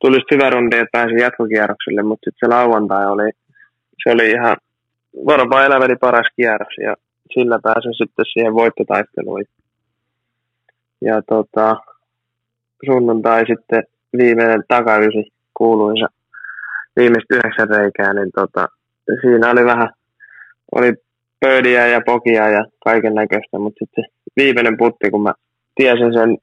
tuli 0.00 0.18
hyvä 0.30 0.50
rundi, 0.50 0.76
että 0.76 0.92
pääsin 0.92 1.18
jatkokierrokselle, 1.18 2.02
mutta 2.02 2.24
sitten 2.24 2.48
se 2.48 2.54
lauantai 2.54 3.06
oli, 3.06 3.30
se 4.02 4.10
oli 4.10 4.30
ihan 4.30 4.56
varmaan 5.26 5.64
elämäni 5.64 5.96
paras 5.96 6.26
kierros 6.36 6.76
ja 6.86 6.94
sillä 7.34 7.58
pääsin 7.62 7.94
sitten 7.94 8.24
siihen 8.32 8.54
voittotaisteluun. 8.54 9.44
Ja 11.00 11.22
tota, 11.22 11.76
sunnuntai 12.86 13.44
sitten 13.46 13.82
viimeinen 14.18 14.62
takaysi 14.68 15.32
kuuluisa 15.54 16.06
viimeistä 16.96 17.34
yhdeksän 17.36 17.68
reikää, 17.68 18.14
niin 18.14 18.30
tota, 18.34 18.68
siinä 19.20 19.50
oli 19.50 19.64
vähän, 19.64 19.88
oli 20.72 20.92
pöydiä 21.40 21.86
ja 21.86 22.00
pokia 22.06 22.48
ja 22.48 22.64
kaiken 22.84 23.14
näköistä, 23.14 23.58
mutta 23.58 23.78
sitten 23.78 24.04
viimeinen 24.36 24.76
putti, 24.76 25.10
kun 25.10 25.22
mä 25.22 25.32
tiesin 25.74 26.12
sen, 26.12 26.38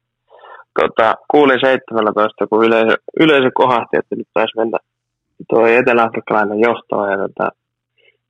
tota, 0.80 1.16
kuulin 1.32 1.60
17, 1.60 2.48
kun 2.48 2.66
yleisö, 2.66 2.96
yleisö 3.20 3.50
kohahti, 3.54 3.98
että 3.98 4.16
nyt 4.16 4.28
taisi 4.34 4.58
mennä 4.58 4.78
tuo 5.50 5.68
eteläafrikkalainen 5.68 6.60
johtoon 6.60 7.12
ja 7.12 7.18
tota, 7.18 7.50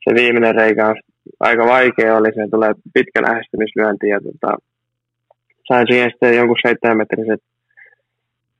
se 0.04 0.16
viimeinen 0.16 0.56
reikä 0.56 0.88
on 0.88 0.96
aika 1.40 1.66
vaikea 1.66 2.18
oli, 2.18 2.28
se 2.28 2.48
tulee 2.52 2.74
pitkä 2.94 3.22
lähestymislyönti 3.22 4.08
ja 4.08 4.20
tota, 4.22 4.58
sain 5.68 5.88
siihen 5.90 6.10
sitten 6.12 6.36
jonkun 6.36 6.58
7 6.62 6.98
metriset 6.98 7.42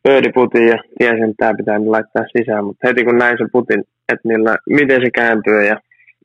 pöydiputin 0.04 0.68
ja 0.68 0.78
tiesin, 0.98 1.30
että 1.30 1.36
tämä 1.38 1.58
pitää 1.58 1.80
laittaa 1.86 2.24
sisään, 2.38 2.66
mutta 2.66 2.88
heti 2.88 3.04
kun 3.04 3.18
näin 3.18 3.38
sen 3.38 3.50
putin, 3.52 3.84
että 4.10 4.28
millä, 4.28 4.58
miten 4.70 5.02
se 5.02 5.10
kääntyy 5.12 5.64
ja 5.66 5.78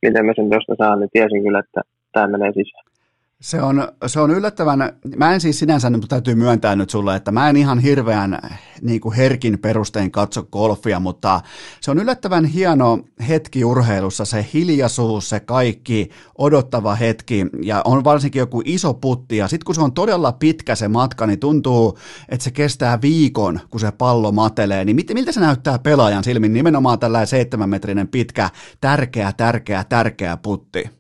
miten 0.03 0.27
mä 0.27 0.33
sen 0.37 0.51
tuosta 0.51 0.75
saan, 0.79 1.01
niin 1.01 1.11
tiesin 1.13 1.43
kyllä, 1.43 1.59
että 1.59 1.81
tämä 2.13 2.27
menee 2.27 2.53
sisään. 2.53 2.98
Se 3.43 3.63
on, 3.63 3.89
se 4.07 4.21
on 4.21 4.31
yllättävän, 4.31 4.93
mä 5.17 5.35
en 5.35 5.41
siis 5.41 5.59
sinänsä 5.59 5.91
nyt 5.91 6.07
täytyy 6.09 6.35
myöntää 6.35 6.77
nyt 6.77 6.91
sulle, 6.91 7.17
että 7.17 7.33
mä 7.33 7.49
en 7.49 7.57
ihan 7.57 7.79
hirveän 7.79 8.39
niin 8.83 9.01
kuin 9.01 9.17
herkin 9.17 9.59
perustein 9.59 10.11
katso 10.11 10.43
golfia, 10.43 11.01
mutta 11.01 11.41
se 11.81 11.91
on 11.91 11.99
yllättävän 11.99 12.45
hieno 12.45 12.99
hetki 13.29 13.65
urheilussa, 13.65 14.25
se 14.25 14.47
hiljaisuus, 14.55 15.29
se 15.29 15.41
kaikki 15.41 16.11
odottava 16.39 16.95
hetki 16.95 17.47
ja 17.63 17.83
on 17.85 18.05
varsinkin 18.05 18.41
joku 18.41 18.63
iso 18.65 18.95
putti 18.95 19.37
ja 19.37 19.49
sitten 19.49 19.65
kun 19.65 19.75
se 19.75 19.81
on 19.81 19.93
todella 19.93 20.33
pitkä 20.33 20.75
se 20.75 20.89
matka, 20.89 21.27
niin 21.27 21.41
tuntuu, 21.41 21.99
että 22.29 22.45
se 22.45 22.51
kestää 22.51 23.01
viikon, 23.01 23.61
kun 23.71 23.81
se 23.81 23.93
pallo 23.93 24.33
matelee, 24.33 24.85
niin 24.85 24.97
mit, 24.97 25.15
miltä 25.15 25.33
se 25.33 25.41
näyttää 25.41 25.79
pelaajan 25.79 26.25
silmin, 26.25 26.53
nimenomaan 26.53 26.99
tällainen 26.99 27.27
seitsemänmetrinen 27.27 28.09
pitkä, 28.09 28.51
tärkeä, 28.81 29.33
tärkeä, 29.33 29.85
tärkeä 29.85 30.37
putti? 30.37 30.98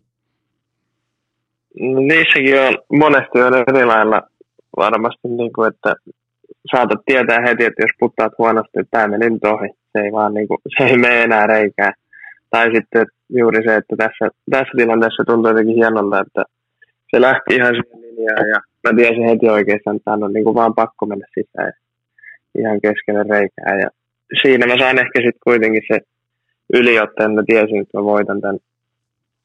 Niissäkin 1.80 2.60
on 2.60 2.98
monesti 2.98 3.38
on 3.40 3.54
eri 3.54 3.84
lailla 3.84 4.22
varmasti, 4.76 5.28
niin 5.28 5.52
kuin, 5.52 5.68
että 5.68 5.94
saatat 6.70 7.00
tietää 7.06 7.40
heti, 7.40 7.64
että 7.64 7.82
jos 7.82 7.90
puttaat 8.00 8.32
huonosti, 8.38 8.80
että 8.80 8.90
tämä 8.90 9.08
meni 9.08 9.30
nyt 9.30 9.44
ohi. 9.44 9.68
Se 9.92 9.98
ei 10.04 10.12
vaan 10.12 10.34
niin 10.34 10.48
kuin, 10.48 10.58
se 10.78 10.84
ei 10.84 10.96
mene 10.96 11.22
enää 11.22 11.46
reikään. 11.46 11.92
Tai 12.50 12.70
sitten 12.74 13.06
juuri 13.28 13.62
se, 13.64 13.76
että 13.76 13.96
tässä, 13.96 14.28
tässä 14.50 14.72
tilanteessa 14.76 15.24
tuntuu 15.26 15.50
jotenkin 15.50 15.74
hienolta, 15.74 16.20
että 16.20 16.42
se 17.10 17.20
lähti 17.20 17.54
ihan 17.54 17.74
siihen 17.74 18.00
linjaan 18.02 18.48
ja 18.48 18.60
mä 18.84 18.96
tiesin 18.96 19.28
heti 19.28 19.48
oikeastaan, 19.48 19.96
että 19.96 20.10
tämä 20.10 20.26
on 20.26 20.32
niin 20.32 20.44
kuin 20.44 20.54
vaan 20.54 20.74
pakko 20.74 21.06
mennä 21.06 21.26
sisään 21.34 21.72
ihan 22.58 22.80
keskelle 22.80 23.22
reikää. 23.22 23.80
Ja 23.82 23.88
siinä 24.42 24.66
mä 24.66 24.78
sain 24.78 24.98
ehkä 24.98 25.18
sitten 25.18 25.44
kuitenkin 25.44 25.82
se 25.92 26.00
yliotteen, 26.74 27.34
mä 27.34 27.42
tiesin, 27.46 27.80
että 27.80 27.98
mä 27.98 28.04
voitan 28.04 28.40
tämän, 28.40 28.58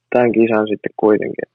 tämän 0.09 0.31
kisan 0.31 0.67
sitten 0.67 0.93
kuitenkin 0.97 1.52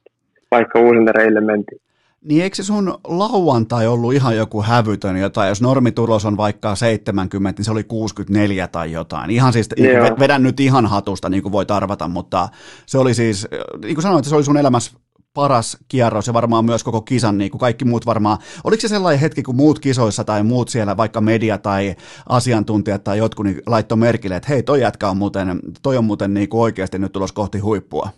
vaikka 0.50 0.78
reille 1.12 1.40
mentiin. 1.40 1.80
Niin 2.24 2.42
eikö 2.42 2.56
se 2.56 2.62
sun 2.62 2.98
lauantai 3.04 3.86
ollut 3.86 4.14
ihan 4.14 4.36
joku 4.36 4.62
hävytön 4.62 5.16
jotain, 5.16 5.48
jos 5.48 5.62
normitulos 5.62 6.24
on 6.24 6.36
vaikka 6.36 6.74
70, 6.74 7.58
niin 7.58 7.64
se 7.64 7.70
oli 7.70 7.84
64 7.84 8.68
tai 8.68 8.92
jotain. 8.92 9.30
Ihan 9.30 9.52
siis, 9.52 9.68
Joo. 9.76 10.16
vedän 10.18 10.42
nyt 10.42 10.60
ihan 10.60 10.86
hatusta, 10.86 11.28
niin 11.28 11.42
kuin 11.42 11.52
voit 11.52 11.70
arvata, 11.70 12.08
mutta 12.08 12.48
se 12.86 12.98
oli 12.98 13.14
siis, 13.14 13.48
niin 13.82 13.94
kuin 13.94 14.02
sanoin, 14.02 14.18
että 14.18 14.28
se 14.28 14.36
oli 14.36 14.44
sun 14.44 14.56
elämässä 14.56 14.92
paras 15.34 15.76
kierros 15.88 16.26
ja 16.26 16.32
varmaan 16.32 16.64
myös 16.64 16.84
koko 16.84 17.00
kisan, 17.00 17.38
niin 17.38 17.50
kuin 17.50 17.60
kaikki 17.60 17.84
muut 17.84 18.06
varmaan. 18.06 18.38
Oliko 18.64 18.80
se 18.80 18.88
sellainen 18.88 19.20
hetki, 19.20 19.42
kun 19.42 19.56
muut 19.56 19.78
kisoissa 19.78 20.24
tai 20.24 20.42
muut 20.42 20.68
siellä, 20.68 20.96
vaikka 20.96 21.20
media 21.20 21.58
tai 21.58 21.96
asiantuntijat 22.28 23.04
tai 23.04 23.18
jotkut, 23.18 23.46
niin 23.46 23.62
laittoi 23.66 23.98
merkille, 23.98 24.36
että 24.36 24.48
hei, 24.48 24.62
toi 24.62 24.80
jätkä 24.80 25.08
on 25.08 25.16
muuten, 25.16 25.60
toi 25.82 25.96
on 25.96 26.04
muuten 26.04 26.34
niin 26.34 26.48
kuin 26.48 26.60
oikeasti 26.60 26.98
nyt 26.98 27.12
tulos 27.12 27.32
kohti 27.32 27.58
huippua? 27.58 28.10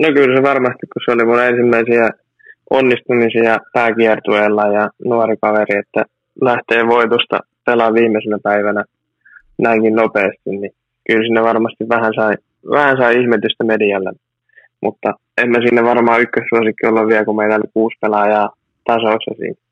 No 0.00 0.08
kyllä 0.14 0.36
se 0.36 0.42
varmasti, 0.42 0.86
kun 0.92 1.02
se 1.04 1.12
oli 1.12 1.24
mun 1.24 1.42
ensimmäisiä 1.42 2.10
onnistumisia 2.70 3.58
pääkiertueella 3.72 4.66
ja 4.66 4.88
nuori 5.04 5.36
kaveri, 5.42 5.78
että 5.78 6.04
lähtee 6.40 6.86
voitosta 6.86 7.40
pelaa 7.66 7.94
viimeisenä 7.94 8.38
päivänä 8.42 8.84
näinkin 9.58 9.94
nopeasti, 9.94 10.50
niin 10.50 10.72
kyllä 11.06 11.24
sinne 11.24 11.42
varmasti 11.42 11.88
vähän 11.88 12.12
sai, 12.14 12.34
vähän 12.70 12.96
sai 12.96 13.20
ihmetystä 13.20 13.64
medialle. 13.64 14.12
Mutta 14.80 15.14
en 15.42 15.50
mä 15.50 15.58
sinne 15.66 15.84
varmaan 15.84 16.20
ykkössuosikki 16.20 16.86
olla 16.86 17.06
vielä, 17.06 17.24
kun 17.24 17.36
meillä 17.36 17.56
oli 17.56 17.70
kuusi 17.74 17.96
pelaajaa 18.00 18.50
tasoissa 18.84 19.34
siinä. 19.36 19.63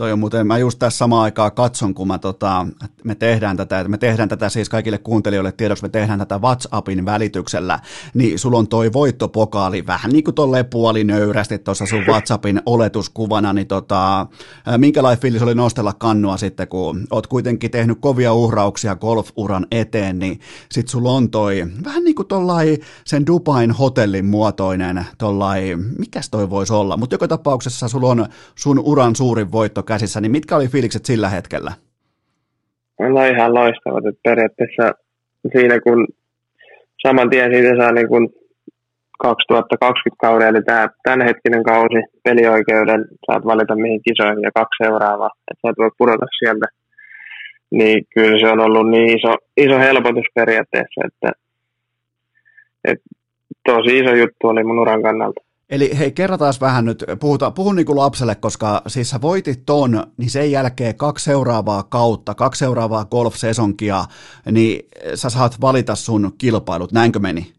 Toi 0.00 0.12
on 0.12 0.18
muuten, 0.18 0.46
mä 0.46 0.58
just 0.58 0.78
tässä 0.78 0.98
samaan 0.98 1.22
aikaan 1.22 1.52
katson, 1.52 1.94
kun 1.94 2.06
mä 2.08 2.18
tota, 2.18 2.66
me 3.04 3.14
tehdään 3.14 3.56
tätä, 3.56 3.84
me 3.88 3.98
tehdään 3.98 4.28
tätä 4.28 4.48
siis 4.48 4.68
kaikille 4.68 4.98
kuuntelijoille 4.98 5.52
tiedoksi, 5.52 5.84
me 5.84 5.88
tehdään 5.88 6.18
tätä 6.18 6.38
WhatsAppin 6.38 7.04
välityksellä, 7.04 7.78
niin 8.14 8.38
sulla 8.38 8.58
on 8.58 8.68
toi 8.68 8.92
voittopokaali 8.92 9.86
vähän 9.86 10.10
niin 10.10 10.24
kuin 10.24 10.34
tolleen 10.34 10.66
puolinöyrästi 10.66 11.58
tuossa 11.58 11.86
sun 11.86 12.06
WhatsAppin 12.06 12.62
oletuskuvana, 12.66 13.52
niin 13.52 13.66
tota, 13.66 14.26
minkälainen 14.76 15.22
fiilis 15.22 15.42
oli 15.42 15.54
nostella 15.54 15.92
kannua 15.92 16.36
sitten, 16.36 16.68
kun 16.68 17.06
oot 17.10 17.26
kuitenkin 17.26 17.70
tehnyt 17.70 17.98
kovia 18.00 18.32
uhrauksia 18.32 18.96
golfuran 18.96 19.66
eteen, 19.70 20.18
niin 20.18 20.40
sit 20.72 20.88
sulla 20.88 21.10
on 21.10 21.30
toi 21.30 21.66
vähän 21.84 22.04
niin 22.04 22.14
kuin 22.14 22.28
tollai 22.28 22.78
sen 23.04 23.26
Dubain 23.26 23.70
hotellin 23.70 24.26
muotoinen, 24.26 25.06
tollai, 25.18 25.76
mikäs 25.98 26.30
toi 26.30 26.50
voisi 26.50 26.72
olla, 26.72 26.96
mutta 26.96 27.14
joka 27.14 27.28
tapauksessa 27.28 27.88
sulla 27.88 28.08
on 28.08 28.26
sun 28.54 28.78
uran 28.78 29.16
suurin 29.16 29.52
voitto 29.52 29.82
käsissä, 29.92 30.20
niin 30.20 30.32
mitkä 30.32 30.56
oli 30.56 30.68
fiilikset 30.68 31.04
sillä 31.04 31.28
hetkellä? 31.28 31.72
No 32.98 33.24
ihan 33.34 33.54
loistavat, 33.54 34.06
että 34.06 34.20
periaatteessa 34.28 34.84
siinä 35.52 35.80
kun 35.80 36.00
saman 37.02 37.30
tien 37.30 37.50
siitä 37.52 37.76
saa 37.80 37.92
niin 37.92 38.08
kuin 38.08 38.28
2020 39.18 40.20
kauden, 40.20 40.48
eli 40.48 40.62
tämä 40.62 40.88
tämänhetkinen 41.02 41.62
kausi, 41.62 42.00
pelioikeuden, 42.24 43.00
saat 43.26 43.44
valita 43.44 43.76
mihin 43.76 44.00
kisoihin 44.06 44.42
ja 44.42 44.50
kaksi 44.54 44.84
seuraavaa, 44.84 45.30
että 45.50 45.60
sä 45.62 45.74
voit 45.78 45.98
pudota 45.98 46.26
sieltä. 46.38 46.66
Niin 47.70 47.98
kyllä 48.14 48.38
se 48.40 48.52
on 48.52 48.60
ollut 48.60 48.90
niin 48.90 49.18
iso, 49.18 49.32
iso 49.56 49.78
helpotus 49.78 50.28
periaatteessa, 50.34 51.00
että, 51.08 51.30
että 52.84 53.08
tosi 53.68 53.98
iso 53.98 54.14
juttu 54.14 54.42
oli 54.48 54.64
mun 54.64 54.78
uran 54.78 55.02
kannalta. 55.02 55.40
Eli 55.70 55.98
hei, 55.98 56.12
kerrataan 56.12 56.54
vähän 56.60 56.84
nyt, 56.84 57.04
puhuta, 57.20 57.50
puhun 57.50 57.76
niin 57.76 57.86
kuin 57.86 57.98
lapselle, 57.98 58.34
koska 58.34 58.82
siis 58.86 59.10
sä 59.10 59.20
voitit 59.20 59.62
ton, 59.66 60.04
niin 60.16 60.30
sen 60.30 60.50
jälkeen 60.50 60.96
kaksi 60.96 61.24
seuraavaa 61.24 61.82
kautta, 61.82 62.34
kaksi 62.34 62.58
seuraavaa 62.58 63.04
golf-sesonkia, 63.04 64.04
niin 64.50 64.88
sä 65.14 65.30
saat 65.30 65.60
valita 65.60 65.94
sun 65.94 66.32
kilpailut, 66.38 66.92
näinkö 66.92 67.18
meni? 67.18 67.52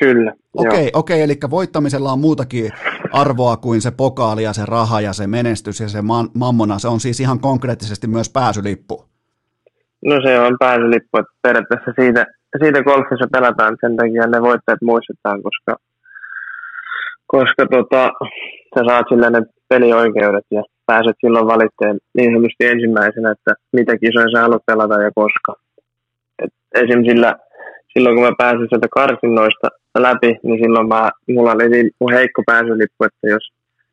Kyllä. 0.00 0.32
Okei, 0.54 0.68
okay, 0.68 0.90
okei, 0.92 1.16
okay, 1.16 1.20
eli 1.20 1.38
voittamisella 1.50 2.12
on 2.12 2.18
muutakin 2.18 2.70
arvoa 3.12 3.56
kuin 3.56 3.80
se 3.80 3.90
pokaali 3.90 4.42
ja 4.42 4.52
se 4.52 4.62
raha 4.66 5.00
ja 5.00 5.12
se 5.12 5.26
menestys 5.26 5.80
ja 5.80 5.88
se 5.88 5.98
mammona. 6.34 6.78
Se 6.78 6.88
on 6.88 7.00
siis 7.00 7.20
ihan 7.20 7.40
konkreettisesti 7.40 8.06
myös 8.06 8.28
pääsylippu. 8.28 9.04
No 10.04 10.20
se 10.22 10.40
on 10.40 10.56
pääsylippu, 10.58 11.18
että 11.18 11.32
periaatteessa 11.42 11.92
siitä, 12.00 12.26
siitä 12.58 12.82
golfissa 12.82 13.26
pelataan, 13.32 13.76
sen 13.80 13.96
takia 13.96 14.26
ne 14.26 14.42
voittajat 14.42 14.82
muistetaan, 14.82 15.42
koska 15.42 15.76
koska 17.36 17.62
tota, 17.76 18.02
sä 18.74 18.80
saat 18.88 19.06
sillä 19.08 19.30
ne 19.30 19.40
pelioikeudet 19.68 20.46
ja 20.50 20.62
pääset 20.86 21.16
silloin 21.20 21.46
valitteen 21.46 21.96
niin 22.16 22.30
sanotusti 22.30 22.64
ensimmäisenä, 22.72 23.30
että 23.30 23.52
mitä 23.72 23.92
kisoja 23.98 24.28
sä 24.32 24.42
haluat 24.42 24.66
pelata 24.66 25.02
ja 25.02 25.10
koska. 25.14 25.52
Et 26.42 26.52
esim. 26.74 27.00
Sillä, 27.08 27.30
silloin 27.92 28.14
kun 28.16 28.24
mä 28.24 28.32
pääsin 28.38 28.66
sieltä 28.68 28.88
karsinnoista 29.00 29.68
läpi, 29.98 30.30
niin 30.42 30.58
silloin 30.62 30.88
mä, 30.88 31.10
mulla 31.28 31.52
oli 31.52 31.68
niin 31.68 31.90
heikko 32.12 32.42
pääsylippu, 32.46 33.04
että 33.04 33.26
jos 33.34 33.44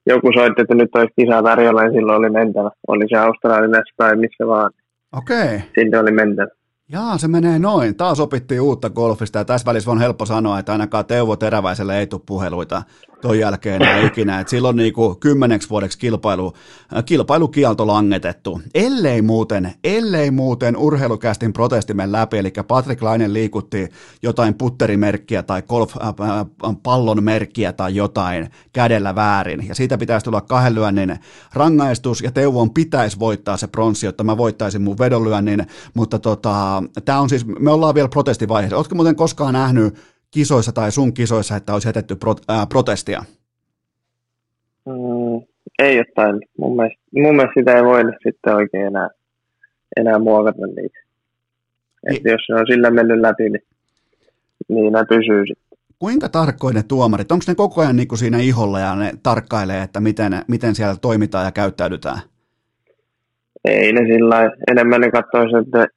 joku 0.06 0.30
soitti, 0.38 0.62
että 0.62 0.76
nyt 0.76 0.96
olisi 0.96 1.14
kisaa 1.20 1.44
tarjolla, 1.44 1.82
niin 1.82 1.94
silloin 1.94 2.20
oli 2.20 2.30
mentävä. 2.30 2.72
Oli 2.88 3.06
se 3.10 3.18
Australiassa 3.18 3.94
tai 3.98 4.16
missä 4.16 4.48
vaan. 4.48 4.72
Okei. 5.18 5.56
Okay. 5.56 5.60
Sinne 5.76 6.00
oli 6.00 6.12
mentävä. 6.12 6.48
Jaa, 6.92 7.18
se 7.18 7.28
menee 7.28 7.60
noin. 7.60 7.96
Taas 7.96 8.20
opittiin 8.20 8.62
uutta 8.62 8.90
golfista 8.90 9.40
ja 9.40 9.46
tässä 9.46 9.66
välissä 9.66 9.92
on 9.92 10.00
helppo 10.00 10.26
sanoa, 10.26 10.60
että 10.60 10.72
ainakaan 10.72 11.06
Teuvo 11.06 11.36
Teräväiselle 11.36 12.00
ei 12.00 12.08
tule 12.08 12.22
puheluita 12.26 12.82
ton 13.22 13.40
jälkeen 13.40 13.82
enää 13.82 14.08
ikinä. 14.08 14.40
Et 14.40 14.48
silloin 14.48 14.76
niin 14.76 14.94
kuin 14.94 15.20
kymmeneksi 15.20 15.70
vuodeksi 15.70 16.00
kilpailu, 16.00 16.54
äh, 16.98 17.06
kilpailukielto 17.06 17.88
langetettu. 17.88 18.62
Ellei 18.74 19.22
muuten, 19.22 19.74
ellei 19.84 20.32
muuten 20.32 20.78
urheilukästin 20.78 21.54
protestimen 21.54 22.12
läpi, 22.12 22.38
eli 22.38 22.54
Patrick 22.68 23.02
Lainen 23.02 23.34
liikutti 23.34 23.90
jotain 24.22 24.54
putterimerkkiä 24.54 25.44
tai 25.44 25.62
golf-pallon 25.62 27.18
äh, 27.18 27.22
äh, 27.22 27.24
merkkiä 27.24 27.74
tai 27.74 27.96
jotain 27.96 28.50
kädellä 28.74 29.16
väärin. 29.16 29.68
Ja 29.68 29.76
siitä 29.76 29.98
pitäisi 29.98 30.24
tulla 30.24 30.42
kahden 30.42 30.76
lyönnin 30.76 31.20
rangaistus 31.54 32.22
ja 32.22 32.32
Teuvon 32.32 32.74
pitäisi 32.74 33.20
voittaa 33.20 33.58
se 33.58 33.68
pronssi, 33.68 34.06
jotta 34.06 34.24
mä 34.24 34.38
voittaisin 34.38 34.82
mun 34.82 34.98
vedonlyönnin, 35.00 35.68
mutta 35.94 36.20
tota, 36.20 36.84
tämä 37.06 37.20
on 37.20 37.30
siis, 37.30 37.46
me 37.46 37.72
ollaan 37.72 37.96
vielä 37.96 38.08
protestivaiheessa. 38.10 38.78
Oletko 38.78 38.96
muuten 38.96 39.16
koskaan 39.16 39.54
nähnyt 39.54 40.11
kisoissa 40.32 40.72
tai 40.72 40.92
sun 40.92 41.14
kisoissa, 41.14 41.56
että 41.56 41.74
olisi 41.74 41.88
jätetty 41.88 42.16
pro, 42.16 42.36
ää, 42.48 42.66
protestia? 42.66 43.24
Mm, 44.86 45.42
ei 45.80 45.98
jotain. 45.98 46.42
Mun 46.58 46.76
mielestä, 46.76 47.00
mun 47.12 47.36
mielestä 47.36 47.60
sitä 47.60 47.76
ei 47.76 47.84
voi 47.84 48.04
sitten 48.24 48.56
oikein 48.56 48.86
enää, 48.86 49.10
enää 49.98 50.20
muokata 50.20 50.68
niitä. 50.68 51.00
Että 52.14 52.30
jos 52.30 52.42
se 52.48 52.54
on 52.54 52.68
sillä 52.68 52.92
mennyt 52.92 53.22
läpi, 53.22 53.50
niin, 53.50 53.64
niin 54.68 54.94
ne 54.94 55.06
pysyy 55.10 55.44
sitten. 55.48 55.78
Kuinka 56.00 56.30
tarkkoja 56.30 56.74
ne 56.74 56.84
tuomarit? 56.84 57.32
Onko 57.32 57.44
ne 57.48 57.56
koko 57.56 57.82
ajan 57.82 57.96
niin 57.96 58.08
kuin 58.08 58.20
siinä 58.20 58.38
iholla 58.38 58.80
ja 58.80 58.96
ne 58.96 59.12
tarkkailee, 59.24 59.82
että 59.82 60.00
miten, 60.00 60.42
miten 60.48 60.76
siellä 60.76 60.96
toimitaan 61.02 61.46
ja 61.46 61.52
käyttäydytään? 61.52 62.20
Ei 63.66 63.94
ne 63.94 64.02
sillä 64.14 64.52
enemmän 64.72 65.02
ne 65.02 65.12
katsoisi, 65.12 65.58
että 65.58 65.88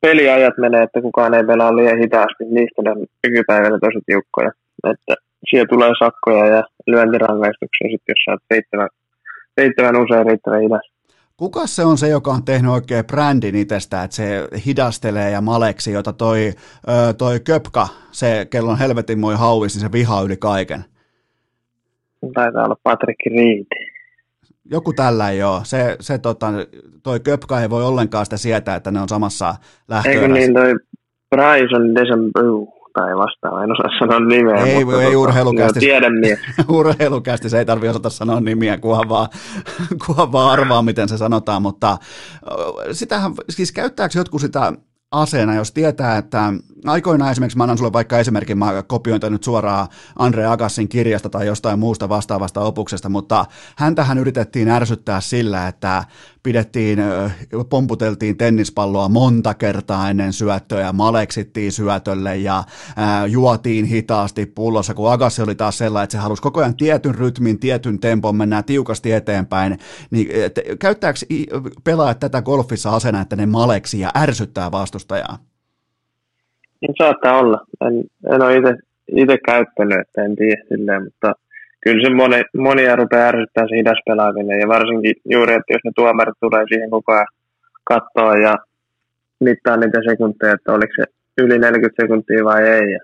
peliajat 0.00 0.58
menee, 0.58 0.82
että 0.82 1.02
kukaan 1.02 1.34
ei 1.34 1.44
pelaa 1.44 1.76
liian 1.76 1.98
hitaasti, 1.98 2.44
niistä 2.44 2.82
on 2.86 3.06
nykypäivänä 3.26 3.78
tosi 3.78 4.00
tiukkoja. 4.06 4.50
Että 4.92 5.14
siellä 5.50 5.68
tulee 5.68 5.92
sakkoja 5.98 6.46
ja 6.46 6.62
lyöntirangaistuksia 6.86 7.88
sitten, 7.90 8.12
jos 8.12 8.24
sä 8.24 8.30
oot 8.30 8.42
riittävän, 8.50 8.88
riittävän 9.56 10.02
usein 10.02 10.26
riittävän 10.26 10.62
hidas. 10.62 10.90
Kuka 11.36 11.66
se 11.66 11.84
on 11.84 11.98
se, 11.98 12.08
joka 12.08 12.30
on 12.30 12.44
tehnyt 12.44 12.70
oikein 12.70 13.04
brändin 13.04 13.54
itsestä, 13.54 14.02
että 14.02 14.16
se 14.16 14.48
hidastelee 14.66 15.30
ja 15.30 15.40
maleksi, 15.40 15.92
jota 15.92 16.12
toi, 16.12 16.52
toi 17.18 17.40
Köpka, 17.40 17.88
se 18.10 18.46
kellon 18.50 18.78
helvetin 18.78 19.18
moi 19.18 19.34
hauvis, 19.34 19.74
niin 19.74 19.80
se 19.80 19.92
vihaa 19.92 20.22
yli 20.22 20.36
kaiken? 20.36 20.84
taitaa 22.34 22.64
olla 22.64 22.76
Patrick 22.82 23.20
Reed. 23.26 23.77
Joku 24.70 24.92
tällä 24.92 25.32
joo. 25.32 25.60
Se, 25.64 25.96
se 26.00 26.18
tota, 26.18 26.46
toi 27.02 27.20
Köpka 27.20 27.60
ei 27.60 27.70
voi 27.70 27.84
ollenkaan 27.84 28.26
sitä 28.26 28.36
sietää, 28.36 28.76
että 28.76 28.90
ne 28.90 29.00
on 29.00 29.08
samassa 29.08 29.54
lähtöörässä. 29.88 30.22
Eikö 30.22 30.34
niin 30.34 30.54
toi 30.54 30.74
Bryson 31.30 31.94
DeChambeau 31.94 32.66
tai 32.94 33.16
vastaava, 33.16 33.64
en 33.64 33.72
osaa 33.72 33.98
sanoa 33.98 34.20
nimeä. 34.20 34.64
Ei, 34.64 34.84
mutta 34.84 35.00
ei 35.00 35.06
tota, 35.06 35.18
urheilukästi. 35.18 35.80
Tiedemies. 35.80 36.38
urheilukästi 36.68 37.48
se 37.48 37.58
ei 37.58 37.64
tarvitse 37.64 37.90
osata 37.90 38.10
sanoa 38.10 38.40
nimiä, 38.40 38.78
kunhan 38.78 39.08
vaan, 39.08 39.28
kunhan 40.06 40.32
vaan 40.32 40.50
arvaa, 40.50 40.82
miten 40.82 41.08
se 41.08 41.16
sanotaan, 41.16 41.62
mutta 41.62 41.98
sitähän, 42.92 43.32
siis 43.50 43.72
käyttääkö 43.72 44.18
jotkut 44.18 44.40
sitä 44.40 44.72
aseena, 45.10 45.54
jos 45.54 45.72
tietää, 45.72 46.18
että 46.18 46.52
aikoinaan 46.86 47.30
esimerkiksi, 47.32 47.58
mä 47.58 47.64
annan 47.64 47.78
sulle 47.78 47.92
vaikka 47.92 48.18
esimerkin, 48.18 48.58
mä 48.58 48.82
kopioin 48.86 49.20
nyt 49.30 49.44
suoraan 49.44 49.88
Andre 50.18 50.46
Agassin 50.46 50.88
kirjasta 50.88 51.28
tai 51.28 51.46
jostain 51.46 51.78
muusta 51.78 52.08
vastaavasta 52.08 52.60
opuksesta, 52.60 53.08
mutta 53.08 53.46
häntähän 53.76 54.18
yritettiin 54.18 54.68
ärsyttää 54.68 55.20
sillä, 55.20 55.68
että 55.68 56.04
pidettiin, 56.42 56.98
pomputeltiin 57.68 58.36
tennispalloa 58.36 59.08
monta 59.08 59.54
kertaa 59.54 60.10
ennen 60.10 60.32
syöttöä, 60.32 60.92
maleksittiin 60.92 61.72
syötölle 61.72 62.36
ja 62.36 62.64
juotiin 63.28 63.84
hitaasti 63.84 64.46
pullossa, 64.46 64.94
kun 64.94 65.12
Agassi 65.12 65.42
oli 65.42 65.54
taas 65.54 65.78
sellainen, 65.78 66.04
että 66.04 66.12
se 66.12 66.18
halusi 66.18 66.42
koko 66.42 66.60
ajan 66.60 66.76
tietyn 66.76 67.14
rytmin, 67.14 67.58
tietyn 67.58 67.98
tempon, 68.00 68.36
mennään 68.36 68.64
tiukasti 68.64 69.12
eteenpäin, 69.12 69.78
niin 70.10 70.28
et, 70.30 70.58
käyttääkö 70.78 71.18
pelaajat 71.84 72.18
tätä 72.18 72.42
golfissa 72.42 72.90
asena, 72.90 73.20
että 73.20 73.36
ne 73.36 73.46
maleksi 73.46 74.00
ja 74.00 74.10
ärsyttää 74.16 74.70
vastustajaa? 74.70 75.47
Niin 76.80 76.94
saattaa 76.98 77.38
olla. 77.38 77.58
En, 77.86 77.94
en 78.34 78.42
ole 78.42 78.56
itse 79.16 79.38
käyttänyt, 79.46 79.98
että 80.00 80.22
en 80.24 80.36
tiedä 80.36 80.62
silleen, 80.68 81.04
mutta 81.04 81.32
kyllä 81.80 82.08
se 82.08 82.14
moni, 82.14 82.42
monia 82.56 82.96
rupeaa 82.96 83.28
ärsyttää 83.28 83.64
se 83.68 83.76
hidas 83.76 84.00
pelaaminen. 84.06 84.60
Ja 84.60 84.68
varsinkin 84.68 85.14
juuri, 85.24 85.54
että 85.54 85.72
jos 85.72 85.84
ne 85.84 85.90
tuomarit 85.96 86.34
tulee 86.40 86.64
siihen 86.68 86.90
koko 86.90 87.12
ajan 87.12 87.26
katsoa 87.84 88.34
ja 88.36 88.54
mittaa 89.40 89.76
niitä 89.76 89.98
sekunteja, 90.10 90.52
että 90.54 90.72
oliko 90.72 90.92
se 90.96 91.04
yli 91.38 91.58
40 91.58 92.02
sekuntia 92.02 92.44
vai 92.44 92.68
ei. 92.68 92.92
Ja, 92.92 93.00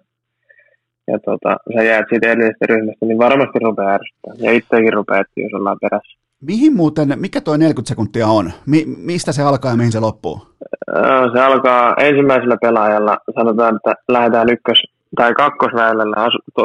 ja 1.07 1.19
tota, 1.19 1.57
sä 1.75 1.83
jäät 1.83 2.07
siitä 2.09 2.31
edellisestä 2.31 2.67
ryhmästä, 2.69 3.07
niin 3.07 3.19
varmasti 3.19 3.59
rupeaa 3.59 3.95
ärsyttää. 3.95 4.35
Ja 4.39 4.53
itsekin 4.53 4.93
rupeaa, 4.93 5.25
jos 5.37 5.55
ollaan 5.55 5.79
perässä. 5.81 6.24
Mihin 6.47 6.77
muuten, 6.77 7.09
mikä 7.16 7.41
tuo 7.41 7.57
40 7.57 7.89
sekuntia 7.89 8.27
on? 8.27 8.53
Mi- 8.66 8.85
mistä 8.97 9.33
se 9.33 9.43
alkaa 9.43 9.71
ja 9.71 9.77
mihin 9.77 9.93
se 9.93 10.01
loppuu? 10.01 10.47
Se 11.33 11.41
alkaa 11.41 11.95
ensimmäisellä 12.01 12.57
pelaajalla, 12.62 13.16
sanotaan, 13.35 13.77
että 13.77 13.93
lähdetään 14.09 14.49
ykkös- 14.49 14.95
tai 15.16 15.35
kakkosväylällä, 15.35 16.16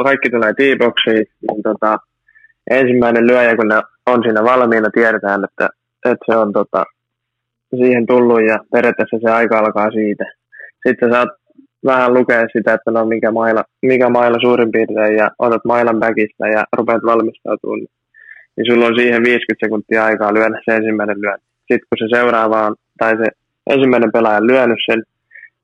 kaikki 0.02 0.30
tulee 0.30 0.52
t 0.54 0.58
niin 0.58 1.62
tota, 1.62 1.98
ensimmäinen 2.70 3.26
lyöjä, 3.26 3.56
kun 3.56 3.68
ne 3.68 3.82
on 4.06 4.22
siinä 4.22 4.44
valmiina, 4.44 4.90
tiedetään, 4.90 5.44
että, 5.44 5.68
että 6.04 6.24
se 6.26 6.36
on 6.36 6.52
tota, 6.52 6.84
siihen 7.76 8.06
tullut 8.06 8.42
ja 8.48 8.58
periaatteessa 8.72 9.18
se 9.22 9.30
aika 9.30 9.58
alkaa 9.58 9.90
siitä. 9.90 10.24
Sitten 10.88 11.12
saat 11.12 11.28
vähän 11.84 12.14
lukea 12.14 12.40
sitä, 12.52 12.74
että 12.74 12.90
no 12.90 13.04
mikä 13.04 13.30
maila, 13.30 13.64
mikä 13.82 14.08
maila 14.08 14.38
suurin 14.40 14.72
piirtein 14.72 15.16
ja 15.16 15.30
otat 15.38 15.64
mailan 15.64 16.00
väkistä 16.00 16.48
ja 16.48 16.64
rupeat 16.76 17.02
valmistautumaan, 17.04 17.86
niin 18.60 18.72
sulla 18.72 18.86
on 18.86 18.96
siihen 18.96 19.22
50 19.22 19.66
sekuntia 19.66 20.04
aikaa 20.04 20.34
lyödä 20.34 20.60
se 20.64 20.76
ensimmäinen 20.76 21.20
lyönti. 21.20 21.46
Sitten 21.58 21.88
kun 21.88 21.98
se 21.98 22.16
seuraava 22.16 22.66
on, 22.66 22.74
tai 22.98 23.16
se 23.16 23.26
ensimmäinen 23.70 24.12
pelaaja 24.12 24.36
on 24.36 24.46
lyönyt 24.46 24.78
sen, 24.90 25.02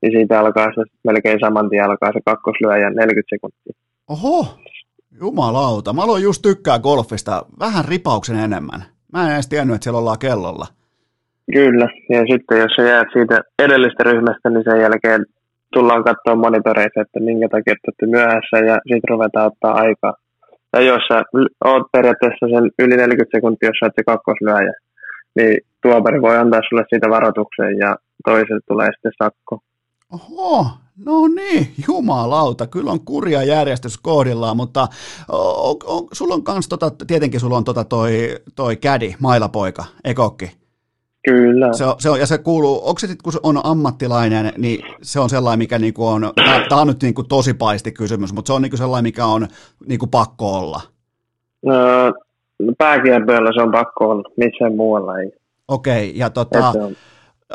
niin 0.01 0.11
siitä 0.11 0.39
alkaa 0.39 0.65
se 0.65 0.81
melkein 1.03 1.39
saman 1.39 1.69
tien 1.69 1.85
alkaa 1.85 2.13
se 2.13 2.19
kakkoslyöjä 2.25 2.89
40 2.89 3.29
sekuntia. 3.29 3.73
Oho, 4.07 4.45
jumalauta. 5.21 5.93
Mä 5.93 6.03
aloin 6.03 6.23
just 6.23 6.41
tykkää 6.41 6.79
golfista 6.79 7.45
vähän 7.59 7.85
ripauksen 7.85 8.39
enemmän. 8.39 8.83
Mä 9.13 9.25
en 9.27 9.33
edes 9.33 9.49
tiennyt, 9.49 9.75
että 9.75 9.83
siellä 9.83 9.99
ollaan 9.99 10.19
kellolla. 10.19 10.67
Kyllä, 11.53 11.87
ja 12.09 12.21
sitten 12.31 12.59
jos 12.59 12.71
sä 12.75 12.83
jäät 12.83 13.07
siitä 13.13 13.41
edellistä 13.59 14.03
ryhmästä, 14.03 14.49
niin 14.49 14.63
sen 14.63 14.81
jälkeen 14.81 15.25
tullaan 15.73 16.03
katsoa 16.03 16.35
monitoreissa, 16.35 17.01
että 17.01 17.19
minkä 17.19 17.47
takia 17.49 17.73
olette 17.87 18.05
myöhässä, 18.05 18.57
ja 18.69 18.75
sitten 18.89 19.09
ruvetaan 19.09 19.47
ottaa 19.47 19.73
aikaa. 19.73 20.13
Ja 20.73 20.81
jos 20.81 21.01
sä 21.07 21.23
oot 21.65 21.83
periaatteessa 21.91 22.45
sen 22.49 22.71
yli 22.79 22.97
40 22.97 23.37
sekuntia, 23.37 23.69
jos 23.69 23.77
sä 23.79 23.85
oot 23.85 23.93
se 23.95 24.03
kakkoslyöjä, 24.03 24.73
niin 25.35 25.57
tuomari 25.81 26.21
voi 26.21 26.37
antaa 26.37 26.61
sulle 26.69 26.83
siitä 26.89 27.09
varoituksen 27.09 27.77
ja 27.77 27.95
toiset 28.25 28.63
tulee 28.67 28.89
sitten 28.93 29.11
sakko. 29.23 29.59
Oho, 30.13 30.65
no 31.05 31.27
niin, 31.27 31.67
jumalauta, 31.87 32.67
kyllä 32.67 32.91
on 32.91 33.05
kurja 33.05 33.43
järjestys 33.43 33.97
kohdillaan, 33.97 34.57
mutta 34.57 34.87
o, 35.29 35.69
o, 35.71 36.07
sulla 36.13 36.33
on 36.33 36.43
kans 36.43 36.67
tota, 36.67 36.91
tietenkin 37.07 37.39
sulla 37.39 37.57
on 37.57 37.63
tota 37.63 37.83
toi, 37.83 38.11
toi 38.55 38.75
kädi, 38.75 39.15
mailapoika, 39.19 39.85
ekokki. 40.03 40.66
Kyllä. 41.27 41.73
Se 41.73 41.85
on, 41.85 41.95
se 41.99 42.09
on, 42.09 42.19
ja 42.19 42.25
se 42.25 42.37
kuuluu, 42.37 42.87
onko 42.87 42.99
se 42.99 43.07
sitten, 43.07 43.23
kun 43.23 43.33
se 43.33 43.39
on 43.43 43.61
ammattilainen, 43.63 44.53
niin 44.57 44.85
se 45.01 45.19
on 45.19 45.29
sellainen, 45.29 45.59
mikä 45.59 45.79
niinku 45.79 46.07
on, 46.07 46.31
tämä 46.69 46.81
on 46.81 46.87
nyt 46.87 47.03
niinku 47.03 47.23
tosi 47.23 47.53
paisti 47.53 47.91
kysymys, 47.91 48.33
mutta 48.33 48.49
se 48.49 48.53
on 48.53 48.61
niinku 48.61 48.77
sellainen, 48.77 49.03
mikä 49.03 49.25
on 49.25 49.47
niinku 49.87 50.07
pakko 50.07 50.53
olla. 50.53 50.81
No, 51.65 51.73
se 53.55 53.61
on 53.61 53.71
pakko 53.71 54.09
olla, 54.09 54.23
missään 54.37 54.75
muualla 54.75 55.19
ei. 55.19 55.31
Okei, 55.67 56.13
ja 56.15 56.29
tota, 56.29 56.73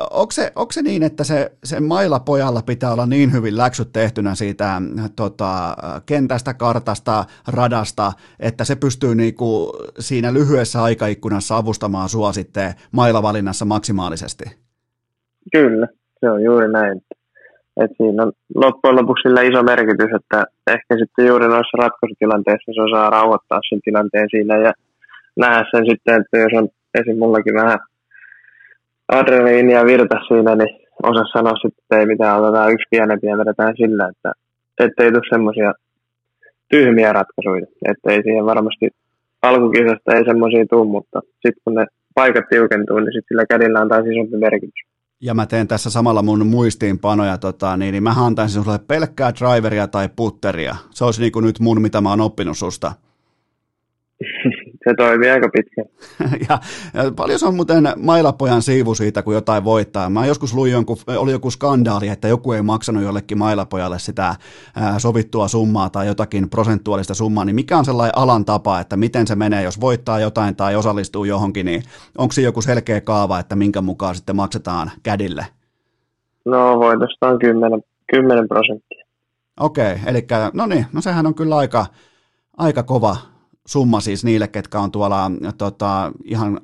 onko 0.00 0.30
se, 0.30 0.52
onko 0.56 0.72
se 0.72 0.82
niin, 0.82 1.02
että 1.02 1.24
se, 1.24 1.52
se 1.64 1.80
mailapojalla 1.80 2.62
pitää 2.66 2.92
olla 2.92 3.06
niin 3.06 3.32
hyvin 3.32 3.56
läksyt 3.56 3.88
tehtynä 3.92 4.34
siitä 4.34 4.82
tota, 5.16 5.76
kentästä, 6.06 6.54
kartasta, 6.54 7.24
radasta, 7.48 8.12
että 8.40 8.64
se 8.64 8.76
pystyy 8.76 9.14
niinku 9.14 9.72
siinä 9.98 10.32
lyhyessä 10.32 10.82
aikaikkunassa 10.82 11.56
avustamaan 11.56 12.08
sua 12.08 12.32
sitten 12.32 12.72
mailavalinnassa 12.92 13.64
maksimaalisesti? 13.64 14.44
Kyllä, 15.52 15.86
se 16.20 16.30
on 16.30 16.42
juuri 16.42 16.72
näin. 16.72 17.02
Et 17.84 17.90
siinä 17.96 18.22
on 18.22 18.32
loppujen 18.54 18.96
lopuksi 18.96 19.22
sillä 19.22 19.42
iso 19.42 19.62
merkitys, 19.62 20.10
että 20.20 20.44
ehkä 20.66 20.98
sitten 20.98 21.26
juuri 21.26 21.48
noissa 21.48 21.78
ratkaisutilanteissa 21.78 22.72
se 22.74 22.82
osaa 22.82 23.10
rauhoittaa 23.10 23.60
sen 23.68 23.80
tilanteen 23.84 24.28
siinä 24.30 24.56
ja 24.58 24.72
nähdä 25.36 25.64
sen 25.70 25.84
sitten, 25.90 26.20
että 26.20 26.38
jos 26.38 26.52
on 26.62 26.68
esim. 27.00 27.18
mullakin 27.18 27.54
vähän 27.54 27.78
adrenaliinia 29.18 29.84
virta 29.84 30.16
siinä, 30.28 30.54
niin 30.56 30.72
osa 31.02 31.24
sanoa 31.32 31.56
sitten, 31.62 31.82
että 31.82 31.98
ei 31.98 32.06
mitään, 32.06 32.40
otetaan 32.40 32.72
yksi 32.72 32.86
pienempi 32.90 33.26
ja 33.26 33.38
vedetään 33.38 33.74
sillä, 33.76 34.08
että 34.12 34.32
ettei 34.84 35.12
tule 35.12 35.30
semmoisia 35.30 35.72
tyhmiä 36.70 37.12
ratkaisuja. 37.12 37.66
Että 37.90 38.12
ei 38.12 38.22
siihen 38.22 38.46
varmasti 38.46 38.86
alkukisasta 39.42 40.14
ei 40.14 40.24
semmoisia 40.24 40.66
tule, 40.70 40.88
mutta 40.88 41.20
sitten 41.32 41.62
kun 41.64 41.74
ne 41.74 41.86
paikat 42.14 42.44
tiukentuu, 42.50 42.98
niin 42.98 43.12
sitten 43.12 43.28
sillä 43.28 43.46
kädillä 43.46 43.80
on 43.80 43.88
taas 43.88 44.06
isompi 44.06 44.36
merkitys. 44.36 44.82
Ja 45.20 45.34
mä 45.34 45.46
teen 45.46 45.68
tässä 45.68 45.90
samalla 45.90 46.22
mun 46.22 46.46
muistiinpanoja, 46.46 47.38
tota, 47.38 47.76
niin, 47.76 47.92
niin 47.92 48.02
mä 48.02 48.14
antaisin 48.16 48.62
sulle 48.62 48.78
pelkkää 48.88 49.32
driveria 49.40 49.88
tai 49.88 50.08
putteria. 50.16 50.74
Se 50.90 51.04
olisi 51.04 51.20
niin 51.20 51.32
kuin 51.32 51.44
nyt 51.44 51.60
mun, 51.60 51.82
mitä 51.82 52.00
mä 52.00 52.10
oon 52.10 52.20
oppinut 52.20 52.58
susta. 52.58 52.92
se 54.84 54.94
toimii 54.96 55.30
aika 55.30 55.48
pitkä. 55.48 55.82
ja, 56.48 56.58
ja 56.94 57.12
paljon 57.16 57.38
se 57.38 57.46
on 57.46 57.54
muuten 57.54 57.88
mailapojan 57.96 58.62
siivu 58.62 58.94
siitä, 58.94 59.22
kun 59.22 59.34
jotain 59.34 59.64
voittaa. 59.64 60.10
Mä 60.10 60.26
joskus 60.26 60.54
luin 60.54 60.72
jonkun, 60.72 60.96
oli 61.16 61.32
joku 61.32 61.50
skandaali, 61.50 62.08
että 62.08 62.28
joku 62.28 62.52
ei 62.52 62.62
maksanut 62.62 63.02
jollekin 63.02 63.38
mailapojalle 63.38 63.98
sitä 63.98 64.34
ää, 64.76 64.98
sovittua 64.98 65.48
summaa 65.48 65.90
tai 65.90 66.06
jotakin 66.06 66.50
prosentuaalista 66.50 67.14
summaa, 67.14 67.44
niin 67.44 67.54
mikä 67.54 67.78
on 67.78 67.84
sellainen 67.84 68.18
alan 68.18 68.44
tapa, 68.44 68.80
että 68.80 68.96
miten 68.96 69.26
se 69.26 69.34
menee, 69.34 69.62
jos 69.62 69.80
voittaa 69.80 70.20
jotain 70.20 70.56
tai 70.56 70.76
osallistuu 70.76 71.24
johonkin, 71.24 71.66
niin 71.66 71.82
onko 72.18 72.32
se 72.32 72.42
joku 72.42 72.62
selkeä 72.62 73.00
kaava, 73.00 73.38
että 73.38 73.56
minkä 73.56 73.80
mukaan 73.80 74.14
sitten 74.14 74.36
maksetaan 74.36 74.90
kädille? 75.02 75.46
No 76.44 76.78
voitosta 76.78 77.28
on 77.28 77.38
10, 77.38 77.82
10 78.12 78.48
prosenttia. 78.48 79.04
Okei, 79.60 79.92
okay, 79.92 80.04
eli 80.06 80.26
no 80.52 80.66
niin, 80.66 80.86
no 80.92 81.00
sehän 81.00 81.26
on 81.26 81.34
kyllä 81.34 81.56
aika, 81.56 81.86
aika 82.56 82.82
kova, 82.82 83.16
summa 83.66 84.00
siis 84.00 84.24
niille, 84.24 84.48
ketkä 84.48 84.80
on 84.80 84.92
tuolla 84.92 85.30
tota, 85.58 86.12
ihan, 86.24 86.60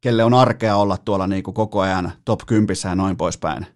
kelle 0.00 0.24
on 0.24 0.34
arkea 0.34 0.76
olla 0.76 0.96
tuolla 1.04 1.26
niin 1.26 1.42
kuin 1.42 1.54
koko 1.54 1.80
ajan 1.80 2.12
top 2.24 2.40
10 2.46 2.76
ja 2.84 2.94
noin 2.94 3.16
poispäin. 3.16 3.66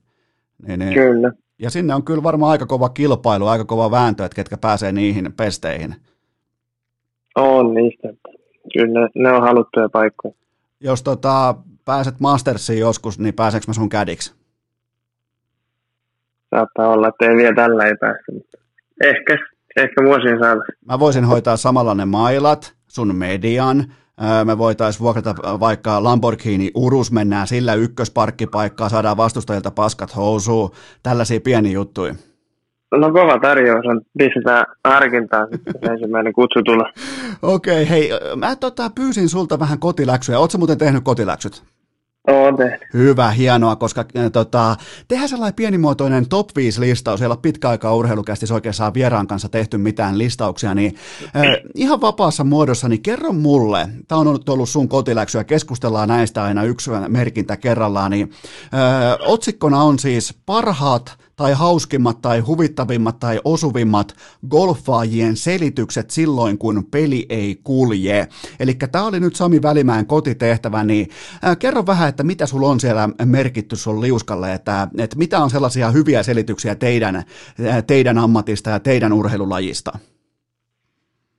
Niin, 0.67 0.79
niin. 0.79 0.95
Kyllä. 0.95 1.33
Ja 1.59 1.71
sinne 1.71 1.95
on 1.95 2.05
kyllä 2.05 2.23
varmaan 2.23 2.53
aika 2.53 2.67
kova 2.67 2.89
kilpailu, 2.89 3.47
aika 3.47 3.65
kova 3.65 3.91
vääntö, 3.91 4.25
että 4.25 4.37
ketkä 4.37 4.57
pääsee 4.57 4.93
niihin 4.93 5.33
pesteihin. 5.33 5.95
On 7.35 7.75
niistä. 7.75 8.09
Kyllä 8.73 9.01
ne, 9.01 9.09
ne 9.15 9.33
on 9.33 9.43
haluttuja 9.43 9.89
paikkoja. 9.89 10.35
Jos 10.81 11.03
tota, 11.03 11.55
pääset 11.85 12.21
Mastersiin 12.21 12.79
joskus, 12.79 13.19
niin 13.19 13.35
pääseekö 13.35 13.65
mä 13.67 13.73
sun 13.73 13.89
kädiksi? 13.89 14.35
Saattaa 16.51 16.89
olla, 16.89 17.09
että 17.09 17.25
ei 17.25 17.37
vielä 17.37 17.55
tällä 17.55 17.85
ei 17.85 17.97
pääse. 18.01 18.23
Ehkä 19.05 19.39
ehkä 19.77 20.05
vuosien 20.05 20.39
saada. 20.39 20.61
Mä 20.89 20.99
voisin 20.99 21.25
hoitaa 21.25 21.57
samalla 21.57 21.95
ne 21.95 22.05
mailat, 22.05 22.75
sun 22.89 23.17
median, 23.17 23.85
me 24.45 24.59
voitaisiin 24.59 25.03
vuokrata 25.03 25.35
vaikka 25.61 26.05
Lamborghini 26.05 26.71
Urus, 26.75 27.13
mennään 27.13 27.47
sillä 27.47 27.75
ykkösparkkipaikkaa, 27.75 28.89
saadaan 28.89 29.17
vastustajilta 29.17 29.71
paskat 29.71 30.17
housuun, 30.17 30.71
tällaisia 31.03 31.41
pieni 31.41 31.73
juttuja. 31.73 32.15
No 33.01 33.13
kova 33.13 33.39
tarjous 33.39 33.87
on, 33.87 34.01
pistetään 34.19 34.67
harkintaan 34.85 35.49
ensimmäinen 35.91 36.33
kutsu 36.33 36.63
tulee. 36.63 36.93
Okei, 37.43 37.83
okay, 37.83 37.91
hei, 37.91 38.11
mä 38.37 38.57
tota, 38.57 38.91
pyysin 38.95 39.29
sulta 39.29 39.59
vähän 39.59 39.79
kotiläksyjä. 39.79 40.39
Oletko 40.39 40.59
muuten 40.59 40.79
tehnyt 40.79 41.05
kotiläksyt? 41.05 41.63
Oon 42.29 42.57
tehnyt. 42.57 42.81
Hyvä, 42.93 43.31
hienoa, 43.31 43.77
koska 43.77 44.05
tota, 44.33 44.77
tehdään 45.09 45.29
sellainen 45.29 45.55
pienimuotoinen 45.55 46.29
top 46.29 46.49
5 46.57 46.81
listaus, 46.81 47.19
siellä 47.19 47.37
pitkä 47.37 47.69
aikaa 47.69 47.95
urheilukästi 47.95 48.47
oikein 48.53 48.75
saa 48.75 48.95
vieraan 48.95 49.27
kanssa 49.27 49.49
tehty 49.49 49.79
mitään 49.79 50.19
listauksia, 50.19 50.75
niin 50.75 50.95
äh, 51.37 51.43
ihan 51.75 52.01
vapaassa 52.01 52.45
muodossa, 52.45 52.89
niin 52.89 53.03
kerro 53.03 53.33
mulle, 53.33 53.89
tämä 54.09 54.21
on 54.21 54.27
ollut, 54.27 54.49
ollut 54.49 54.69
sun 54.69 54.89
kotiläksy 54.89 55.39
ja 55.39 55.45
keskustellaan 55.45 56.09
näistä 56.09 56.43
aina 56.43 56.65
yksi 56.65 56.91
merkintä 57.09 57.57
kerrallaan, 57.57 58.11
niin 58.11 58.31
äh, 58.75 59.31
otsikkona 59.31 59.83
on 59.83 59.99
siis 59.99 60.35
parhaat 60.47 61.17
tai 61.37 61.53
hauskimmat 61.53 62.23
tai 62.23 62.41
huvittavimmat 62.41 63.19
tai 63.19 63.41
osuvimmat 63.45 64.15
golfaajien 64.49 65.37
selitykset 65.37 66.11
silloin, 66.11 66.59
kun 66.59 66.87
peli 66.91 67.27
ei 67.29 67.61
kulje. 67.65 68.29
Eli 68.61 68.75
tämä 68.75 69.07
oli 69.07 69.21
nyt 69.21 69.37
Sami 69.37 69.63
Välimäen 69.63 70.07
kotitehtävä, 70.07 70.85
niin 70.85 71.09
äh, 71.47 71.59
kerro 71.59 71.87
vähän, 71.87 72.09
että 72.09 72.23
mitä 72.23 72.47
sulla 72.47 72.69
on 72.69 72.81
siellä 72.81 73.09
merkitty 73.25 73.77
sun 73.77 74.01
liuskalle, 74.01 74.53
että, 74.53 74.89
että 74.99 75.19
mitä 75.19 75.39
on 75.39 75.51
sellaisia 75.51 75.91
hyviä 75.91 76.23
selityksiä 76.23 76.75
teidän, 76.75 77.23
teidän 77.87 78.19
ammatista 78.19 78.71
ja 78.71 78.81
teidän 78.81 79.13
urheilulajista? 79.13 79.93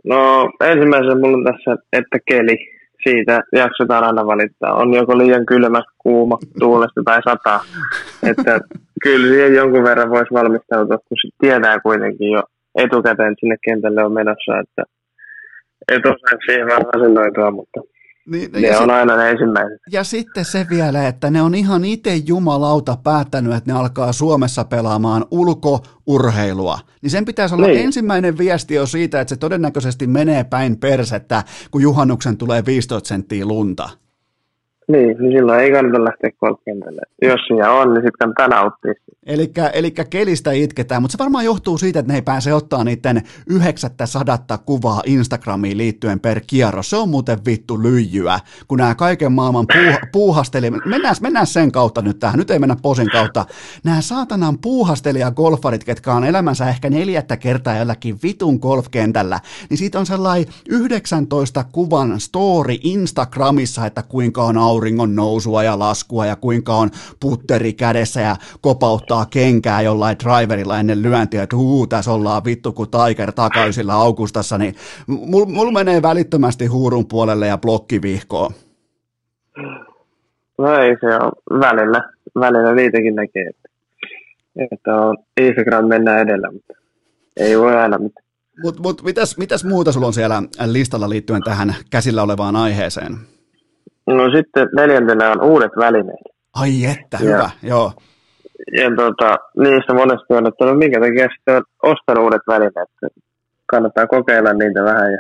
No 0.04 0.50
ensimmäisenä 0.64 1.16
mulla 1.16 1.38
on 1.38 1.44
tässä, 1.44 1.84
että 1.94 2.20
keli 2.28 2.75
siitä 3.10 3.42
jaksetaan 3.52 4.04
aina 4.04 4.26
valittaa. 4.26 4.76
On 4.76 4.94
joko 4.94 5.18
liian 5.18 5.46
kylmä, 5.46 5.82
kuuma, 5.98 6.38
tuulesta 6.60 7.02
tai 7.06 7.22
sataa. 7.30 7.64
Että 8.30 8.60
kyllä 9.04 9.28
siihen 9.28 9.56
jonkun 9.56 9.84
verran 9.84 10.10
voisi 10.10 10.34
valmistautua, 10.34 10.98
kun 10.98 11.18
tietää 11.40 11.80
kuitenkin 11.80 12.32
jo 12.32 12.44
etukäteen, 12.76 13.32
että 13.32 13.40
sinne 13.40 13.58
kentälle 13.66 14.04
on 14.04 14.14
menossa. 14.14 14.60
Että 14.60 14.84
et 15.92 16.06
osaa 16.06 16.40
siihen 16.46 16.68
vaan 16.68 16.86
asennoitua, 16.96 17.52
mutta 17.52 17.82
niin, 18.26 18.52
ne 18.52 18.78
on 18.78 18.84
sit, 18.84 18.92
aina 18.92 19.16
ne 19.16 19.30
ensimmäiset. 19.30 19.82
Ja 19.92 20.04
sitten 20.04 20.46
se 20.46 20.66
vielä, 20.70 21.08
että 21.08 21.30
ne 21.30 21.42
on 21.42 21.56
ihan 21.56 21.86
itse 21.86 22.16
jumalauta 22.16 22.98
päättänyt, 23.04 23.54
että 23.54 23.74
ne 23.74 23.80
alkaa 23.80 24.14
Suomessa 24.14 24.64
pelaamaan 24.64 25.26
ulkourheilua. 25.32 26.80
Niin 27.02 27.12
sen 27.12 27.26
pitäisi 27.26 27.56
olla 27.56 27.68
niin. 27.68 27.86
ensimmäinen 27.86 28.38
viesti 28.38 28.74
jo 28.74 28.86
siitä, 28.86 29.22
että 29.22 29.30
se 29.30 29.36
todennäköisesti 29.36 30.08
menee 30.08 30.44
päin 30.44 30.78
persettä, 30.78 31.44
kun 31.72 31.82
juhannuksen 31.82 32.38
tulee 32.38 32.66
15 32.66 33.08
senttiä 33.08 33.46
lunta. 33.46 33.90
Niin, 34.88 35.18
niin 35.18 35.32
silloin 35.32 35.60
ei 35.60 35.72
kannata 35.72 36.04
lähteä 36.04 36.32
golfkentälle. 36.40 37.02
Jos 37.22 37.42
siinä 37.48 37.72
on, 37.72 37.94
niin 37.94 38.04
sitten 38.04 38.14
kannattaa 38.20 38.48
nauttia. 38.48 38.94
Eli 39.74 39.92
kelistä 40.10 40.52
itketään, 40.52 41.02
mutta 41.02 41.12
se 41.12 41.18
varmaan 41.18 41.46
johtuu 41.46 41.78
siitä, 41.78 42.00
että 42.00 42.12
ne 42.12 42.18
ei 42.18 42.22
pääse 42.22 42.54
ottaa 42.54 42.84
niiden 42.84 43.22
yhdeksättä 43.50 44.06
sadatta 44.06 44.58
kuvaa 44.58 45.02
Instagramiin 45.06 45.78
liittyen 45.78 46.20
per 46.20 46.42
kierros. 46.48 46.90
Se 46.90 46.98
on 46.98 47.10
muuten 47.10 47.40
vittu 47.46 47.84
lyijyä, 47.84 48.40
kun 48.68 48.78
nämä 48.78 48.96
kaiken 48.96 49.32
maailman 49.32 49.66
puuha, 49.74 49.98
puuhastelivat. 50.12 50.86
Mennään, 50.86 51.16
mennään 51.22 51.48
sen 51.48 51.72
kautta 51.72 52.02
nyt 52.02 52.20
tähän, 52.20 52.40
nyt 52.40 52.52
ei 52.52 52.60
mennä 52.60 52.76
posin 52.82 53.10
kautta. 53.12 53.46
Nämä 53.84 54.02
saatanan 54.02 54.58
puuhastelija 54.60 55.32
golfarit, 55.32 55.84
ketkä 55.84 56.14
on 56.14 56.24
elämänsä 56.24 56.70
ehkä 56.70 56.90
neljättä 56.90 57.38
kertaa 57.38 57.78
jollakin 57.78 58.18
vitun 58.24 58.56
golfkentällä, 58.62 59.40
niin 59.70 59.78
siitä 59.78 60.00
on 60.00 60.06
sellainen 60.06 60.54
19 60.70 61.66
kuvan 61.72 62.20
story 62.20 62.76
Instagramissa, 62.84 63.86
että 63.86 64.04
kuinka 64.04 64.44
on 64.44 64.58
auringon 64.76 65.16
nousua 65.16 65.64
ja 65.64 65.80
laskua 65.80 66.26
ja 66.26 66.36
kuinka 66.36 66.74
on 66.76 66.90
putteri 67.20 67.74
kädessä 67.74 68.22
ja 68.22 68.36
kopauttaa 68.62 69.26
kenkää 69.26 69.82
jollain 69.82 70.18
driverilla 70.24 70.80
ennen 70.80 71.02
lyöntiä, 71.02 71.44
että 71.44 71.56
huu, 71.56 71.88
tässä 71.88 72.12
ollaan 72.12 72.46
vittu 72.46 72.72
kuin 72.72 72.90
Tiger 72.90 73.32
takaisilla 73.32 73.94
augustassa, 73.94 74.58
niin 74.58 74.76
mulla 75.08 75.46
mul 75.46 75.72
menee 75.72 76.02
välittömästi 76.02 76.66
huurun 76.66 77.08
puolelle 77.08 77.48
ja 77.48 77.58
blokkivihkoon. 77.58 78.52
No 80.58 80.78
ei 80.78 80.98
se 81.00 81.08
on 81.08 81.32
välillä, 81.60 82.02
välillä 82.40 82.74
niitäkin 82.76 83.16
näkee, 83.16 83.46
että, 83.50 83.70
että 84.72 84.96
on 84.96 85.18
Instagram 85.42 85.86
mennään 85.86 86.20
edellä, 86.20 86.52
mutta 86.52 86.74
ei 87.38 87.60
voi 87.60 87.76
aina 87.76 87.98
mitään. 87.98 88.26
Mutta 88.64 88.82
mut, 88.82 89.04
mitäs, 89.04 89.38
mitäs 89.38 89.64
muuta 89.64 89.92
sulla 89.92 90.08
on 90.08 90.14
siellä 90.14 90.44
listalla 90.66 91.10
liittyen 91.10 91.44
tähän 91.44 91.76
käsillä 91.92 92.24
olevaan 92.24 92.56
aiheeseen? 92.56 93.18
No 94.08 94.32
sitten 94.36 94.70
neljäntenä 94.76 95.32
on 95.32 95.42
uudet 95.42 95.72
välineet. 95.78 96.26
Ai 96.54 96.86
että, 96.86 97.18
ja, 97.18 97.20
hyvä, 97.20 97.50
joo. 97.64 97.92
Ja 98.72 98.90
tota, 98.96 99.38
niistä 99.58 99.94
monesti 99.94 100.34
on, 100.34 100.48
että 100.48 100.66
no 100.66 100.74
minkä 100.74 101.00
takia 101.00 101.28
sitten 101.36 101.56
on 101.56 101.64
ostanut 101.84 102.24
uudet 102.24 102.42
välineet. 102.48 102.90
Kannattaa 103.66 104.08
kokeilla 104.08 104.54
niitä 104.54 104.84
vähän 104.84 105.12
ja 105.12 105.18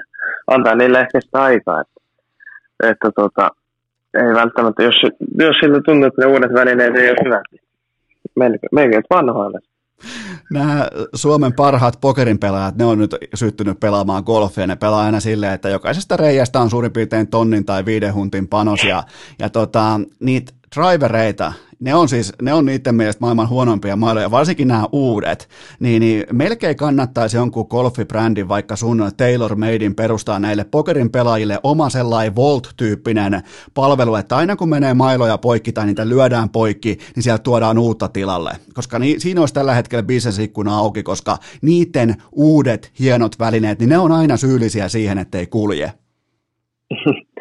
antaa 0.47 0.75
niille 0.75 0.99
ehkä 0.99 1.21
sitä 1.21 1.41
aikaa. 1.41 1.81
Että, 1.81 2.01
että 2.91 3.11
tota, 3.15 3.49
ei 4.13 4.33
välttämättä, 4.33 4.83
jos, 4.83 4.95
jos 5.39 5.55
siltä 5.61 5.81
tuntuu, 5.85 6.07
että 6.07 6.21
ne 6.21 6.27
uudet 6.27 6.53
välineet 6.53 6.95
ei 6.95 7.09
ole 7.09 7.17
hyvät, 7.25 7.43
niin 7.51 8.59
menkö 8.71 9.01
vanhoille 9.09 9.59
nämä 10.51 10.87
Suomen 11.15 11.53
parhaat 11.53 11.97
pokerin 12.01 12.39
pelaajat, 12.39 12.75
ne 12.75 12.85
on 12.85 12.97
nyt 12.97 13.15
syttynyt 13.33 13.79
pelaamaan 13.79 14.23
golfia. 14.25 14.67
Ne 14.67 14.75
pelaa 14.75 15.01
aina 15.01 15.19
silleen, 15.19 15.53
että 15.53 15.69
jokaisesta 15.69 16.17
reijästä 16.17 16.59
on 16.59 16.69
suurin 16.69 16.91
piirtein 16.91 17.27
tonnin 17.27 17.65
tai 17.65 17.85
viiden 17.85 18.13
huntin 18.13 18.47
panos. 18.47 18.83
Ja, 18.83 19.03
ja 19.39 19.49
tota, 19.49 19.99
niitä 20.19 20.53
drivereita, 20.75 21.53
ne 21.79 21.95
on 21.95 22.09
siis, 22.09 22.33
ne 22.41 22.53
on 22.53 22.65
niiden 22.65 22.95
mielestä 22.95 23.21
maailman 23.21 23.49
huonompia 23.49 23.95
mailoja, 23.95 24.31
varsinkin 24.31 24.67
nämä 24.67 24.85
uudet, 24.91 25.49
niin, 25.79 25.99
niin 25.99 26.25
melkein 26.31 26.75
kannattaisi 26.75 27.37
jonkun 27.37 27.67
golfibrändin, 27.69 28.47
vaikka 28.47 28.75
sun 28.75 29.11
Taylor 29.17 29.55
Madein 29.55 29.95
perustaa 29.95 30.39
näille 30.39 30.63
pokerin 30.63 31.09
pelaajille 31.09 31.59
oma 31.63 31.89
sellainen 31.89 32.35
Volt-tyyppinen 32.35 33.41
palvelu, 33.73 34.15
että 34.15 34.37
aina 34.37 34.55
kun 34.55 34.69
menee 34.69 34.93
mailoja 34.93 35.37
poikki 35.37 35.71
tai 35.71 35.85
niitä 35.85 36.09
lyödään 36.09 36.49
poikki, 36.49 36.97
niin 37.15 37.23
sieltä 37.23 37.43
tuodaan 37.43 37.77
uutta 37.77 38.07
tilalle, 38.07 38.51
koska 38.73 38.99
ni, 38.99 39.15
siinä 39.19 39.39
olisi 39.39 39.53
tällä 39.53 39.73
hetkellä 39.73 40.03
bisnesikkuna 40.03 40.77
auki, 40.77 41.03
koska 41.03 41.37
niiden 41.61 42.15
uudet 42.31 42.91
hienot 42.99 43.39
välineet, 43.39 43.79
niin 43.79 43.89
ne 43.89 43.97
on 43.97 44.11
aina 44.11 44.37
syyllisiä 44.37 44.89
siihen, 44.89 45.17
ettei 45.17 45.47
kulje. 45.47 45.93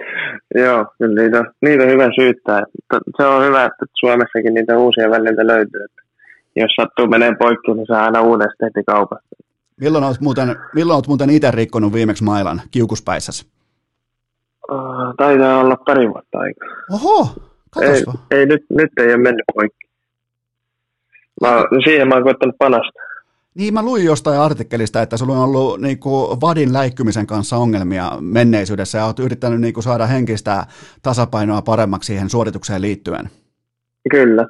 Joo, 0.54 0.86
kyllä 0.98 1.22
niitä, 1.22 1.44
niitä 1.62 1.84
on 1.84 1.90
hyvä 1.90 2.08
syyttää. 2.14 2.62
Se 3.16 3.26
on 3.26 3.44
hyvä, 3.44 3.64
että 3.64 3.86
Suomessakin 3.94 4.54
niitä 4.54 4.78
uusia 4.78 5.10
välineitä 5.10 5.46
löytyy. 5.46 5.86
Jos 6.56 6.70
sattuu 6.76 7.06
menee 7.06 7.32
poikki, 7.38 7.72
niin 7.74 7.86
saa 7.86 8.04
aina 8.04 8.20
uudestaan 8.20 8.70
heti 8.74 8.84
kaupasta. 8.86 9.36
Milloin 9.80 10.04
olet 10.04 10.20
muuten, 10.20 10.56
milloin 10.74 10.96
olet 10.96 11.08
muuten 11.08 11.30
itse 11.30 11.50
rikkonut 11.50 11.92
viimeksi 11.92 12.24
mailan 12.24 12.60
kiukuspäissäsi? 12.70 13.46
Taitaa 15.16 15.60
olla 15.60 15.76
pari 15.76 16.08
vuotta 16.08 16.38
aikaa. 16.38 16.68
Oho, 16.92 17.28
ei, 17.82 18.04
ei, 18.30 18.46
nyt, 18.46 18.62
nyt 18.70 18.90
ei 18.98 19.06
ole 19.06 19.16
mennyt 19.16 19.44
poikki. 19.54 19.88
Mä, 21.40 21.48
siihen 21.84 22.08
mä 22.08 22.14
oon 22.14 22.24
koittanut 22.24 22.56
panastaa. 22.58 23.02
Niin, 23.54 23.74
mä 23.74 23.82
luin 23.82 24.04
jostain 24.04 24.40
artikkelista, 24.40 25.02
että 25.02 25.16
sulla 25.16 25.32
on 25.32 25.44
ollut 25.44 25.80
niin 25.80 25.98
kuin, 25.98 26.40
vadin 26.40 26.72
läikkymisen 26.72 27.26
kanssa 27.26 27.56
ongelmia 27.56 28.12
menneisyydessä 28.20 28.98
ja 28.98 29.06
olet 29.06 29.18
yrittänyt 29.18 29.60
niin 29.60 29.74
kuin, 29.74 29.84
saada 29.84 30.06
henkistä 30.06 30.66
tasapainoa 31.02 31.62
paremmaksi 31.62 32.06
siihen 32.06 32.30
suoritukseen 32.30 32.82
liittyen. 32.82 33.30
Kyllä. 34.10 34.46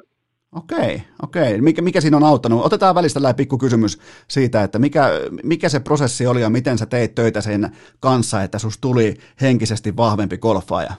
Okei, 0.55 1.03
okei. 1.21 1.61
Mikä, 1.61 1.81
mikä 1.81 2.01
siinä 2.01 2.17
on 2.17 2.23
auttanut? 2.23 2.65
Otetaan 2.65 2.95
välistä 2.95 3.21
läpi 3.21 3.43
pikku 3.43 3.57
kysymys 3.57 3.99
siitä, 4.27 4.63
että 4.63 4.79
mikä, 4.79 5.09
mikä 5.43 5.69
se 5.69 5.79
prosessi 5.79 6.27
oli 6.27 6.41
ja 6.41 6.49
miten 6.49 6.77
sä 6.77 6.85
teit 6.85 7.15
töitä 7.15 7.41
sen 7.41 7.71
kanssa, 7.99 8.43
että 8.43 8.59
sus 8.59 8.77
tuli 8.77 9.13
henkisesti 9.41 9.97
vahvempi 9.97 10.37
golfaaja? 10.37 10.93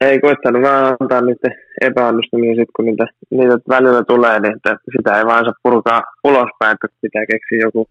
Ei 0.00 0.20
koittanut 0.20 0.62
vaan 0.62 0.96
antaa 1.00 1.20
niiden 1.20 1.54
epäonnistumisia 1.80 2.52
sitten, 2.52 2.76
kun 2.76 2.84
niitä, 2.84 3.06
niitä 3.30 3.56
välillä 3.68 4.04
tulee, 4.04 4.40
niin 4.40 4.56
että 4.56 4.76
sitä 4.96 5.18
ei 5.18 5.26
vaan 5.26 5.44
saa 5.44 5.62
purkaa 5.62 6.02
ulospäin, 6.24 6.74
että 6.74 6.86
pitää 7.02 7.26
keksiä 7.32 7.58
joku, 7.66 7.86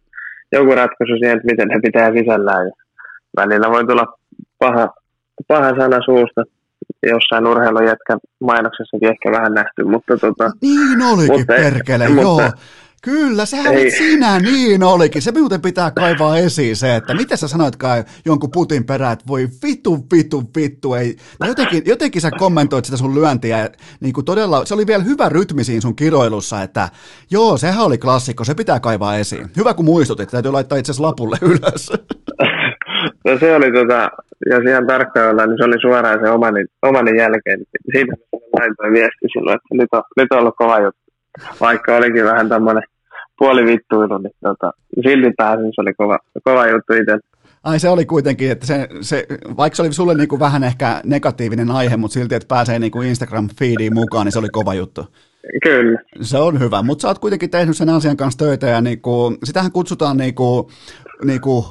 joku 0.51 0.75
ratkaisu 0.75 1.13
siihen, 1.19 1.37
että 1.37 1.49
miten 1.51 1.67
ne 1.67 1.79
pitää 1.83 2.11
sisällään. 2.13 2.67
Ja 2.67 2.73
välillä 3.37 3.69
voi 3.69 3.85
tulla 3.87 4.05
paha, 4.59 4.87
paha 5.47 5.69
sana 5.69 5.99
suusta, 6.05 6.43
jossain 7.03 7.47
urheilujätkä 7.47 8.17
mainoksessakin 8.39 9.09
ehkä 9.09 9.31
vähän 9.31 9.53
nähty, 9.53 9.83
mutta 9.83 10.17
tota... 10.17 10.51
Niin 10.61 11.01
olikin, 11.01 11.31
mutta, 11.31 11.53
perkele, 11.53 12.09
mutta, 12.09 12.43
joo. 12.43 12.51
Kyllä, 13.07 13.45
sehän 13.45 13.73
Ei. 13.73 13.91
sinä 13.91 14.39
niin 14.39 14.83
olikin. 14.83 15.21
Se 15.21 15.31
muuten 15.31 15.61
pitää 15.61 15.91
kaivaa 15.91 16.37
esiin 16.37 16.75
se, 16.75 16.95
että 16.95 17.13
miten 17.13 17.37
sä 17.37 17.47
sanoitkaan 17.47 18.03
jonkun 18.25 18.51
putin 18.51 18.85
perään, 18.85 19.13
että 19.13 19.25
voi 19.27 19.47
vitu, 19.63 20.05
vitu, 20.13 20.43
vitu. 20.55 20.93
Ei. 20.93 21.15
jotenkin, 21.47 21.83
jotenkin 21.85 22.21
sä 22.21 22.31
kommentoit 22.31 22.85
sitä 22.85 22.97
sun 22.97 23.15
lyöntiä. 23.15 23.69
Niin 23.99 24.13
kuin 24.13 24.25
todella, 24.25 24.65
se 24.65 24.73
oli 24.73 24.87
vielä 24.87 25.03
hyvä 25.03 25.29
rytmi 25.29 25.63
siinä 25.63 25.81
sun 25.81 25.95
kiroilussa, 25.95 26.61
että 26.61 26.89
joo, 27.31 27.57
sehän 27.57 27.85
oli 27.85 27.97
klassikko, 27.97 28.43
se 28.43 28.55
pitää 28.55 28.79
kaivaa 28.79 29.17
esiin. 29.17 29.47
Hyvä 29.57 29.73
kun 29.73 29.85
muistutit, 29.85 30.29
täytyy 30.29 30.51
laittaa 30.51 30.77
itse 30.77 30.91
asiassa 30.91 31.07
lapulle 31.07 31.37
ylös. 31.51 31.91
No 33.25 33.39
se 33.39 33.55
oli 33.55 33.71
tota, 33.71 34.09
jos 34.49 34.63
ihan 34.69 34.87
tarkkaan 34.87 35.29
ollaan, 35.31 35.49
niin 35.49 35.57
se 35.57 35.63
oli 35.63 35.81
suoraan 35.81 36.19
se 36.23 36.29
omani, 36.29 36.65
omani 36.81 37.17
jälkeen. 37.17 37.59
Siitä 37.91 38.13
laitoin 38.59 38.93
viesti 38.93 39.27
silloin, 39.33 39.55
että 39.55 39.75
nyt 39.75 39.89
on, 39.91 40.03
nyt 40.17 40.31
on 40.31 40.39
ollut 40.39 40.55
kova 40.57 40.79
juttu 40.79 41.07
vaikka 41.61 41.95
olikin 41.95 42.25
vähän 42.25 42.49
tämmöinen 42.49 42.83
puoli 43.39 43.65
vittuilu, 43.65 44.17
niin 44.17 44.33
tota, 44.43 44.71
silti 45.03 45.33
pääsin, 45.37 45.71
se 45.75 45.81
oli 45.81 45.93
kova, 45.93 46.19
kova 46.43 46.67
juttu 46.67 46.93
itse. 46.93 47.19
Ai 47.63 47.79
se 47.79 47.89
oli 47.89 48.05
kuitenkin, 48.05 48.51
että 48.51 48.65
se, 48.65 48.87
se, 49.01 49.25
vaikka 49.57 49.75
se 49.75 49.81
oli 49.81 49.93
sulle 49.93 50.13
niin 50.13 50.27
kuin 50.27 50.39
vähän 50.39 50.63
ehkä 50.63 51.01
negatiivinen 51.05 51.71
aihe, 51.71 51.97
mutta 51.97 52.13
silti, 52.13 52.35
että 52.35 52.47
pääsee 52.47 52.79
niin 52.79 52.91
kuin 52.91 53.07
Instagram-feediin 53.07 53.93
mukaan, 53.93 54.25
niin 54.25 54.31
se 54.31 54.39
oli 54.39 54.49
kova 54.49 54.73
juttu. 54.73 55.05
Kyllä. 55.63 55.99
Se 56.21 56.37
on 56.37 56.59
hyvä, 56.59 56.81
mutta 56.81 57.01
sä 57.01 57.07
oot 57.07 57.19
kuitenkin 57.19 57.49
tehnyt 57.49 57.77
sen 57.77 57.89
asian 57.89 58.17
kanssa 58.17 58.45
töitä 58.45 58.67
ja 58.67 58.81
niin 58.81 59.01
kuin, 59.01 59.37
sitähän 59.43 59.71
kutsutaan 59.71 60.17
niin 60.17 60.35
kuin, 60.35 60.67
niin 61.23 61.41
kuin 61.41 61.65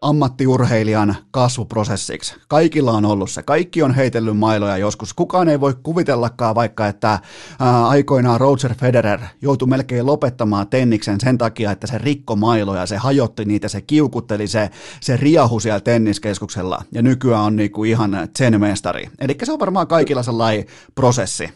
ammattiurheilijan 0.00 1.16
kasvuprosessiksi. 1.30 2.36
Kaikilla 2.48 2.92
on 2.92 3.04
ollut 3.04 3.30
se. 3.30 3.42
Kaikki 3.42 3.82
on 3.82 3.94
heitellyt 3.94 4.36
mailoja 4.36 4.76
joskus. 4.76 5.14
Kukaan 5.14 5.48
ei 5.48 5.60
voi 5.60 5.72
kuvitellakaan 5.82 6.54
vaikka, 6.54 6.86
että 6.86 7.08
ää, 7.08 7.88
aikoinaan 7.88 8.40
Roger 8.40 8.74
Federer 8.74 9.20
joutui 9.42 9.68
melkein 9.68 10.06
lopettamaan 10.06 10.68
tenniksen 10.68 11.20
sen 11.20 11.38
takia, 11.38 11.70
että 11.70 11.86
se 11.86 11.98
rikko 11.98 12.36
mailoja, 12.36 12.86
se 12.86 12.96
hajotti 12.96 13.44
niitä, 13.44 13.68
se 13.68 13.80
kiukutteli, 13.80 14.46
se, 14.46 14.70
se 15.00 15.16
riahu 15.16 15.60
siellä 15.60 15.80
tenniskeskuksella. 15.80 16.78
Ja 16.92 17.02
nykyään 17.02 17.42
on 17.42 17.56
niinku 17.56 17.84
ihan 17.84 18.10
sen 18.36 18.60
mestari. 18.60 19.08
Eli 19.20 19.36
se 19.42 19.52
on 19.52 19.60
varmaan 19.60 19.86
kaikilla 19.86 20.22
sellainen 20.22 20.64
prosessi. 20.94 21.48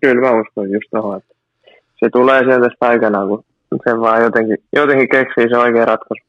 Kyllä 0.00 0.20
mä 0.20 0.40
uskon 0.40 0.70
just 0.70 0.86
tuohon, 0.90 1.16
että 1.16 1.34
se 2.00 2.10
tulee 2.12 2.44
sieltä 2.44 2.68
aikanaan, 2.80 3.28
kun 3.28 3.44
se 3.84 4.00
vaan 4.00 4.22
jotenkin, 4.22 4.58
jotenkin 4.72 5.08
keksii 5.08 5.48
se 5.48 5.58
oikea 5.58 5.84
ratkaisu. 5.84 6.25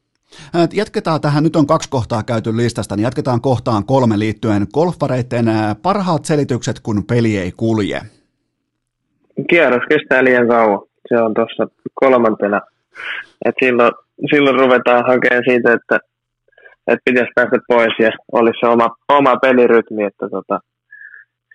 Jatketaan 0.72 1.20
tähän, 1.20 1.44
nyt 1.44 1.56
on 1.56 1.66
kaksi 1.66 1.90
kohtaa 1.90 2.22
käyty 2.22 2.56
listasta, 2.56 2.96
niin 2.96 3.04
jatketaan 3.04 3.40
kohtaan 3.40 3.84
kolme 3.84 4.18
liittyen 4.18 4.66
golfareiden 4.74 5.46
parhaat 5.82 6.24
selitykset, 6.24 6.80
kun 6.80 7.04
peli 7.06 7.38
ei 7.38 7.52
kulje. 7.52 8.00
Kierros 9.50 9.82
kestää 9.88 10.24
liian 10.24 10.48
kauan. 10.48 10.80
Se 11.08 11.22
on 11.22 11.34
tuossa 11.34 11.66
kolmantena. 11.94 12.60
Et 13.44 13.54
silloin, 13.64 13.92
silloin 14.30 14.58
ruvetaan 14.60 15.04
hakemaan 15.06 15.44
siitä, 15.48 15.72
että, 15.72 15.98
että 16.86 17.02
pitäisi 17.04 17.32
päästä 17.34 17.58
pois 17.68 17.94
ja 17.98 18.10
olisi 18.32 18.60
se 18.60 18.66
oma, 18.66 18.88
oma 19.08 19.36
pelirytmi, 19.36 20.04
että 20.04 20.28
tota, 20.30 20.60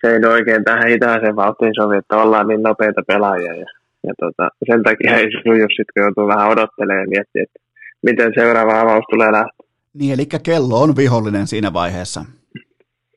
se 0.02 0.14
ei 0.14 0.26
oikein 0.26 0.64
tähän 0.64 0.88
hitaaseen 0.88 1.36
vauhtiin 1.36 1.76
sovi, 1.76 1.98
että 1.98 2.18
ollaan 2.18 2.48
niin 2.48 2.64
nopeita 2.64 3.02
pelaajia. 3.08 3.54
Ja, 3.54 3.66
ja 4.08 4.14
tota, 4.20 4.50
sen 4.72 4.84
takia 4.84 5.18
ei 5.18 5.32
suju 5.32 5.68
sitten, 5.70 5.94
kun 5.94 6.04
joutuu 6.04 6.28
vähän 6.28 6.50
odottelemaan 6.50 7.04
ja 7.04 7.10
miettiä, 7.10 7.44
että 7.44 7.63
miten 8.04 8.32
seuraava 8.36 8.82
avaus 8.82 9.06
tulee 9.12 9.32
lähteä. 9.32 9.68
Niin, 9.94 10.14
eli 10.14 10.26
kello 10.44 10.82
on 10.82 10.96
vihollinen 10.96 11.48
siinä 11.48 11.74
vaiheessa. 11.74 12.26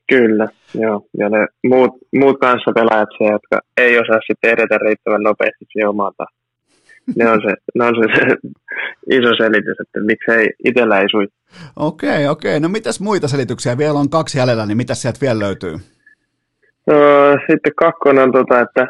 Kyllä, 0.09 0.49
joo. 0.75 1.07
Ja 1.19 1.29
ne 1.29 1.47
muut, 1.69 1.91
muut 2.17 2.41
kanssa 2.41 2.73
pelaajat, 2.75 3.09
se, 3.19 3.25
jotka 3.25 3.61
ei 3.77 3.99
osaa 3.99 4.21
sitten 4.27 4.51
edetä 4.51 4.79
riittävän 4.79 5.23
nopeasti 5.23 5.65
siihen 5.73 5.89
omaan 5.89 6.13
ne 7.15 7.31
on 7.31 7.41
se, 7.43 7.55
ne 7.75 7.85
on 7.85 7.95
se, 7.95 8.21
se 8.21 8.37
iso 9.19 9.35
selitys, 9.37 9.77
että 9.81 10.01
miksei 10.01 10.51
itsellä 10.65 11.01
ei 11.01 11.09
sui. 11.11 11.27
Okei, 11.77 12.29
okei. 12.29 12.61
No 12.61 12.69
mitäs 12.69 13.01
muita 13.01 13.29
selityksiä? 13.29 13.79
Vielä 13.79 13.99
on 13.99 14.11
kaksi 14.11 14.39
jäljellä, 14.39 14.67
niin 14.67 14.77
mitä 14.77 14.95
sieltä 14.95 15.21
vielä 15.21 15.39
löytyy? 15.39 15.77
No, 16.87 16.95
sitten 17.51 17.73
kakkonen 17.77 18.25
on 18.25 18.33
tota, 18.33 18.61
että 18.61 18.87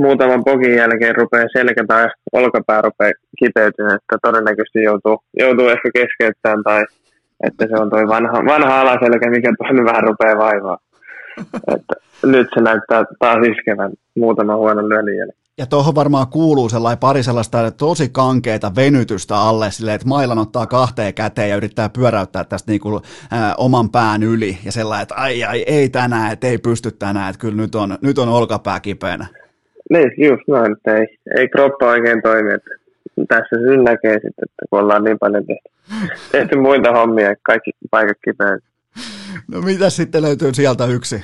muutaman 0.00 0.44
pokin 0.44 0.74
jälkeen 0.74 1.16
rupeaa 1.16 1.48
selkä 1.52 1.84
tai 1.88 2.08
olkapää 2.32 2.80
rupeaa 2.82 3.12
kipeytymään, 3.38 3.96
että 3.96 4.16
todennäköisesti 4.22 4.82
joutuu, 4.82 5.18
joutuu 5.38 5.68
ehkä 5.68 5.88
keskeyttämään 5.94 6.62
tai 6.64 6.84
että 7.46 7.66
se 7.68 7.74
on 7.82 7.90
toi 7.90 8.08
vanha, 8.08 8.44
vanha 8.44 8.80
alaselkä, 8.80 9.30
mikä 9.30 9.52
tuonne 9.58 9.84
vähän 9.84 10.02
rupeaa 10.02 10.38
vaivaa. 10.38 10.78
että 11.76 11.94
nyt 12.24 12.48
se 12.54 12.60
näyttää 12.60 13.04
taas 13.18 13.38
iskevän 13.48 13.92
muutaman 14.16 14.56
huonon 14.56 14.88
lyönnin 14.88 15.18
jälkeen. 15.18 15.40
Ja 15.58 15.66
tuohon 15.66 15.94
varmaan 15.94 16.26
kuuluu 16.28 16.68
sellainen 16.68 16.98
pari 16.98 17.22
sellaista 17.22 17.70
tosi 17.70 18.08
kankeita 18.08 18.72
venytystä 18.76 19.36
alle, 19.36 19.70
silleen, 19.70 19.94
että 19.94 20.08
mailan 20.08 20.38
ottaa 20.38 20.66
kahteen 20.66 21.14
käteen 21.14 21.50
ja 21.50 21.56
yrittää 21.56 21.88
pyöräyttää 21.88 22.44
tästä 22.44 22.70
niin 22.70 22.80
kuin, 22.80 23.02
ää, 23.30 23.54
oman 23.54 23.90
pään 23.90 24.22
yli. 24.22 24.58
Ja 24.64 24.72
sellainen, 24.72 25.02
että 25.02 25.14
ai 25.14 25.44
ai, 25.44 25.64
ei 25.66 25.88
tänään, 25.88 26.32
että 26.32 26.46
ei 26.46 26.58
pysty 26.58 26.90
tänään, 26.90 27.30
että 27.30 27.40
kyllä 27.40 27.56
nyt 27.56 27.74
on, 27.74 27.98
nyt 28.02 28.18
on 28.18 28.28
olkapää 28.28 28.80
kipeänä. 28.80 29.26
Niin, 29.90 30.12
just 30.16 30.42
näin, 30.48 30.72
että 30.72 30.96
ei, 30.96 31.06
ei 31.36 31.48
kroppa 31.48 31.86
oikein 31.86 32.22
toimi. 32.22 32.54
Että 32.54 32.70
tässä 33.28 33.56
se 33.56 33.76
näkee 33.76 34.14
sitten, 34.14 34.44
että 34.48 34.66
kun 34.70 34.78
ollaan 34.78 35.04
niin 35.04 35.18
paljon 35.18 35.44
tehty, 35.46 35.68
tehty 36.32 36.56
muita 36.56 36.92
hommia, 36.92 37.34
kaikki 37.42 37.70
paikat 37.90 38.16
kipeät. 38.24 38.62
No 39.52 39.60
mitä 39.60 39.90
sitten 39.90 40.22
löytyy 40.22 40.54
sieltä 40.54 40.86
yksi? 40.86 41.16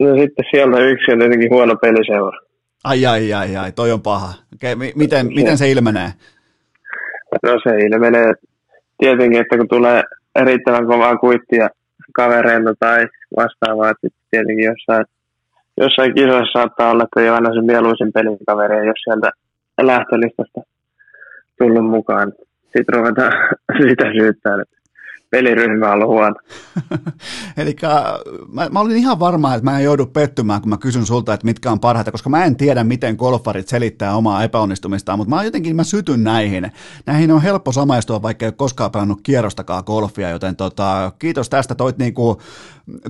No 0.00 0.16
sitten 0.16 0.44
sieltä 0.50 0.78
yksi 0.78 1.12
on 1.12 1.18
tietenkin 1.18 1.50
huono 1.50 1.76
peliseura. 1.76 2.38
Ai 2.84 3.06
ai 3.06 3.32
ai 3.32 3.56
ai, 3.56 3.72
toi 3.72 3.92
on 3.92 4.02
paha. 4.02 4.34
Okei, 4.54 4.74
miten, 4.94 5.26
miten 5.26 5.58
se 5.58 5.70
ilmenee? 5.70 6.08
No 7.42 7.60
se 7.62 7.76
ilmenee 7.76 8.32
tietenkin, 8.98 9.40
että 9.40 9.56
kun 9.56 9.68
tulee 9.68 10.02
riittävän 10.44 10.86
kovaa 10.86 11.16
kuittia 11.16 11.68
kavereilta 12.12 12.74
tai 12.80 13.06
vastaavaa, 13.36 13.90
että 13.90 14.08
tietenkin 14.30 14.64
jossain 14.64 15.04
jossain 15.76 16.14
kisoissa 16.14 16.52
saattaa 16.52 16.90
olla, 16.90 17.04
että 17.04 17.20
ei 17.20 17.28
ole 17.28 17.36
aina 17.36 17.54
se 17.54 17.60
mieluisin 17.60 18.12
pelikaveri, 18.12 18.86
jos 18.86 19.00
sieltä 19.04 19.30
lähtölistasta 19.82 20.60
tullut 21.58 21.90
mukaan. 21.90 22.32
Sitten 22.62 22.94
ruvetaan 22.94 23.32
sitä 23.88 24.04
syyttää, 24.18 24.56
että 24.62 24.76
peliryhmä 25.34 25.92
on 25.92 26.06
huono. 26.06 26.34
Eli 27.56 27.76
mä, 28.52 28.68
mä, 28.72 28.80
olin 28.80 28.96
ihan 28.96 29.20
varma, 29.20 29.54
että 29.54 29.70
mä 29.70 29.78
en 29.78 29.84
joudu 29.84 30.06
pettymään, 30.06 30.60
kun 30.60 30.70
mä 30.70 30.76
kysyn 30.76 31.06
sulta, 31.06 31.34
että 31.34 31.44
mitkä 31.44 31.72
on 31.72 31.80
parhaita, 31.80 32.12
koska 32.12 32.30
mä 32.30 32.44
en 32.44 32.56
tiedä, 32.56 32.84
miten 32.84 33.16
golfarit 33.16 33.68
selittää 33.68 34.16
omaa 34.16 34.44
epäonnistumistaan, 34.44 35.18
mutta 35.18 35.34
mä 35.34 35.44
jotenkin 35.44 35.76
mä 35.76 35.84
sytyn 35.84 36.24
näihin. 36.24 36.72
Näihin 37.06 37.32
on 37.32 37.42
helppo 37.42 37.72
samaistua, 37.72 38.22
vaikka 38.22 38.44
ei 38.44 38.48
ole 38.48 38.54
koskaan 38.56 38.90
pelannut 38.90 39.20
kierrostakaan 39.22 39.82
golfia, 39.86 40.30
joten 40.30 40.56
tota, 40.56 41.12
kiitos 41.18 41.50
tästä, 41.50 41.74
toit, 41.74 41.98
niinku, 41.98 42.40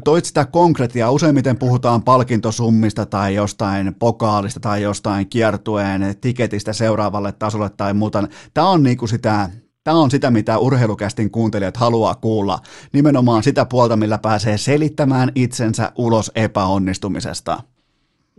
toit 0.05 0.24
sitä 0.24 0.44
konkretiaa. 0.44 1.10
Useimmiten 1.10 1.59
puhutaan 1.59 2.02
palkintosummista 2.02 3.06
tai 3.06 3.34
jostain 3.34 3.94
pokaalista 3.98 4.60
tai 4.60 4.82
jostain 4.82 5.28
kiertueen 5.28 6.14
tiketistä 6.20 6.72
seuraavalle 6.72 7.32
tasolle 7.32 7.70
tai 7.70 7.94
muuta. 7.94 8.28
Tämä 8.55 8.68
on 8.68 8.82
niinku 8.82 9.06
sitä 9.06 9.51
Tämä 9.85 9.97
on 9.97 10.11
sitä, 10.11 10.31
mitä 10.31 10.59
urheilukästin 10.59 11.31
kuuntelijat 11.31 11.77
haluaa 11.77 12.15
kuulla. 12.15 12.59
Nimenomaan 12.93 13.43
sitä 13.43 13.66
puolta, 13.70 13.97
millä 13.97 14.19
pääsee 14.23 14.56
selittämään 14.56 15.28
itsensä 15.35 15.93
ulos 15.98 16.32
epäonnistumisesta. 16.35 17.56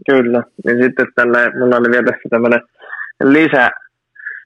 Kyllä. 0.06 0.44
Ja 0.66 0.84
sitten 0.84 1.08
tällä, 1.16 1.52
mulla 1.60 1.78
oli 1.78 1.92
vielä 1.92 2.06
tässä 2.06 2.30
tämmöinen 2.30 2.62
lisä, 3.24 3.72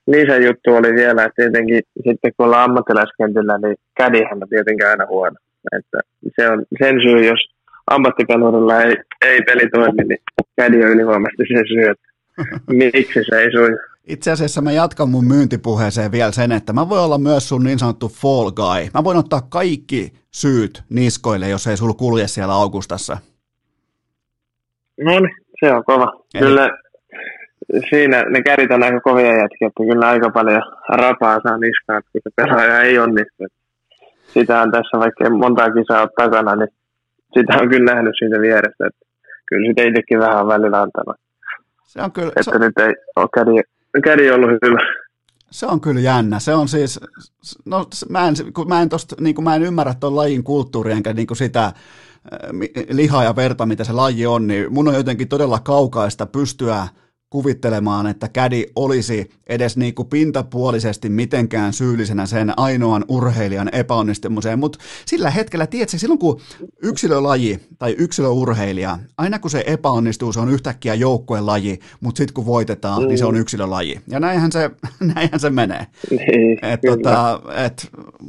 lisäjuttu 0.08 0.76
oli 0.76 0.94
vielä, 0.94 1.24
että 1.24 1.36
tietenkin 1.36 1.82
sitten 2.08 2.32
kun 2.38 2.46
ollaan 2.46 2.64
ammattilaiskentillä, 2.64 3.58
niin 3.58 3.76
kädihän 3.98 4.44
on 4.44 4.50
tietenkin 4.50 4.88
aina 4.88 5.06
huono. 5.06 5.36
Että 5.78 6.00
se 6.36 6.50
on 6.50 6.66
sen 6.80 6.96
syy, 7.02 7.26
jos 7.26 7.40
ammattikanuudella 7.88 8.82
ei, 8.82 8.96
ei 9.22 9.42
peli 9.42 9.70
toimi, 9.70 10.04
niin 10.04 10.22
kädi 10.56 10.84
on 10.84 10.92
ylivoimaisesti 10.92 11.44
se 11.48 11.64
syy, 11.68 11.86
että 11.90 12.08
miksi 12.80 13.20
se 13.30 13.40
ei 13.40 13.52
suju. 13.52 13.78
Itse 14.10 14.32
asiassa 14.32 14.62
mä 14.62 14.72
jatkan 14.72 15.10
mun 15.10 15.26
myyntipuheeseen 15.28 16.12
vielä 16.12 16.32
sen, 16.32 16.52
että 16.52 16.74
mä 16.74 16.90
voin 16.90 17.02
olla 17.02 17.18
myös 17.18 17.50
sun 17.50 17.64
niin 17.64 17.80
sanottu 17.80 18.08
fall 18.08 18.52
guy. 18.52 18.90
Mä 18.94 19.04
voin 19.04 19.18
ottaa 19.18 19.42
kaikki 19.50 20.14
syyt 20.32 20.84
niskoille, 20.90 21.50
jos 21.50 21.68
ei 21.68 21.78
sulla 21.78 21.94
kulje 21.94 22.28
siellä 22.28 22.54
Augustassa. 22.54 23.18
No 25.04 25.20
niin, 25.20 25.36
se 25.60 25.74
on 25.74 25.84
kova. 25.86 26.14
Eli... 26.34 26.46
Kyllä 26.46 26.70
siinä 27.90 28.24
ne 28.24 28.42
kärit 28.42 28.72
on 28.72 28.84
aika 28.84 29.00
kovia 29.00 29.38
jätkiä, 29.38 29.68
että 29.68 29.84
kyllä 29.92 30.08
aika 30.08 30.30
paljon 30.30 30.62
rapaa 30.90 31.40
saa 31.44 31.58
niskaan, 31.58 32.04
kun 32.12 32.22
se 32.24 32.30
pelaaja 32.36 32.82
ei 32.82 33.00
onnistu. 33.00 33.44
Sitä 34.34 34.62
on 34.62 34.72
tässä, 34.72 35.00
vaikka 35.00 35.30
monta 35.30 35.72
kisaa 35.72 36.02
ole 36.02 36.10
takana, 36.18 36.56
niin 36.56 36.70
sitä 37.34 37.54
on 37.62 37.70
kyllä 37.70 37.94
nähnyt 37.94 38.16
siitä 38.20 38.42
vierestä. 38.42 38.88
Että 38.88 39.06
kyllä 39.46 39.70
sitä 39.70 39.84
itsekin 39.84 40.20
vähän 40.20 40.48
välillä 40.48 40.82
antanut. 40.82 41.16
Se 41.86 42.02
on 42.02 42.12
kyllä, 42.12 42.32
että 42.36 42.52
se... 42.52 42.60
nyt 42.60 42.78
ei 42.80 42.94
ole 43.16 43.30
kädi 44.04 44.32
ollut 44.32 44.50
hyvä. 44.50 44.80
Se 45.52 45.66
on 45.66 45.82
kyllä 45.82 46.02
jännä. 46.02 46.40
Se 46.40 46.54
on 46.54 46.68
siis, 46.68 47.00
no 47.66 47.86
mä 48.10 48.28
en, 48.28 48.36
kun 48.54 48.68
mä 48.68 48.82
en, 48.82 48.90
tosta, 48.90 49.16
niin 49.20 49.36
kuin 49.36 49.44
mä 49.44 49.56
en 49.56 49.64
ymmärrä 49.64 49.94
tuon 49.94 50.16
lajin 50.16 50.44
kulttuuria 50.44 50.96
enkä 50.96 51.14
niin 51.14 51.28
sitä 51.34 51.66
äh, 51.66 51.74
lihaa 52.90 53.24
ja 53.24 53.36
verta, 53.36 53.66
mitä 53.66 53.84
se 53.84 53.94
laji 53.94 54.26
on, 54.26 54.48
niin 54.48 54.74
mun 54.74 54.88
on 54.88 54.96
jotenkin 54.96 55.28
todella 55.28 55.60
kaukaista 55.60 56.26
pystyä 56.26 56.88
kuvittelemaan, 57.30 58.08
että 58.08 58.28
kädi 58.28 58.66
olisi 58.76 59.30
edes 59.48 59.78
niin 59.78 59.96
kuin 59.96 60.08
pintapuolisesti 60.08 61.10
mitenkään 61.10 61.74
syyllisenä 61.74 62.26
sen 62.26 62.54
ainoan 62.58 63.06
urheilijan 63.08 63.70
epäonnistumiseen, 63.72 64.60
mutta 64.60 64.80
sillä 65.06 65.30
hetkellä, 65.30 65.68
tiedätkö, 65.68 65.98
silloin 65.98 66.20
kun 66.20 66.42
yksilölaji 66.84 67.60
tai 67.80 67.96
yksilöurheilija, 67.98 69.00
aina 69.18 69.40
kun 69.40 69.52
se 69.52 69.64
epäonnistuu, 69.68 70.34
se 70.34 70.40
on 70.40 70.50
yhtäkkiä 70.50 70.94
joukkuelaji, 70.94 71.80
mutta 72.02 72.18
sitten 72.18 72.34
kun 72.34 72.46
voitetaan, 72.46 73.02
mm. 73.02 73.08
niin 73.08 73.18
se 73.18 73.26
on 73.26 73.34
mm. 73.34 73.42
yksilölaji. 73.42 74.02
Ja 74.08 74.20
näinhän 74.20 74.52
se, 74.52 74.72
näinhän 75.16 75.40
se 75.40 75.50
menee. 75.50 75.88
Niin, 76.10 76.60
tota, 76.88 77.42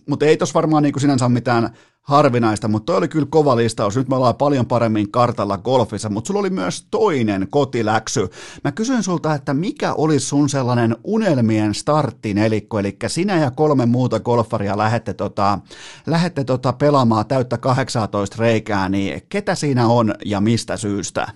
mutta 0.07 0.27
ei 0.27 0.37
tuossa 0.37 0.55
varmaan 0.55 0.83
niin 0.83 0.93
kuin 0.93 1.01
sinänsä 1.01 1.25
ole 1.25 1.33
mitään 1.33 1.71
harvinaista, 2.03 2.69
mutta 2.69 2.87
toi 2.87 2.99
oli 2.99 3.09
kyllä 3.09 3.27
kova 3.31 3.57
listaus. 3.57 3.97
Nyt 3.97 4.09
me 4.09 4.17
ollaan 4.17 4.37
paljon 4.37 4.67
paremmin 4.67 5.11
kartalla 5.11 5.59
golfissa, 5.59 6.09
mutta 6.09 6.29
sulla 6.29 6.41
oli 6.41 6.51
myös 6.51 6.87
toinen 6.91 7.47
kotiläksy. 7.51 8.21
Mä 8.65 8.73
kysyn 8.73 9.03
sulta, 9.03 9.35
että 9.35 9.55
mikä 9.55 9.95
olisi 9.95 10.27
sun 10.27 10.49
sellainen 10.49 10.97
unelmien 11.05 11.75
starttinelikko, 11.75 12.79
eli 12.79 12.97
sinä 13.07 13.41
ja 13.41 13.51
kolme 13.51 13.87
muuta 13.87 14.21
golfaria 14.21 14.79
lähette, 14.79 15.15
tota, 15.15 15.59
lähette 16.07 16.45
tota 16.45 16.73
pelaamaan 16.73 17.27
täyttä 17.27 17.59
18 17.59 18.37
reikää, 18.41 18.89
niin 18.89 19.23
ketä 19.29 19.55
siinä 19.55 19.87
on 19.87 20.15
ja 20.25 20.41
mistä 20.41 20.77
syystä? 20.77 21.27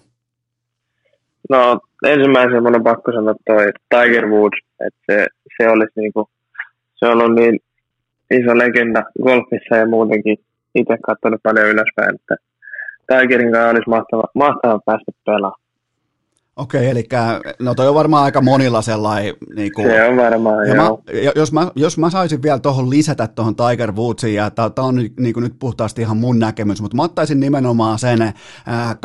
No 1.50 1.80
ensimmäisenä 2.06 2.60
mun 2.60 2.76
on 2.76 2.84
pakko 2.84 3.12
sanoa 3.12 3.34
toi 3.46 3.72
Tiger 3.90 4.26
Woods, 4.26 4.58
että 4.86 5.00
se, 5.06 5.26
se 5.56 5.68
olisi 5.68 5.92
niinku, 5.96 6.28
se 6.94 7.06
on 7.06 7.22
ollut 7.22 7.34
niin 7.34 7.60
iso 8.30 8.58
legenda 8.58 9.02
golfissa 9.22 9.76
ja 9.76 9.86
muutenkin 9.86 10.38
itse 10.74 10.96
katsonut 11.06 11.42
paljon 11.42 11.66
ylöspäin, 11.66 12.14
että 12.14 12.36
Tigerin 13.08 13.52
kanssa 13.52 13.70
olisi 13.70 13.90
mahtava, 13.90 14.24
mahtava 14.34 14.80
päästä 14.86 15.12
pelaamaan. 15.26 15.63
Okei, 16.56 16.90
eli 16.90 17.04
no 17.60 17.74
toi 17.74 17.88
on 17.88 17.94
varmaan 17.94 18.24
aika 18.24 18.40
monilla 18.40 18.82
sellainen... 18.82 19.34
Niin 19.56 19.72
kuin, 19.72 19.86
se 19.86 20.04
on 20.04 20.16
varmaan, 20.16 20.68
ja 20.68 20.74
joo. 20.74 21.02
Mä, 21.06 21.32
jos, 21.34 21.52
mä, 21.52 21.70
jos 21.74 21.98
mä 21.98 22.10
saisin 22.10 22.42
vielä 22.42 22.58
tuohon 22.58 22.90
lisätä 22.90 23.26
tuohon 23.26 23.54
Tiger 23.56 23.92
Woodsiin, 23.92 24.34
ja 24.34 24.50
tämä 24.50 24.70
on 24.76 24.94
niin 24.94 25.34
kuin 25.34 25.44
nyt 25.44 25.54
puhtaasti 25.58 26.02
ihan 26.02 26.16
mun 26.16 26.38
näkemys, 26.38 26.82
mutta 26.82 26.96
mä 26.96 27.02
ottaisin 27.02 27.40
nimenomaan 27.40 27.98
sen 27.98 28.22
ää, 28.22 28.32
2007-2008 28.92 28.96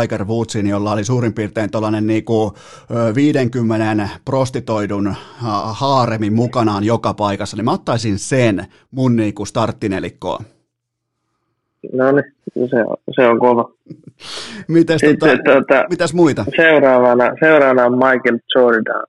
Tiger 0.00 0.24
Woodsin, 0.24 0.66
jolla 0.66 0.92
oli 0.92 1.04
suurin 1.04 1.32
piirtein 1.32 1.70
tuollainen 1.70 2.06
niin 2.06 2.24
kuin 2.24 2.50
50 3.14 4.08
prostitoidun 4.24 5.14
haaremin 5.64 6.32
mukanaan 6.32 6.84
joka 6.84 7.14
paikassa, 7.14 7.56
niin 7.56 7.64
mä 7.64 7.72
ottaisin 7.72 8.18
sen 8.18 8.66
mun 8.90 9.16
niin 9.16 9.34
kuin 9.34 9.46
starttinelikkoon. 9.46 10.44
No 11.92 12.12
niin, 12.12 12.24
se 12.70 12.76
on, 12.84 12.96
se 13.14 13.28
on 13.28 13.38
kova. 13.38 13.70
Mites, 14.68 15.00
Sitten, 15.00 15.38
tota, 15.38 15.54
tota, 15.54 15.84
mitäs 15.90 16.14
muita? 16.14 16.44
Seuraavana, 16.56 17.24
seuraavana 17.40 17.84
on 17.84 17.92
Michael 17.92 18.38
Jordan. 18.54 19.04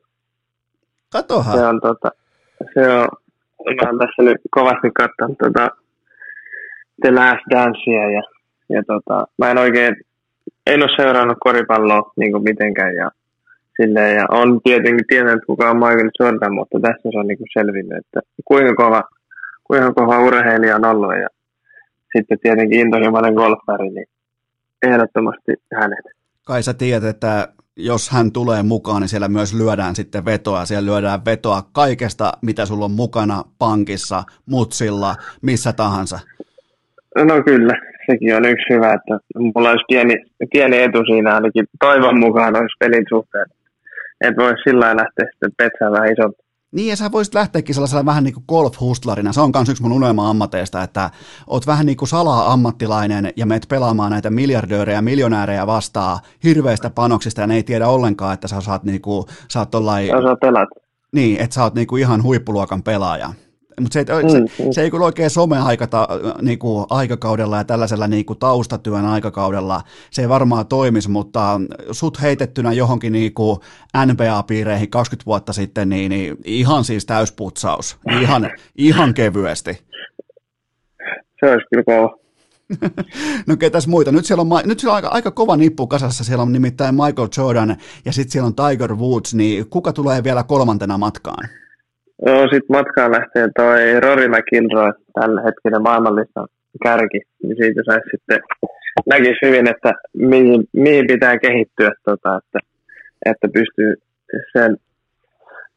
Katohan. 1.11 1.57
Se 1.57 1.65
on, 1.65 1.81
tota, 1.81 2.11
se 2.73 2.89
on, 2.89 3.07
mä 3.65 3.89
oon 3.89 3.99
tässä 3.99 4.21
nyt 4.21 4.37
kovasti 4.51 4.91
katsonut 4.91 5.37
tota, 5.37 5.69
The 7.01 7.11
Last 7.11 7.43
Dancea 7.49 8.09
ja, 8.09 8.23
ja 8.69 8.83
tota, 8.87 9.27
mä 9.37 9.51
en 9.51 9.57
oikein, 9.57 9.95
en 10.67 10.83
ole 10.83 10.95
seurannut 10.95 11.37
koripalloa 11.39 12.11
niin 12.15 12.31
kuin 12.31 12.43
mitenkään 12.43 12.95
ja 12.95 13.11
silleen, 13.81 14.15
ja 14.15 14.25
on 14.29 14.61
tietenkin 14.63 15.07
tiennyt, 15.07 15.45
kuka 15.47 15.69
on 15.69 15.77
Michael 15.77 16.09
Jordan, 16.19 16.53
mutta 16.53 16.79
tässä 16.79 17.09
se 17.11 17.19
on 17.19 17.27
niin 17.27 17.37
kuin 17.37 17.47
selvinnyt, 17.53 17.97
että 17.97 18.19
kuinka 18.45 18.75
kova, 18.75 19.03
kuinka 19.63 19.93
kova 19.93 20.19
urheilija 20.19 20.75
on 20.75 20.85
ollut 20.85 21.15
ja 21.21 21.27
sitten 22.15 22.39
tietenkin 22.39 22.79
intohimoinen 22.79 23.33
golfari, 23.33 23.89
niin 23.89 24.07
ehdottomasti 24.83 25.51
hänet. 25.73 26.05
Kai 26.45 26.63
sä 26.63 26.73
tiedät, 26.73 27.03
että 27.03 27.47
jos 27.75 28.09
hän 28.09 28.31
tulee 28.31 28.63
mukaan, 28.63 29.01
niin 29.01 29.09
siellä 29.09 29.27
myös 29.27 29.53
lyödään 29.53 29.95
sitten 29.95 30.25
vetoa. 30.25 30.65
Siellä 30.65 30.91
lyödään 30.91 31.25
vetoa 31.25 31.61
kaikesta, 31.71 32.31
mitä 32.41 32.65
sulla 32.65 32.85
on 32.85 32.91
mukana 32.91 33.43
pankissa, 33.59 34.23
mutsilla, 34.45 35.15
missä 35.41 35.73
tahansa. 35.73 36.19
No 37.15 37.43
kyllä, 37.45 37.73
sekin 38.11 38.35
on 38.35 38.45
yksi 38.45 38.69
hyvä, 38.69 38.93
että 38.93 39.19
mulla 39.35 39.69
olisi 39.69 39.85
pieni, 39.87 40.15
pieni 40.51 40.81
etu 40.81 41.03
siinä 41.05 41.35
ainakin 41.35 41.65
toivon 41.79 42.19
mukaan 42.19 42.55
olisi 42.55 42.77
pelin 42.79 43.05
suhteen. 43.09 43.45
Että 44.21 44.41
voisi 44.41 44.63
sillä 44.63 44.85
lähteä 44.85 45.25
sitten 45.31 45.51
petsään 45.57 45.91
vähän 45.91 46.11
isompi. 46.11 46.46
Niin, 46.77 46.89
ja 46.89 46.95
sä 46.95 47.11
voisit 47.11 47.33
lähteäkin 47.33 47.75
sellaisella 47.75 48.05
vähän 48.05 48.23
niin 48.23 48.33
kuin 48.33 48.43
golf-hustlarina. 48.47 49.33
Se 49.33 49.41
on 49.41 49.51
myös 49.55 49.69
yksi 49.69 49.83
mun 49.83 49.91
unelma-ammateista, 49.91 50.83
että 50.83 51.09
oot 51.47 51.67
vähän 51.67 51.85
niin 51.85 51.97
kuin 51.97 52.09
salaa-ammattilainen 52.09 53.33
ja 53.35 53.45
meet 53.45 53.65
pelaamaan 53.69 54.11
näitä 54.11 54.29
miljardöörejä 54.29 54.97
ja 54.97 55.01
miljonäärejä 55.01 55.67
vastaan 55.67 56.19
hirveistä 56.43 56.89
panoksista 56.89 57.41
ja 57.41 57.47
ne 57.47 57.55
ei 57.55 57.63
tiedä 57.63 57.87
ollenkaan, 57.87 58.33
että 58.33 58.47
sä 58.47 58.61
saat, 58.61 58.83
niin 58.83 59.01
kuin, 59.01 59.25
sä 59.47 59.59
oot 59.59 59.71
tollai... 59.71 60.07
Sä 60.07 60.17
Niin, 61.11 61.41
että 61.41 61.53
sä 61.53 61.63
oot 61.63 61.73
niin 61.73 61.87
kuin 61.87 62.01
ihan 62.01 62.23
huippuluokan 62.23 62.83
pelaaja. 62.83 63.33
Mutta 63.81 63.93
se, 63.93 64.05
mm, 64.23 64.29
se, 64.29 64.39
mm. 64.39 64.71
se 64.71 64.81
ei 64.81 64.91
kyllä 64.91 65.05
oikein 65.05 65.29
some-aikata, 65.29 66.07
niinku, 66.41 66.85
aikakaudella 66.89 67.57
ja 67.57 67.63
tällaisella 67.63 68.07
niinku, 68.07 68.35
taustatyön 68.35 69.05
aikakaudella, 69.05 69.81
se 70.11 70.21
ei 70.21 70.29
varmaan 70.29 70.67
toimisi, 70.67 71.09
mutta 71.09 71.61
sut 71.91 72.21
heitettynä 72.21 72.73
johonkin 72.73 73.13
niinku, 73.13 73.59
NBA-piireihin 74.05 74.89
20 74.89 75.25
vuotta 75.25 75.53
sitten, 75.53 75.89
niin, 75.89 76.09
niin 76.09 76.37
ihan 76.45 76.83
siis 76.83 77.05
täysputsaus, 77.05 77.97
ihan, 78.21 78.51
ihan 78.77 79.13
kevyesti. 79.13 79.79
Se 81.39 81.51
olisi 81.51 81.65
kyllä 81.69 81.83
kova. 81.83 82.17
no 83.47 83.57
ketäs 83.57 83.87
muita? 83.87 84.11
Nyt 84.11 84.25
siellä 84.25 84.41
on, 84.41 84.49
nyt 84.65 84.79
siellä 84.79 84.91
on 84.91 84.95
aika, 84.95 85.07
aika 85.07 85.31
kova 85.31 85.57
nippu 85.57 85.87
kasassa, 85.87 86.23
siellä 86.23 86.41
on 86.41 86.51
nimittäin 86.51 86.95
Michael 86.95 87.27
Jordan 87.37 87.75
ja 88.05 88.13
sitten 88.13 88.31
siellä 88.31 88.47
on 88.47 88.55
Tiger 88.55 88.95
Woods, 88.95 89.33
niin 89.33 89.69
kuka 89.69 89.93
tulee 89.93 90.23
vielä 90.23 90.43
kolmantena 90.43 90.97
matkaan? 90.97 91.49
Joo, 92.25 92.41
sitten 92.41 92.75
matkaan 92.77 93.11
lähtee 93.11 93.47
toi 93.55 93.99
Rory 93.99 94.27
McIlroy, 94.27 94.91
tällä 95.13 95.41
hetkellä 95.41 95.79
maailmanlistan 95.79 96.47
kärki, 96.83 97.21
niin 97.43 97.55
siitä 97.57 97.81
saisi 97.85 98.09
sitten, 98.11 98.39
näkisi 99.05 99.39
hyvin, 99.45 99.69
että 99.69 99.93
mihin, 100.13 100.63
mihin 100.73 101.07
pitää 101.07 101.37
kehittyä, 101.39 101.91
tota, 102.05 102.39
että, 102.43 102.59
että 103.25 103.47
pystyy 103.53 103.93
sen, 104.53 104.77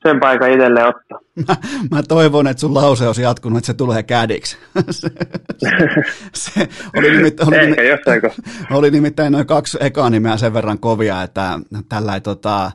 sen 0.03 0.21
paikan 0.21 0.51
itselleen 0.51 0.87
ottaa. 0.87 1.19
Mä, 1.49 1.57
mä 1.91 2.03
toivon, 2.03 2.47
että 2.47 2.61
sun 2.61 2.75
lause 2.75 3.07
olisi 3.07 3.23
jatkunut, 3.23 3.59
että 3.59 3.67
se 3.67 3.75
tulee 3.75 4.03
kädiksi. 4.03 4.57
se, 4.91 5.09
se, 6.35 6.69
oli, 6.97 7.11
nimittäin, 7.11 7.49
oli, 7.49 7.89
jossain 7.89 8.23
oli 8.71 8.91
nimittäin 8.91 9.33
noin 9.33 9.47
kaksi 9.47 9.79
ekaa 9.81 10.11
nimeä 10.11 10.37
sen 10.37 10.55
verran 10.55 10.79
kovia, 10.79 11.23
että 11.23 11.61
tällä 11.89 12.21
tota, 12.21 12.71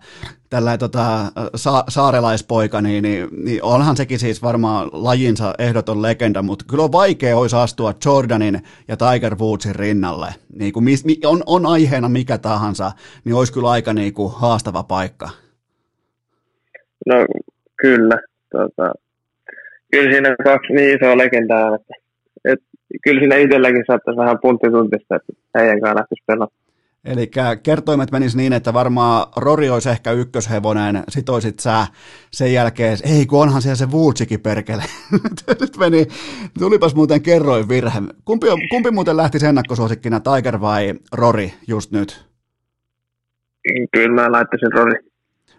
tällä 0.49 0.77
tota, 0.77 1.31
sa- 1.55 1.83
saarelaispoika, 1.89 2.81
niin, 2.81 3.03
niin, 3.03 3.27
niin, 3.43 3.63
onhan 3.63 3.97
sekin 3.97 4.19
siis 4.19 4.41
varmaan 4.41 4.89
lajinsa 4.91 5.53
ehdoton 5.59 6.01
legenda, 6.01 6.41
mutta 6.41 6.65
kyllä 6.67 6.83
on 6.83 6.91
vaikea 6.91 7.37
olisi 7.37 7.55
astua 7.55 7.93
Jordanin 8.05 8.63
ja 8.87 8.97
Tiger 8.97 9.35
Woodsin 9.35 9.75
rinnalle. 9.75 10.35
Niin 10.55 10.73
kuin 10.73 10.83
mis, 10.83 11.03
on, 11.25 11.43
on 11.45 11.65
aiheena 11.65 12.09
mikä 12.09 12.37
tahansa, 12.37 12.91
niin 13.23 13.35
olisi 13.35 13.53
kyllä 13.53 13.69
aika 13.69 13.93
niin 13.93 14.13
kuin 14.13 14.33
haastava 14.35 14.83
paikka. 14.83 15.44
No 17.05 17.15
kyllä. 17.75 18.21
Tota, 18.51 18.93
kyllä 19.91 20.11
siinä 20.11 20.35
kaksi 20.43 20.73
niin 20.73 20.95
isoa 20.95 21.17
legendaa, 21.17 21.75
että, 21.75 21.93
että 22.45 22.65
kyllä 23.03 23.19
siinä 23.19 23.35
itselläkin 23.35 23.83
saattaisi 23.87 24.17
vähän 24.17 24.39
punttituntista, 24.41 25.15
että 25.15 25.59
heidän 25.59 25.81
kanssa 25.81 25.95
lähtisi 25.95 26.23
pelaamaan. 26.27 26.65
Eli 27.05 27.31
kertoimet 27.63 28.11
menis 28.11 28.35
niin, 28.35 28.53
että 28.53 28.73
varmaan 28.73 29.27
Rori 29.37 29.69
olisi 29.69 29.89
ehkä 29.89 30.11
ykköshevonen, 30.11 31.03
sit 31.09 31.29
olisit 31.29 31.59
sä 31.59 31.87
sen 32.31 32.53
jälkeen, 32.53 32.97
ei 33.03 33.25
kun 33.25 33.41
onhan 33.41 33.61
siellä 33.61 33.75
se 33.75 33.91
Vuutsikin 33.91 34.39
perkele. 34.39 34.83
Nyt 35.61 35.77
meni, 35.79 36.05
tulipas 36.59 36.95
muuten 36.95 37.21
kerroin 37.21 37.69
virhe. 37.69 38.01
Kumpi, 38.25 38.47
kumpi 38.69 38.91
muuten 38.91 39.17
lähti 39.17 39.45
ennakkosuosikkina, 39.45 40.19
Tiger 40.19 40.61
vai 40.61 40.93
Rori 41.11 41.53
just 41.67 41.91
nyt? 41.91 42.25
Kyllä 43.91 44.21
mä 44.21 44.31
laittaisin 44.31 44.71
Rori 44.71 44.99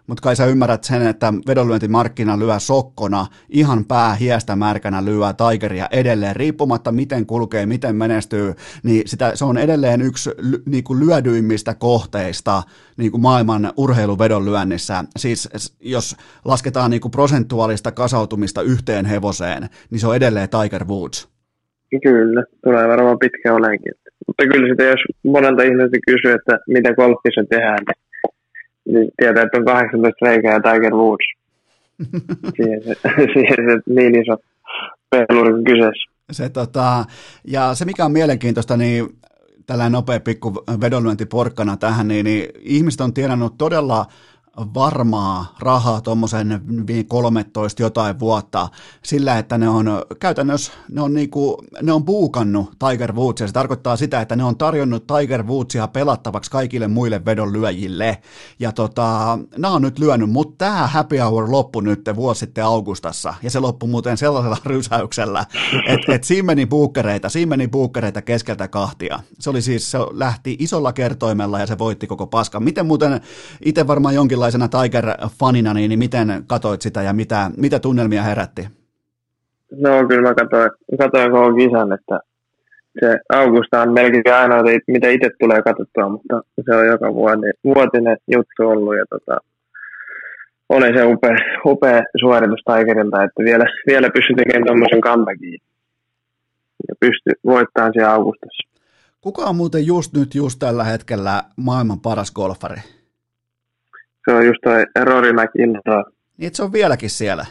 mutta 0.07 0.21
kai 0.21 0.35
sä 0.35 0.45
ymmärrät 0.45 0.83
sen, 0.83 1.07
että 1.07 1.33
vedonlyöntimarkkina 1.47 2.39
lyö 2.39 2.59
sokkona, 2.59 3.25
ihan 3.49 3.85
pää 3.85 4.15
hiestä 4.15 4.55
märkänä 4.55 5.05
lyö 5.05 5.33
Tigeria 5.33 5.87
edelleen, 5.91 6.35
riippumatta 6.35 6.91
miten 6.91 7.25
kulkee, 7.25 7.65
miten 7.65 7.95
menestyy, 7.95 8.53
niin 8.83 9.01
sitä, 9.05 9.31
se 9.35 9.45
on 9.45 9.57
edelleen 9.57 10.01
yksi 10.01 10.29
niin 10.65 10.83
kuin 10.83 10.99
lyödyimmistä 10.99 11.73
kohteista 11.73 12.63
niin 12.97 13.11
kuin 13.11 13.21
maailman 13.21 13.73
urheiluvedonlyönnissä. 13.77 15.03
Siis 15.17 15.49
jos 15.79 16.15
lasketaan 16.45 16.91
niin 16.91 17.01
kuin 17.01 17.11
prosentuaalista 17.11 17.91
kasautumista 17.91 18.61
yhteen 18.61 19.05
hevoseen, 19.05 19.69
niin 19.91 19.99
se 19.99 20.07
on 20.07 20.15
edelleen 20.15 20.49
Tiger 20.49 20.85
Woods. 20.85 21.29
Kyllä, 22.03 22.43
tulee 22.63 22.87
varmaan 22.87 23.19
pitkä 23.19 23.53
olenkin. 23.53 23.93
Mutta 24.27 24.43
kyllä 24.51 24.67
sitä, 24.67 24.83
jos 24.83 24.99
monelta 25.23 25.63
ihmiseltä 25.63 25.97
kysyy, 26.07 26.31
että 26.31 26.59
mitä 26.67 26.93
golfissa 26.93 27.43
tehdään, 27.49 27.79
niin 27.87 28.06
niin 28.93 29.11
tietää, 29.17 29.43
että 29.43 29.57
on 29.57 29.65
18 29.65 30.25
reikää 30.25 30.53
ja 30.53 30.59
Tiger 30.59 30.93
Woods. 30.93 31.25
siihen, 32.55 32.83
se, 32.83 32.95
siihen 33.33 33.57
se 33.69 33.93
niin 33.93 34.21
iso 34.21 34.37
peluri 35.09 35.63
kyseessä. 35.63 36.11
Se, 36.31 36.49
tota, 36.49 37.05
ja 37.47 37.75
se, 37.75 37.85
mikä 37.85 38.05
on 38.05 38.11
mielenkiintoista, 38.11 38.77
niin 38.77 39.07
tällainen 39.65 39.91
nopea 39.91 40.19
pikku 40.19 40.63
vedonlyöntiporkkana 40.81 41.77
tähän, 41.77 42.07
niin, 42.07 42.23
niin 42.23 42.49
ihmiset 42.59 43.01
on 43.01 43.13
tienannut 43.13 43.57
todella 43.57 44.05
varmaa 44.57 45.55
rahaa 45.59 46.01
tuommoisen 46.01 46.61
13 47.07 47.81
jotain 47.81 48.19
vuotta 48.19 48.69
sillä, 49.03 49.37
että 49.37 49.57
ne 49.57 49.69
on 49.69 50.01
käytännössä, 50.19 50.71
ne 50.91 51.01
on, 51.01 51.13
niinku, 51.13 51.63
ne 51.81 51.91
on 51.93 52.05
buukannut 52.05 52.73
Tiger 52.89 53.13
Woodsia. 53.13 53.47
Se 53.47 53.53
tarkoittaa 53.53 53.97
sitä, 53.97 54.21
että 54.21 54.35
ne 54.35 54.43
on 54.43 54.57
tarjonnut 54.57 55.07
Tiger 55.07 55.43
Woodsia 55.43 55.87
pelattavaksi 55.87 56.51
kaikille 56.51 56.87
muille 56.87 57.25
vedonlyöjille. 57.25 58.17
Ja 58.59 58.71
tota, 58.71 59.39
nämä 59.57 59.73
on 59.73 59.81
nyt 59.81 59.99
lyönyt, 59.99 60.29
mutta 60.29 60.65
tämä 60.65 60.87
happy 60.87 61.17
hour 61.17 61.51
loppui 61.51 61.83
nyt 61.83 62.09
vuosi 62.15 62.39
sitten 62.39 62.65
Augustassa. 62.65 63.33
Ja 63.43 63.51
se 63.51 63.59
loppui 63.59 63.89
muuten 63.89 64.17
sellaisella 64.17 64.57
rysäyksellä, 64.65 65.45
että 65.87 66.15
et 66.15 66.23
siinä 66.23 66.45
meni 66.45 66.65
buukkereita, 66.65 67.29
siinä 67.29 67.49
meni 67.49 67.67
buukkereita 67.67 68.21
keskeltä 68.21 68.67
kahtia. 68.67 69.19
Se 69.39 69.49
oli 69.49 69.61
siis, 69.61 69.91
se 69.91 69.97
lähti 70.11 70.55
isolla 70.59 70.93
kertoimella 70.93 71.59
ja 71.59 71.67
se 71.67 71.77
voitti 71.77 72.07
koko 72.07 72.27
paskan. 72.27 72.63
Miten 72.63 72.85
muuten 72.85 73.21
itse 73.65 73.87
varmaan 73.87 74.15
jonkinlaisena 74.47 74.67
Tiger-fanina, 74.67 75.73
niin, 75.73 75.89
niin 75.89 75.99
miten 75.99 76.43
katoit 76.47 76.81
sitä 76.81 77.01
ja 77.01 77.13
mitä, 77.13 77.51
mitä 77.57 77.79
tunnelmia 77.79 78.23
herätti? 78.23 78.67
No 79.71 80.07
kyllä 80.07 80.29
mä 80.29 80.35
katsoin, 80.35 80.69
katsoin 80.97 81.31
koko 81.31 81.53
kisan, 81.55 81.93
että 81.93 82.19
se 82.99 83.19
Augusta 83.29 83.81
on 83.81 83.93
melkein 83.93 84.35
ainoa, 84.35 84.63
mitä 84.87 85.09
itse 85.09 85.29
tulee 85.39 85.61
katsottua, 85.61 86.09
mutta 86.09 86.41
se 86.65 86.75
on 86.75 86.87
joka 86.87 87.13
vuosi, 87.13 87.51
vuotinen 87.63 88.17
juttu 88.27 88.61
ollut 88.63 88.97
ja 88.97 89.05
tota, 89.09 89.37
oli 90.69 90.97
se 90.97 91.05
upea, 91.05 91.37
upea 91.65 92.01
suoritus 92.19 92.63
Tigerilta, 92.65 93.23
että 93.23 93.43
vielä, 93.43 93.65
vielä 93.87 94.09
pystyi 94.09 94.35
tekemään 94.35 94.65
tuommoisen 94.65 95.01
comebackin 95.01 95.59
ja 96.87 96.95
pystyi 96.99 97.33
voittamaan 97.45 97.93
siellä 97.93 98.13
Augustassa. 98.13 98.67
Kuka 99.21 99.41
on 99.41 99.55
muuten 99.55 99.85
just 99.85 100.13
nyt, 100.13 100.35
just 100.35 100.59
tällä 100.59 100.83
hetkellä 100.83 101.43
maailman 101.55 101.99
paras 101.99 102.31
golfari? 102.31 102.81
Se 104.27 104.33
on 104.33 104.45
just 104.45 104.59
toi 104.63 104.85
Rory 105.05 105.33
McIlroy. 105.33 106.03
Niin, 106.37 106.55
se 106.55 106.63
on 106.63 106.73
vieläkin 106.73 107.09
siellä? 107.09 107.45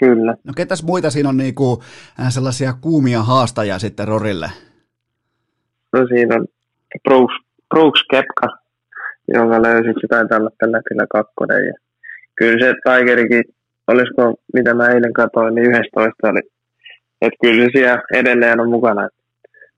Kyllä. 0.00 0.34
No 0.44 0.52
ketäs 0.56 0.82
muita 0.82 1.10
siinä 1.10 1.28
on 1.28 1.36
niinku 1.36 1.82
äh, 2.20 2.30
sellaisia 2.30 2.72
kuumia 2.80 3.22
haastajia 3.22 3.78
sitten 3.78 4.08
Rorille? 4.08 4.46
No 5.92 6.06
siinä 6.06 6.34
on 6.34 6.46
Brooks, 7.02 7.34
Brooks 7.68 8.02
Kepka, 8.10 8.48
jonka 9.28 9.62
löysit, 9.62 9.96
olla 10.12 10.50
tällä 10.58 10.76
hetkellä 10.76 11.06
kakkonen. 11.10 11.66
Ja 11.66 11.74
kyllä 12.34 12.66
se 12.66 12.74
Tigerikin, 12.84 13.44
olisiko 13.86 14.34
mitä 14.54 14.74
mä 14.74 14.88
eilen 14.88 15.12
katsoin, 15.12 15.54
niin 15.54 15.70
11 15.70 16.28
oli. 16.28 16.40
Että 17.22 17.36
kyllä 17.42 17.64
se 17.64 17.70
siellä 17.72 18.02
edelleen 18.14 18.60
on 18.60 18.70
mukana. 18.70 19.08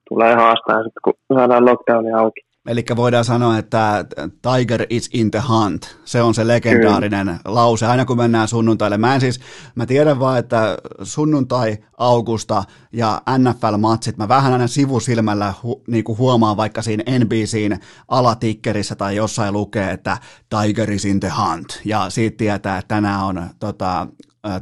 Tulee 0.09 0.35
haastaa 0.35 0.83
sitten, 0.83 1.01
kun 1.03 1.13
saadaan 1.33 1.65
lockdowni 1.65 2.11
auki. 2.11 2.46
Eli 2.67 2.85
voidaan 2.95 3.25
sanoa, 3.25 3.57
että 3.57 4.05
Tiger 4.41 4.85
is 4.89 5.09
in 5.13 5.31
the 5.31 5.43
hunt. 5.49 5.97
Se 6.05 6.21
on 6.21 6.33
se 6.33 6.47
legendaarinen 6.47 7.27
Kyllä. 7.27 7.39
lause, 7.45 7.85
aina 7.85 8.05
kun 8.05 8.17
mennään 8.17 8.47
sunnuntaille. 8.47 8.97
Mä 8.97 9.15
en 9.15 9.21
siis, 9.21 9.39
mä 9.75 9.85
tiedän 9.85 10.19
vaan, 10.19 10.39
että 10.39 10.77
sunnuntai, 11.03 11.77
augusta 11.97 12.63
ja 12.93 13.21
NFL-matsit, 13.37 14.17
mä 14.17 14.27
vähän 14.27 14.53
aina 14.53 14.67
sivusilmällä 14.67 15.53
hu, 15.63 15.83
niin 15.87 16.03
kuin 16.03 16.17
huomaan 16.17 16.57
vaikka 16.57 16.81
siinä 16.81 17.03
NBCin 17.19 17.79
alatikkerissä 18.07 18.95
tai 18.95 19.15
jossain 19.15 19.53
lukee, 19.53 19.91
että 19.91 20.17
Tiger 20.49 20.91
is 20.91 21.05
in 21.05 21.19
the 21.19 21.31
hunt. 21.37 21.81
Ja 21.85 22.09
siitä 22.09 22.37
tietää, 22.37 22.77
että 22.77 22.95
tänään 22.95 23.23
on 23.23 23.47
tota, 23.59 24.07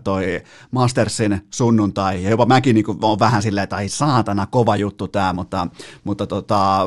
toi 0.03 0.41
Mastersin 0.71 1.41
sunnuntai, 1.53 2.23
ja 2.23 2.29
jopa 2.29 2.45
mäkin 2.45 2.73
niin 2.73 2.85
on 3.01 3.19
vähän 3.19 3.41
silleen, 3.41 3.63
että 3.63 3.75
ai 3.75 3.89
saatana, 3.89 4.45
kova 4.45 4.75
juttu 4.75 5.07
tämä, 5.07 5.33
mutta, 5.33 5.67
mutta 6.03 6.27
tota, 6.27 6.81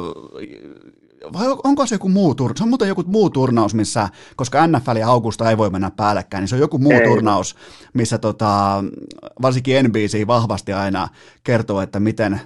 vai 1.32 1.46
onko 1.64 1.86
se 1.86 1.94
joku 1.94 2.08
muu 2.08 2.34
turnaus? 2.34 2.58
Se 2.58 2.64
on 2.64 2.68
muuten 2.68 2.88
joku 2.88 3.04
muu 3.06 3.30
turnaus, 3.30 3.74
missä, 3.74 4.08
koska 4.36 4.66
NFL 4.66 4.96
ja 4.96 5.08
Augusta 5.08 5.50
ei 5.50 5.58
voi 5.58 5.70
mennä 5.70 5.90
päällekkäin, 5.90 6.42
niin 6.42 6.48
se 6.48 6.54
on 6.54 6.60
joku 6.60 6.78
muu 6.78 6.92
ei. 6.92 7.08
turnaus, 7.08 7.56
missä 7.94 8.18
tota, 8.18 8.84
varsinkin 9.42 9.84
NBC 9.84 10.26
vahvasti 10.26 10.72
aina 10.72 11.08
kertoo, 11.44 11.80
että 11.80 12.00
miten, 12.00 12.40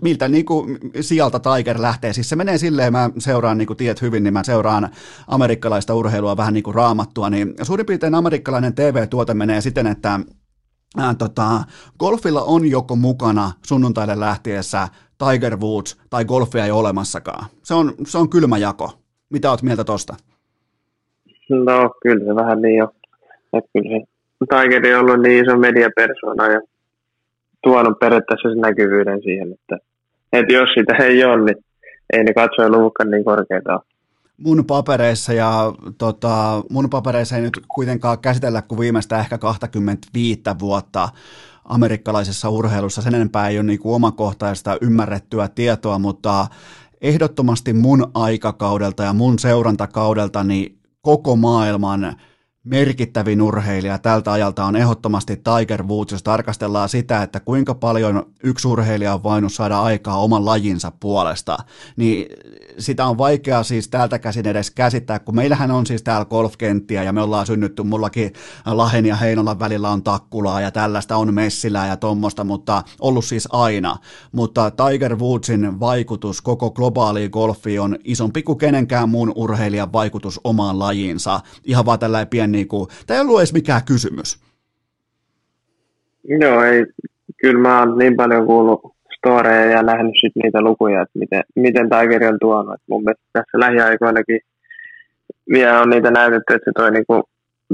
miltä 0.00 0.28
niin 0.28 0.44
kuin 0.44 0.78
sieltä 1.00 1.40
Tiger 1.40 1.82
lähtee. 1.82 2.12
Siis 2.12 2.28
se 2.28 2.36
menee 2.36 2.58
silleen, 2.58 2.92
mä 2.92 3.10
seuraan, 3.18 3.58
niin 3.58 3.66
kuin 3.66 3.76
tiedät 3.76 4.02
hyvin, 4.02 4.24
niin 4.24 4.34
mä 4.34 4.44
seuraan 4.44 4.90
amerikkalaista 5.26 5.94
urheilua 5.94 6.36
vähän 6.36 6.54
niin 6.54 6.64
kuin 6.64 6.74
raamattua, 6.74 7.30
niin 7.30 7.54
suurin 7.62 7.86
piirtein 7.86 8.14
amerikkalainen 8.14 8.74
TV-tuote 8.74 9.34
menee 9.34 9.60
siten, 9.60 9.86
että 9.86 10.20
Ää, 10.98 11.14
tota, 11.14 11.60
golfilla 11.98 12.42
on 12.42 12.70
joko 12.70 12.96
mukana 12.96 13.50
sunnuntaille 13.66 14.20
lähtiessä 14.20 14.88
Tiger 15.18 15.56
Woods 15.56 16.00
tai 16.10 16.24
golfia 16.24 16.64
ei 16.64 16.70
ole 16.70 16.80
olemassakaan. 16.80 17.46
Se 17.62 17.74
on, 17.74 17.92
se 18.06 18.18
on 18.18 18.30
kylmä 18.30 18.58
jako. 18.58 18.90
Mitä 19.30 19.50
oot 19.50 19.62
mieltä 19.62 19.84
tosta? 19.84 20.14
No 21.48 21.90
kyllä 22.02 22.24
se 22.24 22.34
vähän 22.34 22.62
niin 22.62 22.82
on. 22.82 22.88
Että 23.52 23.70
kyllä 23.72 23.90
se 23.90 24.06
Tiger 24.50 24.94
on 24.94 25.00
ollut 25.00 25.22
niin 25.22 25.44
iso 25.44 25.56
mediapersona 25.56 26.46
ja 26.46 26.60
tuonut 27.62 27.98
periaatteessa 27.98 28.48
sen 28.48 28.60
näkyvyyden 28.60 29.22
siihen, 29.22 29.52
että, 29.52 29.78
että 30.32 30.52
jos 30.52 30.68
sitä 30.74 31.04
ei 31.04 31.24
ole, 31.24 31.44
niin 31.44 31.64
ei 32.12 32.24
ne 32.24 32.34
katsoja 32.34 32.68
luvukkaan 32.68 33.10
niin 33.10 33.24
korkeita 33.24 33.80
mun 34.38 34.64
papereissa 34.64 35.32
ja 35.32 35.72
tota, 35.98 36.62
mun 36.70 36.90
papereissa 36.90 37.36
ei 37.36 37.42
nyt 37.42 37.60
kuitenkaan 37.74 38.18
käsitellä 38.18 38.62
kuin 38.62 38.78
viimeistä 38.78 39.18
ehkä 39.18 39.38
25 39.38 40.40
vuotta 40.58 41.08
amerikkalaisessa 41.64 42.48
urheilussa. 42.48 43.02
Sen 43.02 43.14
enempää 43.14 43.48
ei 43.48 43.58
ole 43.58 43.66
niin 43.66 43.80
omakohtaista 43.84 44.78
ymmärrettyä 44.80 45.48
tietoa, 45.48 45.98
mutta 45.98 46.46
ehdottomasti 47.00 47.72
mun 47.72 48.10
aikakaudelta 48.14 49.02
ja 49.02 49.12
mun 49.12 49.38
seurantakaudelta 49.38 50.44
niin 50.44 50.78
koko 51.00 51.36
maailman 51.36 52.16
merkittävin 52.64 53.42
urheilija 53.42 53.98
tältä 53.98 54.32
ajalta 54.32 54.64
on 54.64 54.76
ehdottomasti 54.76 55.36
Tiger 55.36 55.82
Woods, 55.82 56.12
jos 56.12 56.22
tarkastellaan 56.22 56.88
sitä, 56.88 57.22
että 57.22 57.40
kuinka 57.40 57.74
paljon 57.74 58.26
yksi 58.42 58.68
urheilija 58.68 59.14
on 59.14 59.22
voinut 59.22 59.52
saada 59.52 59.80
aikaa 59.82 60.18
oman 60.18 60.44
lajinsa 60.44 60.92
puolesta, 61.00 61.58
niin 61.96 62.26
sitä 62.78 63.06
on 63.06 63.18
vaikea 63.18 63.62
siis 63.62 63.88
täältä 63.88 64.18
käsin 64.18 64.46
edes 64.46 64.70
käsittää, 64.70 65.18
kun 65.18 65.36
meillähän 65.36 65.70
on 65.70 65.86
siis 65.86 66.02
täällä 66.02 66.24
golfkenttiä 66.24 67.02
ja 67.02 67.12
me 67.12 67.22
ollaan 67.22 67.46
synnytty, 67.46 67.82
mullakin 67.82 68.32
Lahen 68.66 69.06
ja 69.06 69.16
Heinolan 69.16 69.58
välillä 69.58 69.90
on 69.90 70.02
takkulaa 70.02 70.60
ja 70.60 70.70
tällaista 70.70 71.16
on 71.16 71.34
messilää 71.34 71.88
ja 71.88 71.96
tommosta, 71.96 72.44
mutta 72.44 72.82
ollut 73.00 73.24
siis 73.24 73.48
aina, 73.52 73.96
mutta 74.32 74.70
Tiger 74.70 75.16
Woodsin 75.16 75.80
vaikutus 75.80 76.42
koko 76.42 76.70
globaaliin 76.70 77.30
golfiin 77.30 77.80
on 77.80 77.96
isompi 78.04 78.42
kuin 78.42 78.58
kenenkään 78.58 79.08
muun 79.08 79.32
urheilijan 79.36 79.92
vaikutus 79.92 80.40
omaan 80.44 80.78
lajiinsa, 80.78 81.40
ihan 81.64 81.86
vaan 81.86 81.98
tällä 81.98 82.26
pieni 82.26 82.52
niin 82.52 82.68
kuin, 82.68 82.88
tämä 83.06 83.18
ei 83.18 83.20
ollut 83.20 83.38
edes 83.38 83.52
mikään 83.52 83.84
kysymys. 83.84 84.38
Joo, 86.40 86.62
ei, 86.62 86.86
kyllä 87.36 87.60
mä 87.60 87.78
oon 87.78 87.98
niin 87.98 88.16
paljon 88.16 88.46
kuullut 88.46 88.93
storeja 89.24 89.70
ja 89.70 89.82
nähnyt 89.82 90.14
sit 90.20 90.32
niitä 90.42 90.60
lukuja, 90.62 91.02
että 91.02 91.18
miten, 91.18 91.42
miten 91.56 91.88
Tiger 91.90 92.24
on 92.24 92.38
tuonut. 92.40 92.74
Et 92.74 92.80
mun 92.88 93.02
mielestä 93.04 93.24
tässä 93.32 93.58
lähiaikoinakin 93.58 94.40
vielä 95.52 95.80
on 95.80 95.90
niitä 95.90 96.10
näytetty, 96.10 96.54
että 96.54 96.64
se 96.64 96.72
toi 96.74 96.90
niinku 96.90 97.22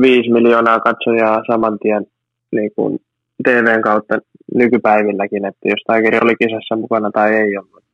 5 0.01 0.33
miljoonaa 0.33 0.81
katsojaa 0.81 1.43
saman 1.47 1.79
tien 1.79 2.07
niinku 2.53 3.01
TVn 3.45 3.83
kautta 3.83 4.19
nykypäivilläkin, 4.55 5.45
että 5.45 5.69
jos 5.69 5.83
Tiger 5.87 6.25
oli 6.25 6.35
kisassa 6.37 6.77
mukana 6.77 7.11
tai 7.11 7.35
ei 7.35 7.59
ollut. 7.59 7.85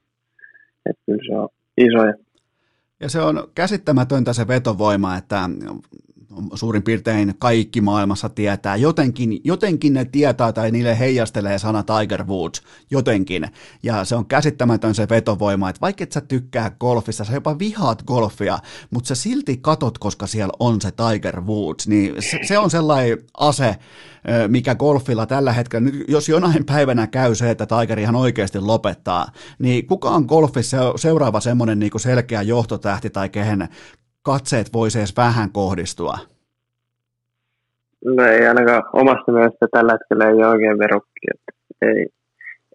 Että 0.90 1.02
kyllä 1.06 1.22
se 1.26 1.38
on 1.38 1.48
isoja. 1.76 2.14
Ja 3.00 3.08
se 3.08 3.20
on 3.20 3.48
käsittämätöntä 3.54 4.32
se 4.32 4.48
vetovoima, 4.48 5.16
että 5.16 5.50
suurin 6.54 6.82
piirtein 6.82 7.34
kaikki 7.38 7.80
maailmassa 7.80 8.28
tietää. 8.28 8.76
Jotenkin, 8.76 9.40
jotenkin 9.44 9.94
ne 9.94 10.04
tietää 10.04 10.52
tai 10.52 10.70
niille 10.70 10.98
heijastelee 10.98 11.58
sana 11.58 11.82
Tiger 11.82 12.24
Woods, 12.24 12.62
jotenkin. 12.90 13.48
Ja 13.82 14.04
se 14.04 14.16
on 14.16 14.26
käsittämätön 14.26 14.94
se 14.94 15.08
vetovoima, 15.10 15.68
että 15.68 15.80
vaikka 15.80 16.04
et 16.04 16.12
sä 16.12 16.20
tykkää 16.20 16.70
golfista, 16.70 17.24
sä 17.24 17.32
jopa 17.32 17.58
vihaat 17.58 18.02
golfia, 18.02 18.58
mutta 18.90 19.08
sä 19.08 19.14
silti 19.14 19.56
katot, 19.56 19.98
koska 19.98 20.26
siellä 20.26 20.52
on 20.60 20.80
se 20.80 20.90
Tiger 20.90 21.40
Woods, 21.40 21.88
niin 21.88 22.14
se, 22.18 22.38
se 22.42 22.58
on 22.58 22.70
sellainen 22.70 23.18
ase, 23.38 23.76
mikä 24.48 24.74
golfilla 24.74 25.26
tällä 25.26 25.52
hetkellä, 25.52 25.90
jos 26.08 26.28
jonain 26.28 26.64
päivänä 26.64 27.06
käy 27.06 27.34
se, 27.34 27.50
että 27.50 27.66
Tiger 27.66 27.98
ihan 27.98 28.16
oikeasti 28.16 28.60
lopettaa, 28.60 29.26
niin 29.58 29.86
kuka 29.86 30.10
on 30.10 30.24
golfissa 30.28 30.92
seuraava 30.96 31.40
semmoinen 31.40 31.78
niin 31.78 32.00
selkeä 32.00 32.42
johtotähti 32.42 33.10
tai 33.10 33.28
kehen 33.28 33.68
katseet 34.26 34.72
voisi 34.72 34.98
edes 34.98 35.16
vähän 35.16 35.52
kohdistua? 35.52 36.18
No 38.04 38.24
ei 38.24 38.46
ainakaan 38.46 38.82
omasta 38.92 39.32
mielestä 39.32 39.66
tällä 39.72 39.92
hetkellä 39.92 40.28
ei 40.28 40.34
ole 40.34 40.46
oikein 40.46 40.78
verukki. 40.78 41.26
Ei, 41.82 42.06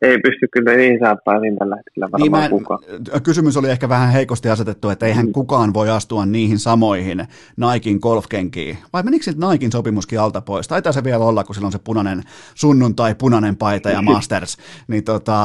ei 0.02 0.18
pysty 0.18 0.48
kyllä 0.52 0.74
niin 0.74 1.00
saappaisiin 1.00 1.58
tällä 1.58 1.76
hetkellä 1.76 2.10
varmaan 2.12 2.42
niin 2.42 2.52
kukaan. 2.52 2.80
Kysymys 3.24 3.58
oli 3.58 3.70
ehkä 3.70 3.90
vähän 3.90 4.12
heikosti 4.12 4.50
asetettu, 4.50 4.90
että 4.90 5.06
eihän 5.06 5.26
mm. 5.26 5.32
kukaan 5.32 5.74
voi 5.74 5.90
astua 5.90 6.26
niihin 6.26 6.60
samoihin 6.60 7.28
Naikin 7.58 7.98
golfkenkiin. 8.02 8.78
Vai 8.94 9.04
menikö 9.04 9.24
sitten 9.24 9.40
Naikin 9.40 9.72
sopimuskin 9.72 10.20
alta 10.20 10.42
pois? 10.42 10.68
Taitaa 10.68 10.92
se 10.92 11.04
vielä 11.04 11.26
olla, 11.26 11.44
kun 11.44 11.56
sillä 11.56 11.66
on 11.66 11.72
se 11.72 11.80
punainen 11.84 12.24
sunnuntai, 12.56 13.16
punainen 13.16 13.56
paita 13.56 13.90
ja 13.90 14.02
Masters. 14.12 14.58
niin 14.88 15.04
tota, 15.04 15.38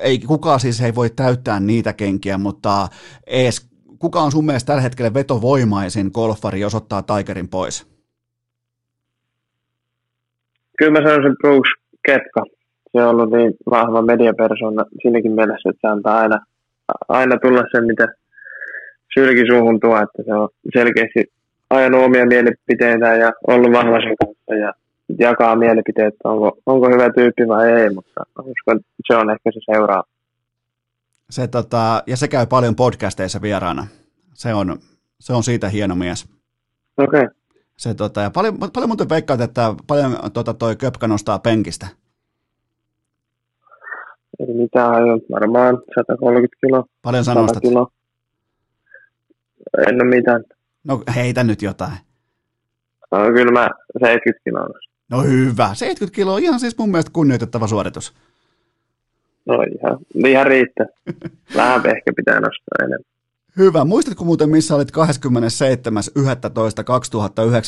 ei 0.00 0.18
kukaan 0.18 0.60
siis 0.60 0.80
ei 0.80 0.94
voi 0.94 1.10
täyttää 1.10 1.60
niitä 1.60 1.92
kenkiä, 1.92 2.38
mutta 2.38 2.88
ees 3.26 3.67
kuka 3.98 4.20
on 4.20 4.32
sun 4.32 4.46
mielestä 4.46 4.66
tällä 4.66 4.82
hetkellä 4.82 5.14
vetovoimaisin 5.14 6.10
golfari, 6.14 6.60
jos 6.60 6.74
ottaa 6.74 7.02
Tigerin 7.02 7.48
pois? 7.48 7.86
Kyllä 10.78 10.92
mä 10.92 11.08
sanoisin 11.08 11.36
Brooks 11.42 11.70
Ketka. 12.06 12.42
Se 12.92 13.02
on 13.02 13.10
ollut 13.10 13.30
niin 13.30 13.52
vahva 13.70 14.02
mediapersona 14.02 14.84
siinäkin 15.02 15.32
mielessä, 15.32 15.70
että 15.70 15.88
se 15.88 15.92
antaa 15.92 16.18
aina, 16.18 16.38
aina 17.08 17.36
tulla 17.42 17.62
sen, 17.72 17.86
mitä 17.86 18.06
sylki 19.14 19.46
suuhun 19.50 19.80
tuo, 19.80 19.96
että 19.96 20.22
se 20.26 20.34
on 20.34 20.48
selkeästi 20.74 21.24
ajanut 21.70 22.04
omia 22.04 22.26
mielipiteitä 22.26 23.16
ja 23.16 23.32
ollut 23.46 23.72
vahva 23.72 23.98
kanssa 24.20 24.54
ja 24.54 24.72
jakaa 25.18 25.56
mielipiteet, 25.56 26.14
onko, 26.24 26.58
onko 26.66 26.88
hyvä 26.88 27.10
tyyppi 27.10 27.48
vai 27.48 27.72
ei, 27.72 27.90
mutta 27.90 28.20
uskon, 28.38 28.76
että 28.76 28.88
se 29.06 29.16
on 29.16 29.30
ehkä 29.30 29.50
se 29.52 29.60
seuraava. 29.72 30.17
Se, 31.30 31.48
tota, 31.48 32.02
ja 32.06 32.16
se 32.16 32.28
käy 32.28 32.46
paljon 32.46 32.76
podcasteissa 32.76 33.42
vieraana. 33.42 33.86
Se 34.34 34.54
on, 34.54 34.78
se 35.20 35.32
on 35.32 35.42
siitä 35.42 35.68
hieno 35.68 35.94
mies. 35.94 36.28
Okei. 36.96 37.20
Okay. 37.20 37.34
Se, 37.76 37.94
tota, 37.94 38.20
ja 38.20 38.30
paljon, 38.30 38.58
paljon 38.58 38.88
muuten 38.88 39.08
veikkaat, 39.08 39.40
että 39.40 39.74
paljon 39.86 40.16
tota, 40.32 40.54
toi 40.54 40.76
köpkä 40.76 41.08
nostaa 41.08 41.38
penkistä. 41.38 41.86
Ei 44.40 44.54
mitään, 44.54 45.02
varmaan 45.30 45.78
130 45.94 46.56
kiloa. 46.60 46.84
Paljon 47.02 47.24
sä 47.24 47.34
nostat? 47.34 47.62
Kiloa. 47.62 47.90
En 49.88 49.94
ole 49.94 50.16
mitään. 50.16 50.44
No 50.84 51.02
heitä 51.14 51.44
nyt 51.44 51.62
jotain. 51.62 51.98
No 53.10 53.18
kyllä 53.18 53.52
mä 53.52 53.68
70 54.00 54.40
kiloa 54.44 54.68
No 55.10 55.22
hyvä. 55.22 55.70
70 55.74 56.16
kiloa 56.16 56.34
on 56.34 56.42
ihan 56.42 56.60
siis 56.60 56.78
mun 56.78 56.90
mielestä 56.90 57.10
kunnioitettava 57.12 57.66
suoritus. 57.66 58.14
No 59.48 59.54
ihan, 59.62 59.98
ihan 60.26 60.46
riittää. 60.46 60.86
Vähän 61.56 61.86
ehkä 61.86 62.12
pitää 62.16 62.40
nostaa 62.40 62.76
enemmän. 62.78 63.00
Hyvä. 63.56 63.84
Muistatko 63.84 64.24
muuten, 64.24 64.50
missä 64.50 64.74
olit 64.74 64.92
27.11.2009? 64.92 64.96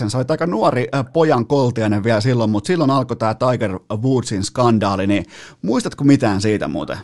Sä 0.09 0.19
olit 0.19 0.31
aika 0.31 0.47
nuori 0.47 0.89
äh, 0.95 1.05
pojan 1.13 1.47
koltiainen 1.47 2.05
vielä 2.05 2.21
silloin, 2.21 2.51
mutta 2.51 2.67
silloin 2.67 2.91
alkoi 2.91 3.17
tämä 3.17 3.35
Tiger 3.35 3.79
Woodsin 4.03 4.45
skandaali, 4.45 5.07
niin 5.07 5.25
muistatko 5.63 6.05
mitään 6.05 6.41
siitä 6.41 6.69
muuten? 6.69 6.97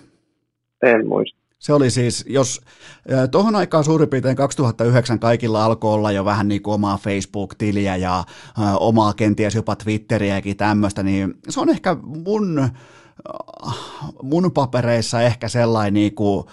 En 0.82 1.08
muista. 1.08 1.38
Se 1.58 1.72
oli 1.72 1.90
siis, 1.90 2.24
jos 2.28 2.60
tuohon 3.30 3.56
aikaan 3.56 3.84
suurin 3.84 4.08
piirtein 4.08 4.36
2009 4.36 5.18
kaikilla 5.18 5.64
alkoi 5.64 5.94
olla 5.94 6.12
jo 6.12 6.24
vähän 6.24 6.48
niin 6.48 6.62
kuin 6.62 6.74
omaa 6.74 6.98
Facebook-tiliä 6.98 7.96
ja 7.96 8.18
ä, 8.18 8.22
omaa 8.80 9.12
kenties 9.14 9.54
jopa 9.54 9.76
Twitteriäkin 9.76 10.56
tämmöistä, 10.56 11.02
niin 11.02 11.34
se 11.48 11.60
on 11.60 11.68
ehkä 11.68 11.96
mun, 12.02 12.68
mun 14.22 14.52
papereissa 14.52 15.22
ehkä 15.22 15.48
sellainen 15.48 15.94
niin 15.94 16.14
kuin, 16.14 16.44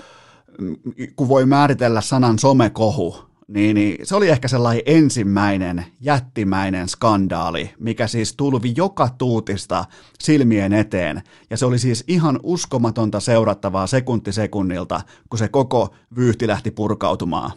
kun 1.15 1.29
voi 1.29 1.45
määritellä 1.45 2.01
sanan 2.01 2.39
somekohu, 2.39 3.15
niin, 3.47 3.75
niin 3.75 4.05
se 4.05 4.15
oli 4.15 4.29
ehkä 4.29 4.47
sellainen 4.47 4.83
ensimmäinen 4.85 5.85
jättimäinen 6.01 6.89
skandaali, 6.89 7.69
mikä 7.79 8.07
siis 8.07 8.35
tulvi 8.35 8.73
joka 8.77 9.09
tuutista 9.17 9.85
silmien 10.19 10.73
eteen. 10.73 11.21
Ja 11.49 11.57
se 11.57 11.65
oli 11.65 11.79
siis 11.79 12.03
ihan 12.07 12.39
uskomatonta 12.43 13.19
seurattavaa 13.19 13.87
sekunti 13.87 14.31
sekunnilta, 14.31 15.01
kun 15.29 15.39
se 15.39 15.47
koko 15.47 15.95
vyyhti 16.17 16.47
lähti 16.47 16.71
purkautumaan. 16.71 17.51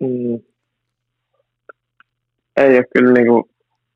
Mm. 0.00 0.42
Ei 2.56 2.76
ole 2.76 2.84
kyllä 2.94 3.12
niin 3.12 3.26
kuin, 3.26 3.44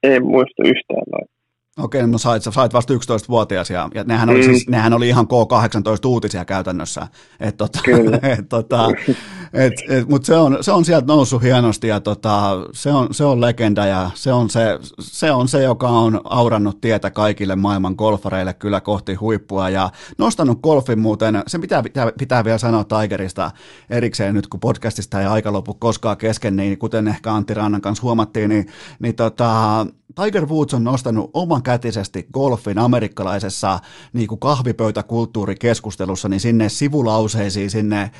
ei 0.03 0.20
muista 0.20 0.62
yhtään 0.65 1.03
noin. 1.12 1.36
Okei, 1.78 2.07
no 2.07 2.19
sait, 2.19 2.43
sait 2.43 2.73
vasta 2.73 2.94
11-vuotias 2.94 3.70
ja, 3.70 3.89
ja 3.94 4.05
nehän, 4.05 4.31
oli 4.31 4.39
mm. 4.39 4.44
siis, 4.44 4.69
nehän 4.69 4.93
oli 4.93 5.09
ihan 5.09 5.27
K18-uutisia 5.27 6.44
käytännössä. 6.44 7.09
Et, 7.40 7.57
tota, 7.57 7.78
Kyllä. 7.85 8.19
Et, 8.39 8.48
tota, 8.48 8.89
et, 9.52 9.73
et, 9.89 10.09
Mutta 10.09 10.27
se 10.27 10.35
on, 10.35 10.59
se 10.60 10.73
on 10.73 10.85
sieltä 10.85 11.06
noussut 11.06 11.43
hienosti 11.43 11.89
ja 11.89 12.01
tota, 12.01 12.51
se, 12.73 12.90
on, 12.90 13.09
se 13.10 13.24
on 13.24 13.40
legenda 13.40 13.86
ja 13.86 14.10
se 14.14 14.32
on 14.32 14.51
se, 14.51 14.78
se 15.01 15.32
on 15.32 15.48
se, 15.48 15.62
joka 15.62 15.89
on 15.89 16.20
aurannut 16.24 16.81
tietä 16.81 17.10
kaikille 17.10 17.56
maailman 17.56 17.94
golfareille 17.98 18.55
kyllä 18.55 18.81
kohti 18.81 19.14
huippua 19.14 19.70
ja 19.70 19.90
nostanut 20.18 20.60
golfin 20.60 20.98
muuten, 20.98 21.43
se 21.47 21.59
pitää, 21.59 21.82
pitää, 21.82 22.12
pitää 22.18 22.44
vielä 22.44 22.59
sanoa 22.59 22.85
Tigerista 22.85 23.51
erikseen 23.90 24.35
nyt, 24.35 24.47
kun 24.47 24.60
podcastista 24.60 25.20
ei 25.20 25.27
aika 25.27 25.52
lopu 25.52 25.74
koskaan 25.74 26.16
kesken, 26.16 26.56
niin 26.56 26.78
kuten 26.78 27.09
ehkä 27.09 27.35
Antti 27.35 27.55
Rannan 27.55 27.81
kanssa 27.81 28.02
huomattiin, 28.02 28.48
niin, 28.48 28.66
niin 29.01 29.14
tota, 29.14 29.86
Tiger 30.23 30.47
Woods 30.47 30.74
on 30.74 30.85
nostanut 30.85 31.31
oman 31.35 31.62
kätisesti 31.62 32.27
golfin 32.32 32.78
amerikkalaisessa 32.78 33.78
niin 34.12 34.28
kuin 34.28 34.39
kahvipöytäkulttuurikeskustelussa 34.39 36.28
niin 36.28 36.40
sinne 36.40 36.68
sivulauseisiin, 36.68 37.70
sinne 37.70 38.10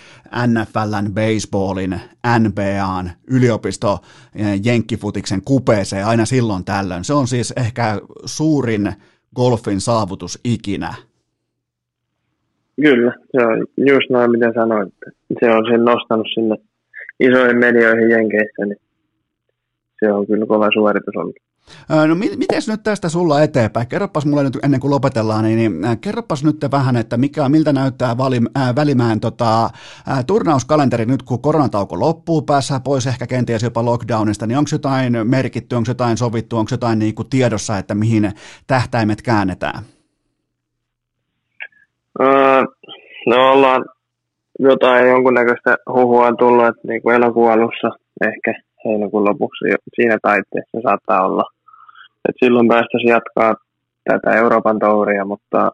NFLn, 0.46 1.14
baseballin, 1.16 2.01
NBAn, 2.38 3.10
yliopisto, 3.30 3.98
jenkkifutiksen 4.64 5.43
kupeeseen 5.44 6.06
aina 6.06 6.24
silloin 6.24 6.64
tällöin. 6.64 7.05
Se 7.05 7.14
on 7.14 7.26
siis 7.28 7.52
ehkä 7.56 8.01
suurin 8.24 8.93
golfin 9.36 9.80
saavutus 9.80 10.40
ikinä. 10.44 10.94
Kyllä, 12.80 13.12
se 13.32 13.47
on 13.47 13.66
just 13.76 14.10
noin 14.10 14.30
mitä 14.30 14.52
sanoit. 14.55 14.94
Se 15.40 15.51
on 15.51 15.66
sen 15.70 15.84
nostanut 15.84 16.26
sinne 16.34 16.56
isoihin 17.20 17.59
medioihin 17.59 18.10
Jenkeissä, 18.10 18.66
niin 18.66 18.80
se 20.01 20.12
on 20.12 20.26
kyllä 20.26 20.47
kova 20.47 20.68
suoritus 20.72 21.16
ollut. 21.16 21.36
No 22.09 22.14
miten 22.14 22.62
nyt 22.68 22.82
tästä 22.82 23.09
sulla 23.09 23.43
eteenpäin? 23.43 23.86
Kerropas 23.86 24.26
mulle 24.26 24.43
nyt 24.43 24.59
ennen 24.64 24.80
kuin 24.80 24.90
lopetellaan, 24.90 25.44
niin, 25.44 25.59
niin 25.59 26.01
kerropas 26.01 26.44
nyt 26.44 26.56
vähän, 26.72 26.97
että 26.97 27.16
mikä, 27.16 27.48
miltä 27.48 27.72
näyttää 27.72 28.18
vali, 28.18 28.40
äh, 28.56 28.74
Välimään 28.76 29.20
tota, 29.20 29.64
äh, 29.64 30.24
turnauskalenteri 30.26 31.06
nyt, 31.06 31.22
kun 31.22 31.43
koronatauko 31.43 32.01
loppuu, 32.01 32.43
päässä 32.43 32.80
pois 32.84 33.06
ehkä 33.06 33.26
kenties 33.26 33.62
jopa 33.62 33.84
lockdownista, 33.84 34.47
niin 34.47 34.59
onko 34.59 34.68
jotain 34.72 35.28
merkitty, 35.28 35.76
onko 35.76 35.90
jotain 35.90 36.16
sovittu, 36.16 36.59
onko 36.59 36.68
jotain 36.70 36.98
niin 36.98 37.14
kuin 37.14 37.28
tiedossa, 37.30 37.78
että 37.78 37.94
mihin 37.94 38.32
tähtäimet 38.66 39.22
käännetään? 39.22 39.82
No 43.26 43.52
ollaan 43.52 43.84
jotain 44.59 45.09
jonkunnäköistä 45.09 45.76
huhua 45.93 46.32
tullut, 46.38 46.66
että 46.66 46.88
niin 46.88 47.02
kuin 47.02 47.16
elokuun 47.16 47.52
alussa 47.52 47.88
ehkä 48.26 48.55
heinäkuun 48.84 49.24
lopuksi 49.24 49.64
siinä 49.94 50.18
taitteessa 50.22 50.78
saattaa 50.82 51.26
olla 51.26 51.55
et 52.28 52.36
silloin 52.44 52.68
päästäisiin 52.68 53.08
jatkaa 53.08 53.54
tätä 54.04 54.36
Euroopan 54.36 54.78
touria, 54.78 55.24
mutta 55.24 55.72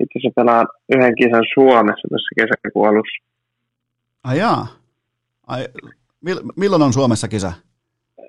itse 0.00 0.18
asiassa 0.18 0.34
pelaan 0.36 0.68
yhden 0.96 1.14
kisan 1.14 1.44
Suomessa 1.54 2.08
tässä 2.10 2.34
kesäkuun 2.36 2.88
alussa. 2.88 3.24
Ai 4.24 4.38
jaa. 4.38 4.66
Ai, 5.46 5.68
milloin 6.56 6.82
on 6.82 6.92
Suomessa 6.92 7.28
kisa? 7.28 7.52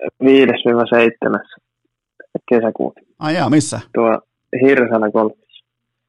5-7 0.02 0.26
kesäkuuta. 2.48 3.00
Ai 3.18 3.34
jaa, 3.34 3.50
missä? 3.50 3.80
Tuo 3.94 4.20
Hirsana 4.62 5.10
golfissa. 5.10 5.64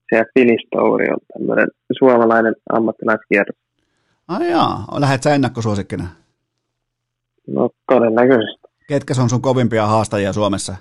Siellä 0.10 0.26
Finnish 0.34 0.68
Tour 0.72 1.02
on 1.02 1.18
tämmöinen 1.34 1.68
suomalainen 1.98 2.56
ammattilaiskierros. 2.74 3.58
Ai 4.28 4.50
jaa, 4.50 4.88
lähdet 5.00 5.24
sä 5.24 5.36
ennakkosuosikkina? 5.36 6.08
No 7.48 7.70
todennäköisesti. 7.92 8.68
Ketkä 8.88 9.14
on 9.24 9.30
sun 9.30 9.42
kovimpia 9.42 9.88
haastajia 9.88 10.34
Suomessa? 10.34 10.76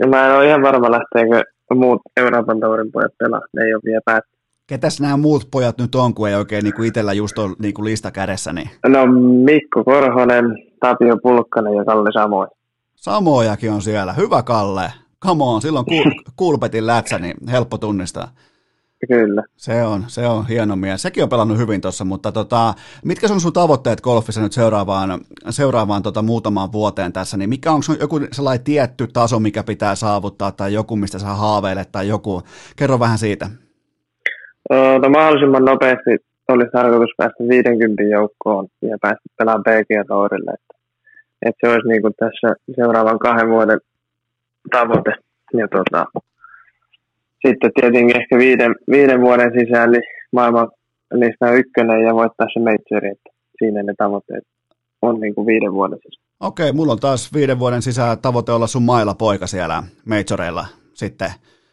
Ja 0.00 0.06
mä 0.08 0.26
en 0.26 0.36
ole 0.36 0.48
ihan 0.48 0.62
varma, 0.62 0.90
lähteekö 0.90 1.42
muut 1.74 2.02
Euroopan 2.16 2.60
taurin 2.60 2.92
pojat 2.92 3.12
pelaa. 3.18 3.40
Ne 3.52 3.64
ei 3.64 3.74
ole 3.74 3.82
vielä 3.84 4.00
päätty. 4.04 4.36
Ketäs 4.66 5.00
nämä 5.00 5.16
muut 5.16 5.48
pojat 5.50 5.78
nyt 5.78 5.94
on, 5.94 6.14
kun 6.14 6.28
ei 6.28 6.34
oikein 6.34 6.64
niin 6.64 6.74
kuin 6.74 6.88
itsellä 6.88 7.12
just 7.12 7.38
ole 7.38 7.56
niin 7.58 7.74
kuin 7.74 7.84
lista 7.84 8.10
kädessä? 8.10 8.52
Niin... 8.52 8.70
No 8.88 9.06
Mikko 9.44 9.84
Korhonen, 9.84 10.44
Tapio 10.80 11.16
Pulkkanen 11.22 11.74
ja 11.74 11.84
Kalle 11.84 12.12
Samoja. 12.12 12.48
Samojakin 12.94 13.72
on 13.72 13.82
siellä. 13.82 14.12
Hyvä 14.12 14.42
Kalle. 14.42 14.92
Come 15.24 15.44
on, 15.44 15.62
silloin 15.62 15.86
kulpetin 16.36 16.86
lätsä, 16.86 17.18
niin 17.18 17.34
helppo 17.50 17.78
tunnistaa. 17.78 18.28
Kyllä. 19.08 19.42
Se 19.56 19.82
on, 19.82 20.04
se 20.06 20.26
on 20.26 20.46
hieno 20.46 20.76
mies. 20.76 21.02
Sekin 21.02 21.22
on 21.22 21.28
pelannut 21.28 21.58
hyvin 21.58 21.80
tuossa, 21.80 22.04
mutta 22.04 22.32
tota, 22.32 22.74
mitkä 23.04 23.26
on 23.30 23.40
sun 23.40 23.52
tavoitteet 23.52 24.00
golfissa 24.00 24.40
nyt 24.40 24.52
seuraavaan, 24.52 25.20
seuraavaan 25.50 26.02
tota, 26.02 26.22
muutamaan 26.22 26.72
vuoteen 26.72 27.12
tässä, 27.12 27.36
niin 27.36 27.48
mikä 27.48 27.72
on 27.72 27.82
joku 28.00 28.20
sellainen 28.32 28.64
tietty 28.64 29.06
taso, 29.12 29.40
mikä 29.40 29.62
pitää 29.62 29.94
saavuttaa 29.94 30.52
tai 30.52 30.74
joku, 30.74 30.96
mistä 30.96 31.18
sä 31.18 31.26
haaveilet 31.26 31.92
tai 31.92 32.08
joku, 32.08 32.42
kerro 32.76 33.00
vähän 33.00 33.18
siitä. 33.18 33.46
Öö, 34.72 34.98
no, 34.98 35.08
mahdollisimman 35.08 35.64
nopeasti 35.64 36.10
olisi 36.48 36.70
tarkoitus 36.72 37.10
päästä 37.16 37.44
50 37.48 38.02
joukkoon 38.02 38.68
ja 38.82 38.96
päästä 39.00 39.22
pelaamaan 39.38 39.64
PG-tourille, 39.64 40.54
että, 40.54 40.74
että 41.42 41.58
se 41.60 41.72
olisi 41.72 41.88
niin 41.88 42.02
kuin 42.02 42.14
tässä 42.18 42.54
seuraavan 42.76 43.18
kahden 43.18 43.48
vuoden 43.48 43.80
tavoite. 44.70 45.12
Ja 45.54 45.68
tota, 45.68 46.06
sitten 47.46 47.70
tietenkin 47.80 48.20
ehkä 48.20 48.38
viiden, 48.38 48.74
viiden 48.90 49.20
vuoden 49.20 49.50
sisään 49.58 49.92
niin 49.92 50.02
maailman 50.32 50.68
on 51.40 51.58
ykkönen 51.58 52.04
ja 52.04 52.14
voittaa 52.14 52.46
se 52.52 52.60
majori, 52.60 53.08
että 53.08 53.30
siinä 53.58 53.82
ne 53.82 53.94
tavoitteet 53.98 54.44
on 55.02 55.20
niin 55.20 55.34
kuin 55.34 55.46
viiden 55.46 55.72
vuoden 55.72 55.98
sisään. 55.98 56.26
Okei, 56.40 56.72
mulla 56.72 56.92
on 56.92 56.98
taas 56.98 57.32
viiden 57.34 57.58
vuoden 57.58 57.82
sisään 57.82 58.18
tavoite 58.18 58.52
olla 58.52 58.66
sun 58.66 58.82
mailla 58.82 59.14
poika 59.14 59.46
siellä 59.46 59.82
majoreilla 60.06 60.66
sitten 60.94 61.30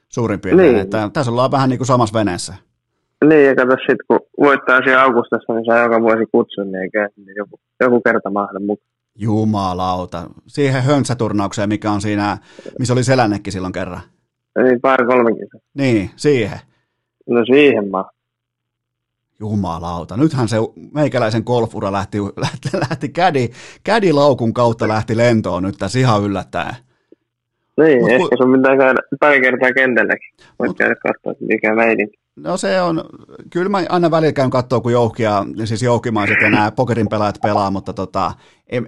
suurin 0.10 0.40
piirtein, 0.40 0.74
niin. 0.74 0.82
että 0.82 1.10
tässä 1.14 1.32
ollaan 1.32 1.52
vähän 1.52 1.70
niin 1.70 1.80
kuin 1.80 1.88
samassa 1.88 2.20
veneessä. 2.20 2.54
Niin, 3.30 3.46
ja 3.46 3.56
kato 3.56 3.72
sitten, 3.72 3.98
kun 4.08 4.20
voittaa 4.40 4.82
siellä 4.84 5.04
Augustassa, 5.04 5.54
niin 5.54 5.66
saa 5.66 5.84
joka 5.84 6.02
vuosi 6.02 6.26
kutsun, 6.32 6.72
niin 6.72 6.82
eikä 6.84 7.10
niin 7.16 7.36
joku, 7.38 7.60
joku 7.80 8.02
kerta 8.02 8.30
mahda 8.30 8.60
mukaan. 8.60 8.94
Jumalauta. 9.16 10.24
Siihen 10.48 10.84
höntsäturnaukseen, 10.84 11.70
mikä 11.70 11.92
on 11.92 12.02
siinä, 12.02 12.38
missä 12.80 12.94
oli 12.94 13.04
Selännekki 13.04 13.52
silloin 13.52 13.74
kerran. 13.74 14.02
Niin, 14.60 14.82
pari 14.82 15.06
kolmekin. 15.06 15.48
Niin, 15.74 16.10
siihen. 16.16 16.60
No 17.30 17.46
siihen 17.46 17.90
mä. 17.92 18.06
Jumalauta. 19.40 20.18
Nythän 20.18 20.48
se 20.48 20.58
meikäläisen 20.94 21.44
golfura 21.46 21.92
lähti, 21.92 22.18
lähti, 22.22 22.70
lähti 22.90 23.10
kädi, 23.10 23.50
kädilaukun 23.84 24.54
kautta 24.54 24.88
lähti 24.88 25.18
lentoon 25.18 25.64
nyt 25.64 25.76
tässä 25.78 26.00
ihan 26.00 26.24
yllättäen. 26.24 26.76
Niin, 27.78 28.00
Mut, 28.02 28.12
ehkä 28.12 28.38
sun 28.38 28.54
pitää 28.56 28.78
käydä 28.78 29.00
pari 29.20 29.42
kertaa 29.42 29.74
kentälläkin. 29.74 30.30
Voit 30.60 30.70
Mut, 30.70 30.78
käydä 30.78 30.96
katsoa, 30.96 31.34
mikä 31.48 31.76
meidin. 31.76 32.10
No 32.36 32.58
se 32.58 32.82
on, 32.82 33.04
kyllä 33.50 33.70
mä 33.70 33.84
aina 33.90 34.12
välillä 34.12 34.34
käyn 34.34 34.50
katsoa, 34.50 34.82
kun 34.82 34.92
jouhkia, 34.92 35.46
siis 35.66 35.84
joukkimaiset 35.84 36.38
ja 36.42 36.50
nämä 36.50 36.72
pokerin 36.72 37.10
pelaajat 37.10 37.42
pelaa, 37.42 37.72
mutta 37.72 37.94
tota, 37.94 38.32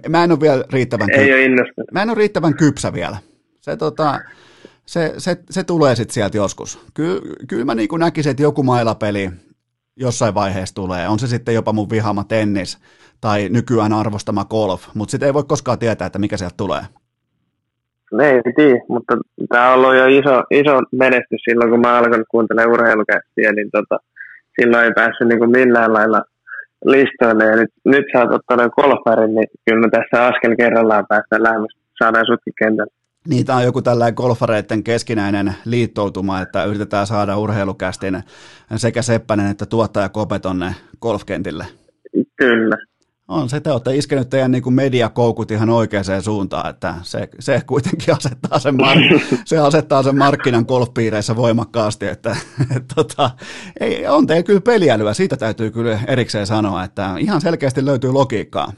mä 0.08 0.24
en 0.24 0.32
ole 0.32 0.40
vielä 0.40 0.64
riittävän, 0.72 1.08
Ei 1.10 1.50
ole 1.50 1.66
mä 1.92 2.02
en 2.02 2.10
ole 2.10 2.18
riittävän 2.18 2.54
kypsä 2.56 2.92
vielä. 2.92 3.16
Se, 3.60 3.76
tota, 3.76 4.20
se, 4.86 5.14
se, 5.18 5.36
se 5.50 5.64
tulee 5.64 5.94
sitten 5.94 6.14
sieltä 6.14 6.36
joskus. 6.36 6.86
Ky, 6.94 7.20
kyllä 7.48 7.64
mä 7.64 7.74
niin 7.74 7.88
näkisin, 7.98 8.30
että 8.30 8.42
joku 8.42 8.62
mailapeli 8.62 9.30
jossain 9.96 10.34
vaiheessa 10.34 10.74
tulee. 10.74 11.08
On 11.08 11.18
se 11.18 11.26
sitten 11.26 11.54
jopa 11.54 11.72
mun 11.72 11.90
vihama 11.90 12.24
tennis 12.24 12.78
tai 13.20 13.48
nykyään 13.48 13.92
arvostama 13.92 14.44
golf, 14.44 14.82
mutta 14.94 15.10
sitten 15.10 15.26
ei 15.26 15.34
voi 15.34 15.44
koskaan 15.48 15.78
tietää, 15.78 16.06
että 16.06 16.18
mikä 16.18 16.36
sieltä 16.36 16.54
tulee. 16.56 16.82
Ei 18.22 18.52
tiedä, 18.56 18.80
mutta 18.88 19.16
tämä 19.48 19.68
on 19.68 19.74
ollut 19.74 19.96
jo 19.96 20.06
iso, 20.06 20.42
iso 20.50 20.80
menestys 20.92 21.40
silloin, 21.50 21.70
kun 21.70 21.80
mä 21.80 21.98
alkanut 21.98 22.26
kuuntelemaan 22.30 22.72
urheilukästiä, 22.72 23.52
niin 23.52 23.70
tota, 23.70 23.98
silloin 24.60 24.84
ei 24.84 24.92
päässyt 24.94 25.28
niin 25.28 25.38
kuin 25.38 25.50
millään 25.50 25.92
lailla 25.92 26.22
listoille. 26.84 27.44
Ja 27.44 27.56
nyt, 27.56 27.70
nyt 27.84 28.04
sä 28.12 28.22
oot 28.22 28.32
ottanut 28.32 28.74
golfarin, 28.74 29.34
niin 29.34 29.48
kyllä 29.66 29.80
me 29.80 29.88
tässä 29.90 30.26
askel 30.26 30.56
kerrallaan 30.56 31.06
päästään 31.08 31.42
lähemmäs, 31.42 31.76
saadaan 31.98 32.26
sutkin 32.26 32.52
kentälle. 32.58 32.92
Niitä 33.26 33.56
on 33.56 33.64
joku 33.64 33.82
tällainen 33.82 34.14
golfareiden 34.14 34.84
keskinäinen 34.84 35.54
liittoutuma, 35.64 36.40
että 36.40 36.64
yritetään 36.64 37.06
saada 37.06 37.38
urheilukästin 37.38 38.22
sekä 38.76 39.02
Seppänen 39.02 39.50
että 39.50 39.66
tuottaja 39.66 40.08
Kope 40.08 40.38
tonne 40.38 40.74
golfkentille. 41.00 41.66
Kyllä. 42.36 42.76
On 43.28 43.48
se, 43.48 43.60
te 43.60 43.70
olette 43.70 43.96
iskenyt 43.96 44.30
teidän 44.30 44.50
niin 44.50 44.62
kuin 44.62 44.74
mediakoukut 44.74 45.50
ihan 45.50 45.70
oikeaan 45.70 46.22
suuntaan, 46.22 46.70
että 46.70 46.94
se, 47.02 47.28
se 47.38 47.62
kuitenkin 47.66 48.14
asettaa 48.14 48.58
sen, 48.58 48.74
mar- 48.74 49.20
se 49.44 49.58
asettaa 49.58 50.02
sen 50.02 50.18
markkinan 50.18 50.64
golfpiireissä 50.68 51.36
voimakkaasti, 51.36 52.06
että 52.06 52.36
et, 52.76 52.84
tota, 52.94 53.30
ei, 53.80 54.06
on 54.06 54.26
teillä 54.26 54.42
kyllä 54.42 54.60
peliälyä, 54.60 55.14
siitä 55.14 55.36
täytyy 55.36 55.70
kyllä 55.70 56.00
erikseen 56.06 56.46
sanoa, 56.46 56.84
että 56.84 57.14
ihan 57.18 57.40
selkeästi 57.40 57.84
löytyy 57.84 58.12
logiikkaa. 58.12 58.72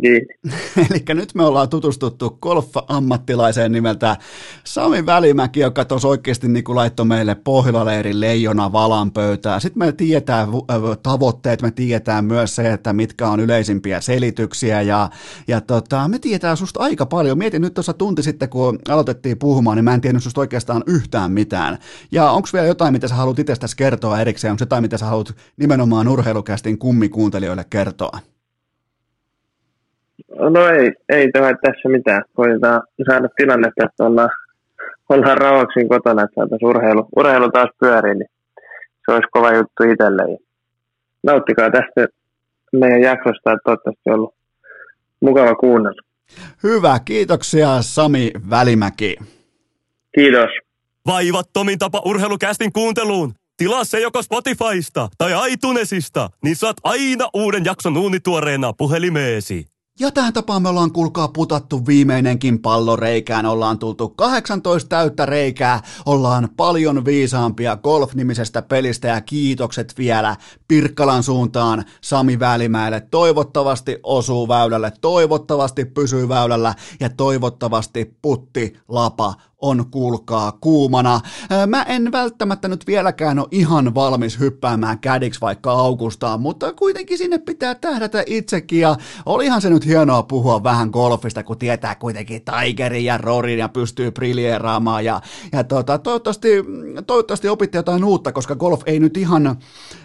kiinni. 0.00 0.26
eli 0.90 1.02
nyt 1.08 1.34
me 1.34 1.44
ollaan 1.44 1.68
tutustuttu 1.68 2.38
golf-ammattilaiseen 2.42 3.72
nimeltä 3.72 4.16
Sami 4.64 5.06
Välimäki, 5.06 5.60
joka 5.60 5.84
tuossa 5.84 6.08
oikeasti 6.08 6.48
niin 6.48 6.64
kuin 6.64 6.76
laittoi 6.76 7.06
meille 7.06 7.34
Pohjola-leirin 7.34 8.20
leijona 8.20 8.72
valan 8.72 9.10
pöytää. 9.10 9.60
Sitten 9.60 9.78
me 9.78 9.92
tiedetään 9.92 10.48
tavoitteet, 11.02 11.62
me 11.62 11.70
tiedetään 11.70 12.24
myös 12.24 12.56
se, 12.56 12.72
että 12.72 12.92
mitkä 12.92 13.28
on 13.28 13.40
yleisimpiä 13.40 14.00
selityksiä 14.00 14.82
ja, 14.82 15.10
ja 15.48 15.60
tota, 15.60 16.08
me 16.08 16.18
tiedetään 16.18 16.56
susta 16.56 16.80
aika 16.80 17.06
paljon. 17.06 17.38
Mietin 17.38 17.62
nyt 17.62 17.74
tuossa 17.74 17.92
tunti 17.92 18.22
sitten, 18.22 18.48
kun 18.48 18.78
aloitettiin 18.88 19.38
puhumaan, 19.38 19.76
niin 19.76 19.84
mä 19.84 19.94
en 19.94 20.00
tiennyt 20.00 20.22
susta 20.22 20.40
oikeastaan 20.40 20.82
yhtään 20.86 21.32
mitään. 21.32 21.78
Ja 22.12 22.30
onko 22.30 22.48
vielä 22.52 22.66
jotain, 22.66 22.92
mitä 22.92 23.08
sä 23.08 23.14
haluat 23.14 23.38
itsestäsi 23.38 23.76
kertoa 23.76 24.20
erikseen? 24.20 24.50
Onko 24.52 24.62
jotain, 24.62 24.82
mitä 24.82 24.98
sä 24.98 25.06
haluat 25.06 25.34
nimenomaan 25.56 26.08
urheilukästin 26.08 26.78
kummikuuntelijoille 26.90 27.64
kertoa? 27.70 28.18
No 30.50 30.68
ei, 30.68 30.92
ei 31.08 31.30
tämä 31.32 31.50
tässä 31.62 31.88
mitään. 31.88 32.22
Koitetaan 32.34 32.82
saada 33.10 33.28
tilannetta, 33.36 33.84
että 33.84 34.04
ollaan, 34.04 34.30
ollaan 35.08 35.38
rauhaksi 35.38 35.88
kotona, 35.88 36.22
että 36.22 36.34
saataisiin 36.34 36.68
urheilu, 36.68 37.08
urheilu 37.16 37.50
taas 37.50 37.70
pyöriin, 37.80 38.18
niin 38.18 38.30
se 39.04 39.12
olisi 39.12 39.28
kova 39.32 39.52
juttu 39.52 39.82
itselle. 39.92 40.22
nauttikaa 41.22 41.70
tästä 41.70 42.06
meidän 42.72 43.02
jaksosta, 43.02 43.52
että 43.52 43.64
toivottavasti 43.64 44.10
on 44.10 44.14
ollut 44.14 44.34
mukava 45.20 45.54
kuunnella. 45.54 46.02
Hyvä, 46.62 46.98
kiitoksia 47.04 47.68
Sami 47.80 48.30
Välimäki. 48.50 49.16
Kiitos. 50.14 50.50
Vaivattomin 51.06 51.78
tapa 51.78 52.02
urheilukästin 52.04 52.72
kuunteluun. 52.72 53.39
Tilaa 53.60 53.84
se 53.84 54.00
joko 54.00 54.22
Spotifysta 54.22 55.08
tai 55.18 55.52
iTunesista, 55.52 56.30
niin 56.44 56.56
saat 56.56 56.76
aina 56.84 57.28
uuden 57.34 57.64
jakson 57.64 57.96
uunituoreena 57.96 58.72
puhelimeesi. 58.72 59.66
Ja 60.00 60.10
tähän 60.10 60.32
tapaan 60.32 60.62
me 60.62 60.68
ollaan 60.68 60.92
kuulkaa 60.92 61.28
putattu 61.28 61.86
viimeinenkin 61.86 62.62
pallo 62.62 62.96
reikään, 62.96 63.46
ollaan 63.46 63.78
tultu 63.78 64.08
18 64.08 64.88
täyttä 64.88 65.26
reikää, 65.26 65.82
ollaan 66.06 66.48
paljon 66.56 67.04
viisaampia 67.04 67.76
golf-nimisestä 67.76 68.62
pelistä 68.62 69.08
ja 69.08 69.20
kiitokset 69.20 69.94
vielä 69.98 70.36
Pirkkalan 70.68 71.22
suuntaan 71.22 71.84
Sami 72.00 72.38
Välimäelle. 72.38 73.00
Toivottavasti 73.10 73.98
osuu 74.02 74.48
väylälle, 74.48 74.92
toivottavasti 75.00 75.84
pysyy 75.84 76.28
väylällä 76.28 76.74
ja 77.00 77.10
toivottavasti 77.10 78.16
putti 78.22 78.76
lapa 78.88 79.34
on 79.60 79.86
kuulkaa 79.90 80.52
kuumana. 80.60 81.20
Mä 81.66 81.82
en 81.82 82.12
välttämättä 82.12 82.68
nyt 82.68 82.86
vieläkään 82.86 83.38
ole 83.38 83.48
ihan 83.50 83.94
valmis 83.94 84.38
hyppäämään 84.38 84.98
kädiksi 84.98 85.40
vaikka 85.40 85.72
Augustaan, 85.72 86.40
mutta 86.40 86.72
kuitenkin 86.72 87.18
sinne 87.18 87.38
pitää 87.38 87.74
tähdätä 87.74 88.22
itsekin 88.26 88.80
ja 88.80 88.96
olihan 89.26 89.60
se 89.60 89.70
nyt 89.70 89.86
hienoa 89.86 90.22
puhua 90.22 90.62
vähän 90.62 90.90
golfista, 90.90 91.42
kun 91.42 91.58
tietää 91.58 91.94
kuitenkin 91.94 92.42
Tigerin 92.44 93.04
ja 93.04 93.18
Rorin 93.18 93.58
ja 93.58 93.68
pystyy 93.68 94.10
briljeeraamaan 94.10 95.04
ja, 95.04 95.20
ja 95.52 95.64
tota, 95.64 95.98
toivottavasti, 95.98 96.48
toivottavasti 97.06 97.48
opitte 97.48 97.78
jotain 97.78 98.04
uutta, 98.04 98.32
koska 98.32 98.56
golf 98.56 98.82
ei 98.86 99.00
nyt 99.00 99.16
ihan 99.16 99.56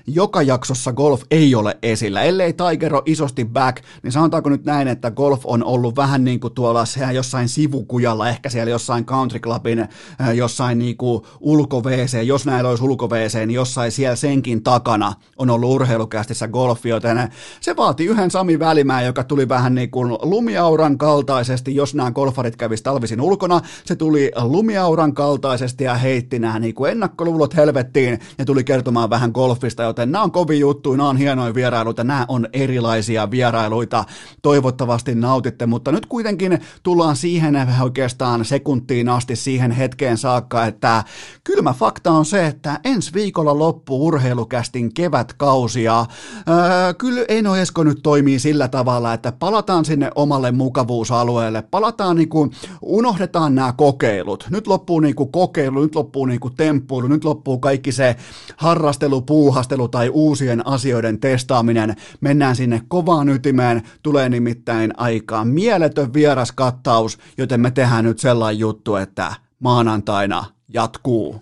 joka 0.07 0.41
jaksossa 0.41 0.93
golf 0.93 1.21
ei 1.31 1.55
ole 1.55 1.77
esillä. 1.83 2.21
Ellei 2.21 2.53
Tiger 2.53 2.95
ole 2.95 3.03
isosti 3.05 3.45
back, 3.45 3.83
niin 4.03 4.11
sanotaanko 4.11 4.49
nyt 4.49 4.65
näin, 4.65 4.87
että 4.87 5.11
golf 5.11 5.41
on 5.45 5.63
ollut 5.63 5.95
vähän 5.95 6.23
niin 6.23 6.39
kuin 6.39 6.53
tuolla 6.53 6.83
jossain 7.13 7.49
sivukujalla, 7.49 8.29
ehkä 8.29 8.49
siellä 8.49 8.71
jossain 8.71 9.05
country 9.05 9.39
clubin 9.45 9.79
äh, 9.79 10.35
jossain 10.35 10.79
niin 10.79 10.97
kuin 10.97 11.23
ulko 11.39 11.81
jos 12.25 12.45
näillä 12.45 12.69
olisi 12.69 12.83
ulko 12.83 13.09
niin 13.33 13.51
jossain 13.51 13.91
siellä 13.91 14.15
senkin 14.15 14.63
takana 14.63 15.13
on 15.37 15.49
ollut 15.49 15.69
urheilukästissä 15.69 16.47
golfi, 16.47 16.89
joten 16.89 17.31
se 17.61 17.75
vaati 17.75 18.05
yhden 18.05 18.31
Sami 18.31 18.59
Välimää, 18.59 19.01
joka 19.01 19.23
tuli 19.23 19.49
vähän 19.49 19.75
niin 19.75 19.91
kuin 19.91 20.11
lumiauran 20.21 20.97
kaltaisesti, 20.97 21.75
jos 21.75 21.95
nämä 21.95 22.11
golfarit 22.11 22.55
kävis 22.55 22.81
talvisin 22.81 23.21
ulkona, 23.21 23.61
se 23.85 23.95
tuli 23.95 24.31
lumiauran 24.43 25.13
kaltaisesti 25.13 25.83
ja 25.83 25.95
heitti 25.95 26.39
nämä 26.39 26.59
niin 26.59 26.75
kuin 26.75 26.91
ennakkoluulot 26.91 27.55
helvettiin 27.55 28.19
ja 28.37 28.45
tuli 28.45 28.63
kertomaan 28.63 29.09
vähän 29.09 29.31
golfista, 29.31 29.83
joten 29.83 30.11
nämä 30.11 30.23
on 30.23 30.31
kovin 30.31 30.59
juttu, 30.59 30.95
nämä 30.95 31.09
on 31.09 31.17
hienoja 31.17 31.53
vierailuita, 31.53 32.03
nämä 32.03 32.25
on 32.27 32.47
erilaisia 32.53 33.31
vierailuita, 33.31 34.05
toivottavasti 34.41 35.15
nautitte, 35.15 35.65
mutta 35.65 35.91
nyt 35.91 36.05
kuitenkin 36.05 36.59
tullaan 36.83 37.15
siihen 37.15 37.55
oikeastaan 37.81 38.45
sekuntiin 38.45 39.09
asti 39.09 39.34
siihen 39.35 39.71
hetkeen 39.71 40.17
saakka, 40.17 40.65
että 40.65 41.03
kylmä 41.43 41.73
fakta 41.73 42.11
on 42.11 42.25
se, 42.25 42.47
että 42.47 42.79
ensi 42.83 43.13
viikolla 43.13 43.59
loppuu 43.59 44.05
urheilukästin 44.07 44.93
kevätkausi 44.93 45.83
ja 45.83 46.05
öö, 46.49 46.93
kyllä 46.93 47.25
Eino 47.27 47.55
Esko 47.55 47.83
nyt 47.83 47.99
toimii 48.03 48.39
sillä 48.39 48.67
tavalla, 48.67 49.13
että 49.13 49.31
palataan 49.31 49.85
sinne 49.85 50.11
omalle 50.15 50.51
mukavuusalueelle, 50.51 51.61
palataan 51.61 52.15
niinku, 52.15 52.49
unohdetaan 52.81 53.55
nämä 53.55 53.73
kokeilut, 53.73 54.47
nyt 54.49 54.67
loppuu 54.67 54.99
niinku 54.99 55.25
kokeilu, 55.25 55.81
nyt 55.81 55.95
loppuu 55.95 56.25
niinku 56.25 56.49
temppuilu, 56.49 57.07
nyt 57.07 57.23
loppuu 57.23 57.59
kaikki 57.59 57.91
se 57.91 58.15
harrastelu, 58.57 59.21
puuhastelu 59.21 59.87
tai 59.87 60.09
uusien 60.09 60.67
asioiden 60.67 61.19
testaaminen, 61.19 61.95
mennään 62.21 62.55
sinne 62.55 62.81
kovaan 62.87 63.29
ytimeen, 63.29 63.81
tulee 64.03 64.29
nimittäin 64.29 64.93
aikaa 64.97 65.45
mieletön 65.45 66.13
vieras 66.13 66.51
kattaus, 66.51 67.17
joten 67.37 67.61
me 67.61 67.71
tehdään 67.71 68.05
nyt 68.05 68.19
sellainen 68.19 68.59
juttu, 68.59 68.95
että 68.95 69.24
maanantaina 69.59 70.45
jatkuu. 70.69 71.41